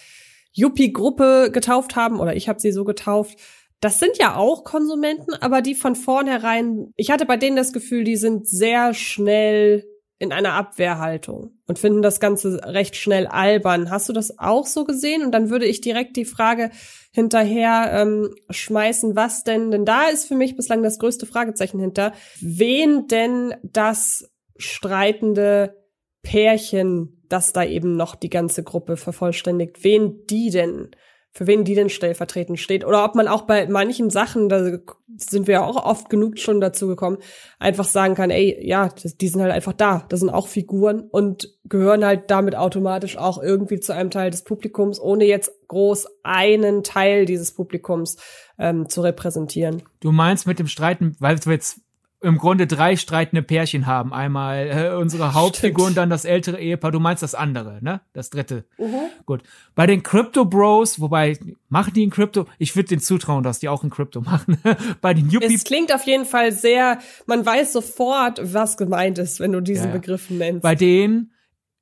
Yuppie-Gruppe 0.54 1.50
getauft 1.52 1.96
haben, 1.96 2.18
oder 2.18 2.34
ich 2.34 2.48
habe 2.48 2.60
sie 2.60 2.72
so 2.72 2.84
getauft, 2.84 3.38
das 3.80 3.98
sind 3.98 4.18
ja 4.18 4.36
auch 4.36 4.64
Konsumenten, 4.64 5.34
aber 5.34 5.62
die 5.62 5.74
von 5.74 5.94
vornherein, 5.94 6.92
ich 6.96 7.10
hatte 7.10 7.26
bei 7.26 7.36
denen 7.36 7.56
das 7.56 7.72
Gefühl, 7.72 8.04
die 8.04 8.16
sind 8.16 8.48
sehr 8.48 8.92
schnell 8.94 9.84
in 10.18 10.32
einer 10.32 10.54
Abwehrhaltung 10.54 11.52
und 11.66 11.78
finden 11.78 12.02
das 12.02 12.18
Ganze 12.18 12.60
recht 12.64 12.96
schnell 12.96 13.28
albern. 13.28 13.88
Hast 13.90 14.08
du 14.08 14.12
das 14.12 14.38
auch 14.38 14.66
so 14.66 14.84
gesehen? 14.84 15.22
Und 15.22 15.30
dann 15.30 15.48
würde 15.48 15.66
ich 15.66 15.80
direkt 15.80 16.16
die 16.16 16.24
Frage 16.24 16.70
hinterher 17.12 17.90
ähm, 17.92 18.34
schmeißen, 18.50 19.14
was 19.14 19.44
denn? 19.44 19.70
Denn 19.70 19.84
da 19.84 20.08
ist 20.08 20.26
für 20.26 20.34
mich 20.34 20.56
bislang 20.56 20.82
das 20.82 20.98
größte 20.98 21.26
Fragezeichen 21.26 21.78
hinter. 21.78 22.12
Wen 22.40 23.06
denn 23.06 23.54
das 23.62 24.28
streitende 24.56 25.76
Pärchen, 26.22 27.22
das 27.28 27.52
da 27.52 27.62
eben 27.62 27.96
noch 27.96 28.16
die 28.16 28.30
ganze 28.30 28.64
Gruppe 28.64 28.96
vervollständigt, 28.96 29.84
wen 29.84 30.26
die 30.26 30.50
denn 30.50 30.90
für 31.32 31.46
wen 31.46 31.64
die 31.64 31.74
denn 31.74 31.88
stellvertretend 31.88 32.58
steht. 32.58 32.84
Oder 32.84 33.04
ob 33.04 33.14
man 33.14 33.28
auch 33.28 33.42
bei 33.42 33.66
manchen 33.68 34.10
Sachen, 34.10 34.48
da 34.48 34.78
sind 35.16 35.46
wir 35.46 35.54
ja 35.54 35.64
auch 35.64 35.84
oft 35.84 36.10
genug 36.10 36.38
schon 36.38 36.60
dazu 36.60 36.88
gekommen, 36.88 37.18
einfach 37.58 37.84
sagen 37.84 38.14
kann, 38.14 38.30
ey, 38.30 38.58
ja, 38.66 38.88
die 38.88 39.28
sind 39.28 39.42
halt 39.42 39.52
einfach 39.52 39.72
da. 39.72 40.04
Das 40.08 40.20
sind 40.20 40.30
auch 40.30 40.48
Figuren 40.48 41.02
und 41.02 41.54
gehören 41.64 42.04
halt 42.04 42.30
damit 42.30 42.56
automatisch 42.56 43.16
auch 43.16 43.42
irgendwie 43.42 43.80
zu 43.80 43.92
einem 43.92 44.10
Teil 44.10 44.30
des 44.30 44.42
Publikums, 44.42 45.00
ohne 45.00 45.24
jetzt 45.26 45.52
groß 45.68 46.08
einen 46.22 46.82
Teil 46.82 47.24
dieses 47.24 47.52
Publikums 47.52 48.16
ähm, 48.58 48.88
zu 48.88 49.02
repräsentieren. 49.02 49.82
Du 50.00 50.12
meinst 50.12 50.46
mit 50.46 50.58
dem 50.58 50.66
Streiten, 50.66 51.14
weil 51.20 51.38
du 51.38 51.50
jetzt 51.50 51.80
im 52.20 52.38
Grunde 52.38 52.66
drei 52.66 52.96
streitende 52.96 53.42
Pärchen 53.42 53.86
haben. 53.86 54.12
Einmal 54.12 54.66
äh, 54.66 54.96
unsere 54.96 55.34
Hauptfigur 55.34 55.86
und 55.86 55.96
dann 55.96 56.10
das 56.10 56.24
ältere 56.24 56.58
Ehepaar. 56.58 56.90
Du 56.90 56.98
meinst 56.98 57.22
das 57.22 57.34
andere, 57.34 57.78
ne? 57.80 58.00
Das 58.12 58.30
dritte. 58.30 58.64
Mhm. 58.76 58.96
Gut. 59.24 59.42
Bei 59.74 59.86
den 59.86 60.02
Crypto 60.02 60.44
Bros, 60.44 61.00
wobei, 61.00 61.38
machen 61.68 61.94
die 61.94 62.02
in 62.02 62.10
Crypto? 62.10 62.46
Ich 62.58 62.74
würde 62.74 62.88
denen 62.88 63.00
zutrauen, 63.00 63.44
dass 63.44 63.60
die 63.60 63.68
auch 63.68 63.84
in 63.84 63.90
Crypto 63.90 64.20
machen. 64.20 64.58
Bei 65.00 65.14
den 65.14 65.30
Yuppie. 65.30 65.54
Es 65.54 65.64
klingt 65.64 65.94
auf 65.94 66.04
jeden 66.04 66.24
Fall 66.24 66.50
sehr, 66.52 66.98
man 67.26 67.46
weiß 67.46 67.72
sofort, 67.72 68.40
was 68.42 68.76
gemeint 68.76 69.18
ist, 69.18 69.38
wenn 69.38 69.52
du 69.52 69.60
diesen 69.60 69.84
Ja, 69.84 69.90
ja. 69.90 69.96
Begriff 69.96 70.28
nennst. 70.30 70.62
Bei 70.62 70.74
denen, 70.74 71.32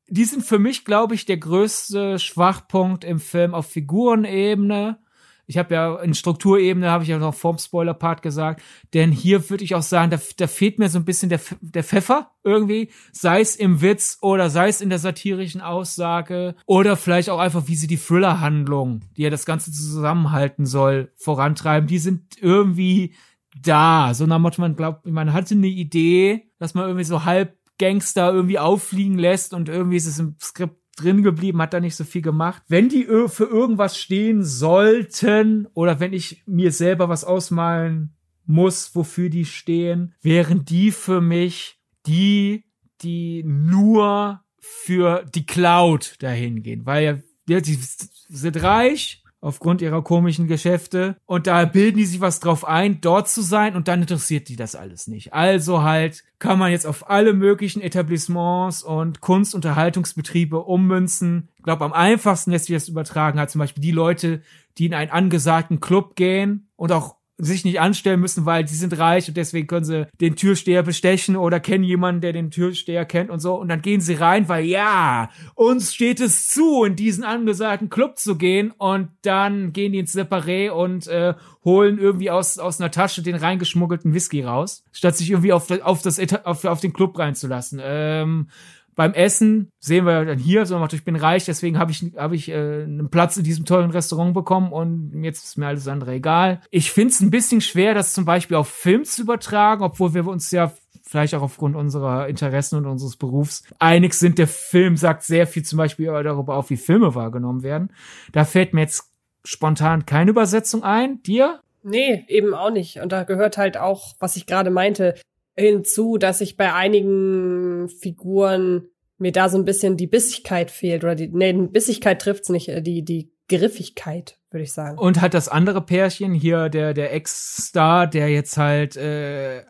die 0.09 0.25
sind 0.25 0.45
für 0.45 0.59
mich, 0.59 0.85
glaube 0.85 1.15
ich, 1.15 1.25
der 1.25 1.39
größte 1.39 2.19
Schwachpunkt 2.19 3.05
im 3.05 3.21
Film 3.21 3.55
auf 3.55 3.67
Figurenebene. 3.67 4.99
Ich 5.47 5.59
habe 5.59 5.75
ja 5.75 5.97
in 6.01 6.15
Strukturebene, 6.15 6.91
habe 6.91 7.05
ich 7.05 7.09
ja 7.11 7.19
noch 7.19 7.35
vorm 7.35 7.59
Spoiler-Part 7.59 8.21
gesagt, 8.23 8.63
denn 8.95 9.13
hier 9.13 9.49
würde 9.49 9.65
ich 9.65 9.75
auch 9.75 9.83
sagen, 9.83 10.11
da, 10.11 10.19
da 10.37 10.47
fehlt 10.47 10.79
mir 10.79 10.89
so 10.89 10.99
ein 10.99 11.05
bisschen 11.05 11.29
der, 11.29 11.41
der 11.61 11.85
Pfeffer 11.85 12.33
irgendwie, 12.43 12.91
sei 13.13 13.41
es 13.41 13.55
im 13.57 13.81
Witz 13.81 14.19
oder 14.23 14.51
sei 14.51 14.69
es 14.69 14.81
in 14.81 14.91
der 14.91 14.99
satirischen 14.99 15.61
Aussage 15.61 16.57
oder 16.67 16.97
vielleicht 16.97 17.31
auch 17.31 17.39
einfach, 17.39 17.69
wie 17.69 17.77
sie 17.77 17.87
die 17.87 17.99
Thriller-Handlung, 17.99 19.03
die 19.17 19.23
ja 19.23 19.31
das 19.31 19.47
Ganze 19.47 19.71
zusammenhalten 19.71 20.67
soll, 20.67 21.13
vorantreiben. 21.17 21.87
Die 21.87 21.99
sind 21.99 22.37
irgendwie 22.41 23.15
da. 23.63 24.15
So 24.15 24.27
nach 24.27 24.39
Motto, 24.39 24.61
man 24.61 24.77
glaubt, 24.77 25.07
man 25.07 25.33
hatte 25.33 25.55
eine 25.55 25.69
Idee, 25.69 26.51
dass 26.59 26.75
man 26.75 26.85
irgendwie 26.85 27.05
so 27.05 27.25
halb 27.25 27.57
Gangster 27.79 28.33
irgendwie 28.33 28.59
auffliegen 28.59 29.19
lässt 29.19 29.53
und 29.55 29.69
irgendwie 29.69 29.97
ist 29.97 30.07
es 30.07 30.19
im 30.19 30.37
Skript 30.41 30.81
drin 30.97 31.23
geblieben, 31.23 31.61
hat 31.63 31.75
da 31.75 31.81
nicht 31.81 31.97
so 31.97 32.05
viel 32.05 32.23
gemacht. 32.23 32.63
Wenn 32.69 32.89
die 32.89 33.05
für 33.29 33.45
irgendwas 33.45 33.99
stehen 33.99 34.43
sollten 34.43 35.69
oder 35.75 36.01
wenn 36.01 36.13
ich 36.13 36.43
mir 36.47 36.73
selber 36.73 37.09
was 37.09 37.25
ausmalen 37.25 38.17
muss, 38.47 38.95
wofür 38.95 39.29
die 39.29 39.45
stehen, 39.45 40.15
wären 40.23 40.65
die 40.65 40.91
für 40.91 41.21
mich 41.21 41.79
die, 42.07 42.65
die 43.03 43.43
nur 43.45 44.43
für 44.59 45.25
die 45.35 45.47
Cloud 45.47 46.17
dahin 46.21 46.63
gehen, 46.63 46.87
weil 46.87 47.25
ja 47.49 47.61
die 47.61 47.79
sind 47.79 48.63
reich, 48.63 49.23
aufgrund 49.47 49.81
ihrer 49.81 50.03
komischen 50.03 50.49
Geschäfte. 50.49 51.17
Und 51.25 51.47
da 51.47 51.65
bilden 51.65 51.99
die 51.99 52.05
sich 52.05 52.21
was 52.21 52.41
drauf 52.41 52.67
ein, 52.67 53.01
dort 53.01 53.29
zu 53.29 53.43
sein 53.43 53.77
und 53.77 53.87
dann 53.87 54.01
interessiert 54.01 54.49
die 54.49 54.57
das 54.57 54.75
alles 54.75 55.07
nicht. 55.07 55.33
Also 55.33 55.83
halt 55.83 56.25
kann 56.39 56.59
man 56.59 56.73
jetzt 56.73 56.87
auf 56.87 57.09
alle 57.09 57.33
möglichen 57.33 57.81
Etablissements 57.81 58.83
und 58.83 59.21
Kunstunterhaltungsbetriebe 59.21 60.59
ummünzen. 60.59 61.49
Ich 61.59 61.63
glaube, 61.63 61.85
am 61.85 61.93
einfachsten 61.93 62.51
lässt 62.51 62.67
sich 62.67 62.77
das 62.77 62.89
übertragen 62.89 63.39
hat 63.39 63.51
zum 63.51 63.61
Beispiel 63.61 63.83
die 63.83 63.93
Leute, 63.93 64.43
die 64.79 64.87
in 64.87 64.95
einen 64.95 65.11
angesagten 65.11 65.81
Club 65.81 66.17
gehen 66.17 66.69
und 66.75 66.91
auch 66.91 67.17
sich 67.39 67.65
nicht 67.65 67.81
anstellen 67.81 68.21
müssen, 68.21 68.47
weil 68.47 68.65
die 68.65 68.75
sind 68.75 68.97
reich 68.99 69.29
und 69.29 69.37
deswegen 69.37 69.67
können 69.67 69.85
sie 69.85 70.07
den 70.21 70.37
Türsteher 70.37 70.83
bestechen 70.83 71.37
oder 71.37 71.61
kennen 71.61 71.85
jemanden, 71.85 72.23
der 72.23 72.33
den 72.33 72.51
Türsteher 72.51 73.05
kennt 73.05 73.31
und 73.31 73.41
so. 73.41 73.55
Und 73.55 73.69
dann 73.69 73.83
gehen 73.83 74.01
sie 74.01 74.15
rein, 74.15 74.49
weil 74.49 74.65
ja, 74.65 75.29
uns 75.55 75.95
steht 75.95 76.21
es 76.21 76.49
zu, 76.49 76.85
in 76.85 76.97
diesen 76.97 77.25
angesagten 77.25 77.91
Club 77.91 78.19
zu 78.19 78.37
gehen. 78.37 78.73
Und 78.79 79.11
dann 79.23 79.75
gehen 79.75 79.93
die 79.93 79.99
ins 79.99 80.17
Separé 80.17 80.71
und 80.71 81.07
äh, 81.09 81.35
holen 81.65 81.99
irgendwie 81.99 82.31
aus, 82.31 82.59
aus 82.59 82.81
einer 82.81 82.91
Tasche 82.91 83.23
den 83.23 83.37
reingeschmuggelten 83.37 84.15
Whisky 84.15 84.43
raus, 84.43 84.85
statt 84.93 85.17
sich 85.17 85.31
irgendwie 85.31 85.53
auf, 85.53 85.71
auf, 85.83 86.01
das, 86.01 86.19
auf, 86.45 86.65
auf 86.65 86.81
den 86.81 86.95
Club 86.95 87.19
reinzulassen. 87.19 87.81
Ähm, 87.83 88.49
beim 88.97 89.13
Essen 89.13 89.71
sehen 89.79 90.07
wir 90.07 90.25
dann 90.25 90.39
hier, 90.39 90.67
so 90.67 90.79
macht, 90.79 90.95
ich 90.95 91.05
bin 91.05 91.17
reich, 91.17 91.45
deswegen 91.45 91.79
habe 91.79 91.93
ich, 91.93 92.03
hab 92.17 92.33
ich 92.33 92.49
äh, 92.49 92.83
einen 92.83 93.11
Platz 93.11 93.37
in 93.37 93.45
diesem 93.45 93.67
tollen 93.67 93.91
Restaurant 93.91 94.35
bekommen 94.35 94.73
und 94.73 95.23
jetzt 95.23 95.45
ist 95.45 95.59
mir 95.59 95.69
alles 95.69 95.87
andere 95.87 96.15
egal. 96.15 96.61
Ich 96.71 96.91
finde 96.91 97.13
es 97.13 97.21
ein 97.21 97.31
bisschen 97.31 97.61
schwer, 97.61 97.95
das 97.95 98.15
zum 98.15 98.25
Beispiel 98.25 98.57
auf 98.57 98.69
Film 98.69 99.05
zu 99.05 99.23
übertragen, 99.23 99.83
obwohl 99.83 100.15
wir 100.15 100.27
uns 100.27 100.51
ja 100.51 100.73
vielleicht 101.03 101.35
auch 101.35 101.43
aufgrund 101.43 101.77
unserer 101.77 102.27
Interessen 102.27 102.77
und 102.77 102.87
unseres 102.87 103.17
Berufs 103.17 103.63
einig 103.79 104.15
sind. 104.15 104.39
Der 104.39 104.49
Film 104.49 104.97
sagt 104.97 105.23
sehr 105.23 105.47
viel 105.47 105.63
zum 105.63 105.77
Beispiel 105.77 106.07
darüber 106.07 106.57
auf, 106.57 106.71
wie 106.71 106.77
Filme 106.77 107.15
wahrgenommen 107.15 107.63
werden. 107.63 107.93
Da 108.33 108.45
fällt 108.45 108.75
mir 108.75 108.81
jetzt 108.81 109.13
spontan 109.45 110.07
keine 110.07 110.31
Übersetzung 110.31 110.83
ein. 110.83 111.23
Dir? 111.23 111.61
Nee, 111.83 112.25
eben 112.27 112.55
auch 112.55 112.71
nicht. 112.71 112.99
Und 112.99 113.13
da 113.13 113.23
gehört 113.23 113.59
halt 113.59 113.77
auch, 113.77 114.15
was 114.19 114.37
ich 114.37 114.47
gerade 114.47 114.71
meinte, 114.71 115.15
hinzu, 115.57 116.19
dass 116.19 116.41
ich 116.41 116.57
bei 116.57 116.73
einigen 116.73 117.89
Figuren 117.89 118.89
mir 119.19 119.33
da 119.33 119.49
so 119.49 119.57
ein 119.57 119.65
bisschen 119.65 119.97
die 119.97 120.07
Bissigkeit 120.07 120.71
fehlt 120.71 121.03
oder 121.03 121.15
die, 121.15 121.29
nee, 121.29 121.53
Bissigkeit 121.53 122.21
trifft's 122.21 122.51
nicht, 122.51 122.69
äh, 122.69 122.83
die, 122.83 123.03
die 123.03 123.33
Griffigkeit, 123.49 124.39
würde 124.51 124.65
ich 124.65 124.73
sagen. 124.73 124.99
Und 124.99 125.21
hat 125.21 125.35
das 125.35 125.49
andere 125.49 125.81
Pärchen 125.81 126.35
hier, 126.35 126.69
der, 126.69 126.93
der 126.93 127.15
Ex-Star, 127.15 128.07
der 128.07 128.29
jetzt 128.29 128.57
halt 128.57 128.97
äh, 128.97 129.63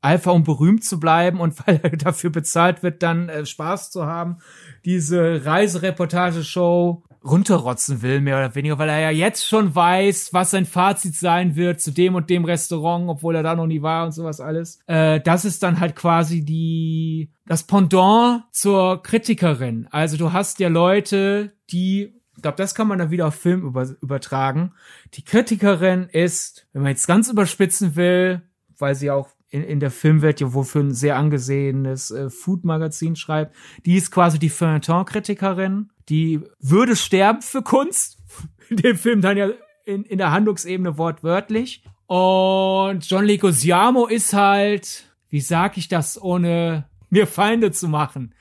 Alpha 0.00 0.30
um 0.30 0.44
berühmt 0.44 0.84
zu 0.84 1.00
bleiben 1.00 1.40
und 1.40 1.54
weil 1.66 1.80
er 1.82 1.90
dafür 1.90 2.30
bezahlt 2.30 2.82
wird, 2.82 3.02
dann 3.02 3.28
äh, 3.28 3.44
Spaß 3.44 3.90
zu 3.90 4.06
haben, 4.06 4.38
diese 4.84 5.44
Reisereportageshow 5.44 7.02
runterrotzen 7.24 8.02
will, 8.02 8.20
mehr 8.20 8.36
oder 8.36 8.54
weniger, 8.54 8.78
weil 8.78 8.88
er 8.88 9.00
ja 9.00 9.10
jetzt 9.10 9.46
schon 9.46 9.74
weiß, 9.74 10.32
was 10.32 10.50
sein 10.50 10.66
Fazit 10.66 11.14
sein 11.14 11.56
wird 11.56 11.80
zu 11.80 11.90
dem 11.90 12.14
und 12.14 12.28
dem 12.28 12.44
Restaurant, 12.44 13.08
obwohl 13.08 13.34
er 13.34 13.42
da 13.42 13.54
noch 13.54 13.66
nie 13.66 13.82
war 13.82 14.04
und 14.04 14.12
sowas 14.12 14.40
alles. 14.40 14.78
Äh, 14.86 15.20
das 15.20 15.44
ist 15.44 15.62
dann 15.62 15.80
halt 15.80 15.96
quasi 15.96 16.44
die 16.44 17.30
das 17.46 17.62
Pendant 17.62 18.44
zur 18.52 19.02
Kritikerin. 19.02 19.88
Also 19.90 20.16
du 20.16 20.32
hast 20.32 20.60
ja 20.60 20.68
Leute, 20.68 21.52
die 21.70 22.12
ich 22.36 22.42
glaube, 22.42 22.56
das 22.56 22.74
kann 22.74 22.88
man 22.88 22.98
dann 22.98 23.10
wieder 23.10 23.28
auf 23.28 23.36
Film 23.36 23.62
über, 23.62 23.88
übertragen. 24.02 24.72
Die 25.14 25.24
Kritikerin 25.24 26.08
ist, 26.10 26.66
wenn 26.72 26.82
man 26.82 26.90
jetzt 26.90 27.06
ganz 27.06 27.30
überspitzen 27.30 27.96
will, 27.96 28.42
weil 28.76 28.94
sie 28.94 29.10
auch 29.10 29.28
in, 29.54 29.62
in 29.62 29.78
der 29.78 29.92
Filmwelt 29.92 30.40
ja 30.40 30.52
wohl 30.52 30.66
ein 30.74 30.92
sehr 30.92 31.16
angesehenes 31.16 32.10
äh, 32.10 32.28
Food-Magazin 32.28 33.14
schreibt, 33.14 33.54
die 33.86 33.94
ist 33.94 34.10
quasi 34.10 34.40
die 34.40 34.50
Feuilleton-Kritikerin, 34.50 35.90
die 36.08 36.40
würde 36.58 36.96
sterben 36.96 37.40
für 37.40 37.62
Kunst. 37.62 38.18
In 38.68 38.78
dem 38.78 38.96
Film 38.96 39.20
dann 39.20 39.36
ja 39.36 39.50
in, 39.84 40.04
in 40.04 40.16
der 40.16 40.32
Handlungsebene 40.32 40.96
wortwörtlich. 40.96 41.84
Und 42.06 43.08
John 43.08 43.26
Leguizamo 43.26 44.06
ist 44.06 44.32
halt, 44.32 45.04
wie 45.28 45.42
sag 45.42 45.76
ich 45.76 45.88
das, 45.88 46.20
ohne 46.20 46.88
mir 47.10 47.26
Feinde 47.26 47.72
zu 47.72 47.88
machen? 47.88 48.34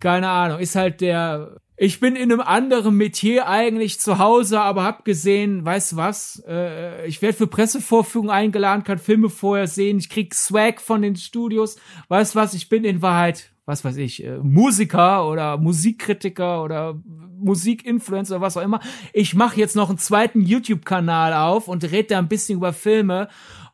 Keine 0.00 0.30
Ahnung, 0.30 0.58
ist 0.58 0.74
halt 0.74 1.02
der 1.02 1.60
ich 1.80 2.00
bin 2.00 2.16
in 2.16 2.32
einem 2.32 2.40
anderen 2.40 2.96
Metier 2.96 3.46
eigentlich 3.46 4.00
zu 4.00 4.18
Hause, 4.18 4.60
aber 4.60 4.82
hab 4.82 5.04
gesehen, 5.04 5.64
weißt 5.64 5.96
was, 5.96 6.42
äh, 6.48 7.06
ich 7.06 7.22
werde 7.22 7.36
für 7.36 7.46
Pressevorführungen 7.46 8.32
eingeladen, 8.32 8.82
kann 8.82 8.98
Filme 8.98 9.30
vorher 9.30 9.68
sehen, 9.68 9.98
ich 9.98 10.10
krieg 10.10 10.34
Swag 10.34 10.80
von 10.80 11.02
den 11.02 11.14
Studios, 11.14 11.76
weißt 12.08 12.34
was, 12.34 12.54
ich 12.54 12.68
bin 12.68 12.82
in 12.82 13.00
Wahrheit, 13.00 13.52
was 13.64 13.84
weiß 13.84 13.96
ich, 13.98 14.24
äh, 14.24 14.38
Musiker 14.38 15.28
oder 15.28 15.56
Musikkritiker 15.56 16.64
oder 16.64 17.00
Musikinfluencer 17.40 18.40
was 18.40 18.56
auch 18.56 18.62
immer. 18.62 18.80
Ich 19.12 19.34
mache 19.34 19.60
jetzt 19.60 19.76
noch 19.76 19.88
einen 19.88 19.98
zweiten 19.98 20.40
YouTube-Kanal 20.40 21.32
auf 21.32 21.68
und 21.68 21.84
rede 21.84 22.08
da 22.08 22.18
ein 22.18 22.26
bisschen 22.26 22.56
über 22.58 22.72
Filme 22.72 23.28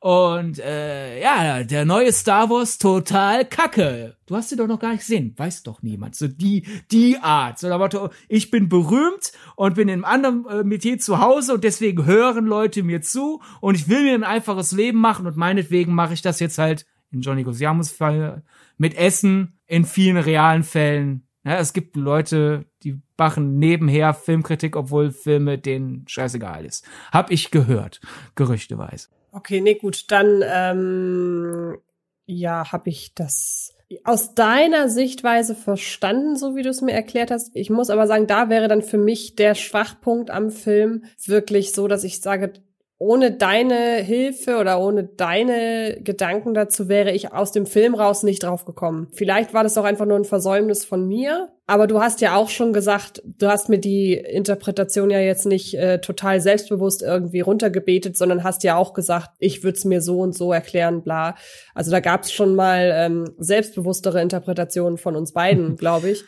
und 0.04 0.58
äh, 0.58 1.18
ja, 1.22 1.62
der 1.62 1.86
neue 1.86 2.12
Star 2.12 2.50
Wars 2.50 2.76
total 2.76 3.46
kacke. 3.46 4.18
Du 4.26 4.36
hast 4.36 4.52
ihn 4.52 4.58
doch 4.58 4.66
noch 4.66 4.78
gar 4.78 4.90
nicht 4.90 5.00
gesehen. 5.00 5.32
Weiß 5.38 5.62
doch 5.62 5.80
niemand. 5.80 6.14
So 6.14 6.28
die, 6.28 6.66
die 6.90 7.16
Art. 7.20 7.58
So, 7.58 7.70
da 7.70 7.78
Motto, 7.78 8.10
ich 8.28 8.50
bin 8.50 8.68
berühmt 8.68 9.32
und 9.56 9.76
bin 9.76 9.88
in 9.88 10.04
einem 10.04 10.04
anderen 10.04 10.46
äh, 10.46 10.62
Metier 10.62 10.98
zu 10.98 11.20
Hause 11.20 11.54
und 11.54 11.64
deswegen 11.64 12.04
hören 12.04 12.44
Leute 12.44 12.82
mir 12.82 13.00
zu 13.00 13.40
und 13.62 13.76
ich 13.76 13.88
will 13.88 14.02
mir 14.02 14.12
ein 14.12 14.24
einfaches 14.24 14.72
Leben 14.72 15.00
machen 15.00 15.26
und 15.26 15.38
meinetwegen 15.38 15.94
mache 15.94 16.12
ich 16.12 16.20
das 16.20 16.38
jetzt 16.38 16.58
halt 16.58 16.84
in 17.10 17.22
Johnny 17.22 17.42
Gosiamos 17.42 17.90
Fall 17.90 18.42
mit 18.76 18.94
Essen 18.98 19.58
in 19.66 19.86
vielen 19.86 20.18
realen 20.18 20.64
Fällen. 20.64 21.26
Ja, 21.44 21.56
es 21.56 21.72
gibt 21.72 21.96
Leute, 21.96 22.66
die 22.82 23.00
machen 23.16 23.56
nebenher 23.58 24.12
Filmkritik, 24.12 24.76
obwohl 24.76 25.12
Filme 25.12 25.56
denen 25.56 26.06
scheißegal 26.06 26.66
ist. 26.66 26.86
Hab 27.10 27.30
ich 27.30 27.50
gehört, 27.50 28.02
gerüchteweise. 28.34 29.08
Okay, 29.36 29.60
nee, 29.60 29.74
gut, 29.74 30.12
dann 30.12 30.44
ähm, 30.46 31.78
ja, 32.26 32.70
habe 32.70 32.88
ich 32.90 33.14
das 33.14 33.74
aus 34.04 34.34
deiner 34.34 34.88
Sichtweise 34.88 35.56
verstanden, 35.56 36.36
so 36.36 36.54
wie 36.54 36.62
du 36.62 36.70
es 36.70 36.82
mir 36.82 36.92
erklärt 36.92 37.32
hast. 37.32 37.50
Ich 37.54 37.68
muss 37.68 37.90
aber 37.90 38.06
sagen, 38.06 38.28
da 38.28 38.48
wäre 38.48 38.68
dann 38.68 38.82
für 38.82 38.96
mich 38.96 39.34
der 39.34 39.56
Schwachpunkt 39.56 40.30
am 40.30 40.50
Film 40.50 41.04
wirklich 41.26 41.72
so, 41.72 41.88
dass 41.88 42.04
ich 42.04 42.20
sage, 42.20 42.52
ohne 42.98 43.32
deine 43.32 43.96
Hilfe 43.96 44.58
oder 44.58 44.80
ohne 44.80 45.04
deine 45.04 45.98
Gedanken 46.02 46.54
dazu 46.54 46.88
wäre 46.88 47.10
ich 47.10 47.32
aus 47.32 47.50
dem 47.50 47.66
Film 47.66 47.94
raus 47.94 48.22
nicht 48.22 48.44
drauf 48.44 48.64
gekommen. 48.64 49.08
Vielleicht 49.12 49.52
war 49.52 49.64
das 49.64 49.76
auch 49.76 49.84
einfach 49.84 50.06
nur 50.06 50.16
ein 50.16 50.24
Versäumnis 50.24 50.84
von 50.84 51.06
mir, 51.06 51.50
aber 51.66 51.86
du 51.86 52.00
hast 52.00 52.20
ja 52.20 52.36
auch 52.36 52.48
schon 52.48 52.72
gesagt, 52.72 53.20
du 53.24 53.48
hast 53.48 53.68
mir 53.68 53.78
die 53.78 54.14
Interpretation 54.14 55.10
ja 55.10 55.18
jetzt 55.18 55.44
nicht 55.44 55.74
äh, 55.74 56.00
total 56.00 56.40
selbstbewusst 56.40 57.02
irgendwie 57.02 57.40
runtergebetet, 57.40 58.16
sondern 58.16 58.44
hast 58.44 58.62
ja 58.62 58.76
auch 58.76 58.94
gesagt, 58.94 59.30
ich 59.38 59.64
würde 59.64 59.76
es 59.76 59.84
mir 59.84 60.00
so 60.00 60.20
und 60.20 60.36
so 60.36 60.52
erklären, 60.52 61.02
bla. 61.02 61.34
Also 61.74 61.90
da 61.90 61.98
gab 61.98 62.22
es 62.22 62.32
schon 62.32 62.54
mal 62.54 62.92
ähm, 62.94 63.24
selbstbewusstere 63.38 64.22
Interpretationen 64.22 64.98
von 64.98 65.16
uns 65.16 65.32
beiden, 65.32 65.76
glaube 65.76 66.10
ich. 66.10 66.24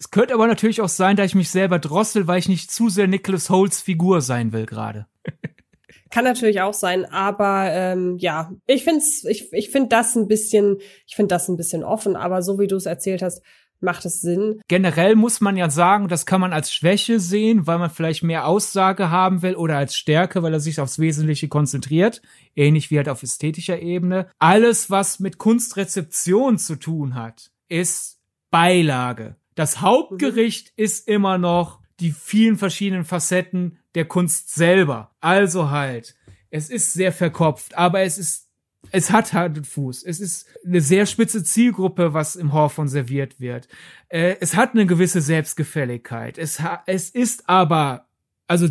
Es 0.00 0.10
könnte 0.10 0.34
aber 0.34 0.48
natürlich 0.48 0.80
auch 0.80 0.88
sein, 0.88 1.14
dass 1.14 1.26
ich 1.26 1.34
mich 1.36 1.50
selber 1.50 1.78
drossel, 1.78 2.26
weil 2.26 2.40
ich 2.40 2.48
nicht 2.48 2.72
zu 2.72 2.88
sehr 2.88 3.06
Nicholas 3.06 3.50
Holts 3.50 3.80
Figur 3.80 4.20
sein 4.20 4.52
will 4.52 4.66
gerade. 4.66 5.06
Kann 6.12 6.24
natürlich 6.24 6.60
auch 6.60 6.74
sein, 6.74 7.06
aber 7.06 7.70
ähm, 7.70 8.18
ja, 8.18 8.52
ich 8.66 8.84
find's, 8.84 9.24
ich, 9.24 9.50
ich 9.52 9.70
find 9.70 9.92
das 9.92 10.14
ein 10.14 10.28
bisschen, 10.28 10.76
ich 11.06 11.16
find 11.16 11.32
das 11.32 11.48
ein 11.48 11.56
bisschen 11.56 11.82
offen, 11.82 12.16
aber 12.16 12.42
so 12.42 12.58
wie 12.58 12.66
du 12.66 12.76
es 12.76 12.84
erzählt 12.84 13.22
hast, 13.22 13.42
macht 13.80 14.04
es 14.04 14.20
Sinn. 14.20 14.60
Generell 14.68 15.16
muss 15.16 15.40
man 15.40 15.56
ja 15.56 15.70
sagen, 15.70 16.08
das 16.08 16.26
kann 16.26 16.42
man 16.42 16.52
als 16.52 16.70
Schwäche 16.70 17.18
sehen, 17.18 17.66
weil 17.66 17.78
man 17.78 17.88
vielleicht 17.88 18.22
mehr 18.22 18.46
Aussage 18.46 19.10
haben 19.10 19.40
will 19.40 19.56
oder 19.56 19.78
als 19.78 19.96
Stärke, 19.96 20.42
weil 20.42 20.52
er 20.52 20.60
sich 20.60 20.80
aufs 20.80 20.98
Wesentliche 20.98 21.48
konzentriert, 21.48 22.20
ähnlich 22.54 22.90
wie 22.90 22.98
halt 22.98 23.08
auf 23.08 23.22
ästhetischer 23.22 23.80
Ebene. 23.80 24.28
Alles, 24.38 24.90
was 24.90 25.18
mit 25.18 25.38
Kunstrezeption 25.38 26.58
zu 26.58 26.76
tun 26.76 27.14
hat, 27.14 27.50
ist 27.70 28.18
Beilage. 28.50 29.36
Das 29.54 29.80
Hauptgericht 29.80 30.74
mhm. 30.76 30.84
ist 30.84 31.08
immer 31.08 31.38
noch 31.38 31.80
die 32.00 32.10
vielen 32.12 32.58
verschiedenen 32.58 33.06
Facetten 33.06 33.78
der 33.94 34.04
Kunst 34.04 34.54
selber. 34.54 35.14
Also 35.20 35.70
halt, 35.70 36.16
es 36.50 36.70
ist 36.70 36.92
sehr 36.92 37.12
verkopft, 37.12 37.76
aber 37.76 38.00
es 38.00 38.18
ist 38.18 38.48
es 38.90 39.10
hat 39.10 39.32
Hand 39.32 39.58
und 39.58 39.66
Fuß. 39.66 40.02
Es 40.02 40.20
ist 40.20 40.46
eine 40.66 40.80
sehr 40.80 41.06
spitze 41.06 41.44
Zielgruppe, 41.44 42.14
was 42.14 42.36
im 42.36 42.52
Horfon 42.52 42.88
serviert 42.88 43.40
wird. 43.40 43.68
Äh, 44.08 44.36
es 44.40 44.56
hat 44.56 44.72
eine 44.72 44.86
gewisse 44.86 45.20
Selbstgefälligkeit. 45.20 46.36
Es, 46.36 46.60
es 46.86 47.10
ist 47.10 47.48
aber, 47.48 48.06
also 48.48 48.68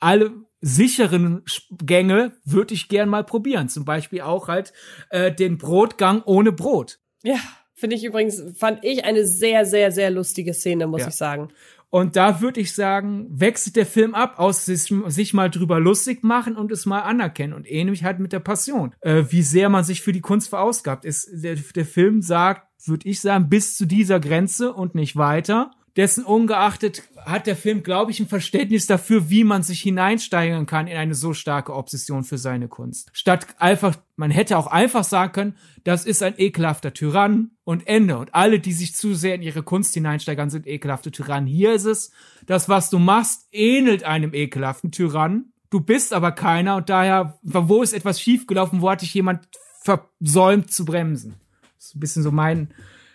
alle 0.00 0.32
sicheren 0.60 1.42
Gänge 1.70 2.32
würde 2.44 2.74
ich 2.74 2.88
gern 2.88 3.08
mal 3.08 3.24
probieren. 3.24 3.68
Zum 3.68 3.84
Beispiel 3.84 4.22
auch 4.22 4.48
halt 4.48 4.72
äh, 5.10 5.32
den 5.32 5.58
Brotgang 5.58 6.22
ohne 6.24 6.52
Brot. 6.52 6.98
Ja, 7.22 7.38
finde 7.74 7.96
ich 7.96 8.04
übrigens, 8.04 8.42
fand 8.56 8.84
ich 8.84 9.04
eine 9.04 9.24
sehr, 9.26 9.64
sehr, 9.64 9.92
sehr 9.92 10.10
lustige 10.10 10.54
Szene, 10.54 10.86
muss 10.86 11.02
ja. 11.02 11.08
ich 11.08 11.14
sagen. 11.14 11.48
Und 11.94 12.16
da 12.16 12.40
würde 12.40 12.58
ich 12.58 12.74
sagen, 12.74 13.26
wechselt 13.28 13.76
der 13.76 13.84
Film 13.84 14.14
ab 14.14 14.38
aus 14.38 14.64
sich, 14.64 14.94
sich, 15.08 15.34
mal 15.34 15.50
drüber 15.50 15.78
lustig 15.78 16.24
machen 16.24 16.56
und 16.56 16.72
es 16.72 16.86
mal 16.86 17.00
anerkennen. 17.00 17.52
Und 17.52 17.70
ähnlich 17.70 18.02
halt 18.02 18.18
mit 18.18 18.32
der 18.32 18.40
Passion. 18.40 18.94
Äh, 19.02 19.24
wie 19.28 19.42
sehr 19.42 19.68
man 19.68 19.84
sich 19.84 20.00
für 20.00 20.12
die 20.12 20.22
Kunst 20.22 20.48
verausgabt. 20.48 21.04
Ist, 21.04 21.28
der, 21.30 21.56
der 21.56 21.84
Film 21.84 22.22
sagt, 22.22 22.66
würde 22.86 23.06
ich 23.06 23.20
sagen, 23.20 23.50
bis 23.50 23.76
zu 23.76 23.84
dieser 23.84 24.20
Grenze 24.20 24.72
und 24.72 24.94
nicht 24.94 25.16
weiter. 25.16 25.70
Dessen 25.96 26.24
ungeachtet 26.24 27.02
hat 27.18 27.46
der 27.46 27.56
Film, 27.56 27.82
glaube 27.82 28.10
ich, 28.10 28.20
ein 28.20 28.26
Verständnis 28.26 28.86
dafür, 28.86 29.28
wie 29.28 29.44
man 29.44 29.62
sich 29.62 29.80
hineinsteigern 29.82 30.64
kann 30.64 30.86
in 30.86 30.96
eine 30.96 31.14
so 31.14 31.34
starke 31.34 31.74
Obsession 31.74 32.24
für 32.24 32.38
seine 32.38 32.68
Kunst. 32.68 33.10
Statt 33.12 33.46
einfach, 33.58 33.96
man 34.16 34.30
hätte 34.30 34.56
auch 34.56 34.68
einfach 34.68 35.04
sagen 35.04 35.32
können, 35.32 35.56
das 35.84 36.06
ist 36.06 36.22
ein 36.22 36.34
ekelhafter 36.38 36.94
Tyrann 36.94 37.50
und 37.64 37.86
Ende. 37.86 38.16
Und 38.16 38.34
alle, 38.34 38.58
die 38.58 38.72
sich 38.72 38.94
zu 38.94 39.14
sehr 39.14 39.34
in 39.34 39.42
ihre 39.42 39.62
Kunst 39.62 39.92
hineinsteigern, 39.92 40.48
sind 40.48 40.66
ekelhafte 40.66 41.12
Tyrannen. 41.12 41.46
Hier 41.46 41.74
ist 41.74 41.84
es, 41.84 42.12
das, 42.46 42.70
was 42.70 42.88
du 42.88 42.98
machst, 42.98 43.48
ähnelt 43.52 44.04
einem 44.04 44.32
ekelhaften 44.32 44.92
Tyrannen. 44.92 45.52
Du 45.68 45.80
bist 45.80 46.14
aber 46.14 46.32
keiner 46.32 46.76
und 46.76 46.88
daher, 46.88 47.38
wo 47.42 47.82
ist 47.82 47.92
etwas 47.92 48.20
schiefgelaufen, 48.20 48.80
wo 48.80 48.90
hat 48.90 49.02
dich 49.02 49.12
jemand 49.12 49.46
versäumt 49.82 50.70
zu 50.70 50.84
bremsen? 50.86 51.34
Das 51.76 51.88
ist 51.88 51.96
ein 51.96 52.00
bisschen 52.00 52.22
so 52.22 52.30
mein, 52.30 52.72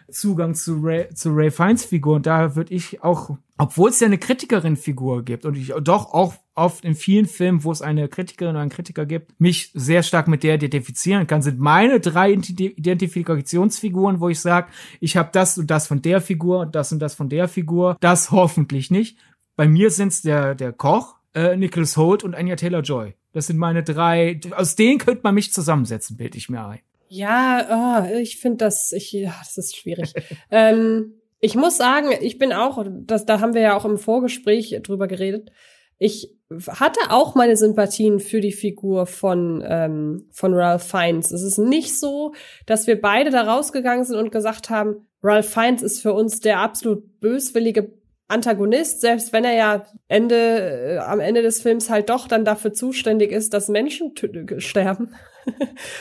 Zugang 0.10 0.56
zu 0.56 0.80
Ray, 0.82 1.14
zu 1.14 1.32
Ray 1.32 1.52
Fiennes 1.52 1.86
Figur. 1.86 2.16
Und 2.16 2.26
da 2.26 2.56
würde 2.56 2.74
ich 2.74 3.04
auch, 3.04 3.38
obwohl 3.58 3.90
es 3.90 4.00
ja 4.00 4.08
eine 4.08 4.18
Kritikerin-Figur 4.18 5.24
gibt 5.24 5.46
und 5.46 5.56
ich 5.56 5.74
doch 5.82 6.14
auch 6.14 6.34
oft 6.56 6.84
in 6.84 6.96
vielen 6.96 7.26
Filmen, 7.26 7.64
wo 7.64 7.72
es 7.72 7.82
eine 7.82 8.08
Kritikerin 8.08 8.52
oder 8.52 8.62
einen 8.62 8.72
Kritiker 8.72 9.06
gibt, 9.06 9.40
mich 9.40 9.72
sehr 9.74 10.04
stark 10.04 10.28
mit 10.28 10.44
der 10.44 10.56
identifizieren 10.56 11.28
kann, 11.28 11.42
sind 11.42 11.60
meine 11.60 12.00
drei 12.00 12.32
Identifikationsfiguren, 12.32 14.20
wo 14.20 14.30
ich 14.30 14.40
sage, 14.40 14.68
ich 15.00 15.18
habe 15.18 15.30
das 15.32 15.58
und 15.58 15.70
das 15.70 15.88
von 15.88 16.02
der 16.02 16.22
Figur 16.22 16.62
und 16.62 16.76
das 16.76 16.92
und 16.92 17.00
das 17.00 17.16
von 17.16 17.30
der 17.30 17.48
Figur. 17.48 17.98
Das 18.00 18.32
hoffentlich 18.32 18.90
nicht. 18.92 19.18
Bei 19.56 19.68
mir 19.68 19.92
sind's 19.92 20.22
der, 20.22 20.56
der 20.56 20.72
Koch, 20.72 21.16
äh, 21.34 21.58
Nicholas 21.58 21.98
Holt 21.98 22.24
und 22.24 22.36
Anya 22.36 22.56
Taylor-Joy. 22.56 23.14
Das 23.34 23.48
sind 23.48 23.58
meine 23.58 23.84
drei, 23.84 24.40
aus 24.56 24.76
denen 24.76 24.98
könnte 24.98 25.22
man 25.24 25.36
mich 25.36 25.54
zusammensetzen, 25.54 26.18
bilde 26.18 26.38
ich 26.38 26.50
mir 26.50 26.66
ein. 26.66 26.80
Ja, 27.10 28.08
oh, 28.10 28.18
ich 28.18 28.40
finde 28.40 28.58
das, 28.58 28.92
ich, 28.92 29.12
ja, 29.12 29.34
das 29.40 29.58
ist 29.58 29.76
schwierig. 29.76 30.14
ähm, 30.52 31.14
ich 31.40 31.56
muss 31.56 31.78
sagen, 31.78 32.10
ich 32.22 32.38
bin 32.38 32.52
auch, 32.52 32.84
das, 32.90 33.26
da 33.26 33.40
haben 33.40 33.54
wir 33.54 33.62
ja 33.62 33.78
auch 33.78 33.86
im 33.86 33.98
Vorgespräch 33.98 34.80
drüber 34.84 35.08
geredet. 35.08 35.52
Ich 36.00 36.36
hatte 36.68 37.00
auch 37.10 37.36
meine 37.36 37.58
Sympathien 37.58 38.20
für 38.20 38.40
die 38.40 38.52
Figur 38.52 39.06
von, 39.06 39.64
ähm, 39.66 40.28
von 40.32 40.54
Ralph 40.54 40.84
Fiennes. 40.84 41.32
Es 41.32 41.44
ist 41.44 41.58
nicht 41.58 42.00
so, 42.00 42.34
dass 42.66 42.88
wir 42.88 43.00
beide 43.00 43.32
da 43.32 43.42
rausgegangen 43.42 44.06
sind 44.06 44.18
und 44.18 44.32
gesagt 44.32 44.70
haben, 44.70 45.08
Ralph 45.22 45.50
Fiennes 45.50 45.82
ist 45.82 46.02
für 46.02 46.14
uns 46.14 46.40
der 46.40 46.60
absolut 46.60 47.20
böswillige 47.20 47.84
Antagonist, 48.28 49.02
selbst 49.02 49.32
wenn 49.32 49.46
er 49.46 49.54
ja 49.54 49.86
Ende, 50.08 50.36
äh, 50.36 50.98
am 50.98 51.20
Ende 51.20 51.42
des 51.42 51.62
Films 51.62 51.90
halt 51.90 52.10
doch 52.10 52.28
dann 52.28 52.46
dafür 52.46 52.74
zuständig 52.74 53.32
ist, 53.32 53.54
dass 53.54 53.70
Menschen 53.70 54.14
sterben. 54.58 55.16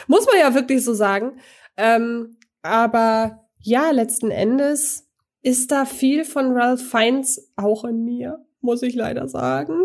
Muss 0.08 0.26
man 0.26 0.40
ja 0.40 0.54
wirklich 0.54 0.84
so 0.84 0.92
sagen. 0.92 1.38
Ähm, 1.76 2.36
aber 2.62 3.46
ja, 3.60 3.90
letzten 3.90 4.30
Endes 4.30 5.08
ist 5.42 5.70
da 5.70 5.84
viel 5.84 6.24
von 6.24 6.52
Ralph 6.52 6.82
Fiennes 6.90 7.52
auch 7.54 7.84
in 7.84 8.04
mir, 8.04 8.44
muss 8.60 8.82
ich 8.82 8.96
leider 8.96 9.28
sagen. 9.28 9.78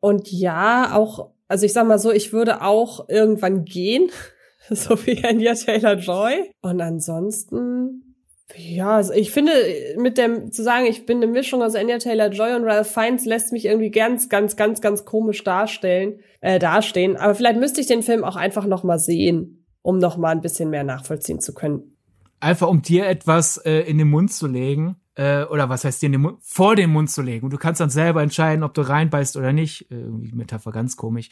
Und 0.00 0.32
ja, 0.32 0.96
auch, 0.96 1.30
also 1.46 1.66
ich 1.66 1.72
sag 1.72 1.86
mal 1.86 2.00
so, 2.00 2.10
ich 2.10 2.32
würde 2.32 2.62
auch 2.62 3.08
irgendwann 3.08 3.64
gehen, 3.64 4.10
so 4.70 5.06
wie 5.06 5.24
Anya 5.24 5.54
Taylor-Joy. 5.54 6.52
Und 6.62 6.80
ansonsten 6.80 8.09
ja, 8.56 8.96
also 8.96 9.12
ich 9.12 9.30
finde, 9.30 9.52
mit 9.96 10.18
dem 10.18 10.52
zu 10.52 10.62
sagen, 10.62 10.86
ich 10.86 11.06
bin 11.06 11.18
eine 11.18 11.26
Mischung 11.26 11.62
aus 11.62 11.74
Anya 11.74 11.98
Taylor 11.98 12.30
Joy 12.30 12.54
und 12.54 12.64
Ralph 12.64 12.92
Fiennes 12.92 13.24
lässt 13.24 13.52
mich 13.52 13.64
irgendwie 13.64 13.90
ganz, 13.90 14.28
ganz, 14.28 14.56
ganz, 14.56 14.80
ganz 14.80 15.04
komisch 15.04 15.42
darstellen, 15.44 16.20
äh, 16.40 16.58
dastehen. 16.58 17.16
Aber 17.16 17.34
vielleicht 17.34 17.58
müsste 17.58 17.80
ich 17.80 17.86
den 17.86 18.02
Film 18.02 18.24
auch 18.24 18.36
einfach 18.36 18.66
noch 18.66 18.82
mal 18.84 18.98
sehen, 18.98 19.64
um 19.82 19.98
noch 19.98 20.16
mal 20.16 20.30
ein 20.30 20.40
bisschen 20.40 20.70
mehr 20.70 20.84
nachvollziehen 20.84 21.40
zu 21.40 21.54
können. 21.54 21.96
Einfach 22.40 22.68
um 22.68 22.82
dir 22.82 23.06
etwas 23.06 23.58
äh, 23.58 23.80
in 23.80 23.98
den 23.98 24.08
Mund 24.08 24.32
zu 24.32 24.46
legen, 24.46 24.96
äh, 25.14 25.44
oder 25.44 25.68
was 25.68 25.84
heißt 25.84 26.00
dir 26.00 26.06
in 26.06 26.12
den 26.12 26.20
Mund, 26.22 26.38
vor 26.40 26.76
den 26.76 26.90
Mund 26.90 27.10
zu 27.10 27.22
legen. 27.22 27.44
Und 27.44 27.52
du 27.52 27.58
kannst 27.58 27.80
dann 27.80 27.90
selber 27.90 28.22
entscheiden, 28.22 28.64
ob 28.64 28.74
du 28.74 28.80
reinbeißt 28.80 29.36
oder 29.36 29.52
nicht. 29.52 29.90
Äh, 29.90 29.96
irgendwie 29.96 30.32
Metapher 30.32 30.72
ganz 30.72 30.96
komisch. 30.96 31.28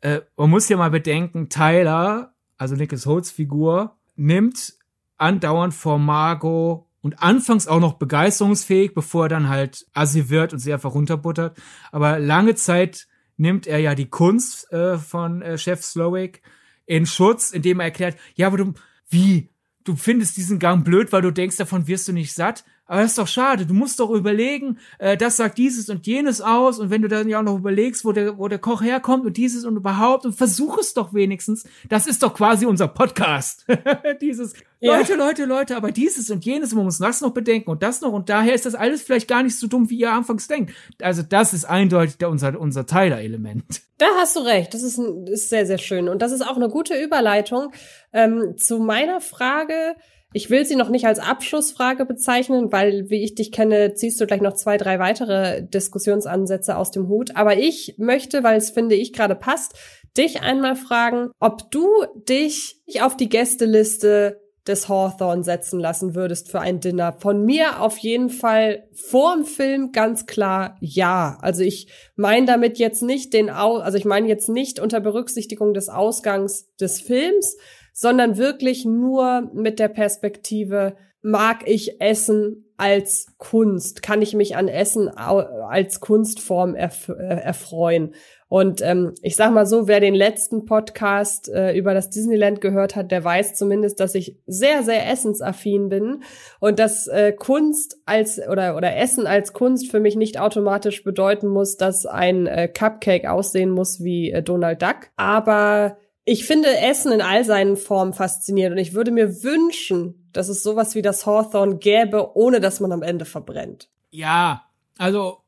Äh, 0.00 0.20
man 0.36 0.50
muss 0.50 0.68
ja 0.68 0.76
mal 0.76 0.90
bedenken, 0.90 1.48
Tyler, 1.48 2.34
also 2.56 2.74
Nicholas 2.74 3.04
Holtz 3.04 3.30
Figur, 3.30 3.96
nimmt 4.16 4.77
andauernd 5.18 5.74
vor 5.74 5.98
Margot 5.98 6.86
und 7.00 7.22
anfangs 7.22 7.68
auch 7.68 7.80
noch 7.80 7.94
begeisterungsfähig, 7.94 8.94
bevor 8.94 9.26
er 9.26 9.28
dann 9.28 9.48
halt 9.48 9.86
assi 9.92 10.28
wird 10.28 10.52
und 10.52 10.58
sie 10.58 10.72
einfach 10.72 10.94
runterbuttert. 10.94 11.56
Aber 11.92 12.18
lange 12.18 12.54
Zeit 12.54 13.06
nimmt 13.36 13.66
er 13.66 13.78
ja 13.78 13.94
die 13.94 14.10
Kunst 14.10 14.72
äh, 14.72 14.98
von 14.98 15.42
äh, 15.42 15.58
Chef 15.58 15.82
Slowick 15.82 16.42
in 16.86 17.06
Schutz, 17.06 17.50
indem 17.50 17.80
er 17.80 17.86
erklärt, 17.86 18.16
ja, 18.34 18.46
aber 18.46 18.56
du, 18.56 18.74
wie, 19.08 19.50
du 19.84 19.94
findest 19.94 20.36
diesen 20.36 20.58
Gang 20.58 20.84
blöd, 20.84 21.12
weil 21.12 21.22
du 21.22 21.30
denkst, 21.30 21.56
davon 21.56 21.86
wirst 21.86 22.08
du 22.08 22.12
nicht 22.12 22.32
satt. 22.32 22.64
Aber 22.88 23.02
das 23.02 23.10
ist 23.10 23.18
doch 23.18 23.28
schade. 23.28 23.66
Du 23.66 23.74
musst 23.74 24.00
doch 24.00 24.10
überlegen, 24.10 24.78
äh, 24.98 25.18
das 25.18 25.36
sagt 25.36 25.58
dieses 25.58 25.90
und 25.90 26.06
jenes 26.06 26.40
aus. 26.40 26.78
Und 26.78 26.88
wenn 26.88 27.02
du 27.02 27.08
dann 27.08 27.28
ja 27.28 27.38
auch 27.38 27.44
noch 27.44 27.58
überlegst, 27.58 28.02
wo 28.04 28.12
der, 28.12 28.38
wo 28.38 28.48
der 28.48 28.58
Koch 28.58 28.82
herkommt 28.82 29.26
und 29.26 29.36
dieses 29.36 29.66
und 29.66 29.76
überhaupt 29.76 30.24
und 30.24 30.32
versuch 30.32 30.78
es 30.78 30.94
doch 30.94 31.12
wenigstens. 31.12 31.68
Das 31.90 32.06
ist 32.06 32.22
doch 32.22 32.32
quasi 32.32 32.64
unser 32.64 32.88
Podcast. 32.88 33.66
dieses, 34.22 34.54
ja. 34.80 34.96
Leute, 34.96 35.16
Leute, 35.16 35.44
Leute, 35.44 35.76
aber 35.76 35.92
dieses 35.92 36.30
und 36.30 36.46
jenes, 36.46 36.74
man 36.74 36.86
muss 36.86 36.96
das 36.96 37.20
noch 37.20 37.32
bedenken 37.32 37.70
und 37.70 37.82
das 37.82 38.00
noch. 38.00 38.12
Und 38.12 38.30
daher 38.30 38.54
ist 38.54 38.64
das 38.64 38.74
alles 38.74 39.02
vielleicht 39.02 39.28
gar 39.28 39.42
nicht 39.42 39.58
so 39.58 39.66
dumm, 39.66 39.90
wie 39.90 39.98
ihr 39.98 40.12
anfangs 40.12 40.48
denkt. 40.48 40.72
Also 41.02 41.22
das 41.22 41.52
ist 41.52 41.66
eindeutig 41.66 42.16
der, 42.16 42.30
unser, 42.30 42.58
unser 42.58 42.86
Teiler-Element. 42.86 43.82
Da 43.98 44.06
hast 44.16 44.34
du 44.34 44.40
recht. 44.40 44.72
Das 44.72 44.82
ist, 44.82 44.96
ein, 44.96 45.26
ist 45.26 45.50
sehr, 45.50 45.66
sehr 45.66 45.78
schön. 45.78 46.08
Und 46.08 46.22
das 46.22 46.32
ist 46.32 46.40
auch 46.40 46.56
eine 46.56 46.70
gute 46.70 46.94
Überleitung 46.94 47.70
ähm, 48.14 48.56
zu 48.56 48.78
meiner 48.78 49.20
Frage, 49.20 49.94
ich 50.32 50.50
will 50.50 50.66
sie 50.66 50.76
noch 50.76 50.90
nicht 50.90 51.06
als 51.06 51.18
Abschlussfrage 51.18 52.04
bezeichnen, 52.04 52.70
weil, 52.70 53.08
wie 53.08 53.24
ich 53.24 53.34
dich 53.34 53.50
kenne, 53.50 53.94
ziehst 53.94 54.20
du 54.20 54.26
gleich 54.26 54.42
noch 54.42 54.54
zwei, 54.54 54.76
drei 54.76 54.98
weitere 54.98 55.62
Diskussionsansätze 55.62 56.76
aus 56.76 56.90
dem 56.90 57.08
Hut. 57.08 57.34
Aber 57.34 57.56
ich 57.56 57.94
möchte, 57.96 58.42
weil 58.42 58.58
es 58.58 58.70
finde 58.70 58.94
ich 58.94 59.12
gerade 59.12 59.34
passt, 59.34 59.74
dich 60.16 60.42
einmal 60.42 60.76
fragen, 60.76 61.30
ob 61.38 61.70
du 61.70 61.88
dich 62.28 62.82
auf 63.00 63.16
die 63.16 63.28
Gästeliste 63.28 64.40
des 64.68 64.88
Hawthorne 64.88 65.42
setzen 65.42 65.80
lassen 65.80 66.14
würdest 66.14 66.50
für 66.50 66.60
ein 66.60 66.80
Dinner. 66.80 67.16
Von 67.18 67.44
mir 67.44 67.80
auf 67.80 67.96
jeden 67.98 68.28
Fall 68.28 68.86
vor 68.92 69.34
dem 69.34 69.46
Film 69.46 69.92
ganz 69.92 70.26
klar 70.26 70.76
ja. 70.80 71.38
Also 71.40 71.62
ich 71.62 71.90
meine 72.16 72.44
damit 72.44 72.78
jetzt 72.78 73.02
nicht 73.02 73.32
den, 73.32 73.48
Au 73.48 73.78
also 73.78 73.96
ich 73.96 74.04
meine 74.04 74.28
jetzt 74.28 74.50
nicht 74.50 74.78
unter 74.78 75.00
Berücksichtigung 75.00 75.72
des 75.72 75.88
Ausgangs 75.88 76.68
des 76.76 77.00
Films, 77.00 77.56
sondern 78.00 78.36
wirklich 78.36 78.84
nur 78.84 79.50
mit 79.52 79.80
der 79.80 79.88
Perspektive, 79.88 80.94
mag 81.20 81.66
ich 81.66 82.00
Essen 82.00 82.72
als 82.76 83.26
Kunst? 83.38 84.04
Kann 84.04 84.22
ich 84.22 84.34
mich 84.34 84.54
an 84.54 84.68
Essen 84.68 85.08
als 85.08 85.98
Kunstform 85.98 86.76
erf 86.76 87.08
äh, 87.08 87.12
erfreuen? 87.14 88.14
Und 88.46 88.82
ähm, 88.82 89.14
ich 89.20 89.34
sag 89.34 89.52
mal 89.52 89.66
so, 89.66 89.88
wer 89.88 89.98
den 89.98 90.14
letzten 90.14 90.64
Podcast 90.64 91.48
äh, 91.48 91.76
über 91.76 91.92
das 91.92 92.08
Disneyland 92.08 92.60
gehört 92.60 92.94
hat, 92.94 93.10
der 93.10 93.24
weiß 93.24 93.54
zumindest, 93.54 93.98
dass 93.98 94.14
ich 94.14 94.38
sehr, 94.46 94.84
sehr 94.84 95.10
essensaffin 95.10 95.88
bin 95.88 96.22
und 96.60 96.78
dass 96.78 97.08
äh, 97.08 97.32
Kunst 97.32 97.96
als 98.06 98.40
oder 98.48 98.76
oder 98.76 98.96
Essen 98.96 99.26
als 99.26 99.52
Kunst 99.52 99.90
für 99.90 99.98
mich 99.98 100.14
nicht 100.14 100.38
automatisch 100.38 101.02
bedeuten 101.02 101.48
muss, 101.48 101.76
dass 101.76 102.06
ein 102.06 102.46
äh, 102.46 102.68
Cupcake 102.68 103.28
aussehen 103.28 103.70
muss 103.70 104.04
wie 104.04 104.30
äh, 104.30 104.40
Donald 104.40 104.82
Duck. 104.82 105.10
Aber 105.16 105.96
ich 106.28 106.44
finde 106.44 106.76
Essen 106.76 107.10
in 107.10 107.22
all 107.22 107.42
seinen 107.42 107.78
Formen 107.78 108.12
faszinierend 108.12 108.76
und 108.76 108.82
ich 108.82 108.92
würde 108.92 109.10
mir 109.10 109.42
wünschen, 109.42 110.28
dass 110.32 110.50
es 110.50 110.62
sowas 110.62 110.94
wie 110.94 111.00
das 111.00 111.24
Hawthorne 111.24 111.78
gäbe, 111.78 112.36
ohne 112.36 112.60
dass 112.60 112.80
man 112.80 112.92
am 112.92 113.02
Ende 113.02 113.24
verbrennt. 113.24 113.88
Ja, 114.10 114.64
also 114.98 115.38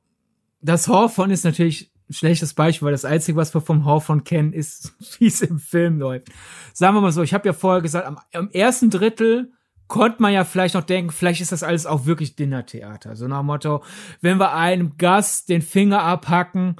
das 0.63 0.89
Hawthorne 0.89 1.35
ist 1.35 1.45
natürlich 1.45 1.93
ein 2.09 2.15
schlechtes 2.15 2.55
Beispiel, 2.55 2.87
weil 2.87 2.93
das 2.93 3.05
Einzige, 3.05 3.37
was 3.37 3.53
wir 3.53 3.61
vom 3.61 3.85
Hawthorne 3.85 4.23
kennen, 4.23 4.55
ist, 4.55 4.95
wie 5.19 5.27
es 5.27 5.43
im 5.43 5.59
Film 5.59 5.99
läuft. 5.99 6.29
Sagen 6.73 6.95
wir 6.95 7.03
mal 7.03 7.13
so, 7.13 7.23
ich 7.23 7.35
habe 7.35 7.47
ja 7.47 7.53
vorher 7.53 7.83
gesagt, 7.83 8.07
am, 8.07 8.19
am 8.33 8.49
ersten 8.51 8.89
Drittel 8.89 9.53
konnte 9.87 10.23
man 10.23 10.33
ja 10.33 10.45
vielleicht 10.45 10.77
noch 10.77 10.85
denken, 10.85 11.11
vielleicht 11.11 11.43
ist 11.43 11.53
das 11.53 11.63
alles 11.63 11.85
auch 11.85 12.07
wirklich 12.07 12.37
Dinnertheater. 12.37 13.17
So 13.17 13.29
nach 13.29 13.41
dem 13.41 13.47
Motto, 13.47 13.85
wenn 14.23 14.39
wir 14.39 14.55
einem 14.55 14.97
Gast 14.97 15.51
den 15.51 15.61
Finger 15.61 16.03
abhacken, 16.03 16.77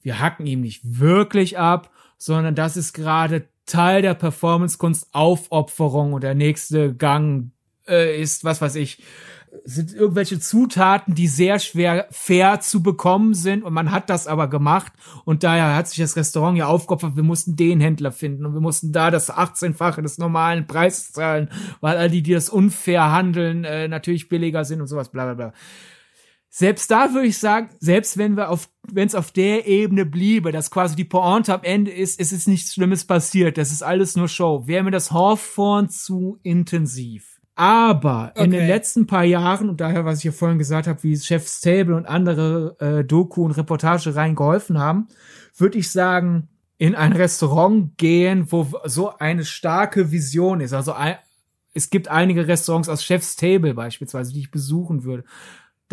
wir 0.00 0.18
hacken 0.18 0.46
ihm 0.46 0.62
nicht 0.62 0.80
wirklich 0.98 1.58
ab, 1.58 1.90
sondern 2.24 2.54
das 2.54 2.78
ist 2.78 2.94
gerade 2.94 3.48
Teil 3.66 4.00
der 4.00 4.14
Performancekunst 4.14 5.08
Aufopferung 5.12 6.14
und 6.14 6.22
der 6.22 6.34
nächste 6.34 6.94
Gang 6.94 7.50
äh, 7.86 8.18
ist, 8.18 8.44
was 8.44 8.62
weiß 8.62 8.76
ich, 8.76 9.02
sind 9.64 9.92
irgendwelche 9.92 10.40
Zutaten, 10.40 11.14
die 11.14 11.28
sehr 11.28 11.58
schwer 11.58 12.08
fair 12.10 12.60
zu 12.60 12.82
bekommen 12.82 13.34
sind 13.34 13.62
und 13.62 13.74
man 13.74 13.90
hat 13.90 14.08
das 14.08 14.26
aber 14.26 14.48
gemacht 14.48 14.92
und 15.26 15.44
daher 15.44 15.76
hat 15.76 15.88
sich 15.88 15.98
das 15.98 16.16
Restaurant 16.16 16.56
ja 16.56 16.66
aufgeopfert, 16.66 17.14
wir 17.14 17.22
mussten 17.22 17.56
den 17.56 17.78
Händler 17.80 18.10
finden 18.10 18.46
und 18.46 18.54
wir 18.54 18.60
mussten 18.62 18.92
da 18.92 19.10
das 19.10 19.30
18-fache 19.30 20.00
des 20.00 20.16
normalen 20.16 20.66
Preises 20.66 21.12
zahlen, 21.12 21.50
weil 21.82 21.98
all 21.98 22.08
die, 22.08 22.22
die 22.22 22.32
das 22.32 22.48
unfair 22.48 23.12
handeln, 23.12 23.64
äh, 23.64 23.86
natürlich 23.86 24.30
billiger 24.30 24.64
sind 24.64 24.80
und 24.80 24.86
sowas, 24.86 25.10
bla 25.10 25.24
bla 25.26 25.34
bla 25.34 25.52
selbst 26.56 26.88
da 26.88 27.12
würde 27.12 27.26
ich 27.26 27.38
sagen, 27.38 27.70
selbst 27.80 28.16
wenn 28.16 28.36
wir 28.36 28.48
auf, 28.48 28.68
wenn 28.84 29.08
es 29.08 29.16
auf 29.16 29.32
der 29.32 29.66
Ebene 29.66 30.06
bliebe, 30.06 30.52
dass 30.52 30.70
quasi 30.70 30.94
die 30.94 31.02
Pointe 31.02 31.52
am 31.52 31.64
Ende 31.64 31.90
ist, 31.90 32.20
ist 32.20 32.30
es 32.30 32.46
nichts 32.46 32.74
Schlimmes 32.74 33.04
passiert. 33.04 33.58
Das 33.58 33.72
ist 33.72 33.82
alles 33.82 34.14
nur 34.14 34.28
Show. 34.28 34.68
Wäre 34.68 34.84
mir 34.84 34.92
das 34.92 35.10
Hawthorne 35.10 35.88
zu 35.88 36.38
intensiv. 36.44 37.40
Aber 37.56 38.30
okay. 38.36 38.44
in 38.44 38.50
den 38.52 38.68
letzten 38.68 39.08
paar 39.08 39.24
Jahren, 39.24 39.68
und 39.68 39.80
daher, 39.80 40.04
was 40.04 40.18
ich 40.18 40.26
ja 40.26 40.30
vorhin 40.30 40.58
gesagt 40.58 40.86
habe, 40.86 41.02
wie 41.02 41.16
Chef's 41.16 41.60
Table 41.60 41.96
und 41.96 42.06
andere 42.06 42.76
äh, 42.78 43.04
Doku- 43.04 43.44
und 43.44 43.56
Reportagereien 43.56 44.36
geholfen 44.36 44.78
haben, 44.78 45.08
würde 45.56 45.78
ich 45.78 45.90
sagen, 45.90 46.48
in 46.78 46.94
ein 46.94 47.14
Restaurant 47.14 47.98
gehen, 47.98 48.52
wo 48.52 48.68
so 48.84 49.18
eine 49.18 49.44
starke 49.44 50.12
Vision 50.12 50.60
ist. 50.60 50.72
Also 50.72 50.92
ein, 50.92 51.16
es 51.72 51.90
gibt 51.90 52.06
einige 52.06 52.46
Restaurants 52.46 52.88
aus 52.88 53.02
Chef's 53.02 53.34
Table 53.34 53.74
beispielsweise, 53.74 54.32
die 54.32 54.38
ich 54.38 54.52
besuchen 54.52 55.02
würde 55.02 55.24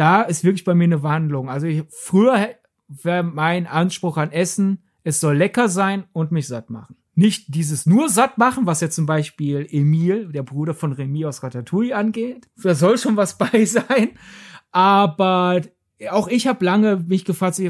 da 0.01 0.23
ist 0.23 0.43
wirklich 0.43 0.63
bei 0.63 0.73
mir 0.73 0.85
eine 0.85 1.03
Wandlung. 1.03 1.47
Also 1.47 1.67
ich, 1.67 1.83
früher 1.89 2.55
wäre 2.87 3.21
mein 3.21 3.67
Anspruch 3.67 4.17
an 4.17 4.31
Essen, 4.31 4.81
es 5.03 5.19
soll 5.19 5.37
lecker 5.37 5.69
sein 5.69 6.05
und 6.11 6.31
mich 6.31 6.47
satt 6.47 6.71
machen. 6.71 6.95
Nicht 7.13 7.53
dieses 7.53 7.85
nur 7.85 8.09
satt 8.09 8.39
machen, 8.39 8.65
was 8.65 8.81
ja 8.81 8.89
zum 8.89 9.05
Beispiel 9.05 9.67
Emil, 9.69 10.31
der 10.31 10.41
Bruder 10.41 10.73
von 10.73 10.91
Remy 10.91 11.25
aus 11.25 11.43
Ratatouille 11.43 11.95
angeht. 11.95 12.49
Da 12.63 12.73
soll 12.73 12.97
schon 12.97 13.15
was 13.15 13.37
bei 13.37 13.63
sein. 13.65 14.17
Aber 14.71 15.61
auch 16.09 16.27
ich 16.27 16.47
habe 16.47 16.65
lange 16.65 16.95
mich 16.95 17.23
gefragt, 17.23 17.61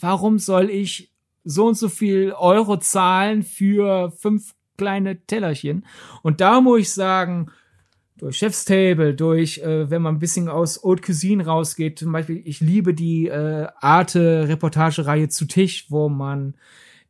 warum 0.00 0.40
soll 0.40 0.70
ich 0.70 1.12
so 1.44 1.66
und 1.66 1.76
so 1.76 1.88
viel 1.88 2.32
Euro 2.32 2.78
zahlen 2.78 3.44
für 3.44 4.10
fünf 4.10 4.56
kleine 4.76 5.24
Tellerchen? 5.24 5.86
Und 6.22 6.40
da 6.40 6.60
muss 6.60 6.80
ich 6.80 6.92
sagen, 6.92 7.52
durch 8.16 8.38
Chef's 8.38 8.64
Table, 8.64 9.14
durch, 9.14 9.58
äh, 9.58 9.90
wenn 9.90 10.02
man 10.02 10.16
ein 10.16 10.20
bisschen 10.20 10.48
aus 10.48 10.82
Haute 10.82 11.02
Cuisine 11.02 11.46
rausgeht, 11.46 11.98
zum 11.98 12.12
Beispiel, 12.12 12.42
ich 12.44 12.60
liebe 12.60 12.94
die 12.94 13.28
äh, 13.28 13.66
Arte-Reportagereihe 13.80 15.28
zu 15.28 15.46
Tisch, 15.46 15.86
wo 15.90 16.08
man 16.08 16.54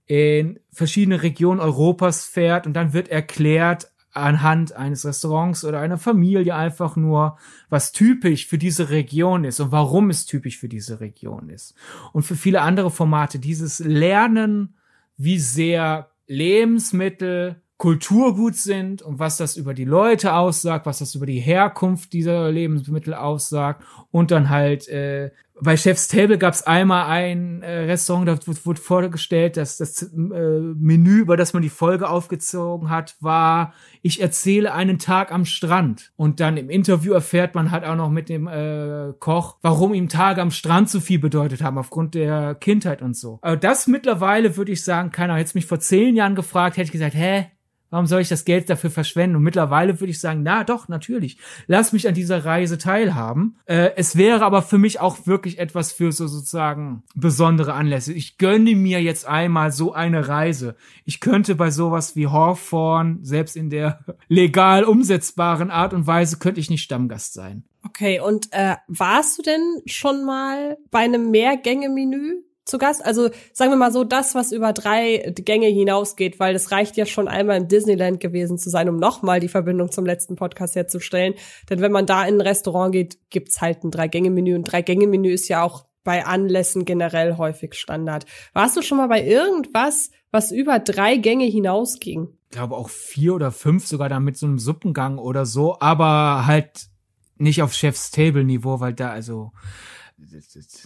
in 0.07 0.61
verschiedene 0.73 1.23
Regionen 1.23 1.61
Europas 1.61 2.25
fährt 2.25 2.67
und 2.67 2.75
dann 2.75 2.93
wird 2.93 3.09
erklärt 3.09 3.91
anhand 4.13 4.75
eines 4.75 5.05
Restaurants 5.05 5.65
oder 5.65 5.81
einer 5.81 5.99
Familie 5.99 6.55
einfach 6.55 6.95
nur, 6.95 7.37
was 7.69 7.93
typisch 7.93 8.47
für 8.47 8.59
diese 8.59 8.91
Region 8.91 9.45
ist 9.45 9.61
und 9.61 9.73
warum 9.73 10.09
es 10.09 10.25
typisch 10.25 10.59
für 10.59 10.69
diese 10.69 11.01
Region 11.01 11.51
ist. 11.51 11.75
Und 12.13 12.23
für 12.23 12.37
viele 12.37 12.63
andere 12.63 12.91
Formate 12.91 13.41
dieses 13.41 13.81
Lernen, 13.81 14.77
wie 15.17 15.39
sehr 15.39 16.11
Lebensmittel 16.27 17.61
Kulturgut 17.77 18.55
sind 18.55 19.03
und 19.03 19.19
was 19.19 19.37
das 19.37 19.57
über 19.57 19.75
die 19.75 19.85
Leute 19.85 20.35
aussagt, 20.35 20.87
was 20.87 20.99
das 21.01 21.15
über 21.15 21.27
die 21.27 21.41
Herkunft 21.41 22.13
dieser 22.13 22.51
Lebensmittel 22.51 23.15
aussagt 23.15 23.85
und 24.11 24.31
dann 24.31 24.49
halt 24.49 24.89
äh, 24.89 25.31
bei 25.61 25.77
Chef's 25.77 26.09
Table 26.09 26.37
gab 26.37 26.53
es 26.53 26.67
einmal 26.67 27.07
ein 27.07 27.63
äh, 27.63 27.85
Restaurant, 27.85 28.27
da 28.27 28.47
wurde, 28.47 28.67
wurde 28.67 28.81
vorgestellt, 28.81 29.57
dass 29.57 29.77
das 29.77 30.03
äh, 30.03 30.09
Menü, 30.17 31.21
über 31.21 31.37
das 31.37 31.53
man 31.53 31.63
die 31.63 31.69
Folge 31.69 32.09
aufgezogen 32.09 32.91
hat, 32.91 33.17
war, 33.21 33.73
ich 34.03 34.21
erzähle 34.21 34.75
einen 34.75 34.99
Tag 34.99 35.31
am 35.31 35.45
Strand. 35.45 36.13
Und 36.17 36.41
dann 36.41 36.57
im 36.57 36.71
Interview 36.71 37.13
erfährt 37.13 37.55
man 37.55 37.71
halt 37.71 37.85
auch 37.85 37.95
noch 37.95 38.11
mit 38.11 38.29
dem 38.29 38.49
äh, 38.49 39.13
Koch, 39.21 39.59
warum 39.63 39.95
ihm 39.95 40.09
Tage 40.09 40.43
am 40.43 40.51
Strand 40.51 40.91
so 40.91 40.99
viel 40.99 41.21
bedeutet 41.21 41.63
haben, 41.63 41.79
aufgrund 41.79 42.15
der 42.15 42.57
Kindheit 42.57 43.01
und 43.01 43.17
so. 43.17 43.39
Aber 43.41 43.57
das 43.57 43.87
mittlerweile 43.87 44.57
würde 44.57 44.73
ich 44.73 44.83
sagen, 44.83 45.13
keiner 45.13 45.37
hätte 45.37 45.53
mich 45.55 45.67
vor 45.67 45.79
zehn 45.79 46.17
Jahren 46.17 46.35
gefragt, 46.35 46.77
hätte 46.77 46.87
ich 46.87 46.93
gesagt, 46.93 47.15
hä, 47.15 47.47
Warum 47.95 48.09
soll 48.09 48.23
ich 48.23 48.29
das 48.29 48.45
Geld 48.45 48.69
dafür 48.69 48.91
verschwenden? 48.91 49.37
Und 49.37 49.45
mittlerweile 49.45 50.01
würde 50.01 50.11
ich 50.11 50.19
sagen, 50.19 50.43
na 50.43 50.65
doch, 50.65 50.89
natürlich. 50.89 51.39
Lass 51.69 51.93
mich 51.93 52.09
an 52.09 52.15
dieser 52.15 52.45
Reise 52.45 52.77
teilhaben. 52.77 53.57
Äh, 53.67 53.91
es 53.95 54.17
wäre 54.17 54.45
aber 54.45 54.63
für 54.63 54.79
mich 54.79 54.99
auch 54.99 55.29
wirklich 55.29 55.61
etwas 55.61 55.93
für 55.93 56.11
so 56.11 56.27
sozusagen 56.27 57.05
besondere 57.15 57.75
Anlässe. 57.75 58.13
Ich 58.13 58.37
gönne 58.37 58.75
mir 58.75 59.01
jetzt 59.01 59.29
einmal 59.29 59.71
so 59.71 59.93
eine 59.93 60.27
Reise. 60.27 60.75
Ich 61.05 61.21
könnte 61.21 61.55
bei 61.55 61.71
sowas 61.71 62.17
wie 62.17 62.27
Hawthorne, 62.27 63.19
selbst 63.23 63.55
in 63.55 63.71
der 63.71 64.01
legal 64.27 64.83
umsetzbaren 64.83 65.71
Art 65.71 65.95
und 65.95 66.09
Weise, 66.09 66.41
könnte 66.41 66.59
ich 66.59 66.71
nicht 66.71 66.83
Stammgast 66.83 67.33
sein. 67.33 67.63
Okay, 67.87 68.19
und 68.19 68.49
äh, 68.51 68.75
warst 68.89 69.39
du 69.39 69.43
denn 69.43 69.83
schon 69.87 70.25
mal 70.25 70.79
bei 70.91 70.99
einem 70.99 71.31
Mehrgänge-Menü? 71.31 72.43
Zu 72.65 72.79
Gast. 72.79 73.05
Also 73.05 73.31
sagen 73.53 73.71
wir 73.71 73.77
mal 73.77 73.93
so, 73.93 74.05
das, 74.05 74.35
was 74.35 74.53
über 74.53 74.73
drei 74.73 75.33
Gänge 75.35 75.69
hinausgeht, 75.69 76.41
weil 76.41 76.55
es 76.55 76.71
reicht 76.71 76.97
ja 76.97 77.07
schon 77.07 77.29
einmal 77.29 77.59
im 77.59 77.69
Disneyland 77.69 78.21
gewesen 78.21 78.59
zu 78.59 78.71
sein, 78.71 78.89
um 78.89 78.97
nochmal 78.97 79.41
die 79.41 79.49
Verbindung 79.49 79.91
zum 79.91 80.07
letzten 80.07 80.37
Podcast 80.37 80.75
herzustellen. 80.75 81.35
Denn 81.69 81.81
wenn 81.81 81.93
man 81.93 82.07
da 82.07 82.25
in 82.25 82.37
ein 82.37 82.41
Restaurant 82.41 82.93
geht, 82.93 83.19
gibt's 83.31 83.61
halt 83.61 83.85
ein 83.85 83.91
Drei-Gänge-Menü. 83.91 84.55
Und 84.55 84.65
Drei-Gänge-Menü 84.65 85.31
ist 85.31 85.49
ja 85.49 85.63
auch 85.63 85.85
bei 86.05 86.27
Anlässen 86.27 86.85
generell 86.85 87.39
häufig 87.39 87.75
Standard. 87.75 88.27
Warst 88.53 88.77
du 88.77 88.83
schon 88.83 88.99
mal 88.99 89.09
bei 89.09 89.25
irgendwas, 89.25 90.11
was 90.31 90.53
über 90.53 90.79
drei 90.79 91.17
Gänge 91.17 91.47
hinausging? 91.47 92.29
Ich 92.51 92.57
glaube 92.57 92.77
auch 92.77 92.91
vier 92.91 93.35
oder 93.35 93.51
fünf 93.51 93.87
sogar 93.87 94.09
da 94.09 94.21
mit 94.21 94.37
so 94.37 94.47
einem 94.47 94.59
Suppengang 94.59 95.19
oder 95.19 95.47
so, 95.47 95.79
aber 95.81 96.47
halt 96.47 96.89
nicht 97.37 97.63
auf 97.63 97.73
Chef's 97.73 98.11
Table 98.11 98.45
Niveau, 98.45 98.81
weil 98.81 98.93
da 98.93 99.11
also 99.11 99.53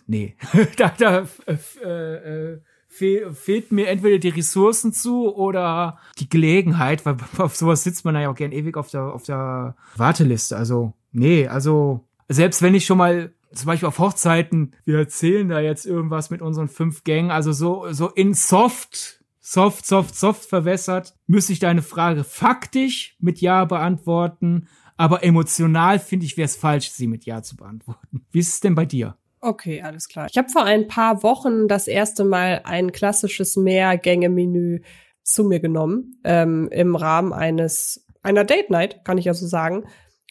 nee, 0.07 0.37
da, 0.77 0.95
da 0.97 1.27
äh, 1.47 2.53
äh, 2.53 2.61
fehl, 2.89 3.33
fehlt 3.33 3.71
mir 3.73 3.89
entweder 3.89 4.19
die 4.19 4.29
Ressourcen 4.31 4.93
zu 4.93 5.35
oder 5.35 5.99
die 6.19 6.29
Gelegenheit, 6.29 7.05
weil 7.07 7.17
auf 7.39 7.57
sowas 7.57 7.85
sitzt 7.85 8.05
man 8.05 8.15
ja 8.15 8.31
auch 8.31 8.35
gern 8.35 8.53
ewig 8.53 8.77
auf 8.77 8.91
der, 8.91 9.13
auf 9.13 9.25
der 9.25 9.77
Warteliste. 9.97 10.57
Also, 10.57 10.95
nee, 11.13 11.47
also 11.47 12.07
selbst 12.29 12.63
wenn 12.63 12.75
ich 12.75 12.87
schon 12.87 12.99
mal 12.99 13.33
zum 13.53 13.67
Beispiel 13.67 13.89
auf 13.89 13.99
Hochzeiten, 13.99 14.75
wir 14.85 14.99
erzählen 14.99 15.49
da 15.49 15.61
jetzt 15.61 15.87
irgendwas 15.87 16.31
mit 16.31 16.43
unseren 16.43 16.69
fünf 16.69 17.05
Gängen, 17.05 17.31
also 17.31 17.53
so, 17.53 17.87
so 17.93 18.09
in 18.09 18.35
soft, 18.35 19.25
soft, 19.41 19.87
soft, 19.87 20.15
soft 20.15 20.45
verwässert, 20.45 21.15
müsste 21.27 21.53
ich 21.53 21.59
deine 21.59 21.83
Frage 21.83 22.25
faktisch 22.25 23.17
mit 23.19 23.41
Ja 23.41 23.65
beantworten, 23.65 24.69
aber 24.97 25.23
emotional 25.25 25.99
finde 25.99 26.27
ich, 26.27 26.37
wäre 26.37 26.47
es 26.47 26.57
falsch, 26.57 26.91
sie 26.91 27.07
mit 27.07 27.25
Ja 27.25 27.43
zu 27.43 27.57
beantworten. 27.57 28.27
Wie 28.31 28.41
ist 28.41 28.49
es 28.49 28.61
denn 28.61 28.75
bei 28.75 28.85
dir? 28.85 29.17
Okay, 29.41 29.83
alles 29.83 30.09
klar. 30.09 30.27
Ich 30.31 30.37
habe 30.37 30.49
vor 30.49 30.65
ein 30.65 30.89
paar 30.89 31.23
Wochen 31.23 31.69
das 31.69 31.87
erste 31.87 32.25
Mal 32.25 32.63
ein 32.65 32.93
klassisches 32.93 33.57
Mehrgänge-Menü 33.57 34.81
zu 35.23 35.45
mir 35.45 35.61
genommen, 35.61 36.21
ähm, 36.25 36.69
im 36.73 36.97
Rahmen 36.97 37.33
eines 37.33 38.05
einer 38.23 38.45
Date 38.45 38.71
Night, 38.71 39.05
kann 39.05 39.19
ich 39.19 39.27
ja 39.27 39.35
so 39.35 39.47
sagen. 39.47 39.85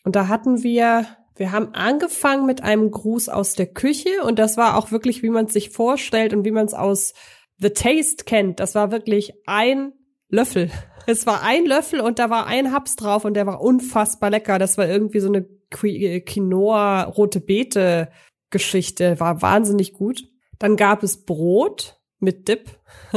Und 0.03 0.15
da 0.15 0.27
hatten 0.27 0.63
wir, 0.63 1.05
wir 1.35 1.51
haben 1.51 1.73
angefangen 1.73 2.45
mit 2.45 2.63
einem 2.63 2.91
Gruß 2.91 3.29
aus 3.29 3.53
der 3.53 3.67
Küche 3.67 4.23
und 4.25 4.39
das 4.39 4.57
war 4.57 4.77
auch 4.77 4.91
wirklich, 4.91 5.23
wie 5.23 5.29
man 5.29 5.45
es 5.45 5.53
sich 5.53 5.69
vorstellt 5.69 6.33
und 6.33 6.43
wie 6.43 6.51
man 6.51 6.65
es 6.65 6.73
aus 6.73 7.13
The 7.59 7.69
Taste 7.69 8.25
kennt. 8.25 8.59
Das 8.59 8.75
war 8.75 8.91
wirklich 8.91 9.33
ein 9.45 9.93
Löffel. 10.29 10.69
Es 11.09 11.25
war 11.25 11.41
ein 11.41 11.65
Löffel 11.65 12.01
und 12.01 12.19
da 12.19 12.29
war 12.29 12.47
ein 12.47 12.73
Haps 12.73 12.97
drauf 12.97 13.23
und 13.23 13.35
der 13.35 13.47
war 13.47 13.61
unfassbar 13.61 14.29
lecker. 14.29 14.59
Das 14.59 14.77
war 14.77 14.89
irgendwie 14.89 15.21
so 15.21 15.29
eine 15.29 15.47
Quinoa, 15.69 17.03
rote 17.03 17.39
Beete 17.39 18.09
Geschichte 18.49 19.19
war 19.19 19.41
wahnsinnig 19.41 19.93
gut. 19.93 20.23
Dann 20.59 20.75
gab 20.75 21.03
es 21.03 21.25
Brot 21.25 21.99
mit 22.19 22.47
Dip. 22.47 22.79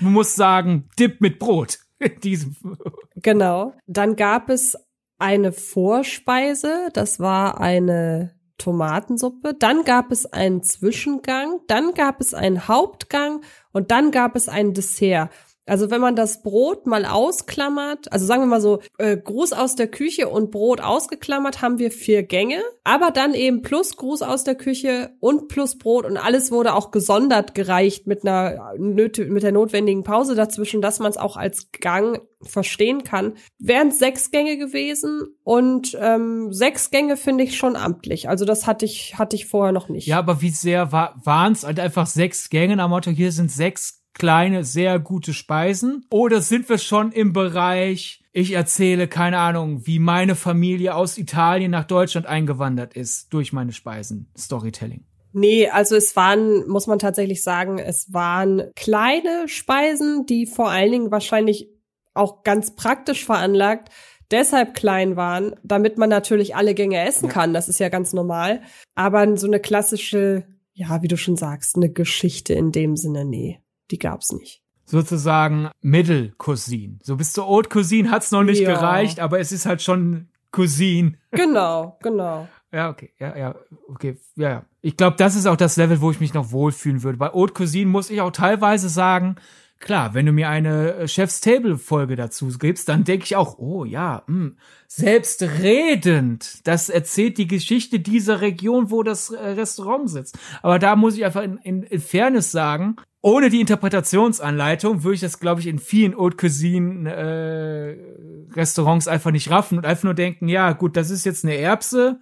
Man 0.00 0.12
muss 0.12 0.34
sagen, 0.34 0.88
Dip 0.98 1.20
mit 1.20 1.38
Brot. 1.38 1.78
In 1.98 2.20
diesem. 2.20 2.56
Genau. 3.22 3.72
Dann 3.86 4.14
gab 4.14 4.50
es 4.50 4.76
eine 5.18 5.50
Vorspeise, 5.50 6.90
das 6.92 7.18
war 7.18 7.58
eine 7.60 8.36
Tomatensuppe, 8.58 9.54
dann 9.54 9.84
gab 9.84 10.12
es 10.12 10.26
einen 10.26 10.62
Zwischengang, 10.62 11.60
dann 11.66 11.94
gab 11.94 12.20
es 12.20 12.34
einen 12.34 12.68
Hauptgang 12.68 13.42
und 13.72 13.90
dann 13.90 14.10
gab 14.10 14.36
es 14.36 14.48
ein 14.48 14.74
Dessert. 14.74 15.30
Also 15.66 15.90
wenn 15.90 16.00
man 16.00 16.14
das 16.14 16.42
Brot 16.42 16.86
mal 16.86 17.04
ausklammert, 17.04 18.12
also 18.12 18.24
sagen 18.24 18.42
wir 18.42 18.46
mal 18.46 18.60
so, 18.60 18.80
äh, 18.98 19.16
Gruß 19.16 19.52
aus 19.52 19.74
der 19.74 19.88
Küche 19.88 20.28
und 20.28 20.52
Brot 20.52 20.80
ausgeklammert, 20.80 21.60
haben 21.60 21.78
wir 21.78 21.90
vier 21.90 22.22
Gänge, 22.22 22.62
aber 22.84 23.10
dann 23.10 23.34
eben 23.34 23.62
plus 23.62 23.96
Gruß 23.96 24.22
aus 24.22 24.44
der 24.44 24.54
Küche 24.54 25.10
und 25.18 25.48
plus 25.48 25.76
Brot 25.76 26.06
und 26.06 26.16
alles 26.16 26.52
wurde 26.52 26.74
auch 26.74 26.92
gesondert 26.92 27.54
gereicht 27.54 28.06
mit 28.06 28.24
einer 28.24 28.74
mit 28.78 29.42
der 29.42 29.52
notwendigen 29.52 30.04
Pause 30.04 30.36
dazwischen, 30.36 30.80
dass 30.80 31.00
man 31.00 31.10
es 31.10 31.16
auch 31.16 31.36
als 31.36 31.72
Gang 31.72 32.20
verstehen 32.42 33.02
kann. 33.02 33.34
Wären 33.58 33.90
sechs 33.90 34.30
Gänge 34.30 34.58
gewesen 34.58 35.22
und 35.42 35.96
ähm, 36.00 36.52
sechs 36.52 36.90
Gänge 36.90 37.16
finde 37.16 37.44
ich 37.44 37.56
schon 37.56 37.74
amtlich. 37.76 38.28
Also 38.28 38.44
das 38.44 38.66
hatte 38.66 38.84
ich 38.84 39.18
hatte 39.18 39.34
ich 39.34 39.46
vorher 39.46 39.72
noch 39.72 39.88
nicht. 39.88 40.06
Ja, 40.06 40.18
aber 40.18 40.42
wie 40.42 40.50
sehr 40.50 40.92
war 40.92 41.20
waren 41.24 41.52
es 41.52 41.64
halt 41.64 41.80
einfach 41.80 42.06
sechs 42.06 42.50
Gänge 42.50 42.80
am 42.80 42.90
Motto, 42.90 43.10
hier 43.10 43.32
sind 43.32 43.50
sechs 43.50 44.05
kleine, 44.18 44.64
sehr 44.64 44.98
gute 44.98 45.32
Speisen? 45.32 46.06
Oder 46.10 46.40
sind 46.40 46.68
wir 46.68 46.78
schon 46.78 47.12
im 47.12 47.32
Bereich, 47.32 48.24
ich 48.32 48.52
erzähle, 48.52 49.08
keine 49.08 49.38
Ahnung, 49.38 49.86
wie 49.86 49.98
meine 49.98 50.34
Familie 50.34 50.94
aus 50.94 51.18
Italien 51.18 51.70
nach 51.70 51.84
Deutschland 51.84 52.26
eingewandert 52.26 52.94
ist 52.94 53.32
durch 53.32 53.52
meine 53.52 53.72
Speisen? 53.72 54.30
Storytelling. 54.36 55.04
Nee, 55.32 55.68
also 55.68 55.96
es 55.96 56.16
waren, 56.16 56.66
muss 56.66 56.86
man 56.86 56.98
tatsächlich 56.98 57.42
sagen, 57.42 57.78
es 57.78 58.12
waren 58.12 58.70
kleine 58.74 59.48
Speisen, 59.48 60.24
die 60.24 60.46
vor 60.46 60.70
allen 60.70 60.92
Dingen 60.92 61.10
wahrscheinlich 61.10 61.68
auch 62.14 62.42
ganz 62.42 62.74
praktisch 62.74 63.24
veranlagt 63.24 63.90
deshalb 64.30 64.74
klein 64.74 65.16
waren, 65.16 65.54
damit 65.62 65.98
man 65.98 66.08
natürlich 66.08 66.56
alle 66.56 66.74
Gänge 66.74 67.06
essen 67.06 67.28
kann. 67.28 67.54
Das 67.54 67.68
ist 67.68 67.78
ja 67.78 67.90
ganz 67.90 68.12
normal. 68.12 68.62
Aber 68.94 69.36
so 69.36 69.46
eine 69.46 69.60
klassische, 69.60 70.46
ja, 70.72 71.02
wie 71.02 71.08
du 71.08 71.16
schon 71.16 71.36
sagst, 71.36 71.76
eine 71.76 71.90
Geschichte 71.90 72.54
in 72.54 72.72
dem 72.72 72.96
Sinne, 72.96 73.24
nee 73.24 73.60
die 73.90 73.98
gab's 73.98 74.32
nicht. 74.32 74.62
Sozusagen 74.84 75.70
Middle 75.80 76.32
Cousin. 76.38 77.00
So 77.02 77.16
bis 77.16 77.32
zur 77.32 77.46
Haute 77.46 77.68
Cousine 77.68 78.10
hat's 78.10 78.30
noch 78.30 78.44
nicht 78.44 78.60
ja. 78.60 78.72
gereicht, 78.72 79.18
aber 79.18 79.40
es 79.40 79.50
ist 79.50 79.66
halt 79.66 79.82
schon 79.82 80.28
Cousine. 80.52 81.14
Genau, 81.32 81.98
genau. 82.02 82.48
Ja, 82.72 82.90
okay, 82.90 83.12
ja, 83.18 83.36
ja, 83.36 83.54
okay, 83.88 84.18
ja, 84.36 84.48
ja. 84.48 84.64
Ich 84.82 84.96
glaube, 84.96 85.16
das 85.16 85.34
ist 85.34 85.46
auch 85.46 85.56
das 85.56 85.76
Level, 85.76 86.00
wo 86.00 86.10
ich 86.10 86.20
mich 86.20 86.34
noch 86.34 86.52
wohlfühlen 86.52 87.02
würde. 87.02 87.18
Bei 87.18 87.30
Haute 87.32 87.52
Cousine 87.52 87.90
muss 87.90 88.10
ich 88.10 88.20
auch 88.20 88.30
teilweise 88.30 88.88
sagen, 88.88 89.36
klar, 89.78 90.14
wenn 90.14 90.26
du 90.26 90.32
mir 90.32 90.48
eine 90.48 90.94
äh, 90.94 91.08
Chef's 91.08 91.40
Table 91.40 91.78
Folge 91.78 92.16
dazu 92.16 92.48
gibst, 92.58 92.88
dann 92.88 93.04
denke 93.04 93.24
ich 93.24 93.36
auch, 93.36 93.58
oh 93.58 93.84
ja, 93.84 94.22
mh, 94.26 94.34
hm, 94.34 94.56
selbstredend. 94.88 96.66
Das 96.66 96.88
erzählt 96.88 97.38
die 97.38 97.46
Geschichte 97.46 98.00
dieser 98.00 98.40
Region, 98.40 98.90
wo 98.90 99.02
das 99.02 99.30
äh, 99.30 99.38
Restaurant 99.38 100.10
sitzt. 100.10 100.38
Aber 100.62 100.78
da 100.78 100.96
muss 100.96 101.16
ich 101.16 101.24
einfach 101.24 101.42
in, 101.42 101.58
in, 101.58 101.82
in 101.82 102.00
Fairness 102.00 102.50
sagen, 102.50 102.96
ohne 103.22 103.50
die 103.50 103.60
Interpretationsanleitung 103.60 105.02
würde 105.02 105.16
ich 105.16 105.20
das, 105.20 105.40
glaube 105.40 105.60
ich, 105.60 105.66
in 105.66 105.80
vielen 105.80 106.16
Haute 106.16 106.36
Cuisine 106.36 107.12
äh, 107.12 108.52
Restaurants 108.54 109.08
einfach 109.08 109.32
nicht 109.32 109.50
raffen 109.50 109.78
und 109.78 109.84
einfach 109.84 110.04
nur 110.04 110.14
denken, 110.14 110.48
ja, 110.48 110.72
gut, 110.72 110.96
das 110.96 111.10
ist 111.10 111.24
jetzt 111.24 111.44
eine 111.44 111.56
Erbse 111.56 112.20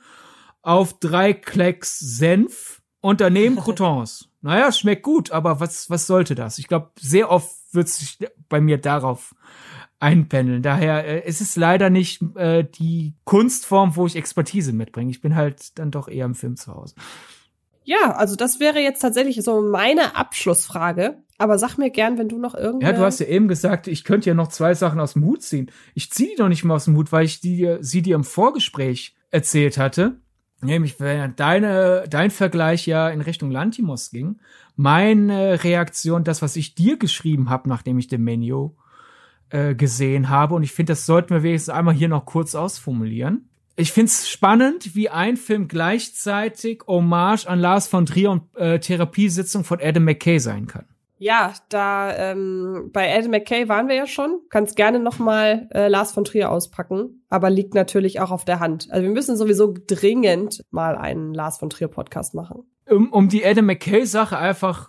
auf 0.62 0.98
drei 0.98 1.34
Klecks 1.34 1.98
Senf 1.98 2.80
und 3.00 3.20
daneben 3.20 3.56
Croutons. 3.60 4.30
Naja, 4.44 4.70
schmeckt 4.72 5.02
gut, 5.02 5.30
aber 5.30 5.58
was, 5.58 5.88
was 5.88 6.06
sollte 6.06 6.34
das? 6.34 6.58
Ich 6.58 6.68
glaube, 6.68 6.90
sehr 7.00 7.30
oft 7.30 7.50
wird 7.72 7.88
sich 7.88 8.18
bei 8.50 8.60
mir 8.60 8.76
darauf 8.76 9.34
einpendeln. 10.00 10.62
Daher 10.62 11.06
äh, 11.06 11.22
es 11.24 11.40
ist 11.40 11.56
leider 11.56 11.88
nicht 11.88 12.20
äh, 12.36 12.62
die 12.62 13.14
Kunstform, 13.24 13.96
wo 13.96 14.04
ich 14.04 14.16
Expertise 14.16 14.74
mitbringe. 14.74 15.10
Ich 15.10 15.22
bin 15.22 15.34
halt 15.34 15.78
dann 15.78 15.90
doch 15.90 16.08
eher 16.08 16.26
im 16.26 16.34
Film 16.34 16.58
zu 16.58 16.74
Hause. 16.74 16.94
Ja, 17.84 18.16
also 18.16 18.36
das 18.36 18.60
wäre 18.60 18.80
jetzt 18.80 19.00
tatsächlich 19.00 19.42
so 19.42 19.62
meine 19.62 20.14
Abschlussfrage. 20.14 21.22
Aber 21.38 21.58
sag 21.58 21.78
mir 21.78 21.90
gern, 21.90 22.18
wenn 22.18 22.28
du 22.28 22.38
noch 22.38 22.54
irgendwie. 22.54 22.86
Ja, 22.86 22.92
du 22.92 23.00
hast 23.00 23.20
ja 23.20 23.26
eben 23.26 23.48
gesagt, 23.48 23.88
ich 23.88 24.04
könnte 24.04 24.28
ja 24.28 24.34
noch 24.34 24.48
zwei 24.48 24.74
Sachen 24.74 25.00
aus 25.00 25.14
dem 25.14 25.24
Hut 25.24 25.42
ziehen. 25.42 25.70
Ich 25.94 26.10
ziehe 26.10 26.30
die 26.30 26.36
doch 26.36 26.48
nicht 26.48 26.64
mal 26.64 26.74
aus 26.74 26.84
dem 26.84 26.96
Hut, 26.96 27.12
weil 27.12 27.24
ich 27.24 27.40
die, 27.40 27.78
sie 27.80 28.02
dir 28.02 28.14
im 28.14 28.24
Vorgespräch 28.24 29.16
erzählt 29.30 29.78
hatte. 29.78 30.20
Nämlich, 30.64 30.98
wenn 31.00 31.36
deine, 31.36 32.04
dein 32.08 32.30
Vergleich 32.30 32.86
ja 32.86 33.08
in 33.08 33.20
Richtung 33.20 33.50
Lantimos 33.50 34.10
ging. 34.10 34.36
Meine 34.76 35.62
Reaktion, 35.62 36.24
das, 36.24 36.42
was 36.42 36.56
ich 36.56 36.74
dir 36.74 36.98
geschrieben 36.98 37.50
habe, 37.50 37.68
nachdem 37.68 37.98
ich 37.98 38.08
den 38.08 38.24
Menü 38.24 38.70
äh, 39.50 39.74
gesehen 39.74 40.28
habe. 40.28 40.54
Und 40.54 40.62
ich 40.62 40.72
finde, 40.72 40.92
das 40.92 41.06
sollten 41.06 41.30
wir 41.30 41.42
wenigstens 41.42 41.74
einmal 41.74 41.94
hier 41.94 42.08
noch 42.08 42.26
kurz 42.26 42.54
ausformulieren 42.54 43.48
ich 43.76 43.92
find's 43.92 44.28
spannend, 44.28 44.94
wie 44.94 45.08
ein 45.08 45.36
Film 45.36 45.68
gleichzeitig 45.68 46.82
Hommage 46.86 47.46
an 47.46 47.58
Lars 47.58 47.88
von 47.88 48.06
Trier 48.06 48.30
und 48.30 48.56
äh, 48.56 48.78
Therapiesitzung 48.78 49.64
von 49.64 49.80
Adam 49.82 50.04
McKay 50.04 50.38
sein 50.38 50.66
kann. 50.66 50.84
Ja, 51.18 51.54
da 51.68 52.14
ähm, 52.16 52.90
bei 52.92 53.16
Adam 53.16 53.30
McKay 53.30 53.68
waren 53.68 53.88
wir 53.88 53.94
ja 53.94 54.06
schon. 54.06 54.40
Kannst 54.50 54.76
gerne 54.76 54.98
noch 54.98 55.18
mal 55.18 55.68
äh, 55.72 55.88
Lars 55.88 56.12
von 56.12 56.24
Trier 56.24 56.50
auspacken, 56.50 57.24
aber 57.28 57.50
liegt 57.50 57.74
natürlich 57.74 58.20
auch 58.20 58.30
auf 58.30 58.44
der 58.44 58.60
Hand. 58.60 58.88
Also 58.90 59.04
wir 59.04 59.12
müssen 59.12 59.36
sowieso 59.36 59.74
dringend 59.86 60.64
mal 60.70 60.96
einen 60.96 61.32
Lars 61.32 61.58
von 61.58 61.70
Trier 61.70 61.88
Podcast 61.88 62.34
machen. 62.34 62.64
Um, 62.90 63.12
um 63.12 63.28
die 63.28 63.46
Adam 63.46 63.66
McKay 63.66 64.04
Sache 64.04 64.36
einfach 64.36 64.88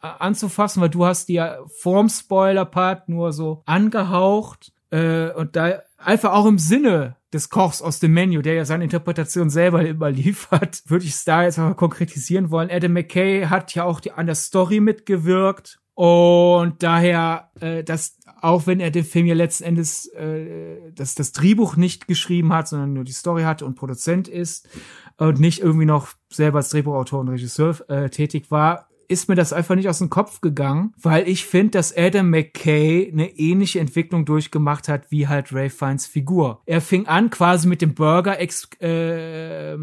anzufassen, 0.00 0.82
weil 0.82 0.90
du 0.90 1.04
hast 1.04 1.28
die 1.28 1.34
ja 1.34 1.58
vorm 1.66 2.08
Spoiler 2.08 2.64
Part 2.64 3.08
nur 3.08 3.32
so 3.32 3.62
angehaucht 3.66 4.72
äh, 4.90 5.30
und 5.30 5.56
da 5.56 5.82
einfach 5.98 6.32
auch 6.32 6.46
im 6.46 6.58
Sinne 6.58 7.16
des 7.36 7.50
Kochs 7.50 7.82
aus 7.82 8.00
dem 8.00 8.12
Menü, 8.12 8.42
der 8.42 8.54
ja 8.54 8.64
seine 8.64 8.84
Interpretation 8.84 9.50
selber 9.50 9.86
immer 9.86 10.10
liefert, 10.10 10.82
würde 10.86 11.04
ich 11.04 11.12
es 11.12 11.24
da 11.24 11.44
jetzt 11.44 11.58
mal 11.58 11.74
konkretisieren 11.74 12.50
wollen. 12.50 12.70
Adam 12.70 12.92
McKay 12.92 13.46
hat 13.46 13.74
ja 13.74 13.84
auch 13.84 14.00
die, 14.00 14.12
an 14.12 14.26
der 14.26 14.34
Story 14.34 14.80
mitgewirkt 14.80 15.78
und 15.94 16.82
daher, 16.82 17.50
äh, 17.60 17.82
dass 17.82 18.18
auch 18.42 18.66
wenn 18.66 18.80
er 18.80 18.90
den 18.90 19.04
Film 19.04 19.26
ja 19.26 19.34
letzten 19.34 19.64
Endes 19.64 20.06
äh, 20.08 20.92
das, 20.94 21.14
das 21.14 21.32
Drehbuch 21.32 21.76
nicht 21.76 22.06
geschrieben 22.06 22.52
hat, 22.52 22.68
sondern 22.68 22.92
nur 22.92 23.04
die 23.04 23.12
Story 23.12 23.44
hatte 23.44 23.64
und 23.64 23.76
Produzent 23.76 24.28
ist 24.28 24.68
und 25.16 25.40
nicht 25.40 25.60
irgendwie 25.60 25.86
noch 25.86 26.08
selber 26.30 26.58
als 26.58 26.68
Drehbuchautor 26.68 27.20
und 27.20 27.28
Regisseur 27.28 27.78
äh, 27.88 28.10
tätig 28.10 28.50
war, 28.50 28.88
ist 29.08 29.28
mir 29.28 29.34
das 29.34 29.52
einfach 29.52 29.74
nicht 29.74 29.88
aus 29.88 29.98
dem 29.98 30.10
Kopf 30.10 30.40
gegangen, 30.40 30.94
weil 31.00 31.28
ich 31.28 31.46
finde, 31.46 31.72
dass 31.72 31.96
Adam 31.96 32.30
McKay 32.30 33.10
eine 33.12 33.30
ähnliche 33.38 33.80
Entwicklung 33.80 34.24
durchgemacht 34.24 34.88
hat 34.88 35.10
wie 35.10 35.28
halt 35.28 35.52
Ray 35.52 35.70
Fiennes 35.70 36.06
Figur. 36.06 36.62
Er 36.66 36.80
fing 36.80 37.06
an 37.06 37.30
quasi 37.30 37.68
mit 37.68 37.82
dem 37.82 37.94
Burger 37.94 38.40
ex 38.40 38.68
äh, 38.80 39.74
äh, 39.74 39.76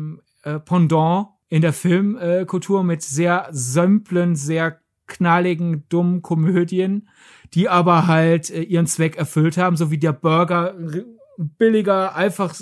Pendant 0.66 1.28
in 1.50 1.62
der 1.62 1.74
Filmkultur 1.74 2.84
mit 2.84 3.02
sehr 3.02 3.48
simplen, 3.52 4.36
sehr 4.36 4.80
knalligen, 5.08 5.84
dummen 5.90 6.22
Komödien, 6.22 7.08
die 7.54 7.70
aber 7.70 8.08
halt 8.08 8.50
äh, 8.50 8.62
ihren 8.62 8.88
Zweck 8.88 9.18
erfüllt 9.18 9.58
haben, 9.58 9.78
so 9.78 9.91
wie 9.91 9.98
der 9.98 10.14
Burger 10.14 10.76
billiger, 11.38 12.16
einfach 12.16 12.56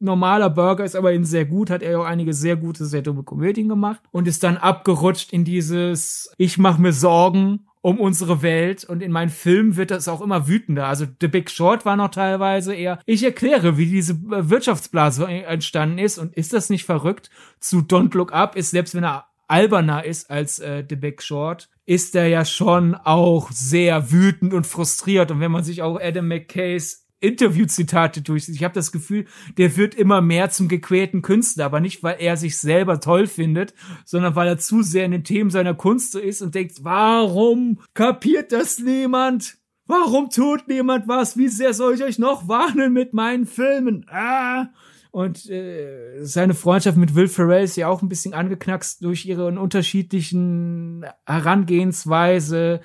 normaler 0.00 0.50
Burger 0.50 0.84
ist 0.84 0.96
aber 0.96 1.12
in 1.12 1.24
sehr 1.24 1.44
gut, 1.44 1.70
hat 1.70 1.82
er 1.82 2.00
auch 2.00 2.04
einige 2.04 2.34
sehr 2.34 2.56
gute, 2.56 2.86
sehr 2.86 3.02
dumme 3.02 3.22
Komödien 3.22 3.68
gemacht 3.68 4.00
und 4.10 4.28
ist 4.28 4.42
dann 4.42 4.56
abgerutscht 4.56 5.32
in 5.32 5.44
dieses 5.44 6.32
Ich 6.38 6.58
mache 6.58 6.80
mir 6.80 6.92
Sorgen 6.92 7.66
um 7.80 8.00
unsere 8.00 8.42
Welt 8.42 8.84
und 8.84 9.02
in 9.02 9.12
meinen 9.12 9.30
Filmen 9.30 9.76
wird 9.76 9.90
das 9.90 10.08
auch 10.08 10.20
immer 10.20 10.48
wütender. 10.48 10.86
Also 10.86 11.06
The 11.20 11.28
Big 11.28 11.50
Short 11.50 11.84
war 11.84 11.96
noch 11.96 12.10
teilweise 12.10 12.74
eher, 12.74 12.98
ich 13.06 13.22
erkläre, 13.22 13.78
wie 13.78 13.86
diese 13.86 14.18
Wirtschaftsblase 14.22 15.26
entstanden 15.26 15.98
ist 15.98 16.18
und 16.18 16.34
ist 16.34 16.52
das 16.52 16.70
nicht 16.70 16.84
verrückt? 16.84 17.30
Zu 17.60 17.78
Don't 17.78 18.16
Look 18.16 18.32
Up 18.32 18.56
ist, 18.56 18.70
selbst 18.70 18.94
wenn 18.94 19.04
er 19.04 19.26
alberner 19.46 20.04
ist 20.04 20.30
als 20.30 20.58
äh, 20.58 20.84
The 20.88 20.96
Big 20.96 21.22
Short, 21.22 21.68
ist 21.86 22.14
er 22.14 22.28
ja 22.28 22.44
schon 22.44 22.94
auch 22.94 23.50
sehr 23.50 24.10
wütend 24.12 24.52
und 24.52 24.66
frustriert. 24.66 25.30
Und 25.30 25.40
wenn 25.40 25.52
man 25.52 25.64
sich 25.64 25.80
auch 25.80 25.98
Adam 26.00 26.28
McKays 26.28 27.07
Interview-Zitate 27.20 28.22
durch. 28.22 28.48
Ich 28.48 28.62
habe 28.62 28.74
das 28.74 28.92
Gefühl, 28.92 29.26
der 29.56 29.76
wird 29.76 29.94
immer 29.94 30.20
mehr 30.20 30.50
zum 30.50 30.68
gequälten 30.68 31.22
Künstler, 31.22 31.64
aber 31.64 31.80
nicht, 31.80 32.02
weil 32.02 32.16
er 32.20 32.36
sich 32.36 32.58
selber 32.58 33.00
toll 33.00 33.26
findet, 33.26 33.74
sondern 34.04 34.36
weil 34.36 34.48
er 34.48 34.58
zu 34.58 34.82
sehr 34.82 35.04
in 35.04 35.10
den 35.10 35.24
Themen 35.24 35.50
seiner 35.50 35.74
Kunst 35.74 36.14
ist 36.14 36.42
und 36.42 36.54
denkt, 36.54 36.84
warum 36.84 37.80
kapiert 37.94 38.52
das 38.52 38.78
niemand? 38.78 39.58
Warum 39.86 40.28
tut 40.30 40.68
niemand 40.68 41.08
was? 41.08 41.36
Wie 41.36 41.48
sehr 41.48 41.72
soll 41.72 41.94
ich 41.94 42.04
euch 42.04 42.18
noch 42.18 42.46
warnen 42.46 42.92
mit 42.92 43.14
meinen 43.14 43.46
Filmen? 43.46 44.06
Ah! 44.10 44.68
Und 45.10 45.48
äh, 45.48 46.22
seine 46.22 46.52
Freundschaft 46.54 46.98
mit 46.98 47.14
Will 47.14 47.28
Ferrell 47.28 47.64
ist 47.64 47.76
ja 47.76 47.88
auch 47.88 48.02
ein 48.02 48.10
bisschen 48.10 48.34
angeknackst 48.34 49.02
durch 49.02 49.24
ihre 49.24 49.46
unterschiedlichen 49.46 51.06
Herangehensweise 51.26 52.80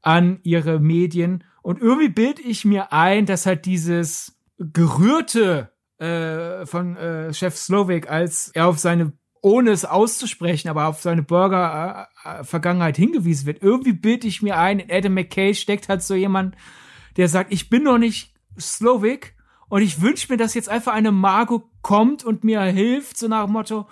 an 0.00 0.38
ihre 0.44 0.78
Medien. 0.78 1.42
Und 1.64 1.80
irgendwie 1.80 2.10
bild 2.10 2.38
ich 2.40 2.66
mir 2.66 2.92
ein, 2.92 3.24
dass 3.24 3.46
halt 3.46 3.64
dieses 3.64 4.38
gerührte 4.58 5.70
äh, 5.98 6.04
äh, 6.04 6.66
von 6.66 6.96
äh, 6.96 7.32
Chef 7.32 7.56
Slovak, 7.56 8.10
als 8.10 8.50
er 8.52 8.68
auf 8.68 8.78
seine 8.78 9.12
ohne 9.40 9.70
es 9.70 9.86
auszusprechen, 9.86 10.68
aber 10.68 10.86
auf 10.86 11.00
seine 11.00 11.22
Burger-Vergangenheit 11.22 12.96
hingewiesen 12.96 13.46
wird. 13.46 13.62
Irgendwie 13.62 13.92
bilde 13.92 14.26
ich 14.26 14.42
mir 14.42 14.58
ein, 14.58 14.78
in 14.78 14.90
Adam 14.90 15.14
McKay 15.14 15.54
steckt 15.54 15.88
halt 15.88 16.02
so 16.02 16.14
jemand, 16.14 16.56
der 17.16 17.28
sagt, 17.28 17.52
ich 17.52 17.70
bin 17.70 17.84
noch 17.84 17.98
nicht 17.98 18.34
Slovak 18.58 19.34
und 19.68 19.80
ich 19.82 20.00
wünsche 20.02 20.30
mir, 20.30 20.36
dass 20.36 20.54
jetzt 20.54 20.68
einfach 20.68 20.92
eine 20.92 21.12
Margot 21.12 21.64
kommt 21.82 22.24
und 22.24 22.44
mir 22.44 22.60
hilft, 22.62 23.18
so 23.18 23.28
nach 23.28 23.44
dem 23.44 23.52
Motto, 23.52 23.86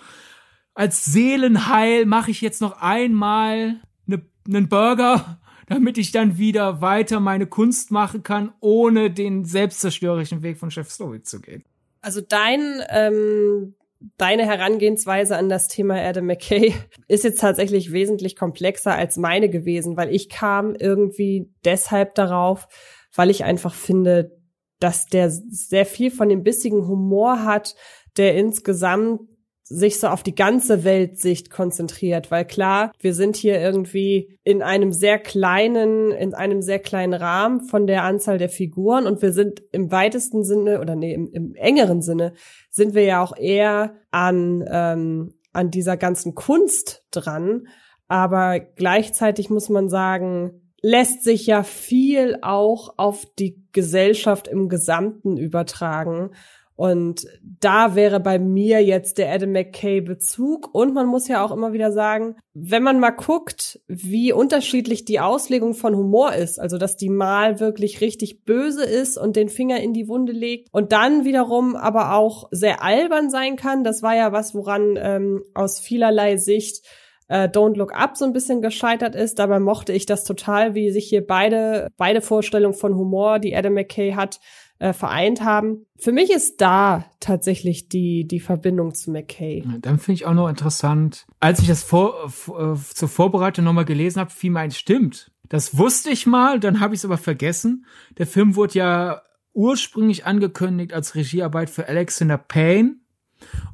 als 0.75 1.05
Seelenheil 1.05 2.07
mache 2.07 2.31
ich 2.31 2.41
jetzt 2.41 2.61
noch 2.61 2.81
einmal 2.81 3.83
ne, 4.07 4.23
einen 4.47 4.69
Burger, 4.69 5.39
damit 5.67 5.99
ich 5.99 6.13
dann 6.13 6.39
wieder 6.39 6.81
weiter 6.81 7.21
meine 7.21 7.47
Kunst 7.47 7.91
machen 7.91 8.23
kann, 8.23 8.53
ohne 8.61 9.11
den 9.11 9.45
selbstzerstörerischen 9.45 10.43
Weg 10.43 10.59
von 10.59 10.71
Chef 10.71 10.91
Slovak 10.91 11.27
zu 11.27 11.41
gehen. 11.41 11.65
Also 12.01 12.21
dein 12.21 12.83
ähm, 12.91 13.75
deine 14.17 14.47
Herangehensweise 14.47 15.37
an 15.37 15.49
das 15.49 15.69
Thema 15.69 15.95
Adam 15.95 16.27
McKay 16.27 16.75
ist 17.09 17.25
jetzt 17.25 17.41
tatsächlich 17.41 17.93
wesentlich 17.93 18.37
komplexer 18.37 18.95
als 18.95 19.17
meine 19.17 19.49
gewesen, 19.49 19.97
weil 19.97 20.15
ich 20.15 20.29
kam 20.29 20.75
irgendwie 20.75 21.51
deshalb 21.65 22.15
darauf, 22.15 22.69
weil 23.15 23.31
ich 23.31 23.45
einfach 23.45 23.75
finde, 23.75 24.37
dass 24.81 25.07
der 25.07 25.31
sehr 25.31 25.87
viel 25.87 26.11
von 26.11 26.29
dem 26.29 26.43
bissigen 26.43 26.89
Humor 26.89 27.45
hat, 27.45 27.77
der 28.17 28.35
insgesamt 28.35 29.21
sich 29.65 30.01
so 30.01 30.09
auf 30.09 30.23
die 30.23 30.35
ganze 30.35 30.85
Weltsicht 30.85 31.51
konzentriert, 31.51 32.31
weil 32.31 32.45
klar, 32.45 32.93
wir 32.99 33.15
sind 33.15 33.37
hier 33.37 33.61
irgendwie 33.61 34.39
in 34.45 34.63
einem 34.63 34.93
sehr 34.93 35.19
kleinen, 35.19 36.11
in 36.11 36.35
einem 36.35 36.63
sehr 36.63 36.79
kleinen 36.79 37.15
Rahmen 37.15 37.61
von 37.61 37.87
der 37.87 38.05
Anzahl 38.05 38.39
der 38.39 38.49
Figuren 38.49 39.07
und 39.07 39.23
wir 39.23 39.33
sind 39.33 39.63
im 39.73 39.91
weitesten 39.91 40.45
Sinne 40.45 40.81
oder 40.81 40.97
nee, 40.97 41.15
im, 41.15 41.31
im 41.33 41.55
engeren 41.55 42.03
Sinne 42.03 42.35
sind 42.71 42.95
wir 42.95 43.05
ja 43.05 43.23
auch 43.23 43.37
eher 43.37 43.95
an, 44.11 44.65
ähm, 44.69 45.35
an 45.53 45.71
dieser 45.71 45.97
ganzen 45.97 46.35
Kunst 46.35 47.05
dran. 47.11 47.67
Aber 48.09 48.61
gleichzeitig 48.61 49.49
muss 49.49 49.69
man 49.69 49.89
sagen, 49.89 50.63
lässt 50.83 51.23
sich 51.23 51.47
ja 51.47 51.63
viel 51.63 52.37
auch 52.43 52.95
auf 52.99 53.25
die 53.39 53.65
Gesellschaft 53.73 54.49
im 54.49 54.69
Gesamten 54.69 55.37
übertragen. 55.37 56.33
Und 56.75 57.27
da 57.61 57.95
wäre 57.95 58.19
bei 58.19 58.39
mir 58.39 58.83
jetzt 58.83 59.19
der 59.19 59.31
Adam 59.31 59.53
McKay 59.53 60.01
Bezug. 60.01 60.75
Und 60.75 60.95
man 60.95 61.07
muss 61.07 61.29
ja 61.29 61.45
auch 61.45 61.53
immer 61.53 61.73
wieder 61.73 61.93
sagen, 61.93 62.37
wenn 62.55 62.83
man 62.83 62.99
mal 62.99 63.11
guckt, 63.11 63.81
wie 63.89 64.33
unterschiedlich 64.33 65.05
die 65.05 65.21
Auslegung 65.21 65.75
von 65.75 65.97
Humor 65.97 66.35
ist, 66.35 66.59
also 66.59 66.79
dass 66.79 66.97
die 66.97 67.09
mal 67.09 67.61
wirklich 67.61 68.01
richtig 68.01 68.45
böse 68.45 68.85
ist 68.85 69.17
und 69.17 69.37
den 69.37 69.49
Finger 69.49 69.81
in 69.81 69.93
die 69.93 70.09
Wunde 70.09 70.33
legt 70.33 70.69
und 70.73 70.93
dann 70.93 71.25
wiederum 71.25 71.77
aber 71.77 72.15
auch 72.15 72.49
sehr 72.51 72.83
albern 72.83 73.31
sein 73.31 73.57
kann, 73.57 73.85
das 73.85 74.03
war 74.03 74.17
ja 74.17 74.33
was, 74.33 74.55
woran 74.55 74.99
ähm, 74.99 75.45
aus 75.55 75.79
vielerlei 75.79 76.37
Sicht 76.37 76.85
äh, 77.33 77.49
Don't 77.49 77.77
Look 77.77 77.95
Up 77.95 78.17
so 78.17 78.27
ein 78.27 78.35
bisschen 78.35 78.61
gescheitert 78.61 79.15
ist. 79.15 79.39
Dabei 79.39 79.59
mochte 79.59 79.93
ich 79.93 80.05
das 80.05 80.25
total, 80.25 80.75
wie 80.75 80.91
sich 80.91 81.09
hier 81.09 81.27
beide, 81.27 81.89
beide 81.97 82.21
Vorstellungen 82.21 82.75
von 82.75 82.95
Humor, 82.95 83.39
die 83.39 83.57
Adam 83.57 83.73
McKay 83.73 84.13
hat, 84.13 84.39
äh, 84.83 84.93
vereint 84.93 85.43
haben. 85.43 85.87
Für 85.97 86.11
mich 86.11 86.33
ist 86.33 86.61
da 86.61 87.05
tatsächlich 87.21 87.89
die, 87.89 88.27
die 88.27 88.41
Verbindung 88.41 88.95
zu 88.95 89.13
McKay. 89.13 89.65
Dann 89.81 90.01
finde 90.01 90.15
ich 90.15 90.27
auch 90.27 90.35
noch 90.35 90.49
interessant, 90.49 91.25
als 91.39 91.61
ich 91.61 91.69
das 91.69 91.85
vor, 91.85 92.29
vor, 92.29 92.75
äh, 92.75 92.77
zur 92.77 93.09
Vorbereitung 93.09 93.65
nochmal 93.65 93.85
gelesen 93.85 94.19
habe, 94.19 94.33
fiel 94.33 94.51
mir 94.51 94.69
stimmt. 94.73 95.31
Das 95.49 95.79
wusste 95.79 96.11
ich 96.11 96.27
mal, 96.27 96.59
dann 96.59 96.81
habe 96.81 96.95
ich 96.95 97.01
es 97.01 97.05
aber 97.05 97.17
vergessen. 97.17 97.87
Der 98.19 98.27
Film 98.27 98.57
wurde 98.57 98.75
ja 98.75 99.23
ursprünglich 99.53 100.27
angekündigt 100.27 100.93
als 100.93 101.15
Regiearbeit 101.15 101.71
für 101.71 101.87
Alexander 101.87 102.39
Payne. 102.39 102.97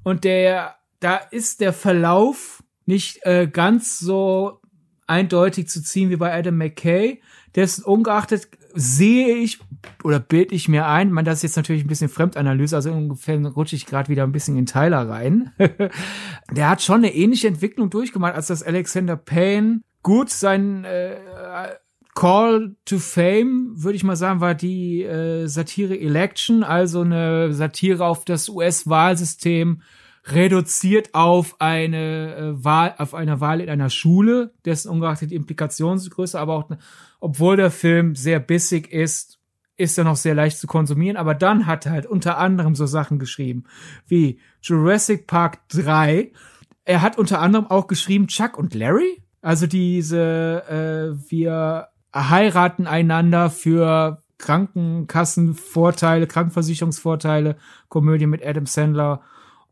Und 0.03 0.25
der, 0.25 0.75
da 1.01 1.17
ist 1.17 1.63
der 1.63 1.73
Verlauf 1.73 2.63
nicht 2.85 3.21
äh, 3.23 3.49
ganz 3.51 3.99
so 3.99 4.61
eindeutig 5.07 5.69
zu 5.69 5.83
ziehen 5.83 6.11
wie 6.11 6.17
bei 6.17 6.35
Adam 6.35 6.59
McKay. 6.59 7.23
Dessen 7.55 7.83
ungeachtet 7.85 8.49
sehe 8.81 9.37
ich 9.39 9.59
oder 10.05 10.21
bild 10.21 10.53
ich 10.53 10.69
mir 10.69 10.87
ein, 10.87 11.11
man 11.11 11.25
das 11.25 11.39
ist 11.39 11.43
jetzt 11.43 11.57
natürlich 11.57 11.85
ein 11.85 11.89
bisschen 11.89 12.09
Fremdanalyse, 12.09 12.77
also 12.77 12.93
ungefähr 12.93 13.45
rutsche 13.45 13.75
ich 13.75 13.87
gerade 13.87 14.09
wieder 14.09 14.23
ein 14.23 14.31
bisschen 14.31 14.57
in 14.57 14.67
Tyler 14.67 15.09
rein. 15.09 15.53
der 16.53 16.71
hat 16.71 16.81
schon 16.81 16.99
eine 16.99 17.13
ähnliche 17.13 17.49
Entwicklung 17.49 17.91
durchgemacht, 17.91 18.35
als 18.35 18.47
das 18.47 18.63
Alexander 18.63 19.17
Payne 19.17 19.81
gut 20.03 20.31
sein 20.31 20.85
äh, 20.85 21.17
Call 22.15 22.77
to 22.85 22.99
Fame, 22.99 23.73
würde 23.75 23.97
ich 23.97 24.05
mal 24.05 24.17
sagen, 24.17 24.41
war 24.41 24.55
die 24.55 25.03
äh, 25.03 25.47
Satire 25.47 25.99
Election, 25.99 26.63
also 26.63 27.01
eine 27.01 27.53
Satire 27.53 28.07
auf 28.07 28.25
das 28.25 28.49
US-Wahlsystem 28.49 29.83
reduziert 30.33 31.15
auf 31.15 31.61
eine 31.61 32.37
äh, 32.37 32.65
Wahl, 32.65 32.95
auf 32.99 33.15
eine 33.15 33.41
Wahl 33.41 33.61
in 33.61 33.69
einer 33.69 33.91
Schule, 33.91 34.53
dessen 34.65 34.91
ungeachtet 34.91 35.31
die 35.31 35.37
Implikationsgröße, 35.37 36.39
aber 36.39 36.55
auch, 36.55 36.71
obwohl 37.21 37.57
der 37.57 37.71
Film 37.71 38.15
sehr 38.15 38.41
bissig 38.41 38.93
ist, 38.93 39.39
ist 39.77 39.97
er 39.97 40.05
noch 40.05 40.17
sehr 40.17 40.35
leicht 40.35 40.59
zu 40.59 40.67
konsumieren, 40.67 41.17
aber 41.17 41.35
dann 41.35 41.67
hat 41.67 41.87
er 41.87 41.93
halt 41.93 42.07
unter 42.07 42.39
anderem 42.39 42.75
so 42.75 42.87
Sachen 42.87 43.19
geschrieben 43.19 43.65
wie 44.07 44.41
Jurassic 44.61 45.27
Park 45.27 45.61
3. 45.69 46.33
Er 46.85 47.01
hat 47.01 47.17
unter 47.17 47.41
anderem 47.41 47.67
auch 47.69 47.87
geschrieben 47.87 48.27
Chuck 48.27 48.59
und 48.59 48.75
Larry, 48.75 49.23
also 49.41 49.67
diese 49.67 50.65
äh, 50.69 51.31
wir 51.31 51.89
heiraten 52.13 52.87
einander 52.89 53.51
für 53.51 54.19
Krankenkassenvorteile, 54.39 56.27
Krankenversicherungsvorteile, 56.27 57.57
Komödie 57.89 58.27
mit 58.27 58.45
Adam 58.45 58.67
Sandler 58.67 59.23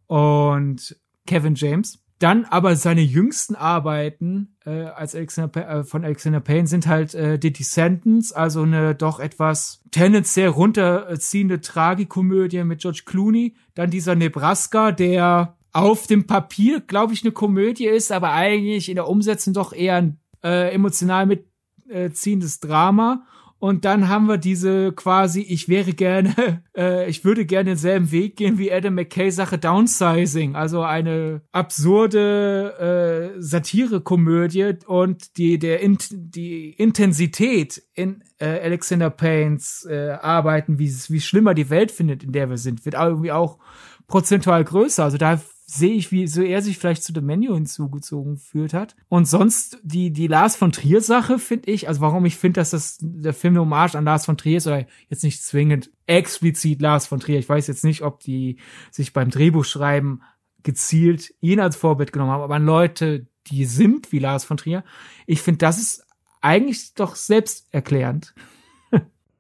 und 0.07 0.97
Kevin 1.27 1.55
James. 1.55 1.99
Dann 2.19 2.47
aber 2.47 2.77
seine 2.77 3.03
jüngsten 3.03 3.55
Arbeiten 3.55 4.57
äh, 4.65 4.85
als 4.85 5.15
Alexander, 5.15 5.81
äh, 5.81 5.85
von 5.85 6.03
Alexander 6.03 6.41
Payne 6.41 6.67
sind 6.67 6.87
halt 6.87 7.15
äh, 7.15 7.39
The 7.41 7.53
Descendants, 7.53 8.33
also 8.33 8.63
eine 8.63 8.95
doch 8.95 9.21
etwas 9.21 9.83
tendenziell 9.91 10.49
runterziehende 10.49 11.61
Tragikomödie 11.61 12.65
mit 12.65 12.81
George 12.81 13.03
Clooney. 13.05 13.55
Dann 13.75 13.91
dieser 13.91 14.15
Nebraska, 14.15 14.93
der 14.93 15.59
auf 15.73 16.07
dem 16.07 16.27
Papier, 16.27 16.81
glaube 16.81 17.13
ich, 17.13 17.23
eine 17.23 17.33
Komödie 17.33 17.87
ist, 17.87 18.11
aber 18.11 18.33
eigentlich 18.33 18.89
in 18.89 18.95
der 18.95 19.09
Umsetzung 19.09 19.53
doch 19.53 19.75
eher 19.75 19.97
ein 19.97 20.19
äh, 20.43 20.73
emotional 20.73 21.27
mitziehendes 21.27 22.61
Drama. 22.61 23.27
Und 23.59 23.87
dann 23.87 24.09
haben 24.09 24.27
wir 24.27 24.37
diese 24.37 24.93
quasi, 24.93 25.41
ich 25.41 25.69
wäre 25.69 25.93
gerne, 25.93 26.63
äh, 26.77 27.09
ich 27.09 27.25
würde 27.25 27.47
gerne 27.47 27.71
denselben 27.71 28.11
Weg 28.13 28.37
gehen 28.37 28.59
wie 28.59 28.71
Adam 28.71 28.95
McKay 28.95 29.31
Sache 29.31 29.59
Downsizing, 29.59 30.55
also 30.55 30.83
eine 30.83 31.41
absurde 31.53 33.33
äh, 33.37 33.41
Satire-Komödie 33.41 34.75
und 34.87 35.39
die 35.39 35.59
der 35.59 35.81
in, 35.81 35.97
die 36.11 36.71
Intensität 36.71 37.83
in 37.95 38.23
äh, 38.39 38.61
Alexander 38.61 39.09
Paynes 39.09 39.87
äh, 39.89 40.11
Arbeiten, 40.21 40.79
wie 40.79 40.93
wie 41.09 41.21
schlimmer 41.21 41.55
die 41.55 41.71
Welt 41.71 41.91
findet, 41.91 42.23
in 42.23 42.33
der 42.33 42.51
wir 42.51 42.59
sind, 42.59 42.85
wird 42.85 42.95
irgendwie 42.95 43.33
auch 43.33 43.59
prozentual 44.07 44.63
größer. 44.65 45.05
Also 45.05 45.17
da 45.19 45.41
sehe 45.69 45.95
ich, 45.95 46.13
wie 46.13 46.29
so 46.29 46.43
er 46.43 46.63
sich 46.63 46.79
vielleicht 46.79 47.03
zu 47.03 47.13
dem 47.13 47.27
Menü 47.27 47.53
hinzugezogen 47.53 48.39
fühlt 48.39 48.73
hat. 48.73 48.95
Und 49.09 49.27
sonst 49.27 49.79
die, 49.83 50.13
die 50.13 50.29
Lars 50.29 50.55
von 50.55 50.71
Trier 50.71 51.01
Sache 51.01 51.41
finde 51.41 51.73
ich, 51.73 51.89
also 51.89 52.01
warum 52.01 52.25
ich 52.25 52.37
finde, 52.37 52.61
dass 52.61 52.71
das 52.71 52.99
der 53.01 53.35
Film 53.35 53.55
eine 53.55 53.63
Hommage 53.63 53.97
an 53.97 54.05
Lars 54.05 54.27
von 54.27 54.39
Trier 54.39 54.59
ist 54.59 54.69
oder 54.69 54.87
jetzt 55.09 55.25
nicht 55.25 55.43
zwingend 55.43 55.91
explizit 56.07 56.81
Lars 56.81 57.09
von 57.09 57.19
Trier. 57.19 57.41
Ich 57.41 57.49
weiß 57.49 57.67
jetzt 57.67 57.85
nicht, 57.85 58.03
ob 58.03 58.21
die 58.21 58.59
sich 58.93 59.13
beim 59.13 59.29
Drehbuchschreiben 59.29 60.23
gezielt 60.63 61.35
ihn 61.41 61.59
als 61.59 61.75
Vorbild 61.75 62.13
genommen 62.13 62.31
haben, 62.31 62.43
aber 62.43 62.55
an 62.55 62.65
Leute, 62.65 63.27
die 63.49 63.65
sind 63.65 64.13
wie 64.13 64.21
Lars 64.21 64.45
von 64.45 64.57
Trier. 64.57 64.85
Ich 65.27 65.43
finde, 65.43 65.59
das 65.59 65.79
ist 65.79 66.07
eigentlich 66.41 66.95
doch 66.95 67.17
selbsterklärend. 67.17 68.35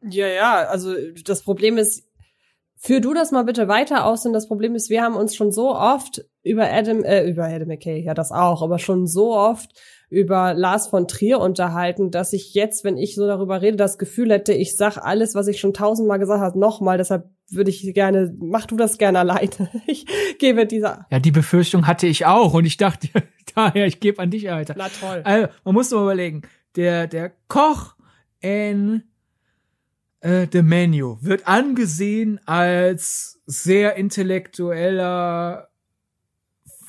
Ja, 0.09 0.29
ja, 0.29 0.55
also 0.69 0.95
das 1.25 1.43
Problem 1.43 1.79
ist, 1.79 2.07
Führ 2.79 3.01
du 3.01 3.15
das 3.15 3.33
mal 3.33 3.45
bitte 3.45 3.69
weiter 3.69 4.05
aus, 4.05 4.23
denn 4.23 4.33
das 4.33 4.49
Problem 4.49 4.75
ist, 4.75 4.91
wir 4.91 5.03
haben 5.03 5.17
uns 5.17 5.35
schon 5.35 5.51
so 5.51 5.75
oft 5.75 6.25
über 6.43 6.71
Adam, 6.71 7.03
äh, 7.05 7.29
über 7.29 7.45
Adam 7.45 7.69
McKay, 7.69 8.03
ja 8.03 8.15
das 8.15 8.33
auch, 8.33 8.63
aber 8.63 8.79
schon 8.79 9.07
so 9.07 9.35
oft 9.35 9.71
über 10.09 10.55
Lars 10.55 10.87
von 10.87 11.09
Trier 11.09 11.41
unterhalten, 11.41 12.11
dass 12.11 12.33
ich 12.33 12.55
jetzt, 12.55 12.85
wenn 12.85 12.97
ich 12.97 13.15
so 13.15 13.27
darüber 13.27 13.61
rede, 13.63 13.77
das 13.77 13.99
Gefühl 13.99 14.31
hätte, 14.31 14.53
ich 14.53 14.77
sag 14.77 14.99
alles, 14.99 15.35
was 15.35 15.49
ich 15.49 15.59
schon 15.59 15.75
tausendmal 15.75 16.19
gesagt 16.19 16.41
habe, 16.41 16.59
nochmal. 16.59 16.99
Deshalb 16.99 17.29
würde 17.51 17.71
ich 17.71 17.93
gerne, 17.93 18.33
mach 18.39 18.67
du 18.67 18.77
das 18.77 18.99
gerne 18.99 19.21
alleine. 19.21 19.51
Ich 19.87 20.07
gebe 20.39 20.67
dieser. 20.67 21.07
Ja, 21.11 21.19
die 21.19 21.31
Befürchtung 21.31 21.87
hatte 21.87 22.07
ich 22.07 22.27
auch 22.27 22.55
und 22.55 22.67
ich 22.67 22.77
dachte, 22.77 23.09
daher, 23.55 23.87
ich 23.87 24.01
gebe 24.01 24.21
an 24.23 24.31
dich, 24.31 24.51
Alter. 24.51 24.75
Na 24.77 24.89
toll. 24.89 25.23
Also, 25.25 25.49
man 25.65 25.75
muss 25.75 25.89
doch 25.89 26.03
überlegen, 26.03 26.43
der, 26.77 27.07
der 27.07 27.33
Koch 27.49 27.95
in 28.41 29.03
äh, 30.21 30.47
The 30.51 30.63
Menu 30.63 31.19
wird 31.21 31.47
angesehen 31.47 32.41
als 32.47 33.41
sehr 33.47 33.97
intellektueller 33.97 35.69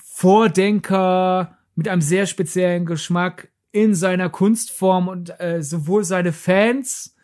Vordenker 0.03 1.57
mit 1.75 1.87
einem 1.87 2.01
sehr 2.01 2.25
speziellen 2.25 2.85
Geschmack 2.85 3.49
in 3.71 3.93
seiner 3.93 4.29
Kunstform 4.29 5.07
und 5.07 5.39
äh, 5.39 5.61
sowohl 5.61 6.03
seine 6.03 6.33
Fans 6.33 7.15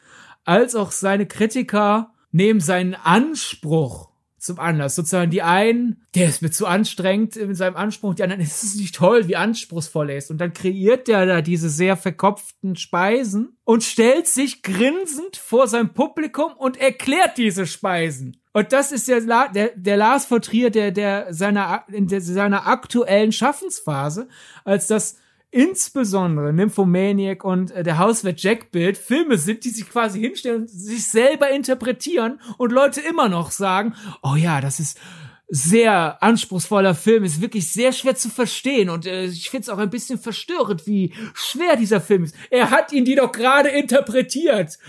als 0.44 0.76
auch 0.76 0.92
seine 0.92 1.26
Kritiker 1.26 2.14
nehmen 2.32 2.60
seinen 2.60 2.96
Anspruch 2.96 4.13
zum 4.44 4.60
Anlass. 4.60 4.96
Sozusagen 4.96 5.32
die 5.32 5.42
einen, 5.42 6.04
der 6.16 6.28
ist 6.28 6.42
mir 6.42 6.52
zu 6.52 6.68
anstrengend 6.68 7.36
mit 7.36 7.56
seinem 7.56 7.76
Anspruch, 7.76 8.14
die 8.14 8.24
anderen, 8.24 8.42
ist 8.42 8.64
es 8.64 8.76
nicht 8.76 8.96
toll, 8.96 9.28
wie 9.28 9.36
anspruchsvoll 9.36 10.10
er 10.10 10.18
ist. 10.18 10.32
Und 10.32 10.40
dann 10.40 10.54
kreiert 10.54 11.08
der 11.08 11.26
da 11.26 11.42
diese 11.42 11.70
sehr 11.70 11.98
verkopften 11.98 12.76
Speisen 12.76 13.58
und 13.64 13.84
stellt 13.84 14.28
sich 14.28 14.62
grinsend 14.62 15.38
vor 15.38 15.68
sein 15.68 15.94
Publikum 15.94 16.52
und 16.58 16.80
erklärt 16.80 17.38
diese 17.38 17.66
Speisen. 17.66 18.38
Und 18.52 18.72
das 18.72 18.92
ist 18.92 19.08
der, 19.08 19.22
La 19.22 19.48
der, 19.48 19.72
der 19.76 19.98
Lars 19.98 20.26
von 20.26 20.42
Trier, 20.42 20.70
der, 20.70 20.92
der 20.92 21.34
seiner, 21.34 21.86
in 21.88 22.08
der, 22.08 22.22
seiner 22.22 22.68
aktuellen 22.68 23.32
Schaffensphase, 23.32 24.28
als 24.64 24.88
das 24.88 25.18
insbesondere 25.54 26.52
Nymphomaniac 26.52 27.44
und 27.46 27.72
äh, 27.72 27.84
der 27.84 28.00
Hauswert 28.00 28.42
Jack 28.42 28.72
Bild 28.72 28.98
Filme 28.98 29.38
sind, 29.38 29.64
die 29.64 29.70
sich 29.70 29.88
quasi 29.88 30.20
hinstellen 30.20 30.64
und 30.64 30.70
sich 30.70 31.08
selber 31.08 31.52
interpretieren 31.52 32.42
und 32.58 32.72
Leute 32.72 33.02
immer 33.02 33.30
noch 33.30 33.52
sagen, 33.52 33.94
oh 34.24 34.36
ja, 34.36 34.62
das 34.62 34.80
ist 34.80 35.00
sehr 35.48 36.24
anspruchsvoller 36.24 36.96
Film, 36.96 37.24
ist 37.24 37.40
wirklich 37.40 37.72
sehr 37.72 37.92
schwer 37.92 38.16
zu 38.16 38.30
verstehen 38.30 38.90
und 38.90 39.06
äh, 39.06 39.26
ich 39.26 39.52
finde 39.52 39.62
es 39.62 39.70
auch 39.70 39.78
ein 39.78 39.92
bisschen 39.92 40.18
verstörend, 40.18 40.88
wie 40.88 41.14
schwer 41.36 41.76
dieser 41.76 42.02
Film 42.02 42.24
ist. 42.24 42.36
Er 42.50 42.72
hat 42.72 42.92
ihn 42.92 43.06
die 43.06 43.14
doch 43.14 43.32
gerade 43.32 43.70
interpretiert. 43.70 44.80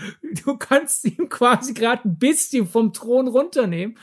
Du 0.43 0.57
kannst 0.57 1.05
ihm 1.05 1.29
quasi 1.29 1.75
gerade 1.75 2.09
ein 2.09 2.17
bisschen 2.17 2.67
vom 2.67 2.91
Thron 2.91 3.27
runternehmen. 3.27 3.99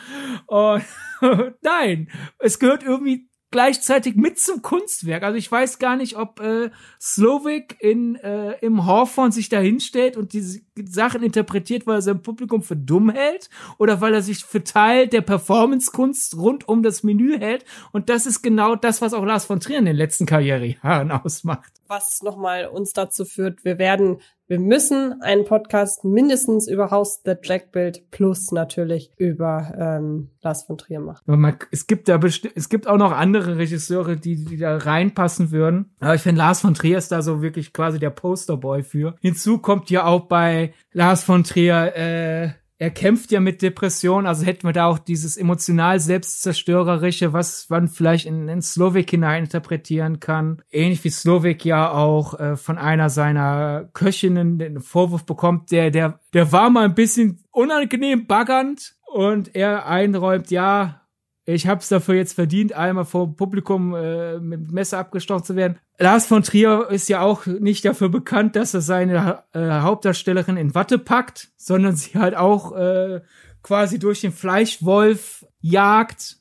Und 0.46 0.84
nein, 1.62 2.08
es 2.38 2.60
gehört 2.60 2.84
irgendwie 2.84 3.28
gleichzeitig 3.52 4.16
mit 4.16 4.38
zum 4.40 4.62
Kunstwerk. 4.62 5.22
Also 5.22 5.36
ich 5.38 5.50
weiß 5.50 5.78
gar 5.78 5.96
nicht, 5.96 6.16
ob 6.16 6.40
äh, 6.40 6.70
Slovik 7.00 7.76
in 7.78 8.16
äh, 8.16 8.52
im 8.60 8.86
Hawthorne 8.86 9.32
sich 9.32 9.48
da 9.48 9.60
hinstellt 9.60 10.16
und 10.16 10.32
diese 10.32 10.60
Sachen 10.84 11.22
interpretiert, 11.22 11.86
weil 11.86 11.98
er 11.98 12.02
sein 12.02 12.22
Publikum 12.22 12.62
für 12.62 12.76
dumm 12.76 13.10
hält 13.10 13.50
oder 13.78 14.00
weil 14.00 14.14
er 14.14 14.22
sich 14.22 14.44
für 14.44 14.64
Teil 14.64 15.06
der 15.06 15.20
Performance-Kunst 15.20 16.36
rund 16.36 16.66
um 16.66 16.82
das 16.82 17.02
Menü 17.02 17.38
hält. 17.38 17.64
Und 17.92 18.08
das 18.08 18.26
ist 18.26 18.42
genau 18.42 18.74
das, 18.74 19.00
was 19.00 19.14
auch 19.14 19.24
Lars 19.24 19.44
von 19.44 19.60
Trier 19.60 19.78
in 19.78 19.84
den 19.84 19.96
letzten 19.96 20.26
Karrierejahren 20.26 21.10
ausmacht. 21.12 21.72
Was 21.86 22.22
nochmal 22.22 22.66
uns 22.66 22.92
dazu 22.92 23.24
führt, 23.24 23.64
wir 23.64 23.78
werden 23.78 24.18
wir 24.48 24.58
müssen 24.58 25.22
einen 25.22 25.44
Podcast 25.44 26.04
mindestens 26.04 26.68
über 26.68 26.90
House 26.90 27.20
the 27.24 27.34
Jack 27.42 27.72
Build 27.72 28.10
plus 28.10 28.52
natürlich 28.52 29.10
über 29.16 29.72
ähm, 29.78 30.30
Lars 30.42 30.64
von 30.64 30.78
Trier 30.78 31.00
machen. 31.00 31.22
Man, 31.26 31.56
es 31.70 31.86
gibt 31.86 32.08
da 32.08 32.20
es 32.54 32.68
gibt 32.68 32.86
auch 32.86 32.98
noch 32.98 33.12
andere 33.12 33.56
Regisseure, 33.56 34.16
die, 34.16 34.44
die 34.44 34.56
da 34.56 34.76
reinpassen 34.76 35.52
würden. 35.52 35.94
Aber 36.00 36.14
ich 36.14 36.22
finde 36.22 36.40
Lars 36.40 36.60
von 36.60 36.74
Trier 36.74 36.98
ist 36.98 37.12
da 37.12 37.22
so 37.22 37.40
wirklich 37.40 37.72
quasi 37.72 37.98
der 37.98 38.10
Posterboy 38.10 38.82
für. 38.82 39.14
Hinzu 39.20 39.58
kommt 39.58 39.90
ja 39.90 40.04
auch 40.04 40.22
bei 40.22 40.74
Lars 40.92 41.24
von 41.24 41.44
Trier 41.44 41.96
äh, 41.96 42.50
er 42.82 42.90
kämpft 42.90 43.30
ja 43.30 43.38
mit 43.38 43.62
Depressionen, 43.62 44.26
also 44.26 44.44
hätten 44.44 44.66
wir 44.66 44.72
da 44.72 44.86
auch 44.86 44.98
dieses 44.98 45.36
emotional 45.36 46.00
selbstzerstörerische, 46.00 47.32
was 47.32 47.70
man 47.70 47.86
vielleicht 47.86 48.26
in, 48.26 48.48
in 48.48 48.60
Slovak 48.60 49.08
hinein 49.08 49.44
interpretieren 49.44 50.18
kann. 50.18 50.62
Ähnlich 50.68 51.04
wie 51.04 51.10
Slovak 51.10 51.64
ja 51.64 51.92
auch 51.92 52.40
äh, 52.40 52.56
von 52.56 52.78
einer 52.78 53.08
seiner 53.08 53.88
Köchinnen 53.92 54.58
den 54.58 54.80
Vorwurf 54.80 55.24
bekommt, 55.24 55.70
der, 55.70 55.92
der, 55.92 56.18
der 56.32 56.50
war 56.50 56.70
mal 56.70 56.86
ein 56.86 56.96
bisschen 56.96 57.44
unangenehm 57.52 58.26
baggernd 58.26 58.96
und 59.06 59.54
er 59.54 59.86
einräumt, 59.86 60.50
ja, 60.50 61.01
ich 61.44 61.66
habe 61.66 61.80
es 61.80 61.88
dafür 61.88 62.14
jetzt 62.14 62.34
verdient, 62.34 62.72
einmal 62.72 63.04
vor 63.04 63.34
Publikum 63.34 63.94
äh, 63.94 64.38
mit 64.38 64.70
Messer 64.70 64.98
abgestochen 64.98 65.44
zu 65.44 65.56
werden. 65.56 65.78
Lars 65.98 66.26
von 66.26 66.42
Trier 66.42 66.88
ist 66.90 67.08
ja 67.08 67.20
auch 67.20 67.46
nicht 67.46 67.84
dafür 67.84 68.08
bekannt, 68.08 68.54
dass 68.54 68.74
er 68.74 68.80
seine 68.80 69.42
äh, 69.52 69.80
Hauptdarstellerin 69.80 70.56
in 70.56 70.74
Watte 70.74 70.98
packt, 70.98 71.50
sondern 71.56 71.96
sie 71.96 72.18
halt 72.18 72.36
auch 72.36 72.76
äh, 72.76 73.22
quasi 73.62 73.98
durch 73.98 74.20
den 74.20 74.32
Fleischwolf 74.32 75.44
jagt. 75.60 76.38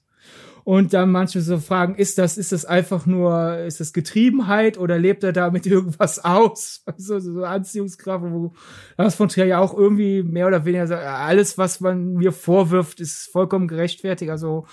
Und 0.63 0.93
dann 0.93 1.11
manche 1.11 1.41
so 1.41 1.57
fragen, 1.57 1.95
ist 1.95 2.17
das, 2.17 2.37
ist 2.37 2.51
das 2.51 2.65
einfach 2.65 3.05
nur, 3.05 3.57
ist 3.59 3.79
das 3.79 3.93
Getriebenheit 3.93 4.77
oder 4.77 4.99
lebt 4.99 5.23
er 5.23 5.33
damit 5.33 5.65
irgendwas 5.67 6.23
aus? 6.23 6.83
So, 6.97 7.19
so 7.19 7.43
Anziehungskraft, 7.43 8.23
wo 8.25 8.53
Lars 8.97 9.15
von 9.15 9.29
Trier 9.29 9.45
ja 9.45 9.59
auch 9.59 9.73
irgendwie 9.73 10.23
mehr 10.23 10.47
oder 10.47 10.65
weniger 10.65 10.87
sagt, 10.87 11.03
alles, 11.03 11.57
was 11.57 11.79
man 11.79 12.13
mir 12.13 12.31
vorwirft, 12.31 12.99
ist 12.99 13.29
vollkommen 13.31 13.67
gerechtfertigt. 13.67 14.31
Also, 14.31 14.65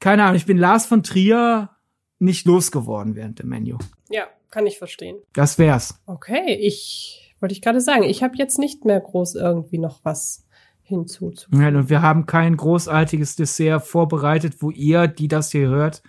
keine 0.00 0.24
Ahnung, 0.24 0.36
ich 0.36 0.46
bin 0.46 0.58
Lars 0.58 0.86
von 0.86 1.02
Trier 1.02 1.70
nicht 2.18 2.46
losgeworden 2.46 3.14
während 3.14 3.38
dem 3.38 3.48
Menü. 3.48 3.76
Ja, 4.08 4.24
kann 4.50 4.66
ich 4.66 4.78
verstehen. 4.78 5.18
Das 5.34 5.58
wär's. 5.58 6.00
Okay, 6.06 6.54
ich 6.60 7.34
wollte 7.40 7.52
ich 7.52 7.60
gerade 7.60 7.80
sagen, 7.80 8.04
ich 8.04 8.22
habe 8.22 8.36
jetzt 8.36 8.58
nicht 8.58 8.84
mehr 8.84 9.00
groß 9.00 9.34
irgendwie 9.34 9.78
noch 9.78 10.00
was 10.02 10.45
hinzuzufügen. 10.86 11.60
Ja, 11.60 11.68
und 11.68 11.90
wir 11.90 12.00
haben 12.00 12.26
kein 12.26 12.56
großartiges 12.56 13.36
Dessert 13.36 13.82
vorbereitet, 13.82 14.62
wo 14.62 14.70
ihr, 14.70 15.08
die 15.08 15.28
das 15.28 15.50
hier 15.50 15.68
hört, 15.68 16.02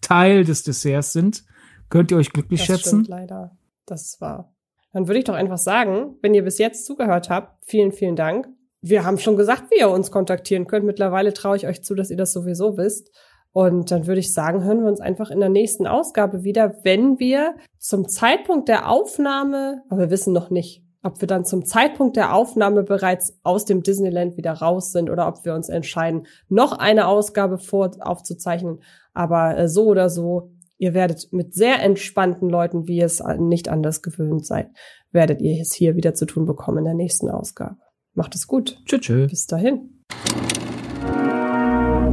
Teil 0.00 0.44
des 0.44 0.62
Desserts 0.64 1.12
sind. 1.12 1.44
Könnt 1.90 2.10
ihr 2.10 2.16
euch 2.16 2.32
glücklich 2.32 2.60
das 2.60 2.66
schätzen? 2.66 3.04
Stimmt 3.04 3.08
leider. 3.08 3.56
Das 3.86 4.20
war. 4.20 4.54
Dann 4.92 5.06
würde 5.06 5.18
ich 5.18 5.24
doch 5.24 5.34
einfach 5.34 5.58
sagen, 5.58 6.16
wenn 6.22 6.34
ihr 6.34 6.44
bis 6.44 6.58
jetzt 6.58 6.86
zugehört 6.86 7.30
habt, 7.30 7.62
vielen, 7.64 7.92
vielen 7.92 8.16
Dank. 8.16 8.48
Wir 8.80 9.04
haben 9.04 9.18
schon 9.18 9.36
gesagt, 9.36 9.70
wie 9.70 9.80
ihr 9.80 9.90
uns 9.90 10.10
kontaktieren 10.10 10.66
könnt. 10.66 10.86
Mittlerweile 10.86 11.32
traue 11.32 11.56
ich 11.56 11.66
euch 11.66 11.82
zu, 11.82 11.94
dass 11.94 12.10
ihr 12.10 12.16
das 12.16 12.32
sowieso 12.32 12.76
wisst. 12.76 13.10
Und 13.52 13.90
dann 13.90 14.06
würde 14.06 14.20
ich 14.20 14.32
sagen, 14.32 14.64
hören 14.64 14.80
wir 14.80 14.88
uns 14.88 15.00
einfach 15.00 15.30
in 15.30 15.40
der 15.40 15.50
nächsten 15.50 15.86
Ausgabe 15.86 16.42
wieder, 16.42 16.74
wenn 16.84 17.18
wir 17.18 17.54
zum 17.78 18.08
Zeitpunkt 18.08 18.68
der 18.68 18.88
Aufnahme, 18.88 19.82
aber 19.88 20.00
wir 20.00 20.10
wissen 20.10 20.32
noch 20.32 20.48
nicht, 20.48 20.82
ob 21.02 21.20
wir 21.20 21.28
dann 21.28 21.44
zum 21.44 21.64
Zeitpunkt 21.64 22.16
der 22.16 22.34
Aufnahme 22.34 22.82
bereits 22.82 23.38
aus 23.42 23.64
dem 23.64 23.82
Disneyland 23.82 24.36
wieder 24.36 24.52
raus 24.52 24.92
sind 24.92 25.10
oder 25.10 25.26
ob 25.26 25.44
wir 25.44 25.54
uns 25.54 25.68
entscheiden, 25.68 26.26
noch 26.48 26.72
eine 26.72 27.06
Ausgabe 27.06 27.58
vor 27.58 27.90
aufzuzeichnen. 28.00 28.82
Aber 29.12 29.56
äh, 29.56 29.68
so 29.68 29.86
oder 29.86 30.08
so, 30.08 30.52
ihr 30.78 30.94
werdet 30.94 31.32
mit 31.32 31.54
sehr 31.54 31.80
entspannten 31.82 32.48
Leuten, 32.48 32.86
wie 32.86 32.98
ihr 32.98 33.06
es 33.06 33.22
nicht 33.38 33.68
anders 33.68 34.02
gewöhnt 34.02 34.46
seid, 34.46 34.68
werdet 35.10 35.40
ihr 35.40 35.60
es 35.60 35.72
hier 35.72 35.96
wieder 35.96 36.14
zu 36.14 36.26
tun 36.26 36.46
bekommen 36.46 36.78
in 36.78 36.84
der 36.84 36.94
nächsten 36.94 37.28
Ausgabe. 37.28 37.76
Macht 38.14 38.34
es 38.34 38.46
gut. 38.46 38.78
Tschüss. 38.84 39.00
tschüss. 39.00 39.30
Bis 39.30 39.46
dahin. 39.46 40.02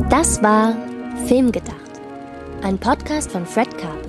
Das 0.09 0.41
war 0.41 0.75
Filmgedacht, 1.25 2.01
ein 2.63 2.77
Podcast 2.77 3.31
von 3.31 3.45
Fred 3.45 3.77
Carpet. 3.77 4.08